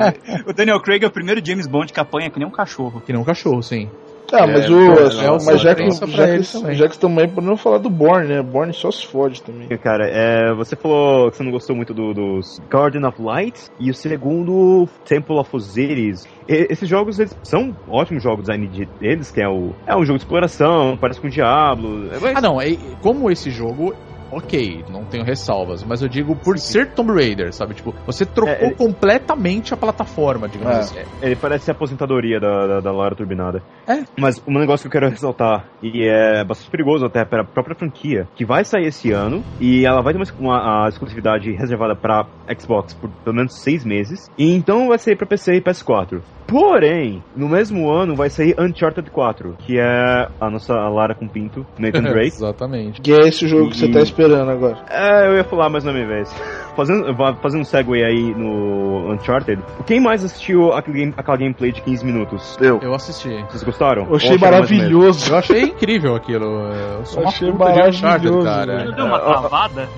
o 0.45 0.53
Daniel 0.53 0.79
Craig 0.81 1.03
é 1.03 1.07
o 1.07 1.11
primeiro 1.11 1.43
James 1.43 1.67
Bond 1.67 1.91
que 1.93 1.99
apanha 1.99 2.29
que 2.29 2.37
nem 2.39 2.47
um 2.47 2.51
cachorro. 2.51 3.01
Que 3.05 3.13
nem 3.13 3.21
um 3.21 3.25
cachorro, 3.25 3.61
sim. 3.63 3.89
Ah, 4.33 4.47
mas 4.47 4.65
É, 4.65 4.69
o. 4.69 5.23
é 5.25 5.31
o 5.31 5.45
mas 5.45 5.61
já 5.61 5.75
que, 5.75 5.89
já 5.91 6.37
que, 6.37 6.51
também. 6.51 6.75
já 6.75 6.87
que 6.89 6.97
também 6.97 7.27
podemos 7.29 7.61
falar 7.61 7.77
do 7.79 7.89
Born, 7.89 8.27
né? 8.27 8.41
Born 8.41 8.73
só 8.73 8.89
se 8.91 9.05
fode 9.05 9.41
também. 9.43 9.67
Cara, 9.79 10.07
é, 10.09 10.53
você 10.53 10.75
falou 10.75 11.29
que 11.31 11.37
você 11.37 11.43
não 11.43 11.51
gostou 11.51 11.75
muito 11.75 11.93
do, 11.93 12.13
dos 12.13 12.45
Garden 12.69 13.05
of 13.05 13.21
Light 13.21 13.59
e 13.79 13.89
o 13.91 13.93
segundo 13.93 14.87
Temple 15.05 15.37
of 15.39 15.49
Osiris. 15.55 16.19
E- 16.47 16.67
esses 16.69 16.87
jogos 16.87 17.19
eles 17.19 17.35
são 17.43 17.75
ótimos 17.87 18.23
jogos 18.23 18.41
design 18.41 18.67
de- 18.67 18.85
deles, 18.99 19.31
que 19.31 19.41
é 19.41 19.47
o 19.47 19.73
é 19.85 19.95
um 19.95 20.05
jogo 20.05 20.17
de 20.17 20.23
exploração, 20.23 20.97
parece 20.99 21.19
com 21.19 21.27
o 21.27 21.29
Diablo. 21.31 22.07
é- 22.13 22.19
mas- 22.19 22.35
Ah, 22.37 22.41
não, 22.41 22.61
é, 22.61 22.75
como 23.01 23.29
esse 23.29 23.49
jogo. 23.51 23.93
Ok, 24.31 24.85
não 24.89 25.03
tenho 25.03 25.23
ressalvas, 25.23 25.83
mas 25.83 26.01
eu 26.01 26.07
digo 26.07 26.35
por 26.35 26.57
ser 26.57 26.91
Tomb 26.91 27.11
Raider, 27.13 27.53
sabe? 27.53 27.73
Tipo, 27.73 27.93
você 28.05 28.25
trocou 28.25 28.53
É, 28.53 28.65
ele- 28.67 28.75
completamente 28.75 29.73
a 29.73 29.77
plataforma, 29.77 30.47
digamos 30.47 30.75
É. 30.75 30.79
assim. 30.79 30.99
Ele 31.21 31.35
parece 31.35 31.69
a 31.69 31.73
aposentadoria 31.73 32.39
da, 32.39 32.67
da, 32.67 32.79
da 32.79 32.91
Lara 32.91 33.15
Turbinada. 33.15 33.61
É. 33.87 34.03
Mas 34.17 34.41
um 34.47 34.57
negócio 34.57 34.89
que 34.89 34.95
eu 34.95 35.01
quero 35.01 35.11
ressaltar, 35.11 35.65
e 35.83 36.07
é 36.07 36.43
bastante 36.45 36.71
perigoso 36.71 37.05
até 37.05 37.25
para 37.25 37.41
a 37.41 37.45
própria 37.45 37.75
franquia, 37.75 38.27
que 38.35 38.45
vai 38.45 38.63
sair 38.63 38.85
esse 38.87 39.11
ano, 39.11 39.43
e 39.59 39.85
ela 39.85 40.01
vai 40.01 40.13
ter 40.13 40.19
uma, 40.19 40.25
uma- 40.39 40.85
a 40.85 40.89
exclusividade 40.89 41.51
reservada 41.51 41.95
para 41.95 42.25
Xbox 42.57 42.93
por 42.93 43.09
pelo 43.23 43.35
menos 43.35 43.59
seis 43.61 43.83
meses, 43.83 44.29
e 44.37 44.53
então 44.55 44.87
vai 44.87 44.97
sair 44.97 45.15
para 45.15 45.27
PC 45.27 45.55
e 45.55 45.61
PS4. 45.61 46.21
Porém, 46.47 47.23
no 47.35 47.47
mesmo 47.47 47.89
ano 47.89 48.13
vai 48.13 48.29
sair 48.29 48.53
Uncharted 48.59 49.09
4, 49.09 49.55
que 49.59 49.79
é 49.79 50.27
a 50.39 50.49
nossa 50.49 50.73
Lara 50.73 51.15
com 51.15 51.25
pinto, 51.27 51.65
Nathan 51.79 52.01
Drake. 52.11 52.27
Exatamente. 52.35 53.01
Que 53.01 53.13
é 53.13 53.19
esse 53.27 53.47
jogo 53.47 53.69
que 53.69 53.77
você 53.77 53.85
E- 53.85 53.91
tá 53.91 54.01
esperando 54.01 54.20
agora. 54.25 54.77
É, 54.89 55.27
eu 55.27 55.35
ia 55.35 55.43
falar 55.43 55.69
mais 55.69 55.83
na 55.83 55.91
minha 55.91 56.07
vez. 56.07 56.33
Fazendo, 56.75 57.13
fazendo 57.41 57.61
um 57.61 57.65
segue 57.65 58.01
aí 58.03 58.33
no 58.33 59.11
Uncharted, 59.11 59.61
quem 59.85 59.99
mais 59.99 60.23
assistiu 60.23 60.71
aquele 60.71 60.99
game- 60.99 61.13
aquela 61.17 61.35
gameplay 61.37 61.71
de 61.73 61.81
15 61.81 62.05
minutos? 62.05 62.57
Eu. 62.61 62.79
Eu 62.81 62.93
assisti. 62.93 63.29
Vocês 63.49 63.63
gostaram? 63.63 64.05
Eu 64.07 64.15
achei 64.15 64.37
maravilhoso. 64.37 65.31
Eu 65.33 65.37
achei 65.37 65.63
incrível 65.63 66.15
aquilo. 66.15 66.45
Eu 66.45 67.05
sou 67.05 67.19
Eu 67.19 67.23
uma 67.25 67.29
achei 67.29 67.51
puta 67.51 67.65
de 67.65 67.71
Uncharted, 67.71 68.01
maravilhoso, 68.03 68.45
cara. 68.45 68.77
velho. 68.77 68.95
Deu 68.95 69.05
uma 69.05 69.19
travada? 69.19 69.89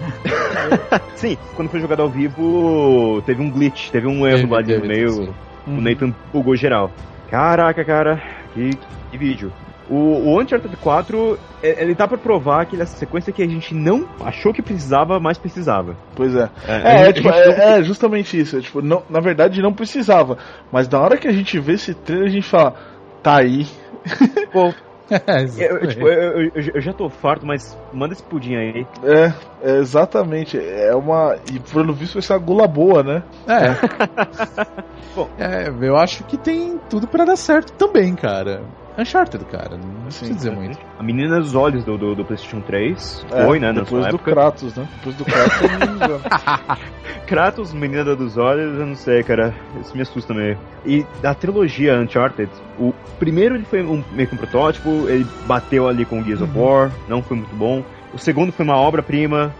Sim, 1.15 1.37
quando 1.55 1.69
foi 1.69 1.79
jogado 1.79 2.01
ao 2.01 2.09
vivo, 2.09 3.21
teve 3.25 3.41
um 3.41 3.49
glitch, 3.51 3.89
teve 3.91 4.07
um 4.07 4.25
erro 4.25 4.39
Teve, 4.39 4.51
lá 4.53 4.61
de 4.61 4.77
meio. 4.87 5.09
sim. 5.11 5.33
O 5.67 5.79
Nathan 5.79 6.13
bugou 6.33 6.55
geral. 6.55 6.91
Caraca, 7.29 7.83
cara, 7.85 8.21
que, 8.53 8.71
que 9.11 9.17
vídeo. 9.17 9.51
O, 9.89 9.95
o 9.95 10.41
Uncharted 10.41 10.75
4, 10.77 11.37
é- 11.61 11.83
ele 11.83 11.93
tá 11.95 12.07
pra 12.07 12.17
provar 12.17 12.65
que 12.65 12.75
é 12.75 12.81
essa 12.81 12.95
sequência 12.97 13.33
que 13.33 13.43
a 13.43 13.47
gente 13.47 13.73
não 13.75 14.05
achou 14.21 14.53
que 14.53 14.61
precisava, 14.61 15.19
mas 15.19 15.37
precisava. 15.37 15.95
Pois 16.15 16.33
é. 16.35 16.49
É, 16.67 16.71
É, 16.71 16.93
é, 17.01 17.05
gente- 17.07 17.15
tipo, 17.15 17.29
é, 17.29 17.79
é 17.79 17.83
justamente 17.83 18.39
isso. 18.39 18.57
É, 18.57 18.61
tipo, 18.61 18.81
não, 18.81 19.03
na 19.09 19.19
verdade 19.19 19.61
não 19.61 19.73
precisava. 19.73 20.37
Mas 20.71 20.87
na 20.87 20.99
hora 20.99 21.17
que 21.17 21.27
a 21.27 21.33
gente 21.33 21.59
vê 21.59 21.73
esse 21.73 21.93
trailer, 21.93 22.27
a 22.27 22.31
gente 22.31 22.47
fala, 22.47 22.73
tá 23.21 23.37
aí. 23.39 23.67
Pô, 24.51 24.73
É, 25.11 25.43
eu, 25.43 25.87
tipo, 25.87 26.07
eu, 26.07 26.41
eu- 26.55 26.71
eu 26.75 26.81
já 26.81 26.93
tô 26.93 27.09
farto, 27.09 27.45
mas 27.45 27.77
manda 27.91 28.13
esse 28.13 28.23
pudim 28.23 28.55
aí. 28.55 28.87
É, 29.03 29.33
é, 29.61 29.77
exatamente. 29.77 30.57
É 30.57 30.95
uma. 30.95 31.35
E 31.53 31.59
pelo 31.59 31.93
visto 31.93 32.13
vai 32.13 32.21
ser 32.21 32.33
uma 32.33 32.39
gula 32.39 32.67
boa, 32.67 33.03
né? 33.03 33.23
É. 33.45 33.75
Bom. 35.13 35.29
É, 35.37 35.67
eu 35.85 35.97
acho 35.97 36.23
que 36.23 36.37
tem 36.37 36.79
tudo 36.89 37.05
pra 37.07 37.25
dar 37.25 37.35
certo 37.35 37.73
também, 37.73 38.15
cara. 38.15 38.63
Uncharted, 38.97 39.43
cara. 39.45 39.77
Não 39.77 40.11
Sim, 40.11 40.19
preciso 40.19 40.35
dizer 40.35 40.51
muito. 40.51 40.77
A 40.99 41.03
menina 41.03 41.39
dos 41.39 41.55
olhos 41.55 41.83
do, 41.83 41.97
do, 41.97 42.15
do 42.15 42.25
PlayStation 42.25 42.61
3 42.61 43.25
É, 43.31 43.45
foi, 43.45 43.59
né? 43.59 43.73
Depois 43.73 44.05
do 44.05 44.15
época. 44.15 44.31
Kratos, 44.31 44.75
né? 44.75 44.87
Depois 44.97 45.15
do 45.15 45.25
Kratos. 45.25 46.79
Kratos, 47.25 47.73
menina 47.73 48.15
dos 48.15 48.37
olhos, 48.37 48.79
eu 48.79 48.85
não 48.85 48.95
sei, 48.95 49.23
cara. 49.23 49.53
Isso 49.81 49.95
me 49.95 50.01
assusta 50.01 50.33
meio. 50.33 50.57
E 50.85 51.05
da 51.21 51.33
trilogia 51.33 51.99
Uncharted, 51.99 52.49
o 52.77 52.93
primeiro 53.17 53.55
ele 53.55 53.65
foi 53.65 53.81
um, 53.83 54.03
meio 54.11 54.27
que 54.27 54.35
um 54.35 54.37
protótipo, 54.37 55.07
ele 55.09 55.25
bateu 55.45 55.87
ali 55.87 56.05
com 56.05 56.19
o 56.19 56.23
Gears 56.23 56.41
of 56.41 56.57
War, 56.57 56.91
não 57.07 57.21
foi 57.21 57.37
muito 57.37 57.55
bom. 57.55 57.83
O 58.13 58.17
segundo 58.17 58.51
foi 58.51 58.63
uma 58.65 58.77
obra-prima. 58.77 59.53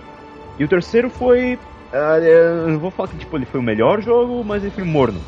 E 0.60 0.64
o 0.64 0.68
terceiro 0.68 1.10
foi. 1.10 1.58
ah, 1.92 2.20
eu 2.20 2.68
não 2.68 2.80
vou 2.80 2.92
falar 2.92 3.10
que 3.10 3.18
tipo, 3.18 3.36
ele 3.36 3.46
foi 3.46 3.60
o 3.60 3.64
melhor 3.64 4.02
jogo, 4.02 4.44
mas 4.44 4.62
ele 4.62 4.72
foi 4.72 4.84
morno. 4.84 5.20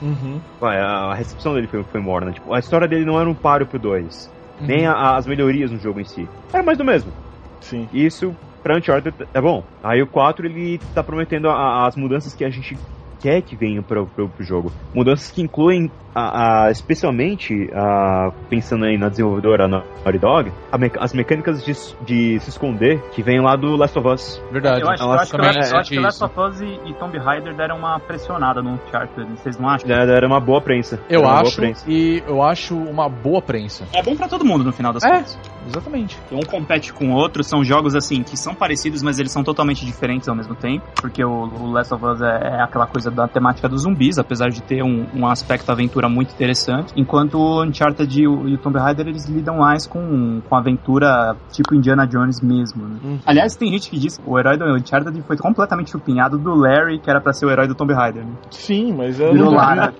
Uhum. 0.00 0.40
Vai, 0.60 0.78
A 0.78 1.14
recepção 1.14 1.54
dele 1.54 1.66
foi, 1.68 1.82
foi 1.84 2.00
morna. 2.00 2.32
Tipo, 2.32 2.52
a 2.54 2.58
história 2.58 2.88
dele 2.88 3.04
não 3.04 3.18
era 3.20 3.28
um 3.28 3.34
páreo 3.34 3.66
pro 3.66 3.78
2. 3.78 4.12
Nem 4.60 4.86
a- 4.86 5.16
as 5.16 5.26
melhorias 5.26 5.70
no 5.70 5.78
jogo 5.78 6.00
em 6.00 6.04
si. 6.04 6.28
Era 6.52 6.62
mais 6.62 6.78
do 6.78 6.84
mesmo. 6.84 7.12
Sim. 7.60 7.88
Isso 7.92 8.36
pra 8.62 8.76
Uncharted 8.76 9.14
é 9.34 9.40
bom. 9.40 9.64
Aí 9.82 10.00
o 10.00 10.06
4 10.06 10.46
ele 10.46 10.78
tá 10.94 11.02
prometendo 11.02 11.48
a- 11.48 11.86
as 11.86 11.96
mudanças 11.96 12.34
que 12.34 12.44
a 12.44 12.50
gente 12.50 12.78
quer 13.20 13.42
que 13.42 13.56
venham 13.56 13.82
pro, 13.82 14.06
pro, 14.06 14.28
pro 14.30 14.44
jogo. 14.44 14.72
Mudanças 14.94 15.30
que 15.30 15.42
incluem, 15.42 15.90
a, 16.14 16.66
a- 16.66 16.70
especialmente, 16.70 17.68
a, 17.74 18.30
pensando 18.48 18.84
aí 18.84 18.96
na 18.96 19.08
desenvolvedora 19.08 19.66
na 19.68 19.82
Naughty 20.04 20.18
Dog, 20.18 20.52
a 20.70 20.78
meca- 20.78 21.00
as 21.02 21.12
mecânicas 21.12 21.64
de, 21.64 21.72
de 22.04 22.40
se 22.40 22.50
esconder 22.50 23.00
que 23.12 23.22
vem 23.22 23.40
lá 23.40 23.56
do 23.56 23.76
Last 23.76 23.98
of 23.98 24.08
Us. 24.08 24.42
Verdade. 24.52 24.82
Eu 24.82 24.90
acho, 24.90 25.02
eu 25.02 25.12
acho 25.12 25.30
que, 25.30 25.36
eu 25.36 25.44
acho 25.44 25.62
sente 25.68 25.88
que 25.90 25.98
Last 25.98 26.24
of 26.24 26.34
Us 26.40 26.60
e, 26.60 26.80
e 26.86 26.94
Tomb 26.94 27.18
Raider 27.18 27.54
deram 27.54 27.78
uma 27.78 27.98
pressionada 27.98 28.62
no 28.62 28.74
Uncharted, 28.74 29.28
vocês 29.36 29.58
não 29.58 29.68
acham? 29.68 29.90
Era 29.90 30.12
era 30.14 30.26
uma 30.26 30.40
boa 30.40 30.60
prensa. 30.60 31.00
Eu 31.08 31.26
acho, 31.28 31.56
prensa. 31.56 31.84
e 31.90 32.22
eu 32.26 32.42
acho 32.42 32.76
uma 32.76 33.08
boa 33.08 33.42
prensa. 33.42 33.84
É 33.92 34.02
bom 34.02 34.14
pra 34.16 34.28
todo 34.28 34.44
mundo 34.44 34.62
no 34.64 34.72
final 34.72 34.92
das 34.92 35.02
É. 35.04 35.10
contas. 35.10 35.38
Exatamente. 35.66 36.18
Um 36.30 36.40
compete 36.42 36.92
com 36.92 37.10
o 37.10 37.14
outro, 37.14 37.42
são 37.42 37.64
jogos 37.64 37.94
assim 37.96 38.22
que 38.22 38.36
são 38.36 38.54
parecidos, 38.54 39.02
mas 39.02 39.18
eles 39.18 39.32
são 39.32 39.42
totalmente 39.42 39.84
diferentes 39.84 40.28
ao 40.28 40.34
mesmo 40.36 40.54
tempo. 40.54 40.84
Porque 41.00 41.24
o, 41.24 41.30
o 41.30 41.72
Last 41.72 41.92
of 41.94 42.04
Us 42.04 42.20
é, 42.20 42.58
é 42.58 42.62
aquela 42.62 42.86
coisa 42.86 43.10
da 43.10 43.26
temática 43.26 43.68
dos 43.68 43.82
zumbis, 43.82 44.18
apesar 44.18 44.50
de 44.50 44.62
ter 44.62 44.82
um, 44.82 45.06
um 45.14 45.26
aspecto 45.26 45.72
aventura 45.72 46.03
muito 46.08 46.32
interessante. 46.32 46.92
Enquanto 46.96 47.38
o 47.38 47.62
Uncharted 47.64 48.20
e 48.20 48.26
o, 48.26 48.48
e 48.48 48.54
o 48.54 48.58
Tomb 48.58 48.78
Raider 48.78 49.06
eles 49.08 49.26
lidam 49.28 49.58
mais 49.58 49.86
com, 49.86 50.40
com 50.48 50.56
aventura 50.56 51.36
tipo 51.50 51.74
Indiana 51.74 52.06
Jones 52.06 52.40
mesmo. 52.40 52.86
né? 52.86 52.96
Uhum. 53.02 53.18
Aliás, 53.24 53.56
tem 53.56 53.70
gente 53.70 53.90
que 53.90 53.98
diz 53.98 54.18
que 54.18 54.24
o 54.26 54.38
herói 54.38 54.56
do 54.56 54.64
Uncharted 54.64 55.22
foi 55.22 55.36
completamente 55.36 55.90
chupinhado 55.90 56.38
do 56.38 56.54
Larry, 56.54 56.98
que 56.98 57.10
era 57.10 57.20
pra 57.20 57.32
ser 57.32 57.46
o 57.46 57.50
herói 57.50 57.66
do 57.66 57.74
Tomb 57.74 57.92
Raider. 57.92 58.24
Né? 58.24 58.32
Sim, 58.50 58.92
mas 58.92 59.18
eu 59.20 59.34
não 59.34 59.54
Lara. 59.54 59.94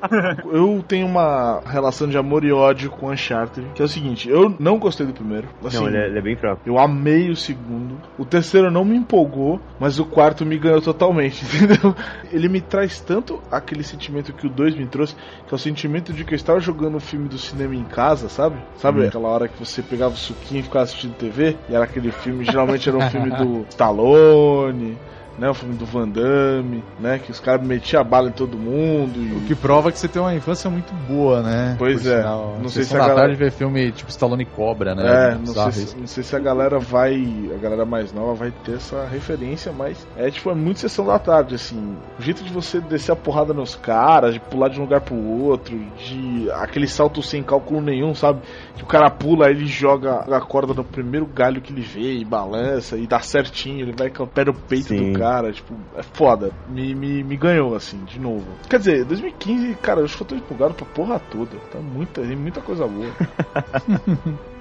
Eu 0.50 0.84
tenho 0.86 1.06
uma 1.06 1.60
relação 1.64 2.08
de 2.08 2.16
amor 2.16 2.44
e 2.44 2.52
ódio 2.52 2.90
com 2.90 3.10
Uncharted, 3.10 3.66
que 3.74 3.82
é 3.82 3.84
o 3.84 3.88
seguinte, 3.88 4.28
eu 4.28 4.54
não 4.58 4.78
gostei 4.78 5.06
do 5.06 5.12
primeiro. 5.12 5.48
Assim, 5.64 5.78
Não, 5.78 5.88
ele 5.88 5.96
é, 5.96 6.06
ele 6.06 6.18
é 6.18 6.22
bem 6.22 6.36
fraco. 6.36 6.60
Eu 6.66 6.78
amei 6.78 7.30
o 7.30 7.36
segundo. 7.36 7.96
O 8.18 8.24
terceiro 8.24 8.70
não 8.70 8.84
me 8.84 8.96
empolgou, 8.96 9.60
mas 9.78 9.98
o 9.98 10.04
quarto 10.04 10.44
me 10.44 10.58
ganhou 10.58 10.80
totalmente, 10.80 11.44
entendeu? 11.44 11.94
Ele 12.32 12.48
me 12.48 12.60
traz 12.60 13.00
tanto 13.00 13.40
aquele 13.50 13.82
sentimento 13.82 14.32
que 14.32 14.46
o 14.46 14.50
2 14.50 14.76
me 14.76 14.86
trouxe, 14.86 15.14
que 15.14 15.52
é 15.52 15.54
o 15.54 15.58
sentimento 15.58 15.93
de 16.00 16.24
que 16.24 16.34
eu 16.34 16.36
estava 16.36 16.60
jogando 16.60 16.96
o 16.96 17.00
filme 17.00 17.28
do 17.28 17.38
cinema 17.38 17.74
em 17.74 17.84
casa, 17.84 18.28
sabe? 18.28 18.56
Sabe 18.76 19.06
aquela 19.06 19.28
hora 19.28 19.48
que 19.48 19.58
você 19.58 19.82
pegava 19.82 20.14
o 20.14 20.16
suquinho 20.16 20.60
e 20.60 20.62
ficava 20.62 20.84
assistindo 20.84 21.14
TV? 21.14 21.56
E 21.68 21.74
era 21.74 21.84
aquele 21.84 22.10
filme, 22.10 22.44
geralmente 22.44 22.88
era 22.88 22.98
um 22.98 23.10
filme 23.10 23.30
do 23.30 23.66
Stallone, 23.70 24.98
né? 25.38 25.48
O 25.50 25.54
filme 25.54 25.74
do 25.74 25.84
Van 25.86 26.08
Damme, 26.08 26.82
né? 26.98 27.18
Que 27.18 27.30
os 27.30 27.40
caras 27.40 27.66
metiam 27.66 28.00
a 28.00 28.04
bala 28.04 28.28
em 28.28 28.32
todo 28.32 28.56
mundo. 28.56 29.20
E... 29.20 29.32
O 29.36 29.40
que 29.46 29.54
prova 29.54 29.90
que 29.90 29.98
você 29.98 30.08
tem 30.08 30.20
uma 30.20 30.34
infância 30.34 30.70
muito 30.70 30.92
boa, 31.06 31.42
né? 31.42 31.76
Pois 31.78 32.02
Por 32.02 32.10
é. 32.12 32.16
sinal. 32.18 32.56
Não 32.60 32.68
sei 32.68 32.84
Sessão 32.84 32.84
se 32.84 32.96
a 32.96 32.98
da 32.98 33.08
galera- 33.08 33.28
tarde 33.28 33.36
ver 33.36 33.50
filme 33.52 33.92
tipo 33.92 34.10
Stallone 34.10 34.42
e 34.42 34.46
Cobra, 34.46 34.94
né? 34.94 35.32
É, 35.32 35.34
não 35.34 35.46
sei, 35.46 35.72
se, 35.72 35.96
não 35.96 36.06
sei 36.06 36.22
se 36.24 36.36
a 36.36 36.38
galera 36.38 36.78
vai. 36.78 37.14
A 37.54 37.58
galera 37.58 37.84
mais 37.84 38.12
nova 38.12 38.34
vai 38.34 38.52
ter 38.64 38.76
essa 38.76 39.04
referência, 39.06 39.72
mas 39.72 40.06
é 40.16 40.30
tipo, 40.30 40.50
é 40.50 40.54
muito 40.54 40.80
sessão 40.80 41.06
da 41.06 41.18
tarde, 41.18 41.54
assim. 41.54 41.96
O 42.18 42.22
jeito 42.22 42.42
de 42.44 42.52
você 42.52 42.80
descer 42.80 43.12
a 43.12 43.16
porrada 43.16 43.52
nos 43.52 43.74
caras, 43.74 44.34
de 44.34 44.40
pular 44.40 44.68
de 44.68 44.78
um 44.78 44.82
lugar 44.82 45.00
pro 45.00 45.14
outro, 45.16 45.76
de 45.98 46.48
aquele 46.52 46.86
salto 46.86 47.22
sem 47.22 47.42
cálculo 47.42 47.80
nenhum, 47.80 48.14
sabe? 48.14 48.40
Que 48.76 48.82
o 48.82 48.86
cara 48.86 49.10
pula, 49.10 49.46
aí 49.46 49.52
ele 49.52 49.66
joga 49.66 50.20
a 50.20 50.40
corda 50.40 50.74
no 50.74 50.84
primeiro 50.84 51.26
galho 51.26 51.60
que 51.60 51.72
ele 51.72 51.80
vê 51.82 52.14
e 52.18 52.24
balança 52.24 52.96
e 52.96 53.06
dá 53.06 53.20
certinho, 53.20 53.80
ele 53.80 53.94
vai 53.96 54.10
com 54.10 54.24
o 54.24 54.26
pé 54.26 54.44
no 54.44 54.54
peito 54.54 54.88
Sim. 54.88 55.12
do 55.12 55.18
cara, 55.18 55.23
tipo, 55.52 55.74
é 55.96 56.02
foda. 56.02 56.50
Me, 56.68 56.94
me, 56.94 57.22
me 57.24 57.36
ganhou, 57.36 57.74
assim, 57.74 58.04
de 58.04 58.18
novo. 58.18 58.46
Quer 58.68 58.78
dizer, 58.78 59.04
2015, 59.04 59.74
cara, 59.76 60.00
eu 60.00 60.04
acho 60.04 60.16
que 60.16 60.22
eu 60.22 60.26
tô 60.26 60.34
empolgado 60.34 60.74
pra 60.74 60.86
porra 60.86 61.20
toda. 61.30 61.56
Tá 61.72 61.78
muita, 61.78 62.20
muita 62.22 62.60
coisa 62.60 62.86
boa. 62.86 63.10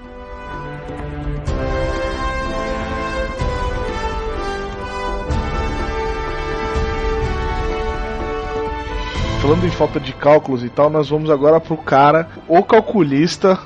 Falando 9.44 9.66
em 9.66 9.70
falta 9.70 10.00
de 10.00 10.14
cálculos 10.14 10.64
e 10.64 10.70
tal, 10.70 10.88
nós 10.88 11.10
vamos 11.10 11.28
agora 11.28 11.60
pro 11.60 11.76
cara, 11.76 12.30
o 12.48 12.62
calculista, 12.62 13.58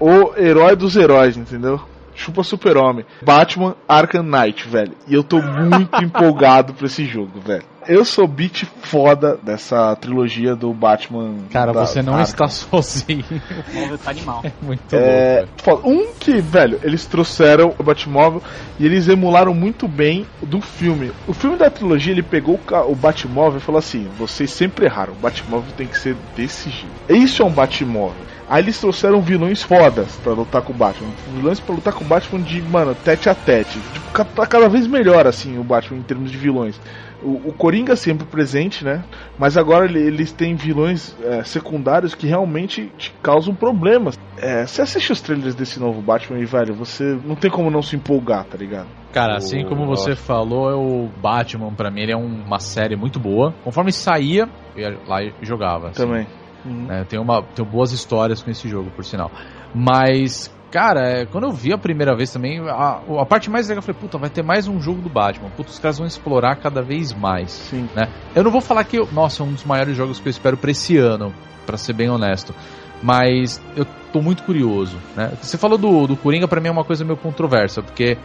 o 0.00 0.34
herói 0.36 0.74
dos 0.74 0.96
heróis, 0.96 1.36
entendeu? 1.36 1.80
Chupa 2.14 2.42
super-homem. 2.42 3.04
Batman 3.22 3.74
Arkham 3.88 4.22
Knight, 4.22 4.68
velho. 4.68 4.92
E 5.08 5.14
eu 5.14 5.24
tô 5.24 5.40
muito 5.40 5.96
empolgado 6.02 6.74
pra 6.74 6.86
esse 6.86 7.04
jogo, 7.04 7.40
velho. 7.40 7.64
Eu 7.88 8.04
sou 8.04 8.28
beat 8.28 8.64
foda 8.82 9.36
dessa 9.42 9.96
trilogia 9.96 10.54
do 10.54 10.72
Batman. 10.72 11.34
Cara, 11.50 11.72
da 11.72 11.84
você 11.84 12.00
não 12.00 12.12
Arkham. 12.14 12.30
está 12.30 12.46
sozinho. 12.48 13.24
O 13.70 13.74
móvel 13.74 13.98
tá 13.98 14.10
animal. 14.12 14.44
Muito 14.62 14.94
É, 14.94 15.38
louco. 15.40 15.52
foda. 15.56 15.88
Um 15.88 16.12
que, 16.12 16.40
velho, 16.40 16.78
eles 16.84 17.06
trouxeram 17.06 17.74
o 17.76 17.82
Batmóvel 17.82 18.40
e 18.78 18.86
eles 18.86 19.08
emularam 19.08 19.52
muito 19.52 19.88
bem 19.88 20.24
do 20.42 20.60
filme. 20.60 21.10
O 21.26 21.32
filme 21.32 21.56
da 21.56 21.68
trilogia, 21.70 22.12
ele 22.12 22.22
pegou 22.22 22.60
o 22.88 22.94
Batmóvel 22.94 23.58
e 23.58 23.62
falou 23.62 23.80
assim: 23.80 24.06
vocês 24.16 24.50
sempre 24.52 24.84
erraram, 24.86 25.14
o 25.14 25.16
Batmóvel 25.16 25.72
tem 25.76 25.88
que 25.88 25.98
ser 25.98 26.14
desse 26.36 26.70
jeito. 26.70 26.86
Isso 27.24 27.42
é 27.42 27.44
um 27.44 27.50
Batmóvel. 27.50 28.30
Aí 28.52 28.62
eles 28.62 28.78
trouxeram 28.78 29.22
vilões 29.22 29.62
fodas 29.62 30.14
pra 30.18 30.34
lutar 30.34 30.60
com 30.60 30.74
o 30.74 30.76
Batman. 30.76 31.08
Vilões 31.26 31.58
pra 31.58 31.74
lutar 31.74 31.94
com 31.94 32.04
o 32.04 32.06
Batman 32.06 32.42
de, 32.42 32.60
mano, 32.60 32.94
tete 32.94 33.30
a 33.30 33.34
tete. 33.34 33.80
Tipo, 33.80 34.24
tá 34.26 34.46
cada 34.46 34.68
vez 34.68 34.86
melhor, 34.86 35.26
assim, 35.26 35.56
o 35.58 35.64
Batman 35.64 36.00
em 36.00 36.02
termos 36.02 36.30
de 36.30 36.36
vilões. 36.36 36.78
O, 37.22 37.48
o 37.48 37.52
Coringa 37.54 37.96
sempre 37.96 38.26
presente, 38.26 38.84
né? 38.84 39.02
Mas 39.38 39.56
agora 39.56 39.86
ele- 39.86 40.00
eles 40.06 40.32
têm 40.32 40.54
vilões 40.54 41.16
é, 41.24 41.42
secundários 41.44 42.14
que 42.14 42.26
realmente 42.26 42.92
te 42.98 43.14
causam 43.22 43.54
problemas. 43.54 44.18
É, 44.36 44.66
você 44.66 44.82
assiste 44.82 45.12
os 45.12 45.22
trailers 45.22 45.54
desse 45.54 45.80
novo 45.80 46.02
Batman 46.02 46.38
e, 46.38 46.44
velho, 46.44 46.74
você 46.74 47.18
não 47.24 47.34
tem 47.36 47.50
como 47.50 47.70
não 47.70 47.80
se 47.80 47.96
empolgar, 47.96 48.44
tá 48.44 48.58
ligado? 48.58 48.88
Cara, 49.14 49.36
assim 49.36 49.64
como 49.64 49.86
você 49.86 50.14
falou, 50.14 50.70
é 50.70 50.74
o 50.74 51.08
Batman, 51.22 51.72
pra 51.72 51.90
mim, 51.90 52.02
ele 52.02 52.12
é 52.12 52.16
um- 52.16 52.42
uma 52.44 52.58
série 52.58 52.96
muito 52.96 53.18
boa. 53.18 53.54
Conforme 53.64 53.92
saía, 53.92 54.46
eu 54.76 54.82
ia 54.90 54.98
lá 55.06 55.22
e 55.22 55.32
jogava. 55.42 55.88
assim. 55.88 56.02
Também. 56.06 56.26
Uhum. 56.64 56.86
né? 56.86 57.04
Tenho, 57.08 57.22
uma, 57.22 57.42
tenho 57.42 57.68
boas 57.68 57.92
histórias 57.92 58.42
com 58.42 58.50
esse 58.50 58.68
jogo, 58.68 58.90
por 58.90 59.04
sinal. 59.04 59.30
Mas, 59.74 60.52
cara, 60.70 61.00
é, 61.00 61.26
quando 61.26 61.44
eu 61.44 61.52
vi 61.52 61.72
a 61.72 61.78
primeira 61.78 62.14
vez 62.14 62.32
também, 62.32 62.60
a, 62.60 63.00
a 63.20 63.26
parte 63.26 63.50
mais 63.50 63.68
legal, 63.68 63.78
eu 63.78 63.82
falei, 63.82 64.00
puta, 64.00 64.18
vai 64.18 64.30
ter 64.30 64.42
mais 64.42 64.68
um 64.68 64.80
jogo 64.80 65.00
do 65.00 65.08
Batman. 65.08 65.50
Puta, 65.50 65.70
os 65.70 65.78
caras 65.78 65.98
vão 65.98 66.06
explorar 66.06 66.56
cada 66.56 66.82
vez 66.82 67.12
mais. 67.12 67.50
Sim. 67.50 67.88
né? 67.94 68.08
Eu 68.34 68.44
não 68.44 68.50
vou 68.50 68.60
falar 68.60 68.84
que, 68.84 68.98
nossa, 69.12 69.42
é 69.42 69.46
um 69.46 69.52
dos 69.52 69.64
maiores 69.64 69.96
jogos 69.96 70.18
que 70.18 70.28
eu 70.28 70.30
espero 70.30 70.56
pra 70.56 70.70
esse 70.70 70.96
ano, 70.96 71.32
pra 71.66 71.76
ser 71.76 71.92
bem 71.92 72.08
honesto. 72.10 72.54
Mas 73.02 73.60
eu 73.76 73.84
tô 74.12 74.22
muito 74.22 74.44
curioso, 74.44 74.96
né? 75.16 75.32
Você 75.40 75.58
falou 75.58 75.76
do, 75.76 76.06
do 76.06 76.16
Coringa, 76.16 76.46
pra 76.46 76.60
mim 76.60 76.68
é 76.68 76.70
uma 76.70 76.84
coisa 76.84 77.04
meio 77.04 77.16
controversa, 77.16 77.82
porque 77.82 78.16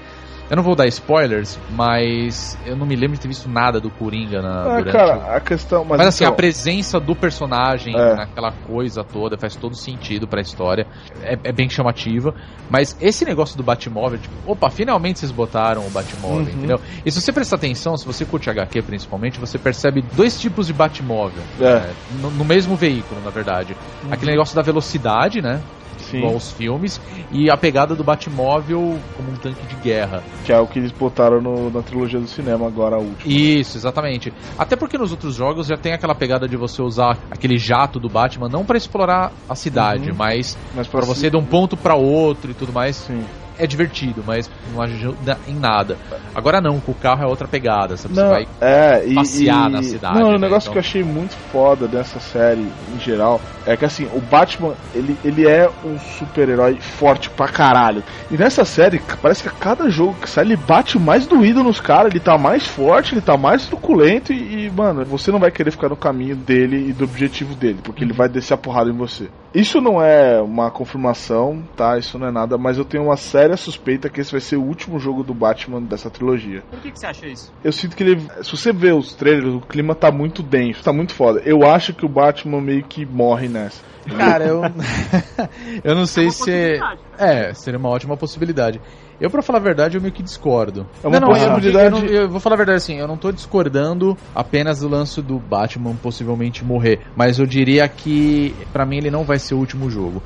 eu 0.49 0.55
não 0.55 0.63
vou 0.63 0.75
dar 0.75 0.87
spoilers, 0.87 1.57
mas 1.69 2.57
eu 2.65 2.75
não 2.75 2.85
me 2.85 2.95
lembro 2.95 3.15
de 3.15 3.21
ter 3.21 3.27
visto 3.27 3.49
nada 3.49 3.79
do 3.79 3.89
Coringa 3.89 4.41
na, 4.41 4.61
Ah, 4.61 4.77
durante 4.77 4.89
o- 4.89 4.91
cara, 4.91 5.35
a 5.35 5.39
questão. 5.39 5.83
Mas, 5.83 5.97
mas 5.97 6.07
assim, 6.07 6.23
então, 6.23 6.33
a 6.33 6.35
presença 6.37 6.99
do 6.99 7.15
personagem 7.15 7.95
É. 7.97 8.15
naquela 8.15 8.51
coisa 8.51 9.03
toda 9.03 9.37
faz 9.37 9.55
todo 9.55 9.75
sentido 9.75 10.27
pra 10.27 10.41
história. 10.41 10.87
É, 11.21 11.37
é 11.43 11.51
bem 11.51 11.69
chamativa. 11.69 12.33
Mas 12.69 12.95
esse 12.99 13.23
negócio 13.25 13.57
do 13.57 13.63
Batmóvel, 13.63 14.19
tipo, 14.19 14.33
opa, 14.45 14.69
finalmente 14.69 15.19
vocês 15.19 15.31
botaram 15.31 15.85
o 15.85 15.89
Batmóvel, 15.89 16.39
Uhum. 16.45 16.49
entendeu? 16.49 16.79
E 17.05 17.11
se 17.11 17.21
você 17.21 17.31
prestar 17.31 17.55
atenção, 17.57 17.95
se 17.97 18.05
você 18.05 18.25
curte 18.25 18.49
HQ 18.49 18.81
principalmente, 18.81 19.39
você 19.39 19.57
percebe 19.57 20.01
dois 20.13 20.39
tipos 20.39 20.67
de 20.67 20.73
Batmóvel. 20.73 21.43
É. 21.59 21.77
né, 21.79 21.93
no, 22.21 22.29
no 22.31 22.45
mesmo 22.45 22.75
veículo, 22.75 23.21
na 23.23 23.29
verdade. 23.29 23.75
Aquele 24.11 24.31
negócio 24.31 24.55
da 24.55 24.61
velocidade, 24.61 25.41
né? 25.41 25.61
Sim, 26.09 26.17
Igual 26.19 26.35
os 26.35 26.51
filmes. 26.51 26.99
E 27.31 27.49
a 27.49 27.57
pegada 27.57 27.95
do 27.95 28.03
Batmóvel 28.03 28.99
como 29.15 29.29
um 29.31 29.35
tanque 29.35 29.65
de 29.65 29.75
guerra. 29.77 30.23
que 30.43 30.53
é 30.53 30.59
o 30.59 30.67
que 30.67 30.79
eles 30.79 30.91
botaram 30.91 31.41
no- 31.41 31.69
na 31.69 31.81
trilogia 31.81 32.19
do 32.19 32.27
cinema 32.27 32.67
agora, 32.67 32.95
a 32.95 32.99
última. 32.99 33.31
Isso, 33.33 33.77
exatamente. 33.77 34.33
Até 34.57 34.75
porque 34.75 34.97
nos 34.97 35.11
outros 35.11 35.35
jogos 35.35 35.67
já 35.67 35.75
tem 35.77 35.93
aquela 35.93 36.15
pegada 36.15 36.47
de 36.47 36.55
você 36.55 36.81
usar 36.81 37.17
aquele 37.29 37.57
jato 37.57 37.99
do 37.99 38.07
Batman 38.09 38.47
não 38.49 38.63
pra 38.65 38.77
explorar 38.77 39.31
a 39.49 39.55
cidade, 39.55 40.09
Uhum. 40.09 40.15
mas 40.17 40.57
Mas 40.73 40.87
pra 40.87 41.01
você 41.05 41.27
ir 41.27 41.31
de 41.31 41.37
um 41.37 41.45
ponto 41.45 41.75
pra 41.75 41.95
outro 41.95 42.51
e 42.51 42.53
tudo 42.53 42.71
mais. 42.71 42.95
Sim. 42.95 43.23
É 43.59 43.65
divertido, 43.65 44.23
mas 44.25 44.49
não 44.73 44.81
ajuda 44.81 45.37
em 45.47 45.55
nada. 45.55 45.97
Agora 46.35 46.61
não, 46.61 46.79
com 46.79 46.91
o 46.91 46.95
carro 46.95 47.23
é 47.23 47.27
outra 47.27 47.47
pegada, 47.47 47.97
sabe? 47.97 48.13
Você 48.15 48.21
Não, 48.21 48.29
vai 48.29 48.47
é, 48.61 49.03
e, 49.07 49.15
passear 49.15 49.69
e- 49.69 49.73
na 49.73 49.83
cidade, 49.83 50.19
Não, 50.19 50.29
né, 50.29 50.35
o 50.35 50.39
negócio 50.39 50.67
então. 50.69 50.73
que 50.73 50.77
eu 50.77 50.81
achei 50.81 51.03
muito 51.03 51.35
foda 51.51 51.87
dessa 51.87 52.19
série, 52.19 52.67
em 52.95 52.99
geral, 52.99 53.41
é 53.65 53.75
que 53.75 53.85
assim, 53.85 54.07
o 54.13 54.19
Batman, 54.21 54.73
ele, 54.93 55.17
ele 55.25 55.47
é 55.47 55.69
um 55.83 55.97
super-herói 55.99 56.77
forte 56.79 57.29
pra 57.29 57.47
caralho. 57.47 58.03
E 58.29 58.37
nessa 58.37 58.63
série, 58.63 59.01
parece 59.21 59.41
que 59.43 59.49
a 59.49 59.51
cada 59.51 59.89
jogo 59.89 60.15
que 60.21 60.29
sai, 60.29 60.45
ele 60.45 60.55
bate 60.55 60.99
mais 60.99 61.25
doído 61.25 61.63
nos 61.63 61.79
caras, 61.81 62.11
ele 62.11 62.19
tá 62.19 62.37
mais 62.37 62.65
forte, 62.67 63.13
ele 63.15 63.21
tá 63.21 63.35
mais 63.35 63.65
truculento 63.65 64.31
e, 64.31 64.65
e, 64.67 64.71
mano, 64.71 65.03
você 65.05 65.31
não 65.31 65.39
vai 65.39 65.49
querer 65.51 65.71
ficar 65.71 65.89
no 65.89 65.95
caminho 65.97 66.35
dele 66.35 66.89
e 66.89 66.93
do 66.93 67.03
objetivo 67.05 67.55
dele, 67.55 67.79
porque 67.83 68.03
ele 68.03 68.13
vai 68.13 68.29
descer 68.29 68.53
a 68.53 68.57
porrada 68.57 68.89
em 68.89 68.93
você. 68.97 69.27
Isso 69.53 69.81
não 69.81 70.01
é 70.01 70.39
uma 70.41 70.69
confirmação, 70.69 71.63
tá? 71.75 71.97
Isso 71.97 72.19
não 72.19 72.27
é 72.27 72.31
nada, 72.31 72.57
mas 72.57 72.77
eu 72.77 72.85
tenho 72.85 73.05
uma 73.05 73.17
séria 73.47 73.57
suspeita 73.57 74.09
que 74.09 74.19
esse 74.19 74.31
vai 74.31 74.41
ser 74.41 74.57
o 74.57 74.61
último 74.61 74.99
jogo 74.99 75.23
do 75.23 75.33
Batman 75.33 75.81
dessa 75.81 76.09
trilogia 76.09 76.61
Por 76.69 76.79
que, 76.81 76.91
que 76.91 76.99
você 76.99 77.07
acha 77.07 77.27
isso? 77.27 77.53
eu 77.63 77.71
sinto 77.71 77.95
que 77.95 78.03
ele. 78.03 78.21
Se 78.41 78.51
você 78.51 78.73
vê 78.73 78.91
os 78.91 79.13
trailers, 79.15 79.53
o 79.55 79.61
clima 79.61 79.95
tá 79.95 80.11
muito 80.11 80.43
denso, 80.43 80.83
tá 80.83 80.91
muito 80.91 81.13
foda. 81.13 81.41
Eu 81.45 81.65
acho 81.65 81.93
que 81.93 82.05
o 82.05 82.09
Batman 82.09 82.59
meio 82.61 82.83
que 82.83 83.05
morre 83.05 83.47
nessa. 83.47 83.81
Cara, 84.17 84.45
eu. 84.45 84.61
eu 85.83 85.95
não 85.95 86.05
sei 86.05 86.25
uma 86.25 86.31
se. 86.31 86.39
possibilidade. 86.39 87.01
É, 87.17 87.53
seria 87.53 87.79
uma 87.79 87.89
ótima 87.89 88.17
possibilidade. 88.17 88.81
Eu, 89.19 89.31
pra 89.31 89.41
falar 89.41 89.57
a 89.57 89.61
verdade, 89.63 89.97
eu 89.97 90.01
meio 90.01 90.13
que 90.13 90.21
discordo. 90.21 90.85
É 91.03 91.07
uma 91.07 91.19
não, 91.19 91.29
não, 91.29 91.35
eu- 91.35 91.49
possibilidade- 91.49 91.85
Eu, 91.95 92.01
não- 92.01 92.07
eu 92.07 92.29
vou 92.29 92.39
falar 92.39 92.53
a 92.53 92.57
verdade 92.57 92.77
assim, 92.77 92.99
eu 92.99 93.07
não 93.07 93.17
tô 93.17 93.31
discordando 93.31 94.15
apenas 94.35 94.79
do 94.81 94.87
lance 94.87 95.21
do 95.23 95.39
Batman 95.39 95.95
possivelmente 95.95 96.63
morrer. 96.63 96.99
Mas 97.15 97.39
eu 97.39 97.45
diria 97.47 97.87
que, 97.89 98.55
pra 98.71 98.85
mim, 98.85 98.97
ele 98.97 99.09
não 99.09 99.23
vai 99.23 99.39
ser 99.39 99.55
o 99.55 99.57
último 99.57 99.89
jogo. 99.89 100.21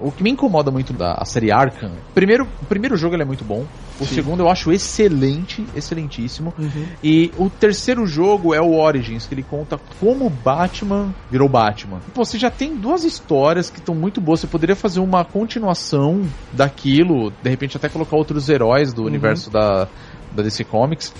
O 0.00 0.12
que 0.12 0.22
me 0.22 0.30
incomoda 0.30 0.70
muito 0.70 0.92
da 0.92 1.14
a 1.14 1.24
série 1.24 1.50
Arkham, 1.50 1.92
primeiro, 2.14 2.46
o 2.62 2.66
primeiro 2.66 2.96
jogo 2.96 3.14
ele 3.14 3.22
é 3.22 3.26
muito 3.26 3.44
bom, 3.44 3.64
o 3.98 4.04
segundo 4.04 4.40
eu 4.40 4.48
acho 4.48 4.70
excelente, 4.70 5.66
excelentíssimo, 5.74 6.52
e 7.02 7.32
o 7.38 7.48
terceiro 7.48 8.06
jogo 8.06 8.54
é 8.54 8.60
o 8.60 8.74
Origins, 8.74 9.26
que 9.26 9.34
ele 9.34 9.42
conta 9.42 9.78
como 9.98 10.28
Batman 10.28 11.14
virou 11.30 11.48
Batman. 11.48 12.00
Pô, 12.14 12.24
você 12.24 12.38
já 12.38 12.50
tem 12.50 12.76
duas 12.76 13.04
histórias 13.04 13.70
que 13.70 13.78
estão 13.78 13.94
muito 13.94 14.20
boas, 14.20 14.40
você 14.40 14.46
poderia 14.46 14.76
fazer 14.76 15.00
uma 15.00 15.24
continuação 15.24 16.22
daquilo, 16.52 17.32
de 17.42 17.48
repente 17.48 17.76
até 17.76 17.88
colocar 17.88 18.16
outros 18.16 18.48
heróis 18.48 18.92
do 18.92 19.04
universo 19.04 19.50
da, 19.50 19.88
da 20.32 20.42
DC 20.42 20.64
Comics. 20.64 21.14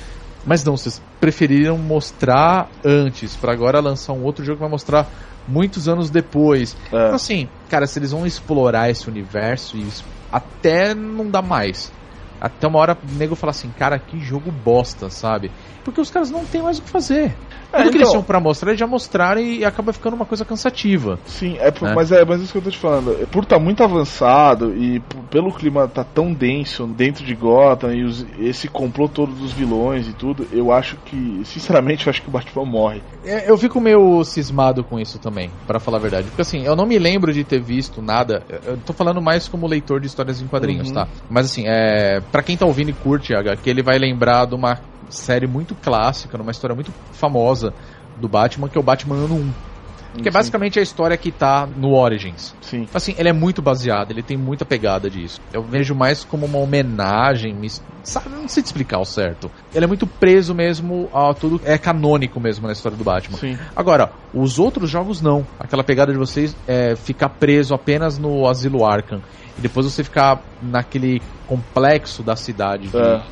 Mas 0.47 0.63
não, 0.63 0.77
vocês 0.77 1.03
preferiram 1.19 1.77
mostrar 1.77 2.71
antes, 2.85 3.35
pra 3.35 3.53
agora 3.53 3.81
lançar 3.81 4.13
um 4.13 4.23
outro 4.23 4.45
jogo 4.45 4.59
que 4.59 4.63
vai 4.63 4.71
mostrar 4.71 5.09
muitos 5.47 5.89
anos 5.89 6.11
depois. 6.11 6.77
É. 6.85 6.87
Então, 6.87 7.15
assim, 7.15 7.49
cara, 7.69 7.87
se 7.87 7.99
eles 7.99 8.11
vão 8.11 8.27
explorar 8.27 8.91
esse 8.91 9.09
universo, 9.09 9.77
e 9.77 9.87
isso 9.87 10.05
até 10.31 10.95
não 10.95 11.31
dá 11.31 11.41
mais. 11.43 11.93
Até 12.41 12.67
uma 12.67 12.79
hora 12.79 12.97
o 13.03 13.15
nego 13.17 13.35
fala 13.35 13.51
assim, 13.51 13.71
cara, 13.71 13.99
que 13.99 14.19
jogo 14.21 14.51
bosta, 14.51 15.09
sabe? 15.11 15.51
Porque 15.85 16.01
os 16.01 16.11
caras 16.11 16.31
não 16.31 16.45
têm 16.45 16.63
mais 16.63 16.79
o 16.79 16.83
que 16.83 16.91
fazer. 16.91 17.37
É, 17.73 17.79
Tudo 17.79 17.91
que 17.91 17.97
eles 17.97 17.97
então- 17.97 18.11
tinham 18.11 18.23
pra 18.23 18.41
mostrar, 18.41 18.71
eles 18.71 18.81
já 18.81 18.87
mostraram 18.87 19.41
e 19.41 19.65
acaba 19.65 19.93
ficando 19.93 20.15
uma 20.17 20.25
coisa 20.27 20.45
cansativa. 20.45 21.19
Sim, 21.27 21.57
é, 21.61 21.71
por- 21.71 21.89
É. 21.89 21.95
mas 21.95 22.11
é 22.11 22.25
mas 22.25 22.41
isso 22.43 22.53
que 22.53 22.59
eu 22.59 22.63
tô 22.63 22.71
te 22.71 22.79
falando. 22.79 23.13
É, 23.23 23.27
Por 23.27 23.45
estar 23.45 23.59
muito 23.59 23.83
avançado 23.85 24.75
e 24.77 25.01
pelo 25.31 25.53
clima 25.53 25.87
tá 25.89 26.03
tão 26.05 26.33
denso 26.33 26.87
dentro 26.87 27.25
de 27.25 27.35
Gotham 27.35 27.93
e 27.95 28.03
os- 28.05 28.27
esse 28.39 28.67
complô 28.69 29.09
todo 29.09 29.33
dos 29.33 29.53
vilões 29.53 30.09
e 30.09 30.13
tudo, 30.13 30.47
eu 30.53 30.73
acho 30.73 30.97
que, 31.05 31.43
sinceramente, 31.45 32.07
eu 32.07 32.11
acho 32.11 32.23
que 32.23 32.29
o 32.29 32.33
Batman 32.33 32.65
morre. 32.65 33.03
É, 33.25 33.51
Eu 33.51 33.57
fico 33.57 33.81
meio 33.81 34.25
cismado 34.25 34.83
com 34.85 34.99
isso 34.99 35.19
também, 35.19 35.51
pra 35.67 35.79
falar 35.79 35.99
a 35.99 36.01
verdade. 36.01 36.29
Porque 36.29 36.43
assim, 36.43 36.65
eu 36.65 36.75
não 36.75 36.85
me 36.87 36.99
lembro 36.99 37.33
de 37.33 37.45
ter 37.45 37.61
visto 37.61 38.03
nada. 38.03 38.43
Eu 38.65 38.77
tô 38.79 38.93
falando 38.93 39.21
mais 39.23 39.47
como 39.49 39.67
leitor 39.67 40.01
de 40.01 40.07
histórias 40.09 40.41
em 40.43 40.47
quadrinhos, 40.49 40.89
Uhum. 40.89 40.95
tá? 40.95 41.09
Mas 41.29 41.47
assim, 41.47 41.65
é. 41.67 42.21
Pra 42.31 42.43
quem 42.43 42.57
tá 42.57 42.67
ouvindo 42.67 42.91
e 42.91 42.95
curte 42.95 43.35
HQ, 43.35 43.71
ele 43.71 43.83
vai 43.83 43.99
lembrar 43.99 44.47
de 44.47 44.55
uma, 44.55 44.75
série 45.09 45.47
muito 45.47 45.75
clássica, 45.75 46.37
numa 46.37 46.51
história 46.51 46.75
muito 46.75 46.93
famosa 47.13 47.73
do 48.17 48.29
Batman, 48.29 48.69
que 48.69 48.79
é 48.79 48.81
o 48.81 48.85
Batman 48.85 49.17
Ano 49.17 49.35
1. 49.37 49.76
Que 50.23 50.29
é 50.29 50.31
basicamente 50.31 50.79
a 50.79 50.83
história 50.83 51.17
que 51.17 51.31
tá 51.31 51.69
no 51.77 51.95
Origins. 51.95 52.55
Sim. 52.61 52.89
Assim, 52.93 53.15
ele 53.19 53.29
é 53.29 53.33
muito 53.33 53.61
baseado, 53.63 54.11
ele 54.11 54.23
tem 54.23 54.37
muita 54.37 54.65
pegada 54.65 55.09
disso. 55.11 55.41
Eu 55.53 55.63
vejo 55.63 55.95
mais 55.95 56.25
como 56.25 56.47
uma 56.47 56.59
homenagem, 56.59 57.57
sabe, 58.03 58.29
não 58.31 58.49
sei 58.49 58.63
te 58.63 58.67
explicar 58.67 58.99
o 58.99 59.05
certo. 59.05 59.51
Ele 59.75 59.85
é 59.85 59.89
muito 59.89 60.07
preso 60.07 60.55
mesmo 60.55 61.09
a 61.13 61.33
tudo, 61.35 61.61
é 61.65 61.77
canônico 61.79 62.41
mesmo 62.41 62.67
na 62.67 62.73
história 62.73 62.97
do 62.97 63.05
Batman. 63.05 63.39
Sim. 63.39 63.59
Agora, 63.75 64.11
os 64.33 64.59
outros 64.59 64.91
jogos 64.91 65.21
não. 65.21 65.47
Aquela 65.59 65.85
pegada 65.85 66.13
de 66.13 66.19
vocês 66.19 66.57
é 66.67 66.95
ficar 66.97 67.29
preso 67.31 67.75
apenas 67.75 68.19
no 68.19 68.47
Asilo 68.49 68.85
Arkham. 68.85 69.21
E 69.59 69.61
depois 69.61 69.87
você 69.87 70.05
ficar 70.05 70.43
naquele 70.63 71.23
complexo 71.47 72.23
da 72.23 72.37
cidade 72.37 72.89
de, 72.89 72.97
É. 72.97 73.23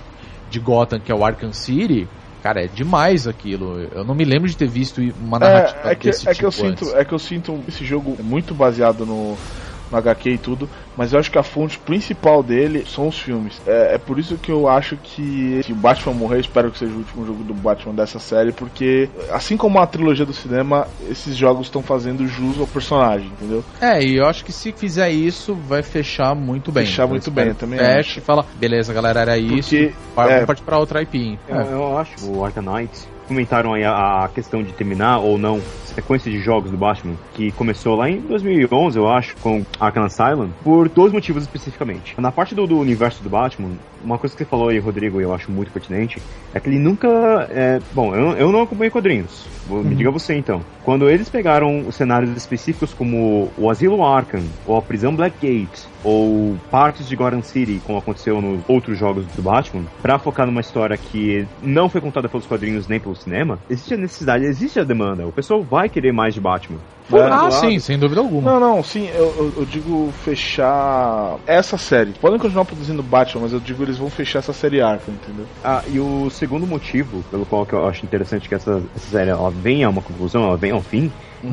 de 0.51 0.59
Gotham, 0.59 0.99
que 1.01 1.13
é 1.13 1.15
o 1.15 1.25
Arkham 1.25 1.53
City. 1.53 2.09
Cara, 2.45 2.63
é 2.63 2.69
demais 2.69 3.27
aquilo. 3.27 3.81
Eu 3.81 4.05
não 4.05 4.15
me 4.15 4.23
lembro 4.23 4.47
de 4.47 4.55
ter 4.55 4.69
visto 4.69 5.01
uma 5.19 5.39
É, 5.41 5.41
narrativa 5.41 5.81
é 5.83 5.97
que, 5.97 6.11
desse 6.11 6.29
é 6.29 6.35
que 6.35 6.45
eu 6.45 6.51
tipo 6.51 6.53
sinto, 6.53 6.67
antes. 6.67 6.93
é 6.93 7.03
que 7.03 7.15
eu 7.15 7.19
sinto 7.19 7.65
esse 7.67 7.87
jogo 7.87 8.23
muito 8.23 8.55
baseado 8.55 9.07
no, 9.07 9.41
no 9.91 9.99
HQ 9.99 10.31
e 10.31 10.39
tudo, 10.39 10.69
mas 10.97 11.13
eu 11.13 11.19
acho 11.19 11.31
que 11.31 11.39
a 11.39 11.43
fonte 11.43 11.79
principal 11.79 12.43
dele 12.43 12.85
são 12.87 13.09
os 13.09 13.19
filmes. 13.19 13.61
É, 13.67 13.95
é 13.95 13.99
por 13.99 14.19
isso 14.19 14.37
que 14.37 14.51
eu 14.51 14.69
acho 14.69 14.97
que 14.97 15.61
se 15.65 15.73
o 15.73 15.77
Batman 15.77 16.15
morrer, 16.15 16.41
espero 16.41 16.71
que 16.71 16.79
seja 16.79 16.93
o 16.93 16.99
último 16.99 17.27
jogo 17.27 17.43
do 17.45 17.55
Batman 17.55 17.95
dessa 17.95 18.19
série, 18.19 18.53
porque 18.53 19.09
assim 19.31 19.57
como 19.57 19.79
a 19.79 19.87
trilogia 19.87 20.25
do 20.25 20.33
cinema, 20.33 20.87
esses 21.09 21.37
jogos 21.37 21.67
estão 21.67 21.83
fazendo 21.83 22.27
jus 22.27 22.59
ao 22.59 22.67
personagem, 22.67 23.29
entendeu? 23.29 23.65
É, 23.81 24.03
e 24.03 24.17
eu 24.17 24.27
acho 24.27 24.45
que 24.45 24.53
se 24.53 24.73
fizer 24.73 25.11
isso, 25.11 25.55
vai 25.55 25.83
fechar 25.83 26.35
muito 26.35 26.71
bem. 26.71 26.87
Fechar 26.87 27.07
muito 27.07 27.31
bem, 27.31 27.55
também 27.55 27.79
Feche 27.79 28.01
acho. 28.01 28.19
e 28.19 28.23
fala, 28.23 28.45
beleza, 28.55 28.93
galera, 28.93 29.21
era 29.21 29.39
isso. 29.39 29.71
Porque, 29.71 29.95
Vai, 30.15 30.43
é, 30.43 30.47
partir 30.47 30.63
pra 30.63 30.79
outra 30.79 31.03
IP. 31.03 31.39
Eu, 31.49 31.57
eu 31.57 31.99
acho 31.99 32.31
o 32.31 32.45
Arkham 32.45 32.63
Knight 32.63 33.14
comentaram 33.27 33.75
aí 33.75 33.85
a, 33.85 34.25
a 34.25 34.29
questão 34.29 34.63
de 34.63 34.73
terminar 34.73 35.19
ou 35.19 35.39
não 35.39 35.61
sequência 35.87 36.31
de 36.31 36.41
jogos 36.41 36.71
do 36.73 36.77
Batman, 36.77 37.15
que 37.35 37.53
começou 37.53 37.95
lá 37.95 38.11
em 38.11 38.19
2011, 38.21 38.99
eu 38.99 39.09
acho, 39.09 39.37
com 39.37 39.65
Arkham 39.79 40.05
Asylum, 40.05 40.49
por 40.65 40.89
dois 40.89 41.13
motivos 41.13 41.45
especificamente. 41.45 42.15
Na 42.21 42.33
parte 42.33 42.53
do, 42.55 42.67
do 42.67 42.79
universo 42.79 43.23
do 43.23 43.31
Batman, 43.31 43.71
uma 44.03 44.19
coisa 44.19 44.35
que 44.35 44.43
você 44.43 44.49
falou 44.49 44.69
aí, 44.71 44.79
Rodrigo, 44.79 45.21
e 45.21 45.25
eu 45.25 45.33
acho 45.33 45.51
muito 45.53 45.71
pertinente, 45.71 46.21
é 46.53 46.59
que 46.61 46.69
ele 46.69 46.79
nunca. 46.81 47.09
É, 47.51 47.81
bom, 47.93 48.15
eu, 48.15 48.33
eu 48.37 48.53
não 48.53 48.63
acompanho 48.63 48.91
quadrinhos. 48.91 49.47
Vou- 49.69 49.83
Me 49.85 49.95
diga 49.95 50.11
você 50.11 50.35
então. 50.37 50.61
Quando 50.85 51.09
eles 51.09 51.29
pegaram 51.31 51.87
os 51.87 51.95
cenários 51.95 52.37
específicos 52.37 52.93
como 52.93 53.51
o 53.57 53.71
Asilo 53.71 54.05
Arkham, 54.05 54.43
ou 54.67 54.77
a 54.77 54.83
prisão 54.83 55.15
Blackgate, 55.15 55.87
ou 56.03 56.57
partes 56.71 57.09
de 57.09 57.17
Gotham 57.17 57.41
City, 57.43 57.81
como 57.87 57.99
aconteceu 57.99 58.41
nos 58.43 58.61
outros 58.69 58.99
jogos 58.99 59.25
do 59.27 59.41
Batman, 59.41 59.85
pra 60.03 60.19
focar 60.19 60.45
numa 60.47 60.61
história 60.61 60.99
que 60.99 61.47
não 61.63 61.89
foi 61.89 62.01
contada 62.03 62.29
pelos 62.29 62.45
quadrinhos 62.47 62.87
nem 62.89 63.01
pelo 63.01 63.14
cinema, 63.15 63.61
existe 63.69 63.95
a 63.95 63.97
necessidade, 63.97 64.45
existe 64.45 64.81
a 64.81 64.85
demanda. 64.85 65.27
O 65.27 65.33
pessoal 65.33 65.65
vai 65.65 65.89
querer 65.89 66.13
mais 66.13 66.35
de 66.35 66.41
Batman. 66.41 66.81
Ah, 67.13 67.51
sim, 67.51 67.79
sem 67.79 67.99
dúvida 67.99 68.21
alguma. 68.21 68.53
Não, 68.53 68.61
não, 68.61 68.83
sim, 68.83 69.09
eu, 69.09 69.53
eu- 69.57 69.67
digo 69.67 70.11
fechar 70.13 71.39
essa 71.47 71.77
série. 71.77 72.13
Podem 72.15 72.39
continuar 72.39 72.65
produzindo 72.65 73.03
Batman, 73.03 73.43
mas 73.43 73.53
eu 73.53 73.61
digo 73.61 73.83
eles 73.83 73.99
vão 73.99 74.09
fechar 74.09 74.39
essa 74.39 74.53
série 74.53 74.81
Arkham, 74.81 75.15
entendeu? 75.15 75.47
Ah, 75.63 75.83
e 75.87 75.99
o 76.01 76.31
segundo 76.31 76.67
motivo 76.67 77.23
pelo 77.31 77.45
qual 77.47 77.67
que 77.67 77.75
eu 77.75 77.87
acho 77.87 78.05
interessante 78.05 78.49
que 78.49 78.55
essa, 78.55 78.83
essa 78.95 79.11
série 79.11 79.31
ela 79.31 79.51
venha 79.51 79.87
a 79.87 79.91
uma 79.91 80.03
conclusão, 80.03 80.45
ela 80.45 80.57
venha 80.57 80.75
ao 80.75 80.83
fim, 80.83 81.11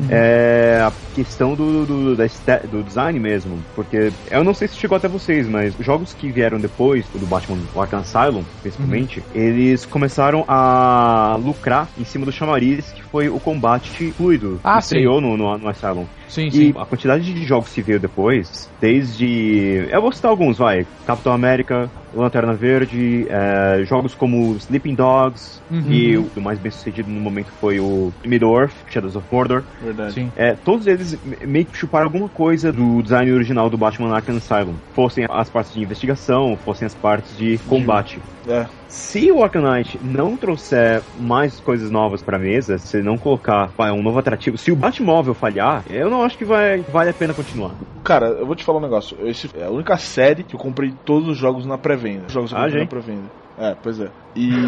é 0.08 0.80
a 0.82 0.92
questão 1.12 1.54
do, 1.54 1.84
do, 1.84 2.16
da 2.16 2.24
este- 2.24 2.66
do 2.70 2.82
design 2.82 3.18
mesmo. 3.18 3.62
Porque 3.74 4.12
eu 4.30 4.44
não 4.44 4.54
sei 4.54 4.68
se 4.68 4.76
chegou 4.76 4.96
até 4.96 5.08
vocês, 5.08 5.48
mas 5.48 5.74
os 5.78 5.84
jogos 5.84 6.12
que 6.14 6.30
vieram 6.30 6.60
depois, 6.60 7.06
o 7.14 7.18
do 7.18 7.26
Batman 7.26 7.58
o 7.74 7.80
Arkham 7.80 8.00
Asylum, 8.00 8.44
principalmente, 8.62 9.22
eles 9.34 9.84
começaram 9.86 10.44
a 10.48 11.36
lucrar 11.38 11.90
em 11.96 12.04
cima 12.04 12.24
do 12.24 12.32
chamariz 12.32 12.92
que 12.92 13.02
foi 13.04 13.28
o 13.28 13.38
combate 13.40 14.12
fluido 14.16 14.60
Ah, 14.64 14.76
que 14.78 14.82
sim. 14.86 14.96
estreou 14.96 15.20
no, 15.20 15.36
no, 15.42 15.58
no 15.58 15.68
Asylum. 15.68 16.08
Sim, 16.26 16.50
E 16.50 16.70
sim. 16.70 16.72
a 16.76 16.86
quantidade 16.86 17.24
de 17.32 17.44
jogos 17.44 17.72
que 17.72 17.82
veio 17.82 18.00
depois, 18.00 18.72
desde. 18.80 19.86
Eu 19.90 20.02
vou 20.02 20.12
citar 20.12 20.30
alguns, 20.30 20.58
vai. 20.58 20.86
Capitão 21.04 21.32
América, 21.32 21.92
Lanterna 22.14 22.54
Verde, 22.54 23.26
eh, 23.28 23.84
jogos 23.84 24.14
como 24.14 24.54
Sleeping 24.56 24.94
Dogs, 24.94 25.62
Uhum. 25.70 25.90
e 25.90 26.16
o 26.16 26.30
mais 26.40 26.58
bem 26.58 26.70
sucedido 26.70 27.10
no 27.10 27.20
momento 27.20 27.50
foi 27.60 27.80
o 27.80 28.12
Middle-earth, 28.26 28.74
Shadows 28.88 29.16
of 29.16 29.26
Mordor. 29.30 29.64
Verdade. 29.80 30.12
Sim. 30.12 30.32
É, 30.36 30.54
todos 30.54 30.86
eles 30.86 31.18
me- 31.24 31.36
meio 31.46 31.66
que 31.66 31.76
chuparam 31.76 32.06
alguma 32.06 32.28
coisa 32.28 32.72
do 32.72 33.02
design 33.02 33.32
original 33.32 33.70
do 33.70 33.78
Batman 33.78 34.14
Arkham 34.14 34.36
Asylum. 34.36 34.74
Fossem 34.92 35.26
as 35.30 35.48
partes 35.50 35.72
de 35.72 35.80
investigação, 35.82 36.56
fossem 36.64 36.86
as 36.86 36.94
partes 36.94 37.36
de 37.36 37.58
combate. 37.58 38.20
É. 38.46 38.66
Se 38.88 39.30
o 39.32 39.42
Arkham 39.42 39.62
Knight 39.62 39.98
não 40.02 40.36
trouxer 40.36 41.02
mais 41.18 41.58
coisas 41.60 41.90
novas 41.90 42.22
pra 42.22 42.38
mesa, 42.38 42.76
se 42.76 43.00
não 43.00 43.16
colocar 43.16 43.70
vai, 43.78 43.90
um 43.90 44.02
novo 44.02 44.18
atrativo, 44.18 44.58
se 44.58 44.70
o 44.70 44.76
Batmóvel 44.76 45.32
falhar, 45.32 45.82
eu 45.88 46.10
não 46.10 46.22
acho 46.22 46.36
que 46.36 46.44
vai, 46.44 46.82
vale 46.82 47.08
a 47.10 47.14
pena 47.14 47.32
continuar. 47.32 47.74
Cara, 48.04 48.26
eu 48.26 48.44
vou 48.44 48.56
te 48.56 48.64
falar 48.64 48.78
um 48.78 48.82
negócio. 48.82 49.16
Esse 49.26 49.48
é 49.56 49.64
a 49.64 49.70
única 49.70 49.96
série 49.96 50.42
que 50.42 50.54
eu 50.56 50.60
comprei 50.60 50.92
todos 51.06 51.28
os 51.28 51.38
jogos 51.38 51.64
na 51.64 51.78
pré-venda. 52.02 52.26
Os 52.26 52.32
jogos 52.32 52.52
Ah, 52.52 52.64
comprei 52.64 52.80
na 52.82 52.86
pré-venda. 52.88 53.30
É, 53.58 53.76
pois 53.82 54.00
é. 54.00 54.08
E. 54.34 54.50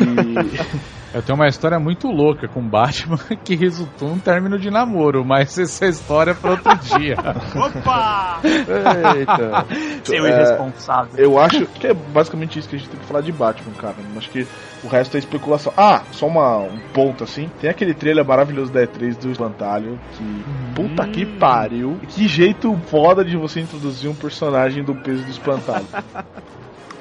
Eu 1.14 1.22
tenho 1.22 1.38
uma 1.38 1.46
história 1.46 1.78
muito 1.78 2.08
louca 2.08 2.48
com 2.48 2.60
Batman 2.60 3.16
que 3.44 3.54
resultou 3.54 4.08
num 4.08 4.18
término 4.18 4.58
de 4.58 4.68
namoro, 4.68 5.24
mas 5.24 5.56
essa 5.56 5.86
história 5.86 6.32
é 6.32 6.34
pra 6.34 6.50
outro 6.50 6.76
dia. 6.98 7.14
Opa! 7.54 8.40
Eita. 8.42 9.64
Seu 10.02 10.26
É, 10.26 10.30
irresponsável. 10.30 11.12
Eu 11.16 11.38
acho 11.38 11.66
que 11.66 11.86
é 11.86 11.94
basicamente 11.94 12.58
isso 12.58 12.68
que 12.68 12.74
a 12.74 12.78
gente 12.80 12.90
tem 12.90 12.98
que 12.98 13.06
falar 13.06 13.20
de 13.20 13.30
Batman, 13.30 13.72
cara. 13.74 13.94
Acho 14.16 14.28
que 14.28 14.44
o 14.82 14.88
resto 14.88 15.14
é 15.14 15.18
especulação. 15.20 15.72
Ah, 15.76 16.02
só 16.10 16.26
uma, 16.26 16.58
um 16.58 16.80
ponto 16.92 17.22
assim. 17.22 17.48
Tem 17.60 17.70
aquele 17.70 17.94
trailer 17.94 18.26
maravilhoso 18.26 18.72
da 18.72 18.84
E3 18.84 19.16
do 19.16 19.30
Espantalho. 19.30 20.00
Que. 20.14 20.44
Puta 20.74 21.06
que 21.06 21.24
pariu. 21.24 21.96
Que 22.08 22.26
jeito 22.26 22.76
foda 22.88 23.24
de 23.24 23.36
você 23.36 23.60
introduzir 23.60 24.10
um 24.10 24.16
personagem 24.16 24.82
do 24.82 24.96
peso 24.96 25.22
do 25.22 25.30
Espantalho. 25.30 25.86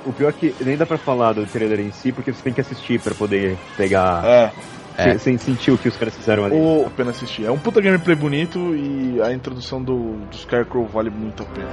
O 0.06 0.12
pior 0.14 0.30
é 0.30 0.32
que 0.34 0.54
nem 0.62 0.76
dá 0.78 0.86
pra 0.86 0.98
falar 0.98 1.34
do 1.34 1.46
trailer 1.46 1.80
em 1.80 1.92
si, 1.92 2.12
porque 2.12 2.34
você 2.34 2.42
tem 2.44 2.54
que 2.54 2.62
assistir 2.62 3.00
pra 3.00 3.14
poder 3.14 3.58
pegar. 3.78 4.24
é. 4.26 4.52
É. 4.96 5.18
Sem, 5.18 5.40
sentir 5.40 5.72
o 5.72 5.78
que 5.80 5.88
os 5.88 5.98
caras 5.98 6.16
fizeram 6.16 6.46
ali. 6.46 6.56
Ou 6.56 6.86
a 6.86 6.90
pena 6.92 7.10
assistir. 7.10 7.46
É 7.46 7.52
um 7.52 7.58
puta 7.58 7.82
gameplay 7.82 8.16
bonito 8.16 8.76
e 8.76 9.20
a 9.24 9.34
introdução 9.34 9.82
do, 9.82 10.18
do 10.30 10.38
Scarecrow 10.38 10.86
vale 10.86 11.10
muito 11.10 11.42
a 11.42 11.46
pena. 11.48 11.70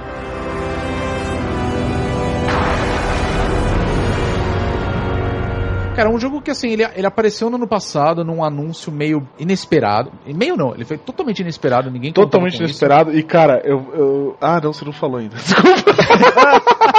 Cara, 5.95 6.09
um 6.09 6.17
jogo 6.17 6.41
que 6.41 6.49
assim, 6.49 6.69
ele, 6.69 6.83
ele 6.95 7.05
apareceu 7.05 7.49
no 7.49 7.57
ano 7.57 7.67
passado 7.67 8.23
num 8.23 8.43
anúncio 8.43 8.91
meio 8.91 9.27
inesperado. 9.37 10.11
Meio 10.25 10.55
não, 10.55 10.73
ele 10.73 10.85
foi 10.85 10.97
totalmente 10.97 11.41
inesperado, 11.41 11.91
ninguém 11.91 12.13
Totalmente 12.13 12.53
com 12.57 12.63
isso. 12.63 12.71
inesperado. 12.71 13.15
E 13.15 13.21
cara, 13.21 13.61
eu, 13.63 13.93
eu. 13.93 14.37
Ah, 14.39 14.59
não, 14.63 14.71
você 14.73 14.85
não 14.85 14.93
falou 14.93 15.17
ainda. 15.17 15.35
Desculpa. 15.37 15.91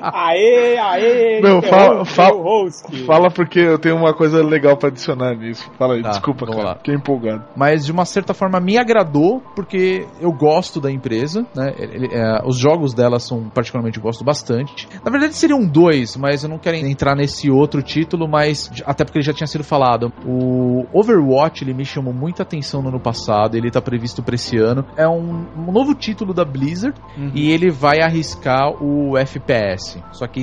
Aê, 0.00 0.78
aê! 0.78 1.38
Interrompe 1.38 1.68
fala- 1.68 2.04
fala-. 2.04 2.70
Fala 3.06 3.30
porque 3.30 3.60
eu 3.60 3.78
tenho 3.78 3.96
uma 3.96 4.12
coisa 4.14 4.42
legal 4.44 4.76
pra 4.76 4.88
adicionar 4.88 5.34
nisso. 5.34 5.70
Fala 5.78 5.94
aí, 5.94 6.02
Tá, 6.02 6.10
desculpa, 6.10 6.46
cara. 6.46 6.62
lá. 6.62 6.74
Fiquei 6.76 6.94
empolgado. 6.94 7.44
mas 7.56 7.84
de 7.84 7.92
uma 7.92 8.04
certa 8.04 8.32
forma 8.34 8.60
me 8.60 8.76
agradou 8.78 9.42
porque 9.54 10.06
eu 10.20 10.32
gosto 10.32 10.80
da 10.80 10.90
empresa, 10.90 11.46
né? 11.54 11.74
Ele- 11.78 12.08
é, 12.12 12.40
os 12.44 12.58
jogos 12.58 12.94
dela 12.94 13.18
são 13.18 13.48
particularmente 13.48 13.98
eu 13.98 14.02
gosto 14.02 14.24
bastante. 14.24 14.88
Na 15.04 15.10
verdade 15.10 15.34
seriam 15.34 15.64
dois, 15.66 16.16
mas 16.16 16.42
eu 16.42 16.48
não 16.48 16.58
quero 16.58 16.76
entrar 16.76 17.14
nesse 17.14 17.50
outro 17.50 17.82
título, 17.82 18.28
mas 18.28 18.70
até 18.84 19.04
porque 19.04 19.18
ele 19.18 19.24
já 19.26 19.32
tinha 19.32 19.46
sido 19.46 19.64
falado. 19.64 20.12
O 20.26 20.84
Overwatch 20.92 21.64
ele 21.64 21.74
me 21.74 21.84
chamou 21.84 22.12
muita 22.12 22.42
atenção 22.42 22.82
no 22.82 22.88
ano 22.88 23.00
passado, 23.00 23.56
ele 23.56 23.70
tá 23.70 23.80
previsto 23.80 24.22
pra 24.22 24.34
esse 24.34 24.56
ano. 24.58 24.84
É 24.96 25.06
um, 25.08 25.46
um 25.56 25.72
novo 25.72 25.94
título 25.94 26.32
da 26.32 26.44
Blizzard 26.44 26.96
e 27.34 27.50
ele 27.50 27.70
vai 27.70 28.00
arriscar 28.00 28.70
o 28.82 28.85
FPS. 29.16 30.02
Só 30.12 30.26
que 30.26 30.42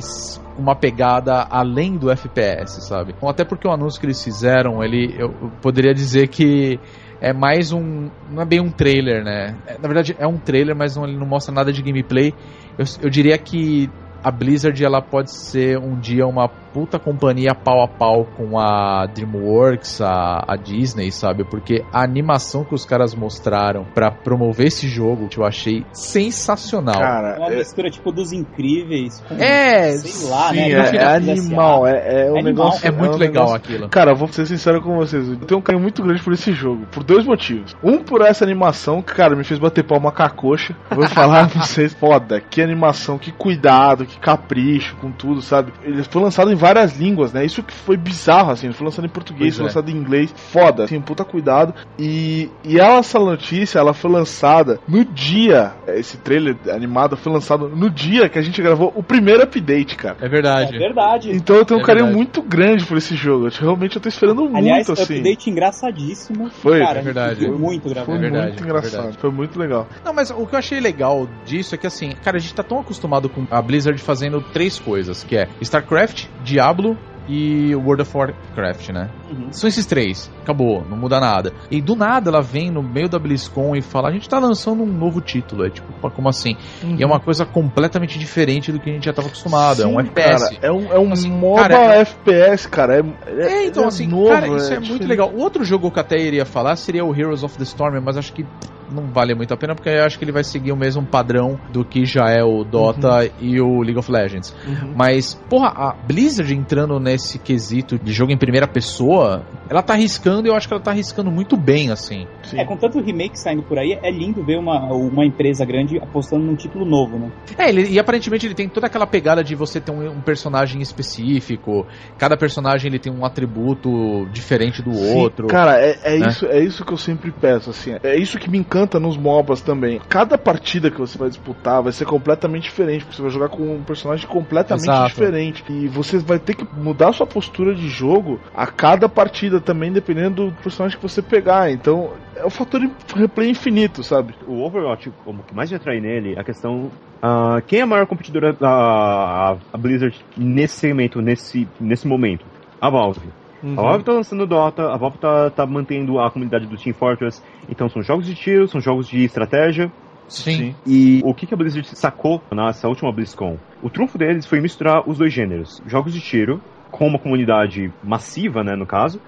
uma 0.58 0.76
pegada 0.76 1.48
além 1.50 1.98
do 1.98 2.10
FPS, 2.10 2.88
sabe? 2.88 3.16
Até 3.28 3.44
porque 3.44 3.68
o 3.68 3.72
anúncio 3.72 4.00
que 4.00 4.06
eles 4.06 4.24
fizeram, 4.24 4.84
ele 4.84 5.16
eu 5.18 5.34
eu 5.42 5.52
poderia 5.62 5.94
dizer 5.94 6.28
que 6.28 6.80
é 7.22 7.32
mais 7.34 7.72
um. 7.72 8.10
Não 8.30 8.42
é 8.42 8.46
bem 8.46 8.60
um 8.60 8.70
trailer, 8.70 9.24
né? 9.24 9.58
É, 9.66 9.78
na 9.78 9.88
verdade, 9.88 10.16
é 10.20 10.28
um 10.28 10.38
trailer, 10.38 10.76
mas 10.76 10.96
não, 10.96 11.06
ele 11.06 11.18
não 11.18 11.26
mostra 11.26 11.54
nada 11.54 11.72
de 11.72 11.82
gameplay. 11.82 12.34
Eu, 12.78 12.86
eu 13.02 13.10
diria 13.10 13.38
que 13.38 13.90
a 14.22 14.30
Blizzard 14.30 14.84
ela 14.84 15.02
pode 15.02 15.30
ser 15.50 15.78
um 15.78 15.98
dia 16.00 16.26
uma 16.26 16.50
puta 16.74 16.98
companhia 17.00 17.54
pau 17.54 17.84
a 17.84 17.88
pau 17.88 18.26
com 18.36 18.58
a 18.60 19.06
DreamWorks, 19.06 20.02
a, 20.02 20.44
a 20.48 20.56
Disney, 20.56 21.12
sabe? 21.12 21.44
Porque 21.44 21.84
a 21.94 22.04
animação 22.04 22.64
que 22.64 22.74
os 22.74 22.84
caras 22.86 23.14
mostraram 23.14 23.86
pra 23.94 24.10
promover 24.12 24.68
esse 24.68 24.88
jogo, 24.88 25.28
eu 25.38 25.46
achei 25.46 25.86
sensacional. 25.94 27.00
Cara, 27.00 27.38
Uma 27.38 27.52
é, 27.54 27.58
mistura 27.58 27.90
tipo 27.90 28.12
dos 28.12 28.32
incríveis 28.32 29.20
com. 29.28 29.36
É, 29.36 29.92
sei 29.98 30.30
lá, 30.30 30.50
sim, 30.50 30.56
né? 30.56 30.72
é, 30.72 30.96
é 30.96 31.06
animal. 31.16 31.86
É, 31.88 31.92
é 32.28 32.32
um 32.32 32.38
É 32.38 32.40
animal. 32.40 32.44
negócio. 32.44 32.88
é 32.88 32.92
muito 32.92 33.16
um 33.16 33.18
legal 33.18 33.46
negócio- 33.46 33.56
aquilo. 33.56 33.90
Cara, 33.90 34.14
vou 34.14 34.28
ser 34.30 34.46
sincero 34.46 34.82
com 34.82 34.96
vocês. 34.96 35.28
Eu 35.30 35.38
tenho 35.38 35.60
um 35.60 35.64
carinho 35.64 35.82
muito 35.84 36.02
grande 36.02 36.22
por 36.24 36.34
esse 36.34 36.52
jogo. 36.54 36.86
Por 36.92 37.04
dois 37.04 37.26
motivos. 37.26 37.76
Um, 37.84 38.00
por 38.04 38.22
essa 38.22 38.44
animação, 38.44 39.02
que, 39.02 39.14
cara, 39.14 39.36
me 39.36 39.44
fez 39.44 39.60
bater 39.60 39.84
palma 39.84 40.12
com 40.12 40.24
a 40.24 40.30
coxa. 40.30 40.76
Vou 40.90 41.08
falar 41.08 41.50
pra 41.52 41.62
vocês, 41.62 41.94
foda. 41.94 42.42
Que 42.42 42.62
animação, 42.62 43.18
que 43.18 43.32
cuidado, 43.32 44.06
que 44.06 44.20
capricho 44.20 44.96
com 44.98 45.12
tudo, 45.12 45.42
sabe? 45.42 45.72
Ele 45.84 46.04
foi 46.04 46.22
lançado 46.22 46.52
em 46.52 46.56
várias 46.64 46.98
línguas, 46.98 47.34
né? 47.34 47.44
Isso 47.46 47.62
que 47.62 47.74
foi 47.74 47.98
bizarro, 47.98 48.52
assim. 48.52 48.72
Foi 48.72 48.86
lançado 48.86 49.06
em 49.06 49.10
português, 49.10 49.56
foi 49.56 49.66
é. 49.66 49.68
lançado 49.68 49.90
em 49.92 49.96
inglês. 49.96 50.34
Foda, 50.34 50.86
assim, 50.86 51.02
puta 51.02 51.26
cuidado. 51.26 51.74
E, 52.00 52.50
e 52.64 52.80
ela, 52.80 53.00
essa 53.00 53.20
notícia, 53.20 53.80
ela 53.80 53.94
foi 53.94 54.10
lançada 54.10 54.80
no 54.88 55.04
dia. 55.04 55.74
Esse 55.88 56.16
trailer 56.18 56.56
animado 56.74 57.18
foi 57.18 57.34
lançado 57.34 57.68
no 57.68 57.90
dia 57.90 58.30
que 58.30 58.40
a 58.40 58.42
gente 58.42 58.62
gravou 58.62 58.94
o 58.96 59.04
primeiro 59.04 59.44
update, 59.44 59.98
cara. 59.98 60.16
É 60.22 60.26
É 60.26 60.30
verdade. 60.30 60.78
verdade. 60.78 61.32
Então 61.32 61.56
eu 61.58 61.66
tenho 61.66 61.80
um 61.80 61.84
É 61.84 61.86
carinho 61.86 62.06
verdade. 62.06 62.18
muito 62.24 62.42
grande 62.42 62.86
por 62.86 62.98
esse 62.98 63.16
jogo. 63.16 63.48
Eu, 63.48 63.52
realmente 63.60 63.98
eu 63.98 64.02
tô 64.02 64.08
esperando 64.08 64.50
Aliás, 64.56 64.88
muito, 64.88 65.02
assim. 65.02 65.16
update 65.16 65.50
engraçadíssimo. 65.50 66.50
Foi, 66.50 66.80
cara, 66.80 67.00
é 67.00 67.02
verdade. 67.02 67.46
Foi 67.46 67.58
muito 67.58 67.90
gravado. 67.90 68.06
Foi 68.06 68.16
É 68.16 68.20
verdade, 68.20 68.48
muito 68.48 68.64
é 68.64 68.66
engraçado. 68.66 68.92
verdade. 68.94 69.18
Foi 69.18 69.32
muito 69.32 69.60
legal. 69.60 69.88
Não, 70.06 70.14
mas 70.14 70.32
o 70.32 70.46
que 70.48 70.56
eu 70.56 70.60
achei 70.60 70.80
legal 70.80 71.28
disso 71.46 71.76
é 71.76 71.78
que 71.78 71.88
assim, 71.88 72.12
cara, 72.24 72.38
a 72.38 72.40
gente 72.40 72.54
tá 72.54 72.64
tão 72.64 72.80
acostumado 72.80 73.28
com 73.30 73.46
a 73.52 73.62
Blizzard 73.62 74.00
fazendo 74.02 74.42
três 74.54 74.80
coisas, 74.80 75.24
que 75.24 75.36
é 75.36 75.48
StarCraft, 75.62 76.26
Diablo 76.54 76.96
e 77.28 77.74
World 77.76 78.02
of 78.02 78.18
Warcraft, 78.18 78.90
né? 78.90 79.10
Uhum. 79.32 79.52
São 79.54 79.68
esses 79.68 79.86
três. 79.86 80.30
Acabou, 80.42 80.86
não 80.90 80.98
muda 80.98 81.20
nada. 81.22 81.54
E 81.72 81.82
do 81.82 81.96
nada 81.96 82.30
ela 82.30 82.42
vem 82.42 82.70
no 82.70 82.84
meio 82.84 83.08
da 83.08 83.18
BlizzCon 83.18 83.76
e 83.78 83.82
fala: 83.82 84.10
a 84.10 84.12
gente 84.12 84.28
tá 84.28 84.38
lançando 84.40 84.84
um 84.84 84.86
novo 84.86 85.22
título. 85.22 85.66
É 85.66 85.70
tipo, 85.70 85.94
como 86.12 86.28
assim? 86.30 86.58
E 86.84 87.02
é 87.02 87.06
uma 87.06 87.20
coisa 87.22 87.46
completamente 87.46 88.20
diferente 88.20 88.72
do 88.74 88.80
que 88.80 88.90
a 88.90 88.94
gente 88.94 89.06
já 89.06 89.14
tava 89.14 89.30
acostumado. 89.30 89.82
é 89.82 89.88
um 89.88 89.92
Sim, 90.02 90.08
FPS. 90.10 90.44
Cara, 90.44 90.58
é 90.62 90.72
um, 90.72 90.94
é 90.94 91.00
um 91.00 91.14
Assim, 91.14 91.32
MOBA 91.32 91.62
cara, 91.62 91.96
é- 91.96 92.02
FPS, 92.02 92.68
cara. 92.70 92.96
É, 93.26 93.46
É, 93.48 93.66
então, 93.68 93.86
é 93.86 93.88
assim, 93.88 94.06
novo, 94.06 94.28
cara, 94.30 94.48
isso 94.48 94.68
é, 94.68 94.76
muito 94.76 94.84
diferente. 94.84 95.08
legal. 95.08 95.32
O 95.34 95.40
outro 95.40 95.64
jogo 95.64 95.90
que 95.92 95.98
eu 96.00 96.02
até 96.02 96.18
iria 96.20 96.46
falar 96.46 96.76
seria 96.76 97.06
o 97.06 97.16
Heroes 97.16 97.42
of 97.42 97.58
the 97.58 97.64
Storm, 97.64 98.00
mas 98.04 98.18
acho 98.18 98.34
que 98.34 98.46
não 98.92 99.08
vale 99.08 99.34
muito 99.36 99.54
a 99.54 99.58
pena, 99.58 99.76
porque 99.76 99.90
eu 99.90 100.04
acho 100.04 100.18
que 100.18 100.26
ele 100.26 100.32
vai 100.32 100.44
seguir 100.44 100.72
o 100.72 100.78
mesmo 100.78 101.06
padrão 101.06 101.60
do 101.72 101.84
que 101.86 102.06
já 102.06 102.30
é 102.30 102.44
o 102.44 102.64
Dota 102.64 103.30
e 103.40 103.60
o 103.60 103.82
League 103.82 103.98
of 103.98 104.12
Legends. 104.12 104.54
Uhum. 104.66 104.94
Mas, 104.96 105.34
porra, 105.50 105.70
a 105.70 105.94
Blizzard 106.06 106.54
entrando 106.54 107.00
nesse 107.00 107.38
quesito 107.40 107.98
de 107.98 108.12
jogo 108.12 108.32
em 108.32 108.38
primeira 108.38 108.68
pessoa, 108.68 109.44
ela 109.70 109.82
tá 109.82 109.94
arriscando 109.94 110.48
e 110.48 110.50
eu 110.50 110.56
acho 110.56 110.68
que 110.68 110.74
ela 110.74 110.84
tá 110.84 110.92
arriscando 110.92 111.32
muito 111.32 111.56
bem, 111.58 111.92
assim. 111.92 112.28
Sim. 112.44 112.60
É, 112.60 112.66
com 112.66 112.76
tanto 112.78 113.00
remake 113.02 113.40
saindo 113.40 113.64
por 113.64 113.78
aí, 113.78 113.98
é 114.02 114.12
lindo 114.12 114.44
ver 114.44 114.58
uma, 114.58 114.92
uma 114.94 115.26
empresa 115.26 115.66
grande 115.66 115.98
apostando 115.98 116.44
num 116.46 116.56
título 116.56 116.86
novo, 116.86 117.18
né? 117.18 117.32
É, 117.58 117.70
ele- 117.70 117.90
e 117.90 118.00
aparentemente 118.00 118.46
ele 118.46 118.56
tem 118.56 118.68
toda 118.70 118.88
aquela 118.88 119.06
pegada 119.08 119.44
de 119.44 119.56
você 119.56 119.80
ter 119.80 119.92
um, 119.92 120.10
um 120.10 120.22
personagem 120.22 120.82
específico, 120.82 121.86
cada 122.18 122.36
personagem 122.38 122.90
ele 122.90 123.00
tem 123.00 123.12
um 123.12 123.26
atributo 123.26 124.28
diferente 124.32 124.82
do 124.82 124.94
Sim, 124.94 125.18
outro. 125.18 125.48
Cara, 125.48 125.80
é, 125.80 125.98
é 126.04 126.18
né? 126.20 126.28
isso, 126.28 126.46
é 126.46 126.60
isso 126.60 126.84
que 126.86 126.94
eu 126.94 126.98
sempre 126.98 127.32
peço, 127.32 127.70
assim. 127.70 127.96
É 128.04 128.16
isso 128.16 128.38
que 128.38 128.50
me 128.50 128.58
encanta 128.74 129.00
nos 129.00 129.16
MOBAs 129.16 129.62
também. 129.62 130.02
Cada 130.10 130.36
partida 130.36 130.90
que 130.90 130.98
você 130.98 131.16
vai 131.16 131.30
disputar 131.30 131.84
vai 131.84 131.92
ser 131.92 132.06
completamente 132.06 132.64
diferente, 132.64 133.06
porque 133.06 133.16
você 133.16 133.22
vai 133.22 133.32
jogar 133.32 133.50
com 133.50 133.76
um 133.76 133.84
personagem 133.84 134.28
completamente 134.28 134.90
Exato. 134.90 135.10
diferente. 135.10 135.64
E 135.70 135.88
você 135.88 136.18
vai 136.18 136.40
ter 136.40 136.56
que 136.56 136.68
mudar 136.76 137.14
sua 137.14 137.28
postura 137.28 137.76
de 137.76 137.88
jogo 137.88 138.40
a 138.56 138.66
cada 138.66 139.08
partida 139.08 139.62
também, 139.62 139.92
dependendo 139.92 140.50
do 140.50 140.56
personagem 140.64 140.98
que 140.98 141.04
você 141.04 141.22
pegar. 141.22 141.72
Então, 141.72 142.14
é 142.36 142.44
o 142.44 142.50
fator 142.50 142.80
de 142.82 142.90
replay 143.16 143.52
infinito, 143.52 144.02
sabe? 144.04 144.34
O 144.48 144.64
Overwatch, 144.64 145.12
como 145.24 145.44
que 145.44 145.54
mais 145.54 145.70
me 145.70 145.78
atrai 145.78 146.00
nele, 146.00 146.38
a 146.38 146.44
questão. 146.44 146.90
ah, 147.22 147.62
quem 147.68 147.80
é 147.80 147.84
a 147.84 147.88
maior 147.88 148.08
competidora 148.08 148.54
da 148.54 149.56
a 149.72 149.78
Blizzard 149.78 150.20
nesse 150.36 150.80
segmento, 150.80 151.22
nesse, 151.22 151.68
nesse 151.80 152.08
momento? 152.08 152.44
A 152.82 152.90
Valve. 152.90 153.43
A 153.64 153.82
Valve 153.82 154.04
tá 154.04 154.12
lançando 154.12 154.46
Dota, 154.46 154.92
a 154.92 154.98
Valve 154.98 155.18
tá, 155.18 155.50
tá 155.50 155.66
mantendo 155.66 156.20
a 156.20 156.30
comunidade 156.30 156.68
do 156.68 156.76
Team 156.76 156.94
Fortress. 156.94 157.42
Então 157.70 157.88
são 157.88 158.02
jogos 158.02 158.26
de 158.26 158.36
tiro, 158.36 158.68
são 158.68 158.82
jogos 158.82 159.08
de 159.08 159.24
estratégia. 159.24 159.92
Sim. 160.28 160.76
E 160.86 161.22
o 161.24 161.34
que, 161.34 161.46
que 161.46 161.54
a 161.54 161.58
Blizzard 161.58 161.88
sacou 161.98 162.42
nessa 162.52 162.88
última 162.88 163.12
BlizzCon? 163.12 163.58
O 163.82 163.90
trunfo 163.90 164.18
deles 164.18 164.46
foi 164.46 164.60
misturar 164.60 165.08
os 165.08 165.18
dois 165.18 165.34
gêneros: 165.34 165.82
jogos 165.86 166.14
de 166.14 166.20
tiro, 166.20 166.62
com 166.92 167.08
uma 167.08 167.20
comunidade 167.20 167.92
massiva, 168.04 168.64
né, 168.64 168.76
no 168.76 168.86
caso, 168.86 169.22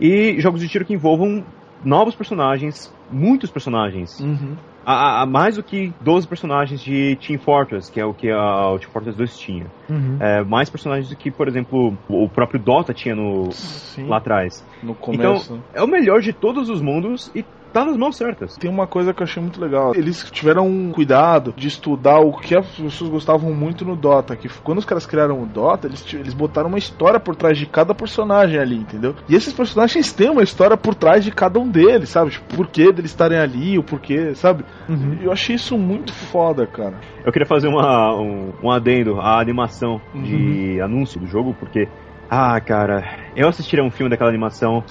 e 0.00 0.40
jogos 0.40 0.60
de 0.60 0.68
tiro 0.68 0.84
que 0.84 0.94
envolvam 0.94 1.44
novos 1.84 2.14
personagens, 2.14 2.92
muitos 3.10 3.50
personagens. 3.50 4.20
Uhum. 4.20 4.56
A, 4.84 5.22
a- 5.22 5.26
mais 5.26 5.56
do 5.56 5.62
que 5.62 5.92
12 6.00 6.26
personagens 6.26 6.80
de 6.80 7.16
Team 7.16 7.38
Fortress, 7.38 7.90
que 7.90 8.00
é 8.00 8.04
o 8.04 8.12
que 8.12 8.30
a, 8.30 8.70
o 8.70 8.78
Team 8.78 8.90
Fortress 8.90 9.16
2 9.16 9.36
tinha. 9.38 9.66
Uhum. 9.88 10.16
É, 10.20 10.42
mais 10.44 10.68
personagens 10.68 11.08
do 11.08 11.16
que, 11.16 11.30
por 11.30 11.46
exemplo, 11.48 11.94
o 12.08 12.28
próprio 12.28 12.60
Dota 12.60 12.92
tinha 12.92 13.14
no, 13.14 13.50
Sim, 13.52 14.06
lá 14.06 14.16
atrás. 14.18 14.52
no 14.82 14.94
começo. 14.94 15.60
É 15.72 15.82
o 15.82 15.86
melhor 15.86 16.20
de 16.20 16.32
todos 16.32 16.68
os 16.68 16.80
mundos 16.82 17.30
e 17.34 17.44
tá 17.72 17.84
nas 17.84 17.96
mãos 17.96 18.16
certas. 18.16 18.56
Tem 18.56 18.70
uma 18.70 18.86
coisa 18.86 19.12
que 19.12 19.22
eu 19.22 19.24
achei 19.24 19.42
muito 19.42 19.60
legal. 19.60 19.94
Eles 19.94 20.30
tiveram 20.30 20.66
um 20.66 20.92
cuidado 20.92 21.54
de 21.56 21.68
estudar 21.68 22.20
o 22.20 22.32
que 22.32 22.56
as 22.56 22.66
pessoas 22.66 23.10
gostavam 23.10 23.52
muito 23.54 23.84
no 23.84 23.96
Dota. 23.96 24.36
Que 24.36 24.48
quando 24.62 24.78
os 24.78 24.84
caras 24.84 25.06
criaram 25.06 25.42
o 25.42 25.46
Dota, 25.46 25.86
eles, 25.86 26.04
eles 26.14 26.34
botaram 26.34 26.68
uma 26.68 26.78
história 26.78 27.18
por 27.18 27.34
trás 27.34 27.58
de 27.58 27.66
cada 27.66 27.94
personagem 27.94 28.58
ali, 28.58 28.76
entendeu? 28.76 29.14
E 29.28 29.34
esses 29.34 29.52
personagens 29.52 30.12
têm 30.12 30.30
uma 30.30 30.42
história 30.42 30.76
por 30.76 30.94
trás 30.94 31.24
de 31.24 31.30
cada 31.30 31.58
um 31.58 31.68
deles, 31.68 32.10
sabe? 32.10 32.30
Tipo, 32.30 32.54
o 32.54 32.56
porquê 32.56 32.92
deles 32.92 33.10
estarem 33.10 33.38
ali, 33.38 33.78
o 33.78 33.82
porquê, 33.82 34.34
sabe? 34.34 34.64
Eu 35.22 35.32
achei 35.32 35.56
isso 35.56 35.76
muito 35.78 36.12
foda, 36.12 36.66
cara. 36.66 37.00
Eu 37.24 37.32
queria 37.32 37.46
fazer 37.46 37.68
uma, 37.68 38.14
um, 38.14 38.52
um 38.62 38.70
adendo 38.70 39.20
à 39.20 39.40
animação 39.40 40.00
de 40.14 40.80
anúncio 40.80 41.20
do 41.20 41.26
jogo, 41.26 41.54
porque. 41.58 41.88
Ah, 42.34 42.58
cara, 42.60 43.30
eu 43.36 43.46
assistiria 43.46 43.84
um 43.84 43.90
filme 43.90 44.08
daquela 44.08 44.30
animação. 44.30 44.82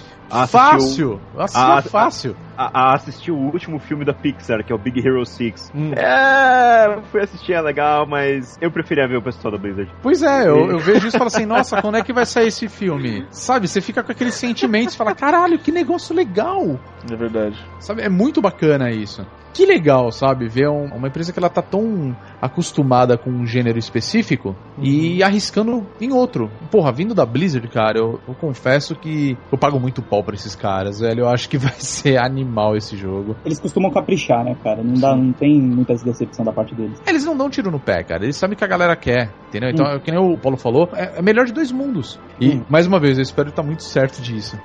Fácil! 0.47 1.19
Assim, 1.37 1.57
Ah, 1.57 1.81
fácil. 1.81 2.35
a, 2.57 2.91
a 2.91 2.95
assistir 2.95 3.31
o 3.31 3.37
último 3.37 3.79
filme 3.79 4.05
da 4.05 4.13
Pixar, 4.13 4.63
que 4.63 4.71
é 4.71 4.75
o 4.75 4.79
Big 4.79 4.99
Hero 4.99 5.25
6. 5.25 5.71
Hum. 5.75 5.91
É, 5.93 7.01
fui 7.11 7.21
assistir, 7.21 7.53
é 7.53 7.61
legal, 7.61 8.05
mas 8.07 8.57
eu 8.61 8.71
preferia 8.71 9.07
ver 9.07 9.17
o 9.17 9.21
pessoal 9.21 9.51
da 9.51 9.57
Blizzard. 9.57 9.91
Pois 10.01 10.21
é, 10.21 10.47
eu, 10.47 10.69
eu 10.71 10.79
vejo 10.79 11.07
isso 11.07 11.15
e 11.17 11.19
falo 11.19 11.27
assim, 11.27 11.45
nossa, 11.45 11.81
quando 11.81 11.97
é 11.97 12.03
que 12.03 12.13
vai 12.13 12.25
sair 12.25 12.47
esse 12.47 12.67
filme? 12.69 13.25
Sabe, 13.31 13.67
você 13.67 13.81
fica 13.81 14.03
com 14.03 14.11
aqueles 14.11 14.35
sentimentos 14.35 14.93
e 14.93 14.97
fala, 14.97 15.13
caralho, 15.15 15.57
que 15.59 15.71
negócio 15.71 16.15
legal! 16.15 16.79
É 17.11 17.15
verdade. 17.15 17.57
Sabe, 17.79 18.01
é 18.01 18.09
muito 18.09 18.41
bacana 18.41 18.91
isso. 18.91 19.25
Que 19.53 19.65
legal, 19.65 20.11
sabe, 20.13 20.47
ver 20.47 20.69
um- 20.69 20.85
uma 20.95 21.09
empresa 21.09 21.33
que 21.33 21.37
ela 21.39 21.49
tá 21.49 21.61
tão 21.61 22.15
acostumada 22.41 23.17
com 23.17 23.29
um 23.29 23.45
gênero 23.45 23.77
específico 23.77 24.55
e 24.81 25.21
arriscando 25.21 25.85
em 25.99 26.13
outro. 26.13 26.49
Porra, 26.71 26.91
vindo 26.93 27.13
da 27.13 27.25
Blizzard, 27.25 27.67
cara, 27.67 27.99
eu, 27.99 28.17
eu 28.27 28.33
confesso 28.33 28.95
que 28.95 29.37
eu 29.51 29.57
pago 29.57 29.77
muito 29.77 30.01
pau 30.01 30.20
pra 30.23 30.35
esses 30.35 30.55
caras, 30.55 30.99
velho. 30.99 31.21
Eu 31.21 31.29
acho 31.29 31.49
que 31.49 31.57
vai 31.57 31.73
ser 31.79 32.17
animal 32.17 32.75
esse 32.75 32.95
jogo. 32.97 33.35
Eles 33.45 33.59
costumam 33.59 33.91
caprichar, 33.91 34.43
né, 34.43 34.55
cara? 34.63 34.83
Não, 34.83 34.93
dá, 34.99 35.15
não 35.15 35.31
tem 35.33 35.59
muita 35.61 35.93
decepção 35.95 36.43
da 36.45 36.51
parte 36.51 36.73
deles. 36.75 37.01
Eles 37.07 37.25
não 37.25 37.35
dão 37.37 37.49
tiro 37.49 37.71
no 37.71 37.79
pé, 37.79 38.03
cara. 38.03 38.23
Eles 38.23 38.35
sabem 38.37 38.57
que 38.57 38.63
a 38.63 38.67
galera 38.67 38.95
quer, 38.95 39.33
entendeu? 39.49 39.69
Então, 39.69 39.85
é 39.85 39.95
o 39.95 39.99
que 40.01 40.11
nem 40.11 40.19
o 40.19 40.37
Paulo 40.37 40.57
falou, 40.57 40.89
é, 40.93 41.19
é 41.19 41.21
melhor 41.21 41.45
de 41.45 41.53
dois 41.53 41.71
mundos. 41.71 42.19
E, 42.39 42.49
Hum. 42.55 42.63
mais 42.69 42.87
uma 42.87 42.99
vez, 42.99 43.17
eu 43.17 43.23
espero 43.23 43.49
estar 43.49 43.63
muito 43.63 43.83
certo 43.83 44.21
disso. 44.21 44.57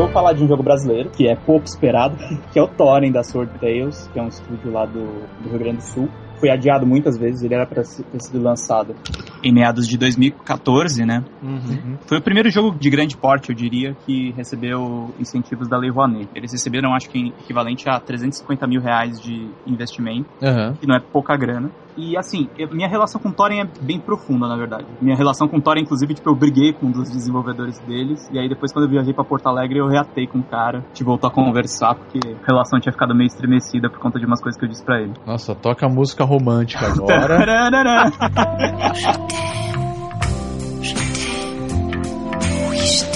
Vou 0.00 0.08
falar 0.08 0.32
de 0.32 0.42
um 0.42 0.48
jogo 0.48 0.62
brasileiro, 0.62 1.10
que 1.10 1.28
é 1.28 1.36
pouco 1.36 1.66
esperado, 1.66 2.16
que 2.52 2.58
é 2.58 2.62
o 2.62 2.66
Thorin 2.66 3.12
da 3.12 3.22
Sword 3.22 3.52
Tales, 3.60 4.08
que 4.12 4.18
é 4.18 4.22
um 4.22 4.28
estúdio 4.28 4.72
lá 4.72 4.86
do, 4.86 5.04
do 5.42 5.50
Rio 5.50 5.58
Grande 5.58 5.76
do 5.78 5.82
Sul. 5.82 6.08
Foi 6.38 6.48
adiado 6.48 6.86
muitas 6.86 7.18
vezes, 7.18 7.42
ele 7.42 7.54
era 7.54 7.66
para 7.66 7.82
ter 7.82 8.20
sido 8.22 8.42
lançado. 8.42 8.96
Em 9.44 9.52
meados 9.52 9.86
de 9.86 9.98
2014, 9.98 11.04
né? 11.04 11.22
Uhum. 11.42 11.98
Foi 12.06 12.16
o 12.16 12.22
primeiro 12.22 12.48
jogo 12.48 12.78
de 12.78 12.88
grande 12.88 13.14
porte, 13.14 13.50
eu 13.50 13.54
diria, 13.54 13.94
que 14.06 14.32
recebeu 14.32 15.12
incentivos 15.20 15.68
da 15.68 15.76
Lei 15.76 15.90
Rouanet. 15.90 16.30
Eles 16.34 16.50
receberam, 16.50 16.94
acho 16.94 17.10
que, 17.10 17.34
equivalente 17.42 17.86
a 17.90 18.00
350 18.00 18.66
mil 18.66 18.80
reais 18.80 19.20
de 19.20 19.50
investimento, 19.66 20.30
Aham. 20.42 20.76
que 20.80 20.86
não 20.86 20.96
é 20.96 21.00
pouca 21.00 21.36
grana. 21.36 21.70
E, 21.96 22.16
assim, 22.16 22.48
eu- 22.58 22.68
minha 22.72 22.88
relação 22.88 23.20
com 23.20 23.30
Thorin 23.30 23.60
é 23.60 23.68
bem 23.82 24.00
profunda, 24.00 24.48
na 24.48 24.56
verdade. 24.56 24.86
Minha 25.00 25.16
relação 25.16 25.46
com 25.48 25.60
Thorin, 25.60 25.82
inclusive, 25.82 26.14
tipo, 26.14 26.30
eu 26.30 26.34
briguei 26.34 26.72
com 26.72 26.86
um 26.86 26.90
dos 26.90 27.10
desenvolvedores 27.10 27.78
deles, 27.80 28.28
e 28.32 28.38
aí 28.38 28.48
depois, 28.48 28.72
quando 28.72 28.86
eu 28.86 28.90
viajei 28.90 29.12
pra 29.12 29.24
Porto 29.24 29.46
Alegre, 29.48 29.78
eu 29.78 29.88
reatei 29.88 30.26
com 30.26 30.38
o 30.38 30.42
cara, 30.42 30.78
a 30.78 30.88
gente 30.88 31.04
voltou 31.04 31.28
a 31.28 31.32
conversar, 31.32 31.94
porque 31.94 32.18
a 32.26 32.46
relação 32.46 32.80
tinha 32.80 32.92
ficado 32.92 33.14
meio 33.14 33.26
estremecida 33.26 33.90
por 33.90 33.98
conta 33.98 34.18
de 34.18 34.26
umas 34.26 34.40
coisas 34.40 34.58
que 34.58 34.64
eu 34.64 34.68
disse 34.68 34.84
pra 34.84 35.00
ele. 35.00 35.12
Nossa, 35.26 35.54
toca 35.54 35.86
a 35.86 35.88
música 35.88 36.24
romântica 36.24 36.86
agora. 36.86 37.20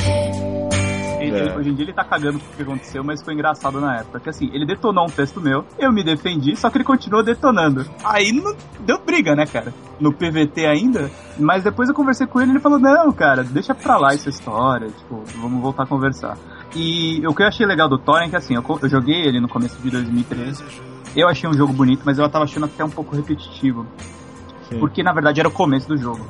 Tararara. 1.34 1.50
Ele- 1.50 1.54
É. 1.54 1.58
Hoje 1.58 1.70
em 1.70 1.74
dia 1.74 1.84
ele 1.84 1.92
tá 1.92 2.04
cagando 2.04 2.38
com 2.38 2.46
o 2.46 2.56
que 2.56 2.62
aconteceu, 2.62 3.04
mas 3.04 3.22
foi 3.22 3.34
engraçado 3.34 3.80
na 3.80 3.96
época. 3.98 4.20
Que 4.20 4.28
assim, 4.30 4.50
ele 4.52 4.64
detonou 4.66 5.04
um 5.04 5.10
texto 5.10 5.40
meu, 5.40 5.64
eu 5.78 5.92
me 5.92 6.02
defendi, 6.04 6.56
só 6.56 6.70
que 6.70 6.78
ele 6.78 6.84
continuou 6.84 7.22
detonando. 7.22 7.84
Aí 8.04 8.32
não 8.32 8.54
deu 8.80 8.98
briga, 9.04 9.34
né, 9.34 9.46
cara? 9.46 9.72
No 10.00 10.12
PVT 10.12 10.66
ainda. 10.66 11.10
Mas 11.38 11.64
depois 11.64 11.88
eu 11.88 11.94
conversei 11.94 12.26
com 12.26 12.40
ele 12.40 12.50
e 12.50 12.52
ele 12.54 12.60
falou: 12.60 12.78
Não, 12.78 13.12
cara, 13.12 13.42
deixa 13.44 13.74
pra 13.74 13.96
lá 13.96 14.12
essa 14.14 14.28
história. 14.28 14.88
Tipo, 14.88 15.22
vamos 15.40 15.60
voltar 15.62 15.84
a 15.84 15.86
conversar. 15.86 16.36
E 16.74 17.24
o 17.26 17.34
que 17.34 17.42
eu 17.42 17.46
achei 17.46 17.64
legal 17.66 17.88
do 17.88 17.98
Thorin 17.98 18.26
é 18.26 18.28
que 18.30 18.36
assim, 18.36 18.54
eu, 18.56 18.64
eu 18.82 18.88
joguei 18.88 19.22
ele 19.22 19.40
no 19.40 19.48
começo 19.48 19.80
de 19.80 19.90
2013. 19.90 20.64
Eu 21.14 21.28
achei 21.28 21.48
um 21.48 21.54
jogo 21.54 21.72
bonito, 21.72 22.02
mas 22.04 22.18
eu 22.18 22.28
tava 22.28 22.44
achando 22.44 22.64
até 22.66 22.84
um 22.84 22.90
pouco 22.90 23.14
repetitivo. 23.14 23.86
Sim. 24.68 24.78
Porque 24.80 25.02
na 25.02 25.12
verdade 25.12 25.38
era 25.38 25.48
o 25.48 25.52
começo 25.52 25.86
do 25.88 25.96
jogo. 25.96 26.26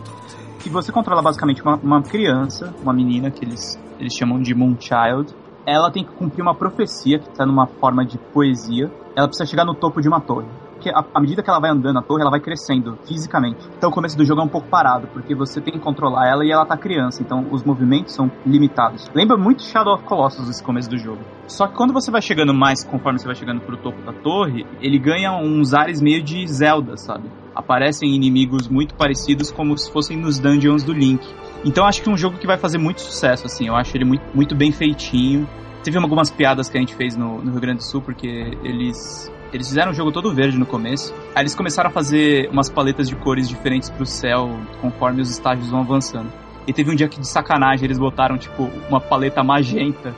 Que 0.59 0.69
você 0.69 0.93
controla 0.93 1.23
basicamente 1.23 1.63
uma, 1.63 1.77
uma 1.77 2.03
criança, 2.03 2.75
uma 2.83 2.93
menina 2.93 3.31
que 3.31 3.45
eles, 3.45 3.79
eles 3.99 4.15
chamam 4.15 4.41
de 4.41 4.55
Moonchild. 4.55 5.35
ela 5.67 5.91
tem 5.91 6.05
que 6.05 6.13
cumprir 6.13 6.43
uma 6.43 6.55
profecia 6.55 7.19
que 7.19 7.29
tá 7.31 7.47
numa 7.47 7.67
forma 7.67 8.05
de 8.05 8.19
poesia. 8.19 8.91
Ela 9.17 9.27
precisa 9.27 9.49
chegar 9.49 9.65
no 9.65 9.75
topo 9.75 10.01
de 10.01 10.09
uma 10.09 10.21
torre. 10.21 10.47
Porque 10.75 10.91
à 10.91 11.21
medida 11.21 11.43
que 11.43 11.49
ela 11.49 11.61
vai 11.61 11.71
andando 11.71 11.99
a 11.99 12.03
torre, 12.03 12.21
ela 12.21 12.31
vai 12.31 12.41
crescendo 12.41 12.99
fisicamente. 13.07 13.67
Então 13.79 13.89
o 13.89 13.93
começo 13.93 14.19
do 14.19 14.25
jogo 14.25 14.43
é 14.43 14.45
um 14.45 14.49
pouco 14.49 14.69
parado, 14.69 15.07
porque 15.09 15.35
você 15.35 15.59
tem 15.59 15.73
que 15.73 15.81
controlar 15.81 16.29
ela 16.29 16.45
e 16.45 16.51
ela 16.53 16.67
tá 16.67 16.77
criança, 16.77 17.23
então 17.23 17.47
os 17.51 17.65
movimentos 17.65 18.13
são 18.13 18.31
limitados. 18.45 19.11
Lembra 19.15 19.39
muito 19.39 19.63
Shadow 19.63 19.95
of 19.95 20.05
Colossus 20.05 20.47
esse 20.49 20.63
começo 20.63 20.91
do 20.91 20.99
jogo. 20.99 21.21
Só 21.47 21.67
que 21.67 21.75
quando 21.75 21.95
você 21.95 22.11
vai 22.11 22.21
chegando 22.21 22.53
mais, 22.53 22.85
conforme 22.85 23.19
você 23.19 23.27
vai 23.27 23.35
chegando 23.35 23.63
pro 23.63 23.79
topo 23.79 24.03
da 24.03 24.13
torre, 24.13 24.67
ele 24.83 24.99
ganha 24.99 25.33
uns 25.33 25.73
ares 25.73 26.03
meio 26.03 26.23
de 26.23 26.47
Zelda, 26.47 26.99
sabe? 26.99 27.31
Aparecem 27.55 28.15
inimigos 28.15 28.69
muito 28.69 28.95
parecidos 28.95 29.51
como 29.51 29.79
se 29.79 29.91
fossem 29.91 30.19
nos 30.19 30.39
dungeons 30.39 30.83
do 30.83 30.93
Link. 30.93 31.25
Então 31.65 31.87
acho 31.87 32.03
que 32.03 32.09
é 32.09 32.13
um 32.13 32.17
jogo 32.17 32.39
que 32.39 32.47
vai 32.47 32.59
fazer 32.59 32.79
muito 32.79 33.01
sucesso, 33.01 33.47
assim. 33.47 33.69
Eu 33.69 33.75
acho 33.75 33.97
ele 33.97 34.05
muito, 34.05 34.25
muito 34.35 34.55
bem 34.55 34.71
feitinho. 34.71 35.49
Teve 35.83 35.99
algumas 35.99 36.31
piadas 36.31 36.69
que 36.69 36.77
a 36.77 36.81
gente 36.81 36.95
fez 36.95 37.17
no, 37.17 37.43
no 37.43 37.51
Rio 37.51 37.61
Grande 37.61 37.79
do 37.79 37.85
Sul, 37.85 38.03
porque 38.03 38.27
eles. 38.63 39.31
Eles 39.53 39.69
fizeram 39.69 39.93
o 39.93 39.95
jogo 39.95 40.11
todo 40.11 40.35
verde 40.35 40.59
no 40.59 40.67
começo. 40.67 41.15
Aí 41.33 41.43
eles 41.43 41.55
começaram 41.55 41.89
a 41.89 41.93
fazer 41.93 42.49
umas 42.51 42.69
paletas 42.69 43.09
de 43.09 43.15
cores 43.15 43.49
diferentes 43.49 43.89
pro 43.89 44.05
céu 44.05 44.51
conforme 44.81 45.23
os 45.23 45.31
estágios 45.31 45.71
vão 45.71 45.81
avançando. 45.81 46.29
E 46.67 46.73
teve 46.73 46.91
um 46.91 46.95
dia 46.95 47.09
que 47.09 47.21
de 47.21 47.29
sacanagem 47.29 47.85
eles 47.85 47.99
botaram, 47.99 48.37
tipo, 48.37 48.69
uma 48.89 49.01
paleta 49.01 49.45
magenta 49.45 50.13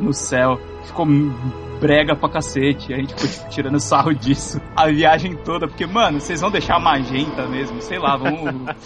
no 0.00 0.12
céu. 0.12 0.58
Ficou 0.84 1.06
brega 1.80 2.14
pra 2.14 2.28
cacete. 2.28 2.92
A 2.92 2.96
gente 2.98 3.14
ficou, 3.14 3.28
tipo, 3.28 3.48
tirando 3.48 3.80
sarro 3.80 4.14
disso 4.14 4.60
a 4.76 4.86
viagem 4.88 5.34
toda. 5.36 5.66
Porque, 5.66 5.86
mano, 5.86 6.20
vocês 6.20 6.40
vão 6.40 6.50
deixar 6.50 6.78
magenta 6.78 7.46
mesmo, 7.48 7.80
sei 7.80 7.98
lá, 7.98 8.16
vamos, 8.16 8.42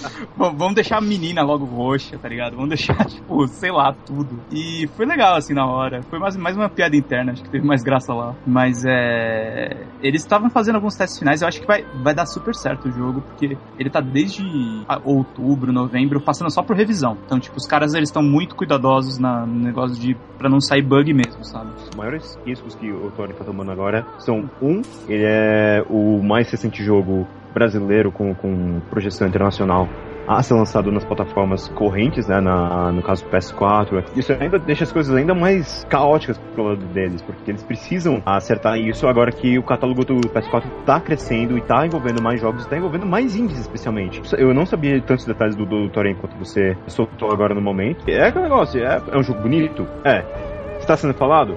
vamos 0.36 0.58
vamos 0.58 0.74
deixar 0.74 0.98
a 0.98 1.00
menina 1.00 1.42
logo 1.42 1.64
roxa, 1.64 2.16
tá 2.18 2.28
ligado? 2.28 2.54
Vamos 2.54 2.68
deixar, 2.68 3.04
tipo, 3.06 3.46
sei 3.48 3.72
lá, 3.72 3.92
tudo. 4.06 4.40
E 4.50 4.88
foi 4.96 5.04
legal, 5.04 5.36
assim, 5.36 5.52
na 5.52 5.66
hora. 5.66 6.02
Foi 6.04 6.18
mais, 6.18 6.36
mais 6.36 6.56
uma 6.56 6.68
piada 6.68 6.96
interna, 6.96 7.32
acho 7.32 7.42
que 7.42 7.50
teve 7.50 7.66
mais 7.66 7.82
graça 7.82 8.14
lá. 8.14 8.34
Mas 8.46 8.84
é. 8.86 9.86
Eles 10.02 10.22
estavam 10.22 10.48
fazendo 10.50 10.76
alguns 10.76 10.94
testes 10.96 11.18
finais, 11.18 11.42
eu 11.42 11.48
acho 11.48 11.60
que 11.60 11.66
vai, 11.66 11.84
vai 12.02 12.14
dar 12.14 12.26
super 12.26 12.54
certo 12.54 12.88
o 12.88 12.92
jogo, 12.92 13.22
porque 13.22 13.56
ele 13.78 13.90
tá 13.90 14.00
desde 14.00 14.42
ah, 14.88 15.00
outubro, 15.04 15.72
novembro, 15.72 16.20
passando 16.20 16.50
só 16.50 16.62
por 16.62 16.76
revisão. 16.76 17.16
Então, 17.24 17.40
tipo, 17.40 17.56
os 17.56 17.66
caras 17.66 17.94
eles 17.94 18.08
estão 18.08 18.22
muito 18.22 18.54
cuidadosos 18.54 19.18
na, 19.18 19.44
no 19.46 19.58
negócio 19.58 19.98
de. 19.98 20.14
pra 20.38 20.48
não 20.48 20.60
sair 20.60 20.82
bug 20.82 21.12
mesmo, 21.12 21.44
sabe? 21.44 21.70
Maiores 21.94 22.38
riscos 22.44 22.74
que 22.74 22.90
o 22.90 23.10
Tony 23.12 23.32
tá 23.32 23.44
tomando 23.44 23.70
agora 23.70 24.04
são, 24.18 24.50
um, 24.60 24.82
ele 25.08 25.24
é 25.24 25.84
o 25.88 26.22
mais 26.22 26.50
recente 26.50 26.82
jogo 26.82 27.26
brasileiro 27.52 28.10
com, 28.10 28.34
com 28.34 28.80
projeção 28.90 29.28
internacional 29.28 29.88
a 30.26 30.42
ser 30.42 30.54
lançado 30.54 30.90
nas 30.90 31.04
plataformas 31.04 31.68
correntes, 31.68 32.26
né, 32.26 32.40
na, 32.40 32.90
no 32.92 33.02
caso 33.02 33.24
PS4. 33.26 34.04
Isso 34.16 34.32
ainda 34.32 34.58
deixa 34.58 34.84
as 34.84 34.92
coisas 34.92 35.14
ainda 35.14 35.34
mais 35.34 35.84
caóticas 35.88 36.38
pro 36.54 36.64
lado 36.64 36.84
deles, 36.86 37.22
porque 37.22 37.50
eles 37.50 37.62
precisam 37.62 38.22
acertar 38.24 38.78
isso 38.78 39.06
agora 39.06 39.30
que 39.30 39.58
o 39.58 39.62
catálogo 39.62 40.04
do 40.04 40.16
PS4 40.16 40.64
tá 40.84 41.00
crescendo 41.00 41.58
e 41.58 41.60
tá 41.60 41.86
envolvendo 41.86 42.22
mais 42.22 42.40
jogos, 42.40 42.66
tá 42.66 42.76
envolvendo 42.76 43.06
mais 43.06 43.36
indies 43.36 43.60
especialmente. 43.60 44.22
Eu 44.38 44.54
não 44.54 44.66
sabia 44.66 45.00
tantos 45.00 45.24
detalhes 45.24 45.54
do, 45.54 45.66
do 45.66 45.88
Torrent 45.90 46.16
quanto 46.18 46.36
você 46.36 46.76
soltou 46.86 47.30
agora 47.30 47.54
no 47.54 47.60
momento. 47.60 48.08
É 48.08 48.28
aquele 48.28 48.44
negócio, 48.44 48.82
é, 48.82 49.02
é 49.12 49.18
um 49.18 49.22
jogo 49.22 49.40
bonito? 49.42 49.86
É. 50.04 50.24
Está 50.78 50.96
sendo 50.96 51.14
falado? 51.14 51.56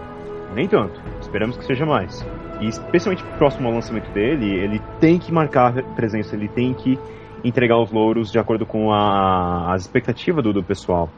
Nem 0.53 0.67
tanto. 0.67 0.99
Esperamos 1.21 1.57
que 1.57 1.65
seja 1.65 1.85
mais. 1.85 2.25
E 2.61 2.67
especialmente 2.67 3.23
próximo 3.37 3.67
ao 3.67 3.73
lançamento 3.73 4.11
dele, 4.11 4.55
ele 4.55 4.81
tem 4.99 5.19
que 5.19 5.31
marcar 5.31 5.73
presença, 5.95 6.35
ele 6.35 6.47
tem 6.47 6.73
que 6.73 6.97
entregar 7.43 7.79
os 7.79 7.91
louros 7.91 8.31
de 8.31 8.39
acordo 8.39 8.65
com 8.65 8.91
a, 8.91 9.73
as 9.73 9.83
expectativas 9.83 10.43
do, 10.43 10.53
do 10.53 10.63
pessoal. 10.63 11.09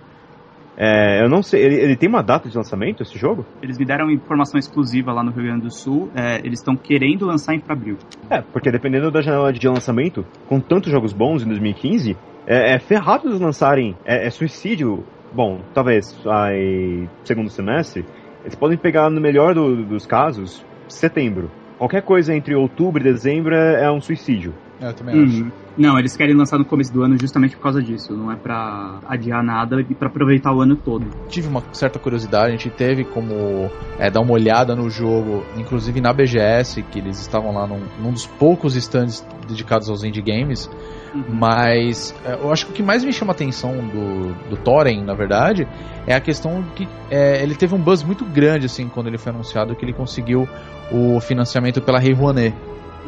É, 0.81 1.21
eu 1.21 1.29
não 1.29 1.43
sei, 1.43 1.61
ele, 1.61 1.75
ele 1.75 1.95
tem 1.97 2.07
uma 2.07 2.23
data 2.23 2.47
de 2.47 2.55
lançamento 2.55 3.03
esse 3.03 3.17
jogo? 3.17 3.45
Eles 3.61 3.77
me 3.77 3.83
deram 3.83 4.09
informação 4.09 4.57
exclusiva 4.57 5.11
lá 5.11 5.21
no 5.21 5.29
Rio 5.29 5.43
Grande 5.43 5.63
do 5.63 5.71
Sul. 5.71 6.09
é, 6.15 6.37
eles 6.37 6.59
estão 6.59 6.73
querendo 6.73 7.25
lançar 7.25 7.53
em 7.53 7.61
abril. 7.67 7.97
É, 8.29 8.41
porque 8.41 8.71
dependendo 8.71 9.11
da 9.11 9.21
janela 9.21 9.51
de 9.51 9.67
lançamento, 9.67 10.25
com 10.47 10.61
tantos 10.61 10.89
jogos 10.89 11.11
bons 11.11 11.43
em 11.43 11.47
2015, 11.47 12.15
é, 12.47 12.75
é 12.75 12.79
ferrado 12.79 13.27
eles 13.27 13.41
lançarem, 13.41 13.93
é, 14.05 14.25
é 14.25 14.29
suicídio. 14.29 15.03
Bom, 15.33 15.59
talvez 15.73 16.17
aí, 16.25 17.07
segundo 17.25 17.49
semestre, 17.49 18.05
eles 18.43 18.55
podem 18.55 18.77
pegar 18.77 19.09
no 19.09 19.21
melhor 19.21 19.53
do- 19.53 19.85
dos 19.85 20.05
casos, 20.05 20.63
setembro. 20.87 21.49
Qualquer 21.77 22.01
coisa 22.01 22.35
entre 22.35 22.55
outubro 22.55 23.01
e 23.01 23.03
dezembro 23.03 23.55
é, 23.55 23.83
é 23.85 23.91
um 23.91 24.01
suicídio. 24.01 24.53
É, 24.81 24.87
Eu 24.89 24.93
também 24.93 25.15
acho. 25.23 25.68
Uhum. 25.79 25.89
Não, 25.89 25.97
eles 25.97 26.15
querem 26.15 26.35
lançar 26.35 26.57
no 26.57 26.65
começo 26.65 26.91
do 26.91 27.01
ano 27.03 27.17
justamente 27.19 27.55
por 27.55 27.63
causa 27.63 27.81
disso. 27.81 28.13
Não 28.13 28.31
é 28.31 28.35
pra 28.35 28.99
adiar 29.07 29.43
nada 29.43 29.79
e 29.81 29.95
pra 29.95 30.09
aproveitar 30.09 30.53
o 30.53 30.61
ano 30.61 30.75
todo. 30.75 31.05
Tive 31.29 31.47
uma 31.47 31.63
certa 31.71 31.97
curiosidade, 31.97 32.47
a 32.47 32.51
gente 32.51 32.69
teve 32.69 33.05
como 33.05 33.69
é, 33.97 34.11
dar 34.11 34.21
uma 34.21 34.33
olhada 34.33 34.75
no 34.75 34.89
jogo, 34.89 35.43
inclusive 35.57 36.01
na 36.01 36.11
BGS, 36.11 36.83
que 36.83 36.99
eles 36.99 37.19
estavam 37.19 37.53
lá 37.53 37.65
num, 37.65 37.81
num 38.01 38.11
dos 38.11 38.25
poucos 38.25 38.75
stands 38.75 39.25
dedicados 39.47 39.89
aos 39.89 40.03
indie 40.03 40.21
games. 40.21 40.69
Mas 41.27 42.13
é, 42.25 42.33
eu 42.33 42.51
acho 42.51 42.67
que 42.67 42.71
o 42.71 42.75
que 42.75 42.83
mais 42.83 43.03
me 43.03 43.11
chama 43.11 43.31
a 43.31 43.35
atenção 43.35 43.73
do, 43.87 44.49
do 44.49 44.57
Thorin, 44.57 45.03
na 45.03 45.13
verdade, 45.13 45.67
é 46.05 46.13
a 46.13 46.19
questão 46.19 46.63
que 46.75 46.87
é, 47.09 47.41
ele 47.41 47.55
teve 47.55 47.73
um 47.73 47.79
buzz 47.79 48.03
muito 48.03 48.25
grande 48.25 48.65
assim 48.65 48.87
quando 48.87 49.07
ele 49.07 49.17
foi 49.17 49.31
anunciado 49.31 49.75
que 49.75 49.83
ele 49.83 49.93
conseguiu 49.93 50.47
o 50.91 51.19
financiamento 51.19 51.81
pela 51.81 51.99
Rei 51.99 52.13
Rouanet. 52.13 52.53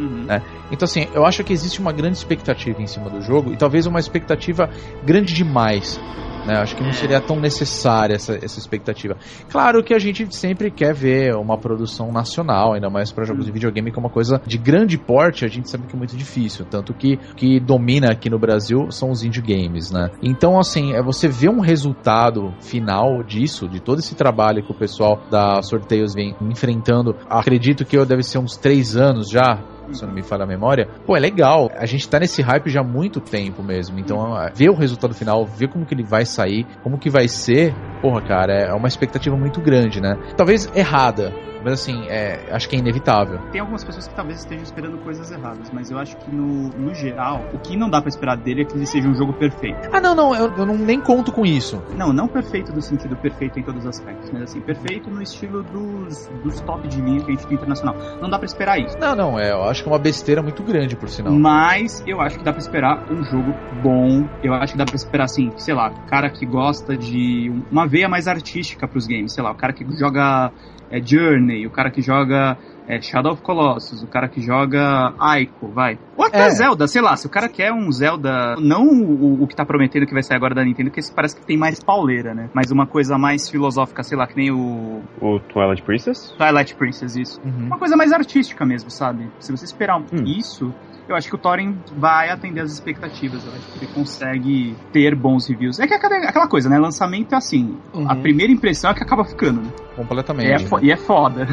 Uhum. 0.01 0.23
né? 0.25 0.41
Então, 0.71 0.85
assim, 0.85 1.07
eu 1.13 1.25
acho 1.25 1.43
que 1.43 1.53
existe 1.53 1.79
uma 1.79 1.91
grande 1.91 2.17
expectativa 2.17 2.81
em 2.81 2.87
cima 2.87 3.09
do 3.09 3.21
jogo 3.21 3.53
e 3.53 3.57
talvez 3.57 3.85
uma 3.85 3.99
expectativa 3.99 4.69
grande 5.03 5.33
demais. 5.33 5.99
Né? 6.45 6.55
Eu 6.55 6.61
Acho 6.61 6.75
que 6.75 6.83
não 6.83 6.93
seria 6.93 7.19
tão 7.21 7.39
necessária 7.39 8.15
essa, 8.15 8.33
essa 8.33 8.59
expectativa. 8.59 9.15
Claro 9.49 9.83
que 9.83 9.93
a 9.93 9.99
gente 9.99 10.33
sempre 10.35 10.71
quer 10.71 10.93
ver 10.93 11.35
uma 11.35 11.57
produção 11.57 12.11
nacional, 12.11 12.73
ainda 12.73 12.89
mais 12.89 13.11
para 13.11 13.25
jogos 13.25 13.45
de 13.45 13.51
videogame, 13.51 13.91
que 13.91 13.97
é 13.97 13.99
uma 13.99 14.09
coisa 14.09 14.41
de 14.45 14.57
grande 14.57 14.97
porte, 14.97 15.45
a 15.45 15.47
gente 15.47 15.69
sabe 15.69 15.87
que 15.87 15.95
é 15.95 15.97
muito 15.97 16.15
difícil. 16.15 16.65
Tanto 16.65 16.93
que 16.93 17.19
o 17.31 17.35
que 17.35 17.59
domina 17.59 18.11
aqui 18.11 18.29
no 18.29 18.39
Brasil 18.39 18.91
são 18.91 19.11
os 19.11 19.23
indie 19.23 19.41
games, 19.41 19.91
né? 19.91 20.09
Então, 20.21 20.59
assim, 20.59 20.93
é 20.93 21.01
você 21.01 21.27
ver 21.27 21.49
um 21.49 21.59
resultado 21.59 22.53
final 22.59 23.23
disso, 23.23 23.67
de 23.67 23.79
todo 23.79 23.99
esse 23.99 24.15
trabalho 24.15 24.63
que 24.63 24.71
o 24.71 24.75
pessoal 24.75 25.21
da 25.29 25.61
Sorteios 25.61 26.13
vem 26.13 26.35
enfrentando, 26.41 27.15
acredito 27.29 27.85
que 27.85 28.03
deve 28.05 28.23
ser 28.23 28.39
uns 28.39 28.57
três 28.57 28.95
anos 28.95 29.29
já, 29.29 29.59
se 29.91 30.05
não 30.05 30.13
me 30.13 30.23
falha 30.23 30.43
a 30.43 30.47
memória, 30.47 30.87
pô, 31.05 31.15
é 31.15 31.19
legal. 31.19 31.69
A 31.75 31.85
gente 31.85 32.07
tá 32.07 32.19
nesse 32.19 32.41
hype 32.41 32.69
já 32.69 32.81
há 32.81 32.83
muito 32.83 33.19
tempo 33.19 33.63
mesmo. 33.63 33.99
Então, 33.99 34.33
ver 34.53 34.69
o 34.69 34.75
resultado 34.75 35.13
final, 35.13 35.45
ver 35.45 35.67
como 35.69 35.85
que 35.85 35.93
ele 35.93 36.03
vai 36.03 36.25
sair, 36.25 36.65
como 36.83 36.97
que 36.97 37.09
vai 37.09 37.27
ser, 37.27 37.73
porra, 38.01 38.21
cara, 38.21 38.53
é 38.53 38.73
uma 38.73 38.87
expectativa 38.87 39.35
muito 39.35 39.61
grande, 39.61 40.01
né? 40.01 40.17
Talvez 40.35 40.69
errada, 40.75 41.33
mas 41.63 41.73
assim, 41.73 42.07
é, 42.07 42.47
acho 42.51 42.67
que 42.67 42.75
é 42.75 42.79
inevitável. 42.79 43.39
Tem 43.51 43.61
algumas 43.61 43.83
pessoas 43.83 44.07
que 44.07 44.15
talvez 44.15 44.39
estejam 44.39 44.63
esperando 44.63 44.97
coisas 44.99 45.31
erradas, 45.31 45.69
mas 45.71 45.91
eu 45.91 45.97
acho 45.97 46.17
que 46.17 46.31
no, 46.31 46.69
no 46.69 46.93
geral, 46.93 47.45
o 47.53 47.59
que 47.59 47.77
não 47.77 47.89
dá 47.89 48.01
pra 48.01 48.09
esperar 48.09 48.35
dele 48.37 48.63
é 48.63 48.65
que 48.65 48.75
ele 48.75 48.85
seja 48.85 49.07
um 49.07 49.13
jogo 49.13 49.33
perfeito. 49.33 49.89
Ah, 49.91 50.01
não, 50.01 50.15
não, 50.15 50.35
eu, 50.35 50.51
eu 50.57 50.65
não 50.65 50.77
nem 50.77 50.99
conto 50.99 51.31
com 51.31 51.45
isso. 51.45 51.81
Não, 51.95 52.11
não 52.11 52.27
perfeito 52.27 52.73
no 52.73 52.81
sentido 52.81 53.15
perfeito 53.15 53.59
em 53.59 53.63
todos 53.63 53.81
os 53.83 53.89
aspectos, 53.89 54.29
mas 54.31 54.43
assim, 54.43 54.61
perfeito 54.61 55.09
no 55.09 55.21
estilo 55.21 55.63
dos, 55.63 56.27
dos 56.43 56.59
top 56.61 56.87
de 56.87 56.99
linha 57.01 57.23
que 57.23 57.31
a 57.31 57.35
gente 57.35 57.45
tem 57.45 57.55
internacional. 57.55 57.95
Não 58.19 58.29
dá 58.29 58.37
pra 58.37 58.45
esperar 58.45 58.79
isso. 58.79 58.97
Não, 58.97 59.15
não, 59.15 59.39
é, 59.39 59.51
eu 59.51 59.63
acho 59.63 59.83
que 59.83 59.89
é 59.89 59.91
uma 59.91 59.99
besteira 59.99 60.41
muito 60.41 60.63
grande, 60.63 60.95
por 60.95 61.09
sinal. 61.09 61.33
Mas 61.33 62.03
eu 62.07 62.19
acho 62.19 62.39
que 62.39 62.43
dá 62.43 62.51
pra 62.51 62.61
esperar 62.61 63.11
um 63.11 63.23
jogo 63.23 63.53
bom. 63.81 64.27
Eu 64.43 64.53
acho 64.53 64.73
que 64.73 64.77
dá 64.77 64.85
pra 64.85 64.95
esperar, 64.95 65.25
assim, 65.25 65.51
sei 65.57 65.73
lá, 65.73 65.91
cara 66.07 66.29
que 66.29 66.45
gosta 66.45 66.97
de 66.97 67.51
uma 67.71 67.87
veia 67.91 68.07
mais 68.07 68.27
artística 68.27 68.87
pros 68.87 69.05
games. 69.05 69.33
Sei 69.33 69.43
lá, 69.43 69.51
o 69.51 69.55
cara 69.55 69.73
que 69.73 69.85
joga 69.99 70.51
é, 70.89 71.01
Journey, 71.01 71.67
o 71.67 71.69
cara 71.69 71.91
que 71.91 72.01
joga 72.01 72.57
é, 72.87 72.99
Shadow 73.01 73.33
of 73.33 73.41
Colossus, 73.41 74.01
o 74.01 74.07
cara 74.07 74.27
que 74.27 74.41
joga 74.41 75.13
Aiko, 75.19 75.67
vai. 75.67 75.97
Ou 76.17 76.25
até 76.25 76.45
É. 76.45 76.49
Zelda, 76.49 76.87
sei 76.87 77.01
lá, 77.01 77.15
se 77.15 77.27
o 77.27 77.29
cara 77.29 77.47
quer 77.47 77.71
um 77.71 77.91
Zelda, 77.91 78.55
não 78.59 78.83
o, 78.87 79.43
o 79.43 79.47
que 79.47 79.55
tá 79.55 79.65
prometendo 79.65 80.05
que 80.05 80.13
vai 80.13 80.23
sair 80.23 80.37
agora 80.37 80.55
da 80.55 80.63
Nintendo, 80.63 80.89
que 80.91 80.99
esse 80.99 81.13
parece 81.13 81.35
que 81.39 81.45
tem 81.45 81.57
mais 81.57 81.81
pauleira, 81.83 82.33
né? 82.33 82.49
Mas 82.53 82.71
uma 82.71 82.85
coisa 82.87 83.17
mais 83.17 83.49
filosófica, 83.49 84.03
sei 84.03 84.17
lá, 84.17 84.25
que 84.27 84.35
nem 84.35 84.51
o 84.51 85.01
O 85.21 85.39
Twilight 85.39 85.83
Princess? 85.83 86.33
Twilight 86.37 86.75
Princess, 86.75 87.15
isso 87.15 87.41
Uhum. 87.45 87.67
uma 87.67 87.77
coisa 87.77 87.95
mais 87.95 88.11
artística 88.11 88.65
mesmo, 88.65 88.89
sabe? 88.89 89.29
Se 89.39 89.51
você 89.51 89.65
esperar 89.65 89.99
Hum. 89.99 90.23
isso, 90.25 90.73
eu 91.11 91.15
acho 91.17 91.27
que 91.29 91.35
o 91.35 91.39
Thorin 91.39 91.75
vai 91.97 92.29
atender 92.29 92.61
as 92.61 92.71
expectativas. 92.71 93.45
Eu 93.45 93.51
acho 93.53 93.71
que 93.71 93.77
ele 93.83 93.93
consegue 93.93 94.75
ter 94.91 95.15
bons 95.15 95.47
reviews. 95.47 95.79
É 95.79 95.87
que 95.87 95.93
é 95.93 95.97
aquela 95.97 96.47
coisa, 96.47 96.69
né? 96.69 96.77
Lançamento 96.79 97.33
é 97.33 97.37
assim. 97.37 97.77
Uhum. 97.93 98.09
A 98.09 98.15
primeira 98.15 98.51
impressão 98.51 98.91
é 98.91 98.93
que 98.93 99.03
acaba 99.03 99.23
ficando, 99.25 99.61
né? 99.61 99.69
E 99.69 99.91
é, 99.91 99.95
Completamente. 99.95 100.67
fo- 100.67 100.79
e 100.81 100.91
é 100.91 100.97
foda. 100.97 101.47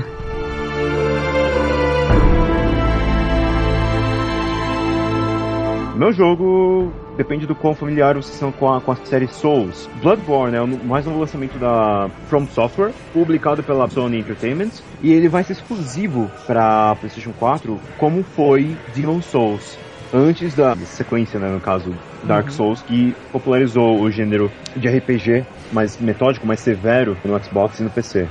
Meu 5.99 6.13
jogo 6.13 6.93
depende 7.17 7.45
do 7.45 7.57
quão 7.57 7.75
familiar 7.75 8.15
vocês 8.15 8.37
são 8.39 8.53
com 8.53 8.73
a, 8.73 8.81
com 8.81 8.93
a 8.93 8.97
série 8.97 9.27
Souls. 9.27 9.91
Bloodborne 10.01 10.57
é 10.57 10.63
o 10.63 10.69
mais 10.69 11.05
um 11.09 11.19
lançamento 11.19 11.59
da 11.59 12.09
From 12.29 12.47
Software, 12.47 12.93
publicado 13.13 13.65
pela 13.65 13.91
Sony 13.91 14.21
Entertainment, 14.21 14.71
e 15.03 15.13
ele 15.13 15.29
vai 15.29 15.43
ser 15.43 15.55
exclusivo 15.55 16.31
para 16.47 16.95
PlayStation 17.01 17.33
4, 17.37 17.81
como 17.99 18.23
foi 18.23 18.77
Demon 18.95 19.21
Souls. 19.21 19.77
Antes 20.15 20.55
da 20.55 20.77
sequência, 20.77 21.41
né, 21.41 21.49
no 21.49 21.61
caso 21.61 21.93
Dark 22.23 22.49
Souls, 22.51 22.81
que 22.81 23.13
popularizou 23.33 24.01
o 24.01 24.09
gênero 24.09 24.53
de 24.77 24.87
RPG 24.87 25.45
mais 25.73 25.99
metódico, 25.99 26.47
mais 26.47 26.61
severo 26.61 27.17
no 27.25 27.37
Xbox 27.43 27.81
e 27.81 27.83
no 27.83 27.91
PC. 27.91 28.29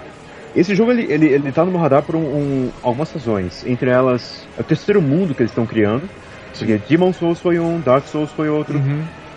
Esse 0.55 0.73
jogo 0.73 0.91
ele, 0.91 1.11
ele, 1.11 1.25
ele 1.27 1.51
tá 1.51 1.65
no 1.65 1.71
meu 1.71 1.81
radar 1.81 2.01
por 2.01 2.15
um, 2.15 2.19
um- 2.21 2.71
algumas 2.81 3.11
razões. 3.11 3.65
Entre 3.67 3.89
elas, 3.91 4.47
é 4.57 4.61
o 4.61 4.63
terceiro 4.63 5.01
mundo 5.01 5.35
que 5.35 5.41
eles 5.41 5.51
estão 5.51 5.65
criando. 5.65 6.09
Porque 6.59 6.77
Demon 6.89 7.11
Souls 7.13 7.39
foi 7.39 7.59
um, 7.59 7.79
Dark 7.81 8.05
Souls 8.05 8.31
foi 8.31 8.49
outro. 8.49 8.77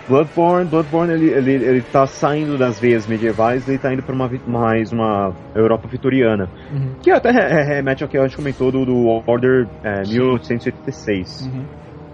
Bloodborne, 0.08 0.68
Bloodborne 0.68 1.12
ele, 1.12 1.30
ele, 1.30 1.52
ele 1.64 1.82
tá 1.82 2.04
saindo 2.04 2.58
das 2.58 2.80
veias 2.80 3.06
medievais, 3.06 3.68
ele 3.68 3.78
tá 3.78 3.92
indo 3.92 4.02
pra 4.02 4.12
uma, 4.14 4.28
mais 4.44 4.90
uma 4.90 5.32
Europa 5.54 5.86
vitoriana. 5.86 6.48
Que 7.00 7.10
até 7.12 7.30
re- 7.30 7.46
re- 7.48 7.74
remete 7.76 8.02
ao 8.02 8.08
que 8.08 8.18
a 8.18 8.22
gente 8.26 8.36
comentou 8.36 8.72
do, 8.72 8.84
do 8.84 9.22
Order 9.26 9.68
é, 9.84 10.02
1886. 10.08 11.48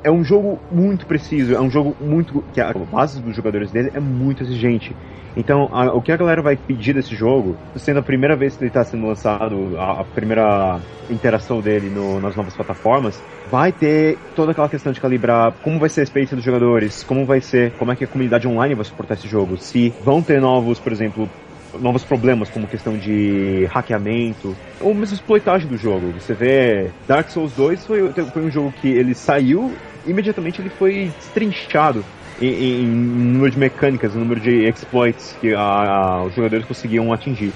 É 0.03 0.11
um 0.11 0.23
jogo 0.23 0.65
muito 0.71 1.05
preciso, 1.07 1.53
é 1.55 1.61
um 1.61 1.69
jogo 1.71 1.97
muito. 2.01 2.47
que 2.53 2.61
a 2.61 2.73
base 2.73 3.21
dos 3.21 3.35
jogadores 3.35 3.73
dele 3.73 3.91
é 3.93 3.99
muito 4.01 4.43
exigente. 4.43 4.97
Então, 5.35 5.69
a- 5.73 5.93
o 5.93 6.01
que 6.01 6.13
a 6.13 6.17
galera 6.17 6.41
vai 6.43 6.57
pedir 6.57 6.95
desse 6.95 7.15
jogo, 7.17 7.61
sendo 7.77 7.99
a 7.99 8.03
primeira 8.03 8.37
vez 8.37 8.57
que 8.57 8.63
ele 8.63 8.71
está 8.71 8.85
sendo 8.85 9.05
lançado, 9.07 9.77
a, 9.77 10.03
a 10.03 10.05
primeira 10.05 10.85
interação 11.09 11.61
dele 11.61 11.91
no- 11.91 12.21
nas 12.21 12.37
novas 12.37 12.55
plataformas, 12.55 13.23
vai 13.45 13.73
ter 13.73 14.23
toda 14.33 14.53
aquela 14.53 14.69
questão 14.69 14.93
de 14.93 15.01
calibrar 15.01 15.57
como 15.61 15.79
vai 15.81 15.89
ser 15.89 16.01
a 16.01 16.05
experiência 16.05 16.37
dos 16.37 16.45
jogadores, 16.45 17.03
como 17.05 17.27
vai 17.27 17.41
ser, 17.41 17.75
como 17.75 17.91
é 17.93 17.97
que 17.97 18.05
a 18.05 18.09
comunidade 18.09 18.47
online 18.47 18.75
vai 18.77 18.85
suportar 18.85 19.15
esse 19.15 19.29
jogo, 19.29 19.57
se 19.57 19.97
vão 20.01 20.23
ter 20.23 20.41
novos, 20.41 20.81
por 20.81 20.93
exemplo, 20.93 21.33
novos 21.81 22.05
problemas 22.05 22.51
como 22.51 22.69
questão 22.69 22.97
de 22.97 23.67
hackeamento 23.71 24.59
ou 24.81 24.95
mesmo 24.95 25.15
exploitagem 25.15 25.69
do 25.69 25.77
jogo. 25.77 26.13
Você 26.13 26.35
vê 26.35 26.93
Dark 27.07 27.29
Souls 27.31 27.55
2 27.55 27.85
foi, 27.87 28.01
foi 28.33 28.43
um 28.43 28.51
jogo 28.51 28.73
que 28.73 28.89
ele 28.89 29.15
saiu 29.15 29.81
imediatamente 30.05 30.61
ele 30.61 30.71
foi 30.71 31.13
destrinchado 31.19 32.07
em, 32.39 32.85
em- 32.85 33.33
número 33.33 33.51
de 33.51 33.59
mecânicas, 33.59 34.15
em 34.15 34.19
número 34.21 34.41
de 34.41 34.69
exploits 34.69 35.37
que 35.41 35.53
a- 35.55 35.61
a- 35.61 36.25
os 36.27 36.35
jogadores 36.35 36.65
conseguiam 36.67 37.13
atingir. 37.13 37.53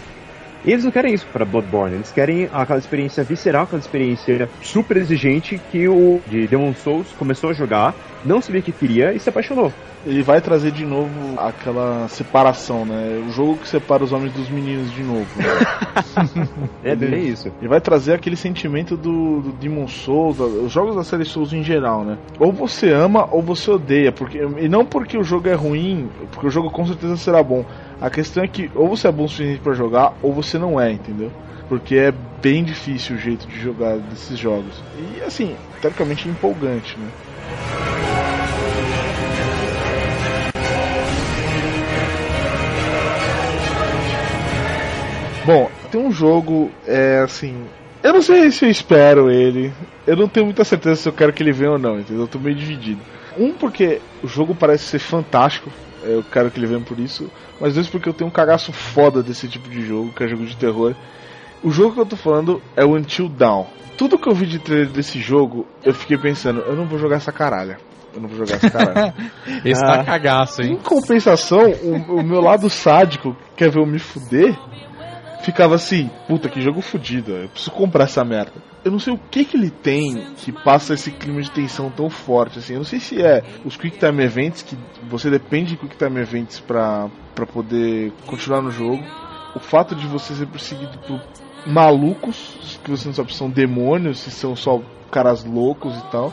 E 0.64 0.72
eles 0.72 0.84
não 0.84 0.90
querem 0.92 1.14
isso 1.14 1.26
para 1.32 1.46
Bloodborne, 1.46 1.96
eles 1.96 2.12
querem 2.12 2.46
aquela 2.52 2.78
experiência 2.78 3.24
visceral, 3.24 3.64
aquela 3.64 3.80
experiência 3.80 4.50
super 4.60 4.96
exigente 4.98 5.58
que 5.70 5.88
o 5.88 6.22
de 6.26 6.46
Demon 6.48 6.74
Souls 6.74 7.14
começou 7.14 7.50
a 7.50 7.54
jogar, 7.54 7.94
não 8.22 8.42
sabia 8.42 8.60
o 8.60 8.64
que 8.64 8.72
queria 8.72 9.14
e 9.14 9.20
se 9.20 9.28
apaixonou. 9.30 9.74
Ele 10.06 10.22
vai 10.22 10.40
trazer 10.40 10.70
de 10.72 10.84
novo 10.84 11.38
aquela 11.38 12.08
separação, 12.08 12.84
né? 12.86 13.22
O 13.26 13.30
jogo 13.30 13.58
que 13.58 13.68
separa 13.68 14.02
os 14.02 14.12
homens 14.12 14.32
dos 14.32 14.48
meninos 14.48 14.90
de 14.90 15.02
novo. 15.02 15.26
né? 15.36 15.44
É 16.82 16.96
bem 16.96 17.26
isso. 17.28 17.52
Ele 17.60 17.68
vai 17.68 17.80
trazer 17.80 18.14
aquele 18.14 18.36
sentimento 18.36 18.96
do, 18.96 19.40
do 19.40 19.52
Demon 19.52 19.86
Souls, 19.86 20.40
os 20.40 20.72
jogos 20.72 20.96
da 20.96 21.04
série 21.04 21.24
Souls 21.24 21.52
em 21.52 21.62
geral, 21.62 22.04
né? 22.04 22.16
Ou 22.38 22.52
você 22.52 22.90
ama 22.90 23.28
ou 23.30 23.42
você 23.42 23.70
odeia, 23.70 24.10
porque 24.10 24.38
e 24.38 24.68
não 24.68 24.84
porque 24.84 25.18
o 25.18 25.22
jogo 25.22 25.48
é 25.48 25.54
ruim, 25.54 26.08
porque 26.32 26.46
o 26.46 26.50
jogo 26.50 26.70
com 26.70 26.86
certeza 26.86 27.16
será 27.16 27.42
bom. 27.42 27.64
A 28.00 28.08
questão 28.08 28.42
é 28.42 28.48
que 28.48 28.70
ou 28.74 28.88
você 28.88 29.08
é 29.08 29.12
bom 29.12 29.24
o 29.24 29.28
suficiente 29.28 29.60
pra 29.60 29.74
jogar 29.74 30.14
ou 30.22 30.32
você 30.32 30.58
não 30.58 30.80
é, 30.80 30.90
entendeu? 30.90 31.30
Porque 31.68 31.96
é 31.96 32.12
bem 32.42 32.64
difícil 32.64 33.16
o 33.16 33.18
jeito 33.18 33.46
de 33.46 33.60
jogar 33.60 33.98
desses 33.98 34.38
jogos. 34.38 34.82
E 34.98 35.22
assim, 35.22 35.54
teoricamente 35.80 36.28
empolgante, 36.28 36.98
né? 36.98 37.06
Bom, 45.50 45.68
tem 45.90 46.00
um 46.00 46.12
jogo, 46.12 46.70
é 46.86 47.22
assim. 47.24 47.64
Eu 48.04 48.12
não 48.12 48.22
sei 48.22 48.52
se 48.52 48.64
eu 48.64 48.70
espero 48.70 49.28
ele. 49.28 49.72
Eu 50.06 50.14
não 50.14 50.28
tenho 50.28 50.46
muita 50.46 50.62
certeza 50.62 50.94
se 50.94 51.08
eu 51.08 51.12
quero 51.12 51.32
que 51.32 51.42
ele 51.42 51.50
venha 51.50 51.72
ou 51.72 51.78
não, 51.78 51.98
entendeu? 51.98 52.22
Eu 52.22 52.28
tô 52.28 52.38
meio 52.38 52.54
dividido. 52.54 53.00
Um, 53.36 53.52
porque 53.52 54.00
o 54.22 54.28
jogo 54.28 54.54
parece 54.54 54.84
ser 54.84 55.00
fantástico. 55.00 55.68
Eu 56.04 56.22
quero 56.22 56.52
que 56.52 56.58
ele 56.60 56.68
venha 56.68 56.80
por 56.80 57.00
isso. 57.00 57.28
Mas 57.60 57.74
dois, 57.74 57.88
porque 57.88 58.08
eu 58.08 58.12
tenho 58.12 58.28
um 58.28 58.32
cagaço 58.32 58.72
foda 58.72 59.24
desse 59.24 59.48
tipo 59.48 59.68
de 59.68 59.84
jogo, 59.84 60.12
que 60.12 60.22
é 60.22 60.28
jogo 60.28 60.46
de 60.46 60.56
terror. 60.56 60.94
O 61.64 61.72
jogo 61.72 61.94
que 61.94 62.00
eu 62.00 62.06
tô 62.06 62.16
falando 62.16 62.62
é 62.76 62.84
o 62.84 62.94
Until 62.94 63.28
Dawn. 63.28 63.66
Tudo 63.98 64.20
que 64.20 64.28
eu 64.28 64.34
vi 64.34 64.46
de 64.46 64.60
trailer 64.60 64.88
desse 64.88 65.20
jogo, 65.20 65.66
eu 65.82 65.92
fiquei 65.92 66.16
pensando, 66.16 66.60
eu 66.60 66.76
não 66.76 66.86
vou 66.86 66.96
jogar 66.96 67.16
essa 67.16 67.32
caralha. 67.32 67.76
Eu 68.14 68.20
não 68.20 68.28
vou 68.28 68.38
jogar 68.38 68.54
essa 68.54 68.70
caralha. 68.70 69.14
Esse 69.64 69.80
tá 69.80 70.04
cagaço, 70.04 70.62
Em 70.62 70.70
hein? 70.70 70.78
compensação, 70.82 71.70
o, 71.82 72.20
o 72.20 72.22
meu 72.22 72.40
lado 72.40 72.70
sádico, 72.70 73.36
que 73.56 73.64
quer 73.64 73.70
ver 73.70 73.78
eu 73.80 73.86
me 73.86 73.98
fuder, 73.98 74.56
ficava 75.42 75.74
assim, 75.74 76.10
puta 76.26 76.48
que 76.48 76.60
jogo 76.60 76.80
fudido, 76.80 77.32
eu 77.32 77.48
preciso 77.48 77.70
comprar 77.70 78.04
essa 78.04 78.24
merda. 78.24 78.52
Eu 78.84 78.90
não 78.90 78.98
sei 78.98 79.12
o 79.12 79.18
que 79.18 79.44
que 79.44 79.56
ele 79.56 79.70
tem 79.70 80.24
que 80.36 80.50
passa 80.50 80.94
esse 80.94 81.10
clima 81.10 81.42
de 81.42 81.50
tensão 81.50 81.90
tão 81.90 82.08
forte, 82.08 82.58
assim. 82.58 82.74
Eu 82.74 82.78
não 82.78 82.84
sei 82.84 82.98
se 82.98 83.20
é 83.20 83.42
os 83.64 83.76
Quick 83.76 83.98
Time 83.98 84.22
Events, 84.22 84.62
que 84.62 84.76
você 85.08 85.28
depende 85.28 85.70
de 85.70 85.76
Quick 85.76 85.96
Time 85.96 86.18
Events 86.20 86.60
pra, 86.60 87.10
pra 87.34 87.46
poder 87.46 88.12
continuar 88.26 88.62
no 88.62 88.70
jogo. 88.70 89.02
O 89.54 89.60
fato 89.60 89.94
de 89.94 90.06
você 90.06 90.34
ser 90.34 90.46
perseguido 90.46 90.96
por 91.06 91.20
malucos, 91.66 92.78
que 92.82 92.90
você 92.90 93.08
não 93.08 93.14
sabe 93.14 93.32
se 93.32 93.38
são 93.38 93.50
demônios, 93.50 94.20
se 94.20 94.30
são 94.30 94.56
só 94.56 94.80
caras 95.10 95.44
loucos 95.44 95.94
e 95.98 96.10
tal. 96.10 96.32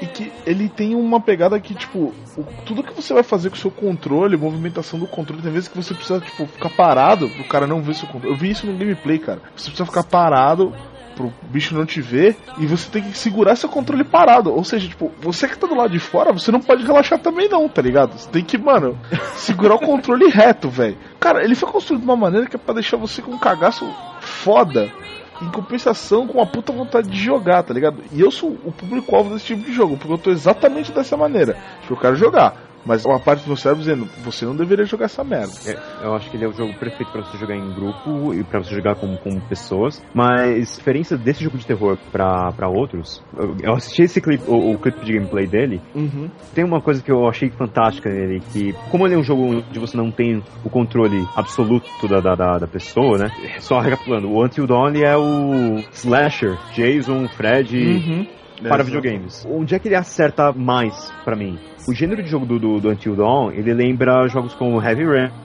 E 0.00 0.06
que 0.06 0.30
ele 0.44 0.68
tem 0.68 0.94
uma 0.94 1.20
pegada 1.20 1.58
que, 1.58 1.74
tipo, 1.74 2.12
o- 2.36 2.44
tudo 2.66 2.82
que 2.82 2.92
você 2.92 3.14
vai 3.14 3.22
fazer 3.22 3.48
com 3.50 3.56
o 3.56 3.58
seu 3.58 3.70
controle, 3.70 4.36
movimentação 4.36 4.98
do 4.98 5.06
controle, 5.06 5.40
tem 5.42 5.52
vezes 5.52 5.68
que 5.68 5.76
você 5.76 5.94
precisa, 5.94 6.20
tipo, 6.20 6.46
ficar 6.46 6.70
parado 6.70 7.28
pro 7.30 7.44
cara 7.44 7.66
não 7.66 7.80
ver 7.80 7.94
seu 7.94 8.06
controle. 8.08 8.34
Eu 8.34 8.38
vi 8.38 8.50
isso 8.50 8.66
no 8.66 8.76
gameplay, 8.76 9.18
cara. 9.18 9.40
Você 9.56 9.64
precisa 9.70 9.86
ficar 9.86 10.02
parado 10.04 10.72
pro 11.16 11.32
bicho 11.44 11.74
não 11.74 11.86
te 11.86 12.02
ver 12.02 12.36
e 12.58 12.66
você 12.66 12.90
tem 12.90 13.02
que 13.02 13.16
segurar 13.16 13.56
seu 13.56 13.70
controle 13.70 14.04
parado. 14.04 14.52
Ou 14.52 14.62
seja, 14.62 14.86
tipo, 14.86 15.10
você 15.18 15.48
que 15.48 15.56
tá 15.56 15.66
do 15.66 15.74
lado 15.74 15.90
de 15.90 15.98
fora, 15.98 16.30
você 16.30 16.52
não 16.52 16.60
pode 16.60 16.84
relaxar 16.84 17.18
também 17.18 17.48
não, 17.48 17.66
tá 17.70 17.80
ligado? 17.80 18.18
Você 18.18 18.28
tem 18.28 18.44
que, 18.44 18.58
mano, 18.58 18.98
segurar 19.34 19.76
o 19.76 19.80
controle 19.80 20.28
reto, 20.28 20.68
velho. 20.68 20.98
Cara, 21.18 21.42
ele 21.42 21.54
foi 21.54 21.70
construído 21.70 22.02
de 22.02 22.06
uma 22.06 22.16
maneira 22.16 22.46
que 22.46 22.56
é 22.56 22.58
pra 22.58 22.74
deixar 22.74 22.98
você 22.98 23.22
com 23.22 23.30
um 23.30 23.38
cagaço 23.38 23.90
foda. 24.20 24.92
Em 25.42 25.50
compensação, 25.50 26.26
com 26.26 26.38
uma 26.38 26.46
puta 26.46 26.72
vontade 26.72 27.08
de 27.08 27.18
jogar, 27.18 27.62
tá 27.62 27.74
ligado? 27.74 28.02
E 28.12 28.20
eu 28.20 28.30
sou 28.30 28.56
o 28.64 28.72
público-alvo 28.72 29.34
desse 29.34 29.46
tipo 29.46 29.62
de 29.62 29.72
jogo, 29.72 29.96
porque 29.96 30.12
eu 30.12 30.18
tô 30.18 30.30
exatamente 30.30 30.92
dessa 30.92 31.16
maneira. 31.16 31.56
Tipo, 31.82 31.94
eu 31.94 31.98
quero 31.98 32.16
jogar. 32.16 32.56
Mas 32.86 33.04
uma 33.04 33.18
parte 33.18 33.42
do 33.42 33.48
meu 33.48 33.56
cérebro 33.56 33.82
dizendo, 33.82 34.08
você 34.22 34.46
não 34.46 34.54
deveria 34.54 34.84
jogar 34.84 35.06
essa 35.06 35.24
merda. 35.24 35.52
É, 35.66 35.76
eu 36.04 36.14
acho 36.14 36.30
que 36.30 36.36
ele 36.36 36.44
é 36.44 36.48
o 36.48 36.52
jogo 36.52 36.72
perfeito 36.74 37.10
pra 37.10 37.22
você 37.22 37.36
jogar 37.36 37.56
em 37.56 37.74
grupo 37.74 38.32
e 38.32 38.44
pra 38.44 38.62
você 38.62 38.74
jogar 38.74 38.94
com, 38.94 39.16
com 39.16 39.40
pessoas. 39.40 40.02
Mas 40.14 40.72
a 40.72 40.76
diferença 40.76 41.16
desse 41.18 41.42
jogo 41.42 41.58
de 41.58 41.66
terror 41.66 41.98
pra, 42.12 42.52
pra 42.52 42.68
outros, 42.68 43.22
eu, 43.36 43.56
eu 43.60 43.74
assisti 43.74 44.02
esse 44.02 44.20
clipe, 44.20 44.44
o, 44.46 44.72
o 44.72 44.78
clipe 44.78 45.04
de 45.04 45.12
gameplay 45.12 45.46
dele. 45.46 45.80
Uhum. 45.94 46.30
Tem 46.54 46.64
uma 46.64 46.80
coisa 46.80 47.02
que 47.02 47.10
eu 47.10 47.28
achei 47.28 47.50
fantástica 47.50 48.08
nele, 48.08 48.40
que 48.52 48.72
como 48.90 49.06
ele 49.06 49.14
é 49.14 49.18
um 49.18 49.24
jogo 49.24 49.42
onde 49.42 49.78
você 49.78 49.96
não 49.96 50.10
tem 50.10 50.42
o 50.64 50.70
controle 50.70 51.26
absoluto 51.34 52.06
da, 52.08 52.20
da, 52.20 52.34
da, 52.34 52.58
da 52.58 52.66
pessoa, 52.66 53.18
né? 53.18 53.30
Só 53.58 53.80
recapitulando, 53.80 54.30
o 54.30 54.44
Until 54.44 54.66
Dawn 54.66 54.94
é 54.94 55.16
o 55.16 55.82
slasher, 55.92 56.56
Jason, 56.72 57.26
Fred 57.28 57.76
Uhum. 57.76 58.26
Para 58.62 58.82
É, 58.82 58.84
videogames. 58.84 59.46
Onde 59.48 59.74
é 59.74 59.78
que 59.78 59.88
ele 59.88 59.94
acerta 59.94 60.52
mais 60.52 61.12
pra 61.24 61.36
mim? 61.36 61.58
O 61.88 61.92
gênero 61.94 62.22
de 62.22 62.28
jogo 62.28 62.44
do, 62.46 62.58
do, 62.58 62.80
do 62.80 62.90
Until 62.90 63.14
Dawn, 63.16 63.52
ele 63.52 63.72
lembra 63.72 64.26
jogos 64.28 64.54
como 64.54 64.82
Heavy 64.82 65.04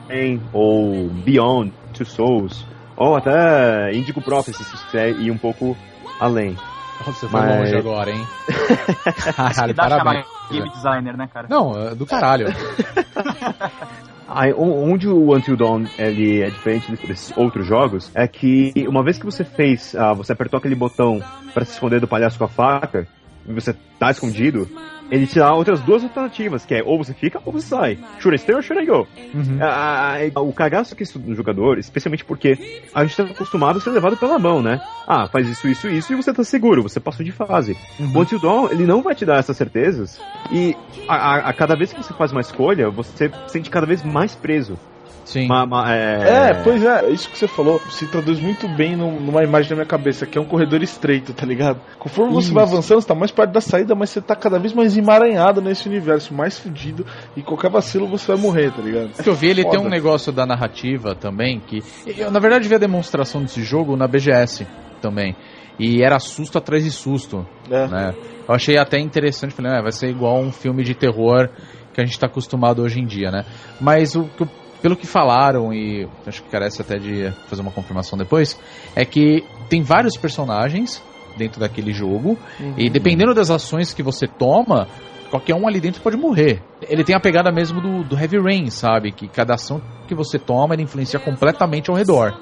Rain, 0.09 0.41
ou 0.53 1.07
Beyond, 1.09 1.71
Two 1.93 2.05
Souls, 2.05 2.65
ou 2.97 3.15
até 3.15 3.91
Indigo 3.93 4.21
Prophecy, 4.21 4.63
se 4.63 4.85
quiser 4.85 5.09
ir 5.19 5.29
um 5.31 5.37
pouco 5.37 5.77
além. 6.19 6.55
Nossa, 6.99 7.11
você 7.13 7.27
foi 7.27 7.39
Mas- 7.41 7.57
longe 7.59 7.75
agora, 7.77 8.11
hein? 8.11 8.27
Caralho, 9.35 9.73
dá 9.73 9.83
chamar 9.89 10.03
parabéns. 10.03 10.25
game 10.51 10.69
designer, 10.69 11.17
né, 11.17 11.27
cara? 11.33 11.47
Não, 11.49 11.75
é 11.89 11.95
do 11.95 12.05
caralho. 12.05 12.47
Onde 14.57 15.07
o 15.07 15.35
Until 15.35 15.57
Dawn 15.57 15.85
ele 15.97 16.41
é 16.41 16.49
diferente 16.49 16.91
desses 17.05 17.35
outros 17.35 17.65
jogos 17.65 18.11
é 18.15 18.27
que 18.27 18.73
uma 18.87 19.03
vez 19.03 19.17
que 19.17 19.25
você 19.25 19.43
fez, 19.43 19.95
ah, 19.95 20.13
você 20.13 20.31
apertou 20.31 20.57
aquele 20.57 20.75
botão 20.75 21.21
para 21.53 21.65
se 21.65 21.73
esconder 21.73 21.99
do 21.99 22.07
palhaço 22.07 22.37
com 22.37 22.45
a 22.45 22.47
faca 22.47 23.07
e 23.45 23.53
você 23.53 23.75
tá 23.99 24.11
escondido, 24.11 24.69
ele 25.11 25.27
te 25.27 25.35
dá 25.37 25.53
outras 25.53 25.81
duas 25.81 26.03
alternativas, 26.03 26.65
que 26.65 26.73
é 26.73 26.81
ou 26.83 26.97
você 26.97 27.13
fica 27.13 27.39
ou 27.45 27.51
você 27.51 27.67
sai. 27.67 27.97
Should 28.19 28.35
I 28.35 28.39
stay 28.39 28.55
or 28.55 28.63
should 28.63 28.81
I 28.81 28.85
go? 28.87 29.05
Uhum. 29.33 29.59
Ah, 29.61 30.17
o 30.37 30.53
cagaço 30.53 30.95
que 30.95 31.03
isso 31.03 31.19
do 31.19 31.35
jogador, 31.35 31.77
especialmente 31.77 32.23
porque 32.23 32.57
a 32.93 33.03
gente 33.03 33.17
tá 33.17 33.23
acostumado 33.23 33.77
a 33.77 33.81
ser 33.81 33.91
levado 33.91 34.17
pela 34.17 34.39
mão, 34.39 34.61
né? 34.61 34.79
Ah, 35.07 35.27
faz 35.27 35.47
isso, 35.49 35.67
isso, 35.67 35.87
isso 35.89 36.13
e 36.13 36.15
você 36.15 36.33
tá 36.33 36.43
seguro, 36.43 36.81
você 36.83 36.99
passou 36.99 37.25
de 37.25 37.31
fase. 37.31 37.75
O 37.99 38.19
Until 38.21 38.39
Dawn, 38.39 38.69
ele 38.71 38.85
não 38.85 39.01
vai 39.01 39.13
te 39.13 39.25
dar 39.25 39.37
essas 39.37 39.57
certezas 39.57 40.19
e 40.51 40.75
a, 41.07 41.15
a- 41.15 41.49
a 41.49 41.53
cada 41.53 41.75
vez 41.75 41.91
que 41.91 42.01
você 42.01 42.13
faz 42.13 42.31
uma 42.31 42.41
escolha, 42.41 42.89
você 42.89 43.27
se 43.29 43.33
sente 43.47 43.69
cada 43.69 43.85
vez 43.85 44.03
mais 44.03 44.35
preso. 44.35 44.77
Sim. 45.23 45.47
Ma- 45.47 45.65
ma- 45.65 45.91
É, 45.93 46.53
pois 46.63 46.83
é, 46.83 47.09
isso 47.11 47.29
que 47.29 47.37
você 47.37 47.47
falou 47.47 47.79
se 47.89 48.07
traduz 48.07 48.39
muito 48.39 48.67
bem 48.67 48.95
num- 48.95 49.19
numa 49.19 49.43
imagem 49.43 49.69
da 49.69 49.75
minha 49.75 49.85
cabeça, 49.85 50.25
que 50.25 50.37
é 50.37 50.41
um 50.41 50.45
corredor 50.45 50.81
estreito, 50.81 51.33
tá 51.33 51.45
ligado? 51.45 51.79
Conforme 51.99 52.33
você 52.33 52.47
Isso. 52.47 52.53
vai 52.55 52.63
avançando, 52.63 53.01
você 53.01 53.07
tá 53.07 53.15
mais 53.15 53.31
perto 53.31 53.51
da 53.51 53.61
saída, 53.61 53.93
mas 53.95 54.09
você 54.09 54.19
tá 54.21 54.35
cada 54.35 54.57
vez 54.59 54.73
mais 54.73 54.97
emaranhado 54.97 55.61
nesse 55.61 55.87
universo, 55.87 56.33
mais 56.33 56.57
fudido, 56.59 57.05
e 57.37 57.41
qualquer 57.41 57.69
vacilo 57.69 58.07
você 58.07 58.27
vai 58.33 58.41
morrer, 58.41 58.71
tá 58.71 58.81
ligado? 58.81 59.11
que 59.23 59.29
eu 59.29 59.33
vi, 59.35 59.47
ele 59.49 59.63
tem 59.63 59.79
um 59.79 59.83
Foda. 59.83 59.89
negócio 59.89 60.31
da 60.31 60.45
narrativa 60.45 61.15
também, 61.15 61.59
que 61.59 61.83
eu 62.17 62.31
na 62.31 62.39
verdade 62.39 62.67
vi 62.67 62.75
a 62.75 62.79
demonstração 62.79 63.41
desse 63.41 63.61
jogo 63.63 63.95
na 63.95 64.07
BGS 64.07 64.65
também. 65.01 65.35
E 65.79 66.03
era 66.03 66.19
susto 66.19 66.57
atrás 66.57 66.83
de 66.83 66.91
susto, 66.91 67.45
É. 67.69 67.87
né? 67.87 68.13
Eu 68.47 68.53
achei 68.53 68.77
até 68.77 68.99
interessante, 68.99 69.53
falei, 69.53 69.71
ah, 69.71 69.81
vai 69.81 69.91
ser 69.91 70.09
igual 70.09 70.39
um 70.39 70.51
filme 70.51 70.83
de 70.83 70.93
terror 70.93 71.49
que 71.93 72.01
a 72.01 72.05
gente 72.05 72.19
tá 72.19 72.27
acostumado 72.27 72.81
hoje 72.81 72.99
em 72.99 73.05
dia, 73.05 73.31
né? 73.31 73.45
Mas 73.79 74.15
o 74.15 74.23
que 74.25 74.43
eu 74.43 74.49
pelo 74.81 74.95
que 74.95 75.05
falaram, 75.07 75.73
e 75.73 76.07
acho 76.25 76.41
que 76.43 76.49
carece 76.49 76.81
até 76.81 76.97
de 76.97 77.31
fazer 77.47 77.61
uma 77.61 77.71
confirmação 77.71 78.17
depois, 78.17 78.59
é 78.95 79.05
que 79.05 79.43
tem 79.69 79.81
vários 79.81 80.17
personagens 80.17 81.01
dentro 81.37 81.59
daquele 81.59 81.93
jogo, 81.93 82.37
e 82.77 82.89
dependendo 82.89 83.33
das 83.33 83.49
ações 83.49 83.93
que 83.93 84.03
você 84.03 84.27
toma, 84.27 84.87
qualquer 85.29 85.55
um 85.55 85.67
ali 85.67 85.79
dentro 85.79 86.01
pode 86.01 86.17
morrer. 86.17 86.61
Ele 86.81 87.03
tem 87.03 87.15
a 87.15 87.19
pegada 87.19 87.51
mesmo 87.51 87.79
do, 87.79 88.03
do 88.03 88.19
Heavy 88.19 88.37
Rain, 88.37 88.69
sabe? 88.69 89.11
Que 89.11 89.27
cada 89.29 89.53
ação 89.53 89.81
que 90.07 90.13
você 90.15 90.37
toma, 90.37 90.73
ele 90.73 90.83
influencia 90.83 91.19
completamente 91.19 91.89
ao 91.89 91.95
redor. 91.95 92.33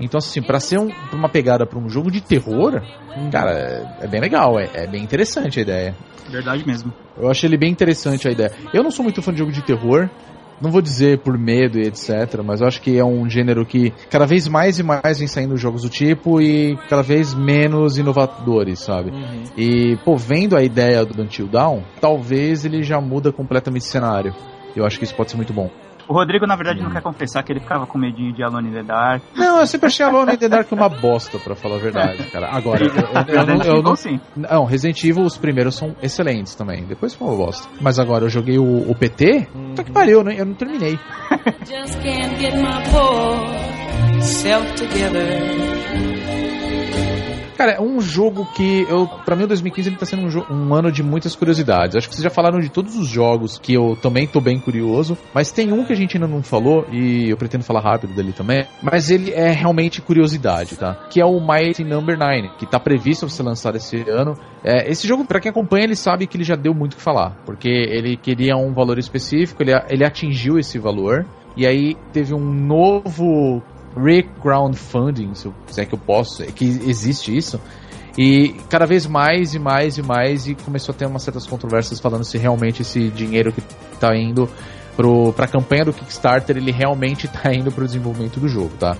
Então, 0.00 0.16
assim, 0.18 0.40
pra 0.40 0.58
ser 0.58 0.78
um- 0.78 0.88
pra 0.88 1.16
uma 1.18 1.28
pegada 1.28 1.66
pra 1.66 1.78
um 1.78 1.88
jogo 1.88 2.10
de 2.10 2.20
terror, 2.22 2.80
cara, 3.30 3.50
é, 3.52 4.04
é 4.04 4.06
bem 4.08 4.20
legal, 4.20 4.58
é, 4.58 4.68
é 4.72 4.86
bem 4.86 5.02
interessante 5.02 5.58
a 5.58 5.62
ideia. 5.62 5.94
Verdade 6.30 6.66
mesmo. 6.66 6.92
Eu 7.20 7.30
achei 7.30 7.48
ele 7.48 7.58
bem 7.58 7.70
interessante 7.70 8.26
a 8.26 8.30
ideia. 8.30 8.50
Eu 8.72 8.82
não 8.82 8.90
sou 8.90 9.02
muito 9.02 9.20
fã 9.20 9.30
de 9.32 9.38
jogo 9.40 9.52
de 9.52 9.60
terror. 9.62 10.08
Não 10.62 10.70
vou 10.70 10.80
dizer 10.80 11.18
por 11.18 11.36
medo 11.36 11.78
e 11.78 11.86
etc, 11.86 12.40
mas 12.44 12.60
eu 12.60 12.68
acho 12.68 12.80
que 12.80 12.96
é 12.96 13.04
um 13.04 13.28
gênero 13.28 13.66
que 13.66 13.92
cada 14.08 14.24
vez 14.24 14.46
mais 14.46 14.78
e 14.78 14.82
mais 14.82 15.18
vem 15.18 15.26
saindo 15.26 15.56
jogos 15.56 15.82
do 15.82 15.88
tipo 15.88 16.40
e 16.40 16.76
cada 16.88 17.02
vez 17.02 17.34
menos 17.34 17.98
inovadores, 17.98 18.78
sabe? 18.78 19.12
E, 19.56 19.96
pô, 20.04 20.16
vendo 20.16 20.56
a 20.56 20.62
ideia 20.62 21.04
do 21.04 21.20
Until 21.20 21.48
Dawn, 21.48 21.82
talvez 22.00 22.64
ele 22.64 22.82
já 22.82 23.00
muda 23.00 23.32
completamente 23.32 23.82
o 23.82 23.86
cenário. 23.86 24.34
Eu 24.76 24.86
acho 24.86 24.98
que 24.98 25.04
isso 25.04 25.14
pode 25.14 25.30
ser 25.30 25.36
muito 25.36 25.52
bom. 25.52 25.68
O 26.12 26.14
Rodrigo, 26.14 26.46
na 26.46 26.54
verdade, 26.56 26.82
não 26.82 26.90
quer 26.90 27.00
confessar 27.00 27.42
que 27.42 27.50
ele 27.50 27.60
ficava 27.60 27.86
com 27.86 27.96
medinho 27.96 28.34
de 28.34 28.42
Alone 28.42 28.68
in 28.68 28.72
the 28.72 28.82
Dark. 28.82 29.22
Não, 29.34 29.60
eu 29.60 29.66
sempre 29.66 29.86
achei 29.86 30.04
Alone 30.04 30.34
in 30.34 30.36
the 30.36 30.46
Dark 30.46 30.70
uma 30.70 30.86
bosta, 30.86 31.38
pra 31.38 31.54
falar 31.54 31.76
a 31.76 31.78
verdade, 31.78 32.22
cara. 32.30 32.48
Agora, 32.50 32.84
eu, 32.84 32.90
eu- 32.94 33.02
eu 33.02 33.14
não, 33.14 33.24
Resident 33.24 33.64
eu 33.64 33.70
Evil, 33.72 33.82
não, 33.82 33.96
sim. 33.96 34.20
Não, 34.36 34.64
Resident 34.66 35.02
Evil, 35.04 35.24
os 35.24 35.38
primeiros 35.38 35.74
são 35.74 35.96
excelentes 36.02 36.54
também. 36.54 36.84
Depois 36.84 37.14
foi 37.14 37.26
uma 37.28 37.36
bosta. 37.38 37.66
Mas 37.80 37.98
agora 37.98 38.26
eu 38.26 38.28
joguei 38.28 38.58
o, 38.58 38.90
o 38.90 38.94
PT, 38.94 39.48
tá 39.74 39.82
que 39.82 39.90
pariu, 39.90 40.22
né? 40.22 40.34
Eu 40.38 40.44
não 40.44 40.52
terminei. 40.54 40.98
Just 41.66 41.98
can't 42.02 42.38
get 42.38 42.54
my 42.56 42.82
poor 42.90 44.20
self 44.20 44.70
together. 44.74 46.41
Cara, 47.62 47.74
é 47.74 47.80
um 47.80 48.00
jogo 48.00 48.44
que 48.56 48.84
eu, 48.88 49.06
para 49.06 49.36
mim, 49.36 49.44
o 49.44 49.46
2015 49.46 49.88
ele 49.88 49.96
tá 49.96 50.04
sendo 50.04 50.26
um, 50.26 50.52
um 50.52 50.74
ano 50.74 50.90
de 50.90 51.00
muitas 51.00 51.36
curiosidades. 51.36 51.94
Acho 51.94 52.08
que 52.08 52.14
vocês 52.16 52.24
já 52.24 52.28
falaram 52.28 52.58
de 52.58 52.68
todos 52.68 52.96
os 52.96 53.06
jogos 53.06 53.56
que 53.56 53.72
eu 53.72 53.96
também 54.02 54.26
tô 54.26 54.40
bem 54.40 54.58
curioso, 54.58 55.16
mas 55.32 55.52
tem 55.52 55.72
um 55.72 55.84
que 55.84 55.92
a 55.92 55.96
gente 55.96 56.16
ainda 56.16 56.26
não 56.26 56.42
falou 56.42 56.84
e 56.90 57.30
eu 57.30 57.36
pretendo 57.36 57.62
falar 57.62 57.78
rápido 57.78 58.14
dele 58.14 58.32
também, 58.32 58.66
mas 58.82 59.10
ele 59.12 59.30
é 59.30 59.52
realmente 59.52 60.02
curiosidade, 60.02 60.74
tá? 60.74 61.06
Que 61.08 61.20
é 61.20 61.24
o 61.24 61.38
Mighty 61.38 61.84
Number 61.84 62.18
9, 62.18 62.50
que 62.58 62.66
tá 62.66 62.80
previsto 62.80 63.26
pra 63.26 63.32
ser 63.32 63.44
lançado 63.44 63.76
esse 63.76 64.10
ano. 64.10 64.36
É, 64.64 64.90
esse 64.90 65.06
jogo, 65.06 65.24
pra 65.24 65.38
quem 65.38 65.50
acompanha, 65.50 65.84
ele 65.84 65.94
sabe 65.94 66.26
que 66.26 66.36
ele 66.36 66.42
já 66.42 66.56
deu 66.56 66.74
muito 66.74 66.94
o 66.94 66.96
que 66.96 67.02
falar, 67.02 67.36
porque 67.46 67.68
ele 67.68 68.16
queria 68.16 68.56
um 68.56 68.74
valor 68.74 68.98
específico, 68.98 69.62
ele, 69.62 69.70
ele 69.88 70.04
atingiu 70.04 70.58
esse 70.58 70.80
valor. 70.80 71.24
E 71.56 71.66
aí 71.66 71.94
teve 72.12 72.34
um 72.34 72.40
novo 72.40 73.62
re-crowdfunding, 73.96 75.34
se, 75.34 75.50
se 75.68 75.80
é 75.80 75.84
que 75.84 75.94
eu 75.94 75.98
posso, 75.98 76.42
é 76.42 76.46
que 76.46 76.64
existe 76.64 77.36
isso. 77.36 77.60
E 78.16 78.54
cada 78.68 78.84
vez 78.84 79.06
mais 79.06 79.54
e 79.54 79.58
mais 79.58 79.96
e 79.96 80.02
mais, 80.02 80.46
e 80.46 80.54
começou 80.54 80.94
a 80.94 80.96
ter 80.96 81.06
umas 81.06 81.22
certas 81.22 81.46
controvérsias 81.46 81.98
falando 81.98 82.24
se 82.24 82.36
realmente 82.36 82.82
esse 82.82 83.08
dinheiro 83.08 83.52
que 83.52 83.62
tá 83.98 84.14
indo 84.14 84.48
pro, 84.96 85.32
pra 85.32 85.46
campanha 85.46 85.84
do 85.84 85.92
Kickstarter, 85.92 86.56
ele 86.56 86.70
realmente 86.70 87.26
tá 87.28 87.52
indo 87.54 87.72
pro 87.72 87.86
desenvolvimento 87.86 88.38
do 88.38 88.48
jogo, 88.48 88.72
tá? 88.78 88.96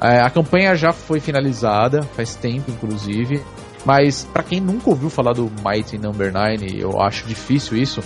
É, 0.00 0.20
a 0.20 0.28
campanha 0.30 0.74
já 0.74 0.92
foi 0.92 1.20
finalizada, 1.20 2.02
faz 2.02 2.34
tempo 2.34 2.70
inclusive, 2.70 3.40
mas 3.84 4.24
pra 4.24 4.42
quem 4.42 4.60
nunca 4.60 4.90
ouviu 4.90 5.08
falar 5.08 5.32
do 5.32 5.50
Mighty 5.64 5.96
Number 5.96 6.32
9, 6.32 6.76
eu 6.76 7.00
acho 7.00 7.26
difícil 7.26 7.76
isso. 7.76 8.00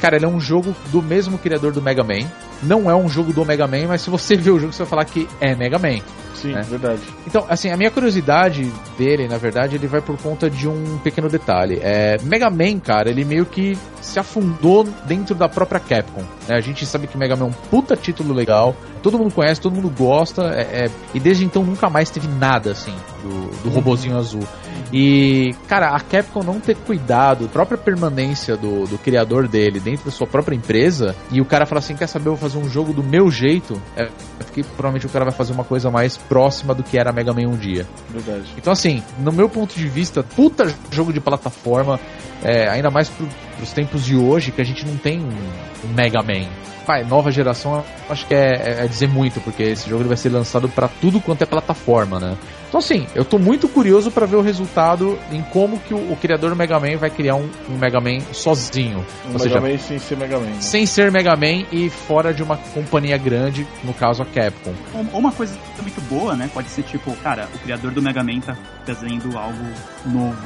Cara, 0.00 0.16
ele 0.16 0.24
é 0.24 0.28
um 0.28 0.38
jogo 0.40 0.74
do 0.92 1.02
mesmo 1.02 1.38
criador 1.38 1.72
do 1.72 1.80
Mega 1.80 2.04
Man. 2.04 2.26
Não 2.62 2.90
é 2.90 2.94
um 2.94 3.08
jogo 3.08 3.32
do 3.32 3.44
Mega 3.44 3.66
Man, 3.66 3.86
mas 3.88 4.02
se 4.02 4.10
você 4.10 4.36
ver 4.36 4.50
o 4.50 4.58
jogo, 4.58 4.72
você 4.72 4.78
vai 4.82 4.86
falar 4.88 5.04
que 5.04 5.28
é 5.40 5.54
Mega 5.54 5.78
Man. 5.78 6.00
Sim, 6.34 6.54
É. 6.54 6.60
verdade. 6.60 7.00
Então, 7.26 7.46
assim, 7.48 7.70
a 7.70 7.76
minha 7.78 7.90
curiosidade 7.90 8.70
dele, 8.98 9.26
na 9.26 9.38
verdade, 9.38 9.74
ele 9.76 9.86
vai 9.86 10.02
por 10.02 10.18
conta 10.18 10.50
de 10.50 10.68
um 10.68 10.98
pequeno 10.98 11.30
detalhe. 11.30 11.80
É, 11.82 12.18
Mega 12.22 12.50
Man, 12.50 12.78
cara, 12.78 13.08
ele 13.08 13.24
meio 13.24 13.46
que 13.46 13.76
se 14.02 14.18
afundou 14.18 14.86
dentro 15.06 15.34
da 15.34 15.48
própria 15.48 15.80
Capcom. 15.80 16.20
né? 16.46 16.54
A 16.56 16.60
gente 16.60 16.84
sabe 16.84 17.06
que 17.06 17.16
Mega 17.16 17.34
Man 17.36 17.46
é 17.46 17.48
um 17.48 17.52
puta 17.70 17.96
título 17.96 18.34
legal, 18.34 18.76
todo 19.02 19.18
mundo 19.18 19.32
conhece, 19.32 19.60
todo 19.62 19.74
mundo 19.74 19.88
gosta, 19.88 20.42
é- 20.54 20.84
é- 20.84 20.90
e 21.14 21.18
desde 21.18 21.42
então 21.44 21.64
nunca 21.64 21.88
mais 21.88 22.10
teve 22.10 22.28
nada, 22.28 22.72
assim, 22.72 22.94
do, 23.22 23.62
do 23.62 23.70
robozinho 23.70 24.18
azul. 24.18 24.46
E, 24.92 25.54
cara, 25.68 25.88
a 25.88 26.00
Capcom 26.00 26.42
não 26.42 26.60
ter 26.60 26.76
cuidado, 26.76 27.46
a 27.46 27.48
própria 27.48 27.76
permanência 27.76 28.56
do, 28.56 28.84
do 28.84 28.98
criador 28.98 29.48
dele 29.48 29.80
dentro 29.80 30.06
da 30.06 30.10
sua 30.10 30.26
própria 30.26 30.54
empresa, 30.54 31.14
e 31.30 31.40
o 31.40 31.44
cara 31.44 31.66
fala 31.66 31.80
assim: 31.80 31.96
quer 31.96 32.06
saber, 32.06 32.28
eu 32.28 32.36
vou 32.36 32.48
fazer 32.48 32.64
um 32.64 32.68
jogo 32.68 32.92
do 32.92 33.02
meu 33.02 33.30
jeito, 33.30 33.80
é 33.96 34.06
é 34.38 34.44
porque 34.44 34.62
provavelmente 34.62 35.06
o 35.06 35.08
cara 35.08 35.24
vai 35.24 35.34
fazer 35.34 35.52
uma 35.52 35.64
coisa 35.64 35.90
mais 35.90 36.16
próxima 36.16 36.74
do 36.74 36.82
que 36.82 36.98
era 36.98 37.12
Mega 37.12 37.32
Man 37.32 37.48
um 37.48 37.56
dia. 37.56 37.86
Verdade. 38.10 38.52
Então, 38.56 38.72
assim, 38.72 39.02
no 39.18 39.32
meu 39.32 39.48
ponto 39.48 39.74
de 39.74 39.88
vista, 39.88 40.22
puta 40.22 40.72
jogo 40.90 41.12
de 41.12 41.20
plataforma, 41.20 41.98
é, 42.42 42.68
ainda 42.68 42.90
mais 42.90 43.08
pro, 43.08 43.26
pros 43.56 43.72
tempos 43.72 44.04
de 44.04 44.16
hoje, 44.16 44.50
que 44.52 44.60
a 44.60 44.64
gente 44.64 44.84
não 44.86 44.96
tem 44.96 45.20
um 45.20 45.92
Mega 45.94 46.22
Man. 46.22 46.46
Pai, 46.86 47.02
nova 47.02 47.32
geração, 47.32 47.84
acho 48.08 48.24
que 48.26 48.34
é, 48.34 48.78
é- 48.80 48.84
é 48.84 48.86
dizer 48.86 49.08
muito, 49.08 49.40
porque 49.40 49.64
esse 49.64 49.88
jogo 49.90 50.02
ele 50.02 50.08
vai 50.08 50.16
ser 50.16 50.28
lançado 50.28 50.68
pra 50.68 50.86
tudo 50.86 51.20
quanto 51.20 51.42
é 51.42 51.46
plataforma, 51.46 52.20
né? 52.20 52.36
Então, 52.68 52.78
assim, 52.78 53.06
eu 53.12 53.24
tô 53.24 53.38
muito 53.40 53.66
curioso 53.68 54.08
pra 54.10 54.24
ver 54.24 54.36
o 54.36 54.40
resultado 54.40 55.18
em 55.32 55.42
como 55.42 55.80
que 55.80 55.92
o, 55.92 56.12
o 56.12 56.16
criador 56.20 56.50
do 56.50 56.56
Mega 56.56 56.78
Man 56.78 56.96
vai 56.96 57.10
criar 57.10 57.34
um, 57.34 57.48
um 57.68 57.76
Mega 57.76 58.00
Man 58.00 58.20
sozinho. 58.32 59.04
Um 59.28 59.32
Ou 59.32 59.38
seja, 59.40 59.60
Mega 59.60 59.72
Man 59.72 59.78
sem 59.80 59.98
ser 59.98 60.16
Mega 60.16 60.38
Man. 60.38 60.46
né? 60.46 60.56
sem 60.60 60.86
ser 60.86 61.10
Mega 61.10 61.34
Man 61.34 61.64
e 61.72 61.90
fora 61.90 62.32
de 62.32 62.42
uma 62.44 62.56
companhia 62.56 63.16
grande, 63.18 63.66
no 63.82 63.92
caso 63.92 64.22
a 64.22 64.26
Capcom. 64.26 64.72
Ou 64.94 65.04
ou 65.12 65.18
uma 65.18 65.32
coisa 65.32 65.56
muito 65.82 66.00
boa, 66.02 66.36
né? 66.36 66.48
Pode 66.54 66.68
ser 66.68 66.82
tipo, 66.84 67.10
cara, 67.16 67.48
o 67.52 67.58
criador 67.58 67.90
do 67.90 68.00
Mega 68.00 68.22
Man 68.22 68.38
tá 68.40 68.56
fazendo 68.84 69.36
algo 69.36 69.64
novo 70.04 70.36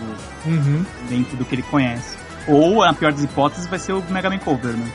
Uhum. 0.46 0.84
dentro 1.08 1.36
do 1.36 1.44
que 1.44 1.54
ele 1.54 1.62
conhece. 1.64 2.16
Ou, 2.50 2.84
na 2.84 2.92
pior 2.92 3.12
das 3.12 3.22
hipóteses, 3.22 3.66
vai 3.66 3.78
ser 3.78 3.92
o 3.92 4.02
Mega 4.10 4.28
Man 4.28 4.38
Cover, 4.38 4.72
né? 4.72 4.90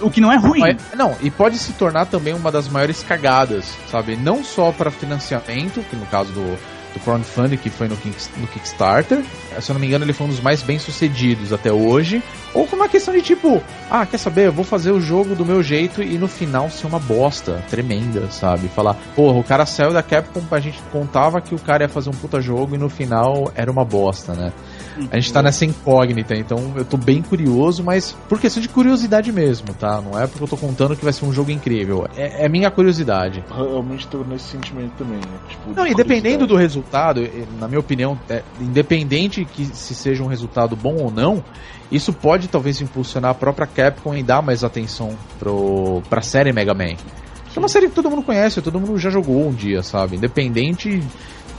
O 0.00 0.10
que 0.10 0.20
não 0.20 0.32
é 0.32 0.36
ruim. 0.36 0.60
Não, 0.94 1.16
e 1.20 1.30
pode 1.30 1.58
se 1.58 1.72
tornar 1.72 2.06
também 2.06 2.32
uma 2.32 2.52
das 2.52 2.68
maiores 2.68 3.02
cagadas, 3.02 3.76
sabe? 3.90 4.16
Não 4.16 4.44
só 4.44 4.70
para 4.70 4.90
financiamento, 4.90 5.82
que 5.90 5.96
no 5.96 6.06
caso 6.06 6.32
do, 6.32 6.58
do 6.94 7.00
crowdfunding, 7.00 7.56
que 7.56 7.70
foi 7.70 7.88
no, 7.88 7.96
no 8.36 8.46
Kickstarter, 8.46 9.22
se 9.60 9.70
eu 9.70 9.74
não 9.74 9.80
me 9.80 9.86
engano, 9.86 10.04
ele 10.04 10.12
foi 10.12 10.26
um 10.26 10.30
dos 10.30 10.40
mais 10.40 10.62
bem 10.62 10.78
sucedidos 10.78 11.52
até 11.52 11.72
hoje, 11.72 12.22
ou 12.54 12.66
com 12.66 12.76
uma 12.76 12.88
questão 12.88 13.14
de 13.14 13.22
tipo, 13.22 13.62
ah, 13.90 14.06
quer 14.06 14.18
saber, 14.18 14.46
eu 14.46 14.52
vou 14.52 14.64
fazer 14.64 14.92
o 14.92 15.00
jogo 15.00 15.34
do 15.34 15.44
meu 15.44 15.62
jeito 15.62 16.02
e 16.02 16.16
no 16.18 16.28
final 16.28 16.70
ser 16.70 16.86
uma 16.86 16.98
bosta 16.98 17.62
tremenda, 17.68 18.30
sabe? 18.30 18.68
Falar, 18.68 18.96
porra, 19.14 19.38
o 19.38 19.44
cara 19.44 19.66
saiu 19.66 19.92
da 19.92 20.02
Capcom, 20.02 20.42
a 20.50 20.60
gente 20.60 20.80
contava 20.92 21.40
que 21.40 21.54
o 21.54 21.58
cara 21.58 21.84
ia 21.84 21.88
fazer 21.88 22.10
um 22.10 22.14
puta 22.14 22.40
jogo 22.40 22.74
e 22.74 22.78
no 22.78 22.88
final 22.88 23.52
era 23.54 23.70
uma 23.70 23.84
bosta, 23.84 24.34
né? 24.34 24.52
A 25.10 25.16
gente 25.16 25.32
tá 25.32 25.42
nessa 25.42 25.64
incógnita, 25.64 26.34
então 26.34 26.72
eu 26.76 26.84
tô 26.84 26.96
bem 26.96 27.22
curioso, 27.22 27.84
mas 27.84 28.16
por 28.28 28.40
questão 28.40 28.60
de 28.60 28.68
curiosidade 28.68 29.30
mesmo, 29.30 29.72
tá? 29.74 30.00
Não 30.00 30.18
é 30.18 30.26
porque 30.26 30.42
eu 30.42 30.48
tô 30.48 30.56
contando 30.56 30.96
que 30.96 31.04
vai 31.04 31.12
ser 31.12 31.24
um 31.24 31.32
jogo 31.32 31.50
incrível. 31.50 32.06
É, 32.16 32.46
é 32.46 32.48
minha 32.48 32.70
curiosidade. 32.70 33.44
Realmente 33.48 34.08
tô 34.08 34.24
nesse 34.24 34.46
sentimento 34.46 34.92
também, 34.98 35.18
né? 35.18 35.38
Tipo, 35.48 35.74
Não, 35.74 35.84
de 35.84 35.92
e 35.92 35.94
dependendo 35.94 36.46
do 36.46 36.56
resultado, 36.56 36.77
eh, 37.22 37.44
na 37.58 37.68
minha 37.68 37.80
opinião, 37.80 38.18
é, 38.28 38.42
independente 38.60 39.44
que 39.44 39.64
se 39.64 39.94
seja 39.94 40.22
um 40.22 40.26
resultado 40.26 40.76
bom 40.76 40.96
ou 40.96 41.10
não, 41.10 41.42
isso 41.90 42.12
pode 42.12 42.48
talvez 42.48 42.80
impulsionar 42.80 43.30
a 43.30 43.34
própria 43.34 43.66
Capcom 43.66 44.14
em 44.14 44.24
dar 44.24 44.42
mais 44.42 44.62
atenção 44.62 45.16
pro, 45.38 46.02
pra 46.08 46.20
série 46.20 46.52
Mega 46.52 46.74
Man. 46.74 46.96
Que 47.50 47.56
é 47.56 47.60
uma 47.60 47.68
série 47.68 47.88
que 47.88 47.94
todo 47.94 48.10
mundo 48.10 48.22
conhece, 48.22 48.60
todo 48.60 48.78
mundo 48.78 48.98
já 48.98 49.10
jogou 49.10 49.48
um 49.48 49.52
dia, 49.52 49.82
sabe? 49.82 50.16
Independente 50.16 51.02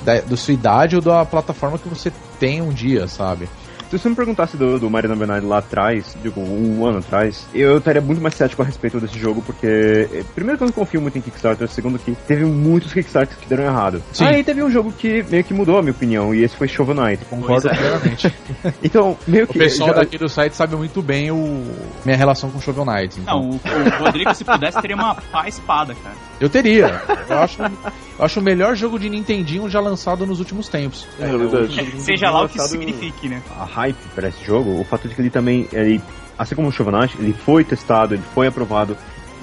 da, 0.04 0.22
da 0.22 0.38
sua 0.38 0.54
idade 0.54 0.96
ou 0.96 1.02
da 1.02 1.26
plataforma 1.26 1.78
que 1.78 1.90
você 1.90 2.12
tem 2.40 2.62
um 2.62 2.70
dia, 2.70 3.08
sabe? 3.08 3.50
Se 3.90 3.98
você 3.98 4.08
me 4.08 4.16
perguntasse 4.16 4.56
do, 4.56 4.78
do 4.80 4.90
Mario 4.90 5.16
9 5.16 5.42
lá 5.48 5.58
atrás, 5.58 6.16
digo, 6.22 6.40
um 6.40 6.86
ano 6.86 7.00
atrás, 7.00 7.48
eu 7.56 7.80
estaria 7.80 8.00
muito 8.02 8.22
mais 8.22 8.36
cético 8.36 8.62
a 8.62 8.66
respeito 8.66 9.00
desse 9.00 9.18
jogo, 9.18 9.42
porque, 9.42 9.66
eh, 10.14 10.24
primeiro 10.36 10.58
que 10.60 10.64
eu 10.64 10.68
não 10.68 10.74
confio 10.74 11.02
muito 11.02 11.18
em 11.18 11.22
Kickstarter, 11.22 11.68
segundo 11.70 11.98
que 11.98 12.12
teve 12.28 12.46
muitos 12.46 12.94
Kickstarters 12.94 13.40
que 13.40 13.48
deram 13.48 13.64
errado. 13.64 14.04
Sim. 14.14 14.26
Aí 14.26 14.44
teve 14.44 14.62
um 14.62 14.70
jogo 14.70 14.92
que 14.92 15.24
meio 15.24 15.44
que 15.44 15.56
mudou 15.56 15.80
a 15.80 15.82
minha 15.82 15.92
opinião, 15.92 16.36
e 16.36 16.44
esse 16.44 16.56
foi 16.56 16.68
Shovel 16.68 16.94
Knight. 16.94 17.26
Concordo 17.26 17.68
é. 17.68 17.76
plenamente. 17.76 18.34
Então, 18.84 19.18
meio 19.28 19.46
O 19.46 19.48
que... 19.48 19.58
pessoal 19.58 19.90
já- 19.90 19.96
daqui 19.96 20.18
do 20.18 20.28
site 20.28 20.54
sabe 20.56 20.76
muito 20.76 21.02
bem 21.02 21.32
o 21.32 21.64
minha 22.06 22.18
relação 22.18 22.50
com 22.50 22.60
Shovel 22.60 22.86
Knight. 22.86 23.20
Então. 23.20 23.40
Não, 23.42 23.50
o, 23.50 23.56
o 23.56 24.04
Rodrigo, 24.04 24.34
se 24.34 24.44
pudesse, 24.44 24.82
teria 24.82 24.96
uma 24.96 25.16
pá 25.16 25.48
espada, 25.48 25.96
cara. 25.96 26.16
Eu 26.40 26.50
teria. 26.50 27.02
Eu 27.28 27.40
acho, 27.40 27.62
eu 27.62 28.26
acho 28.26 28.40
o 28.40 28.44
melhor 28.44 28.76
jogo 28.76 28.98
de 29.00 29.10
Nintendinho 29.10 29.70
já 29.70 29.80
lançado 29.80 30.26
nos 30.26 30.40
últimos 30.40 30.68
tempos. 30.70 31.08
É 31.20 31.26
verdade. 31.26 32.02
Seja 32.02 32.30
lá 32.32 32.44
o 32.44 32.50
que 32.50 32.58
isso 32.58 32.68
signifique, 32.70 33.28
né? 33.28 33.42
a 33.60 33.66
hype 33.80 33.98
para 34.16 34.28
esse 34.30 34.44
jogo, 34.44 34.80
o 34.80 34.84
fato 34.84 35.08
de 35.08 35.16
que 35.16 35.22
ele 35.22 35.30
também, 35.30 35.68
ele, 35.72 36.02
assim 36.38 36.56
como 36.56 36.68
o 36.70 36.92
Knight, 36.92 37.16
ele 37.20 37.34
foi 37.34 37.64
testado, 37.64 38.14
ele 38.14 38.24
foi 38.34 38.48
aprovado 38.48 38.96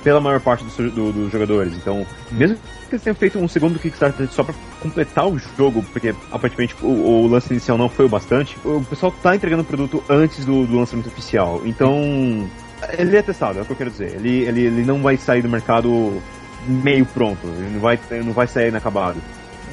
pela 0.04 0.20
maior 0.20 0.40
parte 0.40 0.62
dos, 0.64 0.76
do- 0.92 1.12
dos 1.12 1.32
jogadores. 1.32 1.74
Então, 1.74 2.06
mesmo 2.30 2.56
que 2.88 2.94
eles 2.94 3.02
tenham 3.02 3.14
feito 3.16 3.38
um 3.38 3.48
segundo 3.48 3.78
Kickstarter 3.78 4.28
só 4.28 4.44
para 4.44 4.54
completar 4.80 5.26
o 5.26 5.36
jogo, 5.38 5.82
porque 5.92 6.14
aparentemente 6.30 6.76
o, 6.80 6.86
o 6.86 7.26
lance 7.26 7.52
inicial 7.52 7.76
não 7.76 7.88
foi 7.88 8.04
o 8.04 8.08
bastante, 8.08 8.56
o 8.64 8.84
pessoal 8.88 9.12
tá 9.22 9.34
entregando 9.34 9.62
o 9.62 9.66
produto 9.66 10.04
antes 10.08 10.44
do, 10.44 10.64
do 10.64 10.78
lançamento 10.78 11.08
oficial. 11.08 11.60
Então, 11.64 12.48
ele 12.96 13.16
é 13.16 13.22
testado, 13.22 13.58
é 13.58 13.62
o 13.62 13.64
que 13.64 13.72
eu 13.72 13.76
quero 13.76 13.90
dizer. 13.90 14.14
Ele, 14.14 14.44
ele, 14.44 14.60
ele 14.66 14.84
não 14.84 15.02
vai 15.02 15.16
sair 15.16 15.42
do 15.42 15.48
mercado 15.48 16.22
meio 16.68 17.04
pronto, 17.06 17.44
ele 17.46 17.70
não 17.74 17.80
vai, 17.80 17.98
ele 18.10 18.24
não 18.24 18.32
vai 18.32 18.46
sair 18.46 18.68
inacabado. 18.68 19.18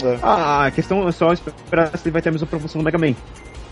É. 0.03 0.18
Ah, 0.23 0.65
a 0.65 0.72
questão 0.72 1.07
é 1.07 1.11
só 1.11 1.31
esperar 1.31 1.95
se 1.95 2.06
ele 2.07 2.11
vai 2.14 2.22
ter 2.23 2.30
a 2.30 2.31
mesma 2.31 2.48
proporção 2.48 2.81
do 2.81 2.85
Mega 2.85 2.98
Man. 2.98 3.14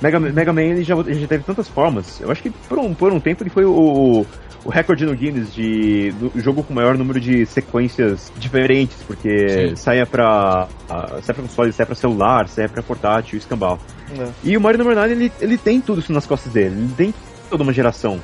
Mega, 0.01 0.19
Mega 0.19 0.51
Man 0.51 0.61
ele 0.63 0.83
já, 0.83 0.95
ele 0.95 1.21
já 1.21 1.27
teve 1.27 1.43
tantas 1.43 1.67
formas. 1.67 2.19
Eu 2.19 2.31
acho 2.31 2.41
que 2.41 2.49
por 2.49 2.79
um, 2.79 2.93
por 2.93 3.13
um 3.13 3.19
tempo 3.19 3.43
ele 3.43 3.49
foi 3.51 3.65
o, 3.65 4.25
o 4.65 4.69
recorde 4.69 5.05
no 5.05 5.15
Guinness 5.15 5.53
de 5.53 6.11
do 6.11 6.31
jogo 6.39 6.63
com 6.63 6.73
maior 6.73 6.97
número 6.97 7.19
de 7.19 7.45
sequências 7.45 8.31
diferentes, 8.37 8.97
porque 9.05 9.69
Sim. 9.69 9.75
saia 9.75 10.05
pra, 10.05 10.67
ah, 10.89 11.07
saia 11.21 11.33
pra 11.35 11.43
console, 11.43 11.71
saia 11.71 11.85
pra 11.85 11.95
celular, 11.95 12.47
saia 12.47 12.67
pra 12.67 12.81
portátil, 12.81 13.37
escambau. 13.37 13.79
É. 14.17 14.27
E 14.43 14.57
o 14.57 14.61
Mario 14.61 14.79
Number 14.79 14.95
9 14.95 15.11
ele, 15.11 15.31
ele 15.39 15.57
tem 15.57 15.79
tudo 15.79 15.99
isso 15.99 16.11
nas 16.11 16.25
costas 16.25 16.51
dele, 16.51 16.75
ele 16.75 16.93
tem 16.95 17.13
toda 17.49 17.61
uma 17.61 17.73
geração. 17.73 18.19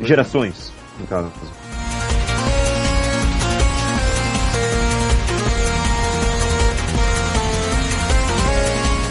Gerações, 0.00 0.72
no 0.98 1.06
caso. 1.06 1.30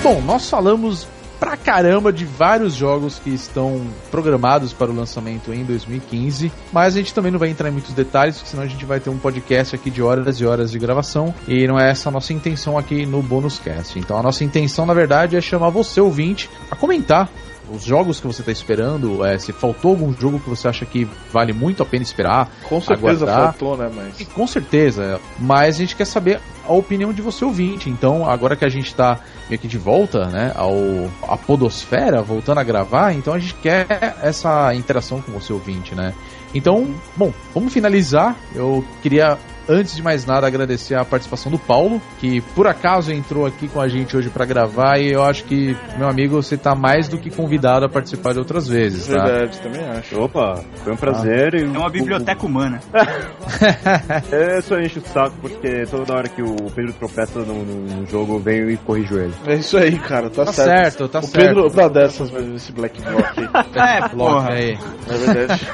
Bom, 0.02 0.22
nós 0.22 0.50
falamos 0.50 1.06
pra 1.40 1.56
caramba 1.56 2.12
de 2.12 2.26
vários 2.26 2.74
jogos 2.74 3.20
que 3.20 3.30
estão 3.30 3.82
programados 4.10 4.74
para 4.74 4.92
o 4.92 4.96
lançamento 4.96 5.54
em 5.54 5.64
2015, 5.64 6.52
mas 6.72 6.96
a 6.96 6.98
gente 6.98 7.14
também 7.14 7.32
não 7.32 7.40
vai 7.40 7.50
entrar 7.50 7.70
em 7.70 7.72
muitos 7.72 7.94
detalhes, 7.94 8.42
senão 8.46 8.64
a 8.64 8.68
gente 8.68 8.86
vai 8.86 9.00
ter 9.00 9.10
um 9.10 9.18
podcast 9.18 9.76
aqui 9.76 9.90
de 9.90 10.02
horas 10.02 10.40
e 10.40 10.46
horas 10.46 10.72
de 10.72 10.80
gravação, 10.80 11.34
e 11.48 11.68
não 11.68 11.80
é 11.80 11.92
essa 11.92 12.10
a 12.10 12.12
nossa 12.12 12.34
intenção 12.34 12.78
aqui 12.78 13.06
no 13.06 13.22
Bônus 13.22 13.60
Cast. 13.60 13.98
Então 13.98 14.18
a 14.18 14.24
nossa 14.24 14.44
intenção, 14.44 14.86
na 14.86 14.94
verdade, 14.94 15.36
é 15.36 15.42
chamar 15.42 15.70
você, 15.70 16.02
ouvinte, 16.02 16.50
a 16.70 16.76
comentar 16.76 17.30
os 17.72 17.84
jogos 17.84 18.20
que 18.20 18.28
você 18.28 18.42
está 18.42 18.52
esperando, 18.52 19.26
é, 19.26 19.38
se 19.38 19.52
faltou 19.52 19.92
algum 19.92 20.14
jogo 20.14 20.40
que 20.40 20.50
você 20.50 20.68
acha 20.68 20.86
que 20.86 21.08
vale 21.32 21.54
muito 21.54 21.84
a 21.84 21.86
pena 21.86 22.04
esperar, 22.04 22.50
Com 22.68 22.80
certeza 22.82 23.26
aguardar. 23.26 23.54
faltou, 23.54 23.78
né? 23.78 23.92
Mas. 23.94 24.20
E 24.20 24.26
com 24.26 24.46
certeza, 24.48 25.20
mas 25.40 25.76
a 25.76 25.80
gente 25.80 25.96
quer 25.96 26.06
saber 26.06 26.40
a 26.66 26.74
opinião 26.74 27.14
de 27.14 27.22
você 27.22 27.46
ouvinte. 27.46 27.90
Então, 27.90 28.30
agora 28.30 28.56
que 28.56 28.66
a 28.66 28.70
gente 28.70 28.94
tá 28.94 29.20
meio 29.50 29.60
que 29.60 29.68
de 29.68 29.78
volta, 29.78 30.26
né, 30.26 30.52
ao 30.56 30.76
a 31.28 31.38
podosfera, 31.38 32.22
voltando 32.22 32.60
a 32.60 32.64
gravar, 32.64 33.14
então 33.14 33.34
a 33.34 33.40
gente 33.40 33.54
quer 33.56 34.18
essa 34.22 34.74
interação 34.76 35.22
com 35.22 35.32
você 35.32 35.54
ouvinte, 35.54 35.96
né? 35.96 36.14
Então, 36.54 36.88
bom, 37.16 37.32
vamos 37.54 37.74
finalizar. 37.74 38.36
Eu 38.56 38.84
queria 39.02 39.38
Antes 39.70 39.96
de 39.98 40.02
mais 40.02 40.26
nada, 40.26 40.48
agradecer 40.48 40.96
a 40.96 41.04
participação 41.04 41.52
do 41.52 41.60
Paulo, 41.60 42.02
que 42.20 42.40
por 42.56 42.68
acaso 42.68 43.12
entrou 43.12 43.46
aqui 43.46 43.68
com 43.68 43.82
a 43.82 43.88
gente 43.90 44.16
hoje 44.16 44.30
para 44.30 44.46
gravar 44.46 44.98
e 44.98 45.12
eu 45.12 45.22
acho 45.24 45.44
que, 45.44 45.76
meu 45.98 46.08
amigo, 46.08 46.42
você 46.42 46.56
tá 46.56 46.74
mais 46.74 47.10
do 47.10 47.18
que 47.18 47.30
convidado 47.30 47.86
a 47.86 47.90
participar 47.90 48.32
de 48.34 48.40
outras 48.40 48.66
vezes, 48.68 49.08
tá? 49.08 49.26
Verdade, 49.26 49.60
também 49.60 49.86
acho. 49.90 50.20
Opa, 50.22 50.64
foi 50.84 50.94
um 50.94 50.96
prazer. 50.96 51.54
e 51.56 51.64
É 51.64 51.68
uma 51.78 51.90
biblioteca 51.90 52.46
humana. 52.46 52.80
Eu 54.32 54.62
só 54.62 54.80
encho 54.80 55.00
o 55.00 55.08
saco 55.08 55.36
porque 55.42 55.86
toda 55.92 56.14
hora 56.14 56.30
que 56.30 56.42
o 56.42 56.56
Pedro 56.74 56.94
tropeça 56.94 57.40
no, 57.40 57.66
no- 57.66 57.96
no 58.02 58.06
jogo, 58.08 58.36
eu 58.36 58.40
venho 58.40 58.70
e 58.72 58.78
corrijo 58.78 59.18
ele. 59.18 59.34
É 59.46 59.56
isso 59.56 59.78
aí, 59.78 60.00
cara, 60.00 60.30
tá, 60.30 60.46
Tá 60.46 60.54
certo. 60.54 60.70
certo, 60.94 61.08
tá 61.10 61.20
o 61.20 61.24
certo. 61.24 61.46
Pedro, 61.56 61.72
pra 61.72 61.88
dessas, 61.90 62.32
mas 62.32 62.48
esse 62.56 62.72
Black 62.72 63.02
Block 63.02 63.40
aí. 63.40 63.48
É, 63.76 64.08
porra. 64.16 64.50
aí. 64.52 64.78
É 65.10 65.14
verdade. 65.18 65.68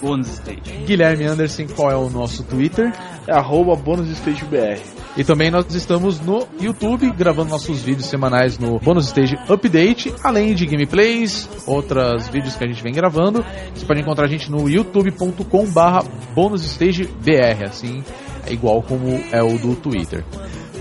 bônus 0.00 0.28
stage. 0.34 0.84
Guilherme 0.86 1.24
Anderson, 1.24 1.66
qual 1.74 1.90
é 1.90 1.96
o 1.96 2.08
nosso 2.10 2.42
Twitter? 2.44 2.92
É 3.26 3.32
arroba 3.32 3.76
bônus 3.76 4.08
stage 4.10 4.44
BR. 4.44 4.80
E 5.14 5.22
também 5.22 5.50
nós 5.50 5.74
estamos 5.74 6.20
no 6.20 6.48
YouTube, 6.58 7.10
gravando 7.12 7.50
nossos 7.50 7.82
vídeos 7.82 8.06
semanais 8.06 8.58
no 8.58 8.78
Bonus 8.78 9.06
Stage 9.06 9.36
Update, 9.46 10.14
além 10.24 10.54
de 10.54 10.64
gameplays, 10.64 11.48
outros 11.66 12.28
vídeos 12.28 12.56
que 12.56 12.64
a 12.64 12.66
gente 12.66 12.82
vem 12.82 12.94
gravando. 12.94 13.44
Você 13.74 13.84
pode 13.84 14.00
encontrar 14.00 14.24
a 14.24 14.28
gente 14.28 14.50
no 14.50 14.70
youtube.com 14.70 15.66
barra 15.66 16.02
bonusstagebr, 16.34 17.62
assim, 17.62 18.02
é 18.46 18.54
igual 18.54 18.82
como 18.82 19.22
é 19.30 19.42
o 19.42 19.58
do 19.58 19.76
Twitter. 19.76 20.24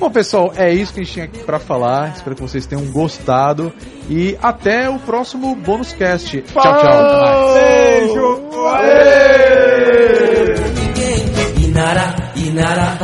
Bom, 0.01 0.09
pessoal, 0.09 0.51
é 0.57 0.73
isso 0.73 0.91
que 0.91 1.01
a 1.01 1.03
gente 1.03 1.13
tinha 1.13 1.25
aqui 1.25 1.43
pra 1.43 1.59
falar. 1.59 2.13
Espero 2.15 2.35
que 2.35 2.41
vocês 2.41 2.65
tenham 2.65 2.83
gostado. 2.85 3.71
E 4.09 4.35
até 4.41 4.89
o 4.89 4.97
próximo 4.97 5.53
Bônus 5.53 5.93
Cast. 5.93 6.41
Tchau, 6.41 6.59
tchau. 6.59 7.53
Beijo! 7.53 8.41
Inara, 11.63 12.15
Inara, 12.35 12.97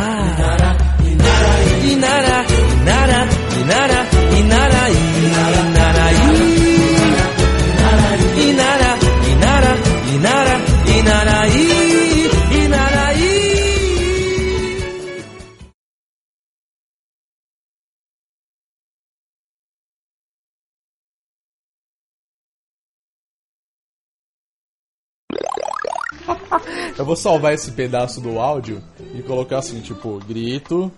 Eu 26.97 27.05
vou 27.05 27.15
salvar 27.15 27.53
esse 27.53 27.71
pedaço 27.71 28.19
do 28.19 28.39
áudio 28.39 28.81
e 29.13 29.21
colocar 29.21 29.59
assim, 29.59 29.79
tipo, 29.81 30.19
grito, 30.27 30.91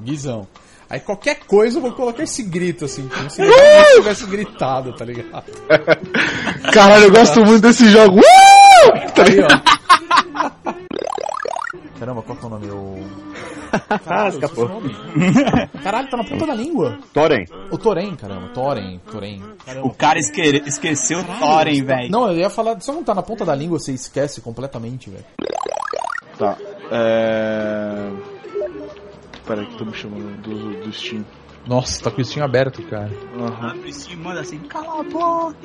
guizão. 0.00 0.46
Aí 0.88 1.00
qualquer 1.00 1.40
coisa 1.46 1.78
eu 1.78 1.82
vou 1.82 1.92
colocar 1.92 2.22
esse 2.22 2.42
grito 2.42 2.84
assim, 2.84 3.08
como 3.08 3.28
se 3.28 3.42
ele 3.42 3.52
tivesse 3.96 4.26
gritado, 4.26 4.94
tá 4.94 5.04
ligado? 5.04 5.44
Caralho, 6.72 7.04
eu 7.04 7.10
gosto 7.10 7.44
muito 7.44 7.62
desse 7.62 7.90
jogo. 7.90 8.20
Uh! 8.20 8.22
Aí, 9.22 9.40
ó. 9.40 9.48
Caramba, 11.98 12.22
qual 12.22 12.36
que 12.38 12.44
é 12.44 12.46
o 12.46 12.50
nome? 12.50 12.70
O... 12.70 13.04
Ah, 14.06 14.28
escapou. 14.28 14.68
Caralho, 15.82 16.08
tá 16.08 16.16
na 16.16 16.24
ponta 16.24 16.46
da 16.46 16.54
língua. 16.54 16.98
Torem. 17.12 17.46
O 17.70 17.78
Torém, 17.78 18.14
caramba. 18.16 18.48
Torém, 18.48 19.00
Torém. 19.10 19.42
Caramba. 19.64 19.86
O 19.86 19.94
cara 19.94 20.18
esque- 20.18 20.62
esqueceu 20.66 21.20
o 21.20 21.24
Thorin, 21.24 21.84
velho. 21.84 22.10
Não, 22.10 22.28
eu 22.30 22.38
ia 22.38 22.50
falar, 22.50 22.80
se 22.80 22.90
não 22.92 23.02
tá 23.04 23.14
na 23.14 23.22
ponta 23.22 23.44
da 23.44 23.54
língua, 23.54 23.78
você 23.78 23.92
esquece 23.92 24.40
completamente, 24.40 25.10
velho. 25.10 25.24
Tá. 26.38 26.56
É. 26.90 28.10
Pera 29.46 29.60
aí 29.60 29.66
que 29.66 29.78
tô 29.78 29.84
me 29.84 29.94
chamando 29.94 30.40
do, 30.42 30.84
do 30.84 30.92
Steam. 30.92 31.24
Nossa, 31.66 32.04
tá 32.04 32.10
com 32.10 32.20
o 32.20 32.24
Steam 32.24 32.44
aberto, 32.44 32.80
cara. 32.82 33.10
Aham. 33.34 33.70
Abre 33.70 33.88
o 33.88 33.92
Steam, 33.92 34.20
manda 34.20 34.40
assim, 34.40 34.58
cala 34.60 35.00
a 35.00 35.02
boca. 35.02 35.56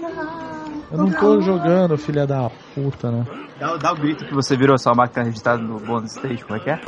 Eu 0.92 0.98
não 0.98 1.12
tô 1.12 1.42
jogando, 1.42 1.98
filha 1.98 2.26
da 2.26 2.50
puta, 2.74 3.12
né? 3.12 3.26
Dá, 3.60 3.78
dá 3.78 3.92
o 3.94 3.96
grito 3.96 4.26
que 4.26 4.34
você 4.34 4.58
virou 4.58 4.78
sua 4.80 4.96
máquina 4.96 5.26
registrada 5.26 5.62
no 5.62 5.80
bônus 5.80 6.16
stage, 6.16 6.44
como 6.44 6.58
é 6.58 6.64
que 6.64 6.70
é? 6.72 6.80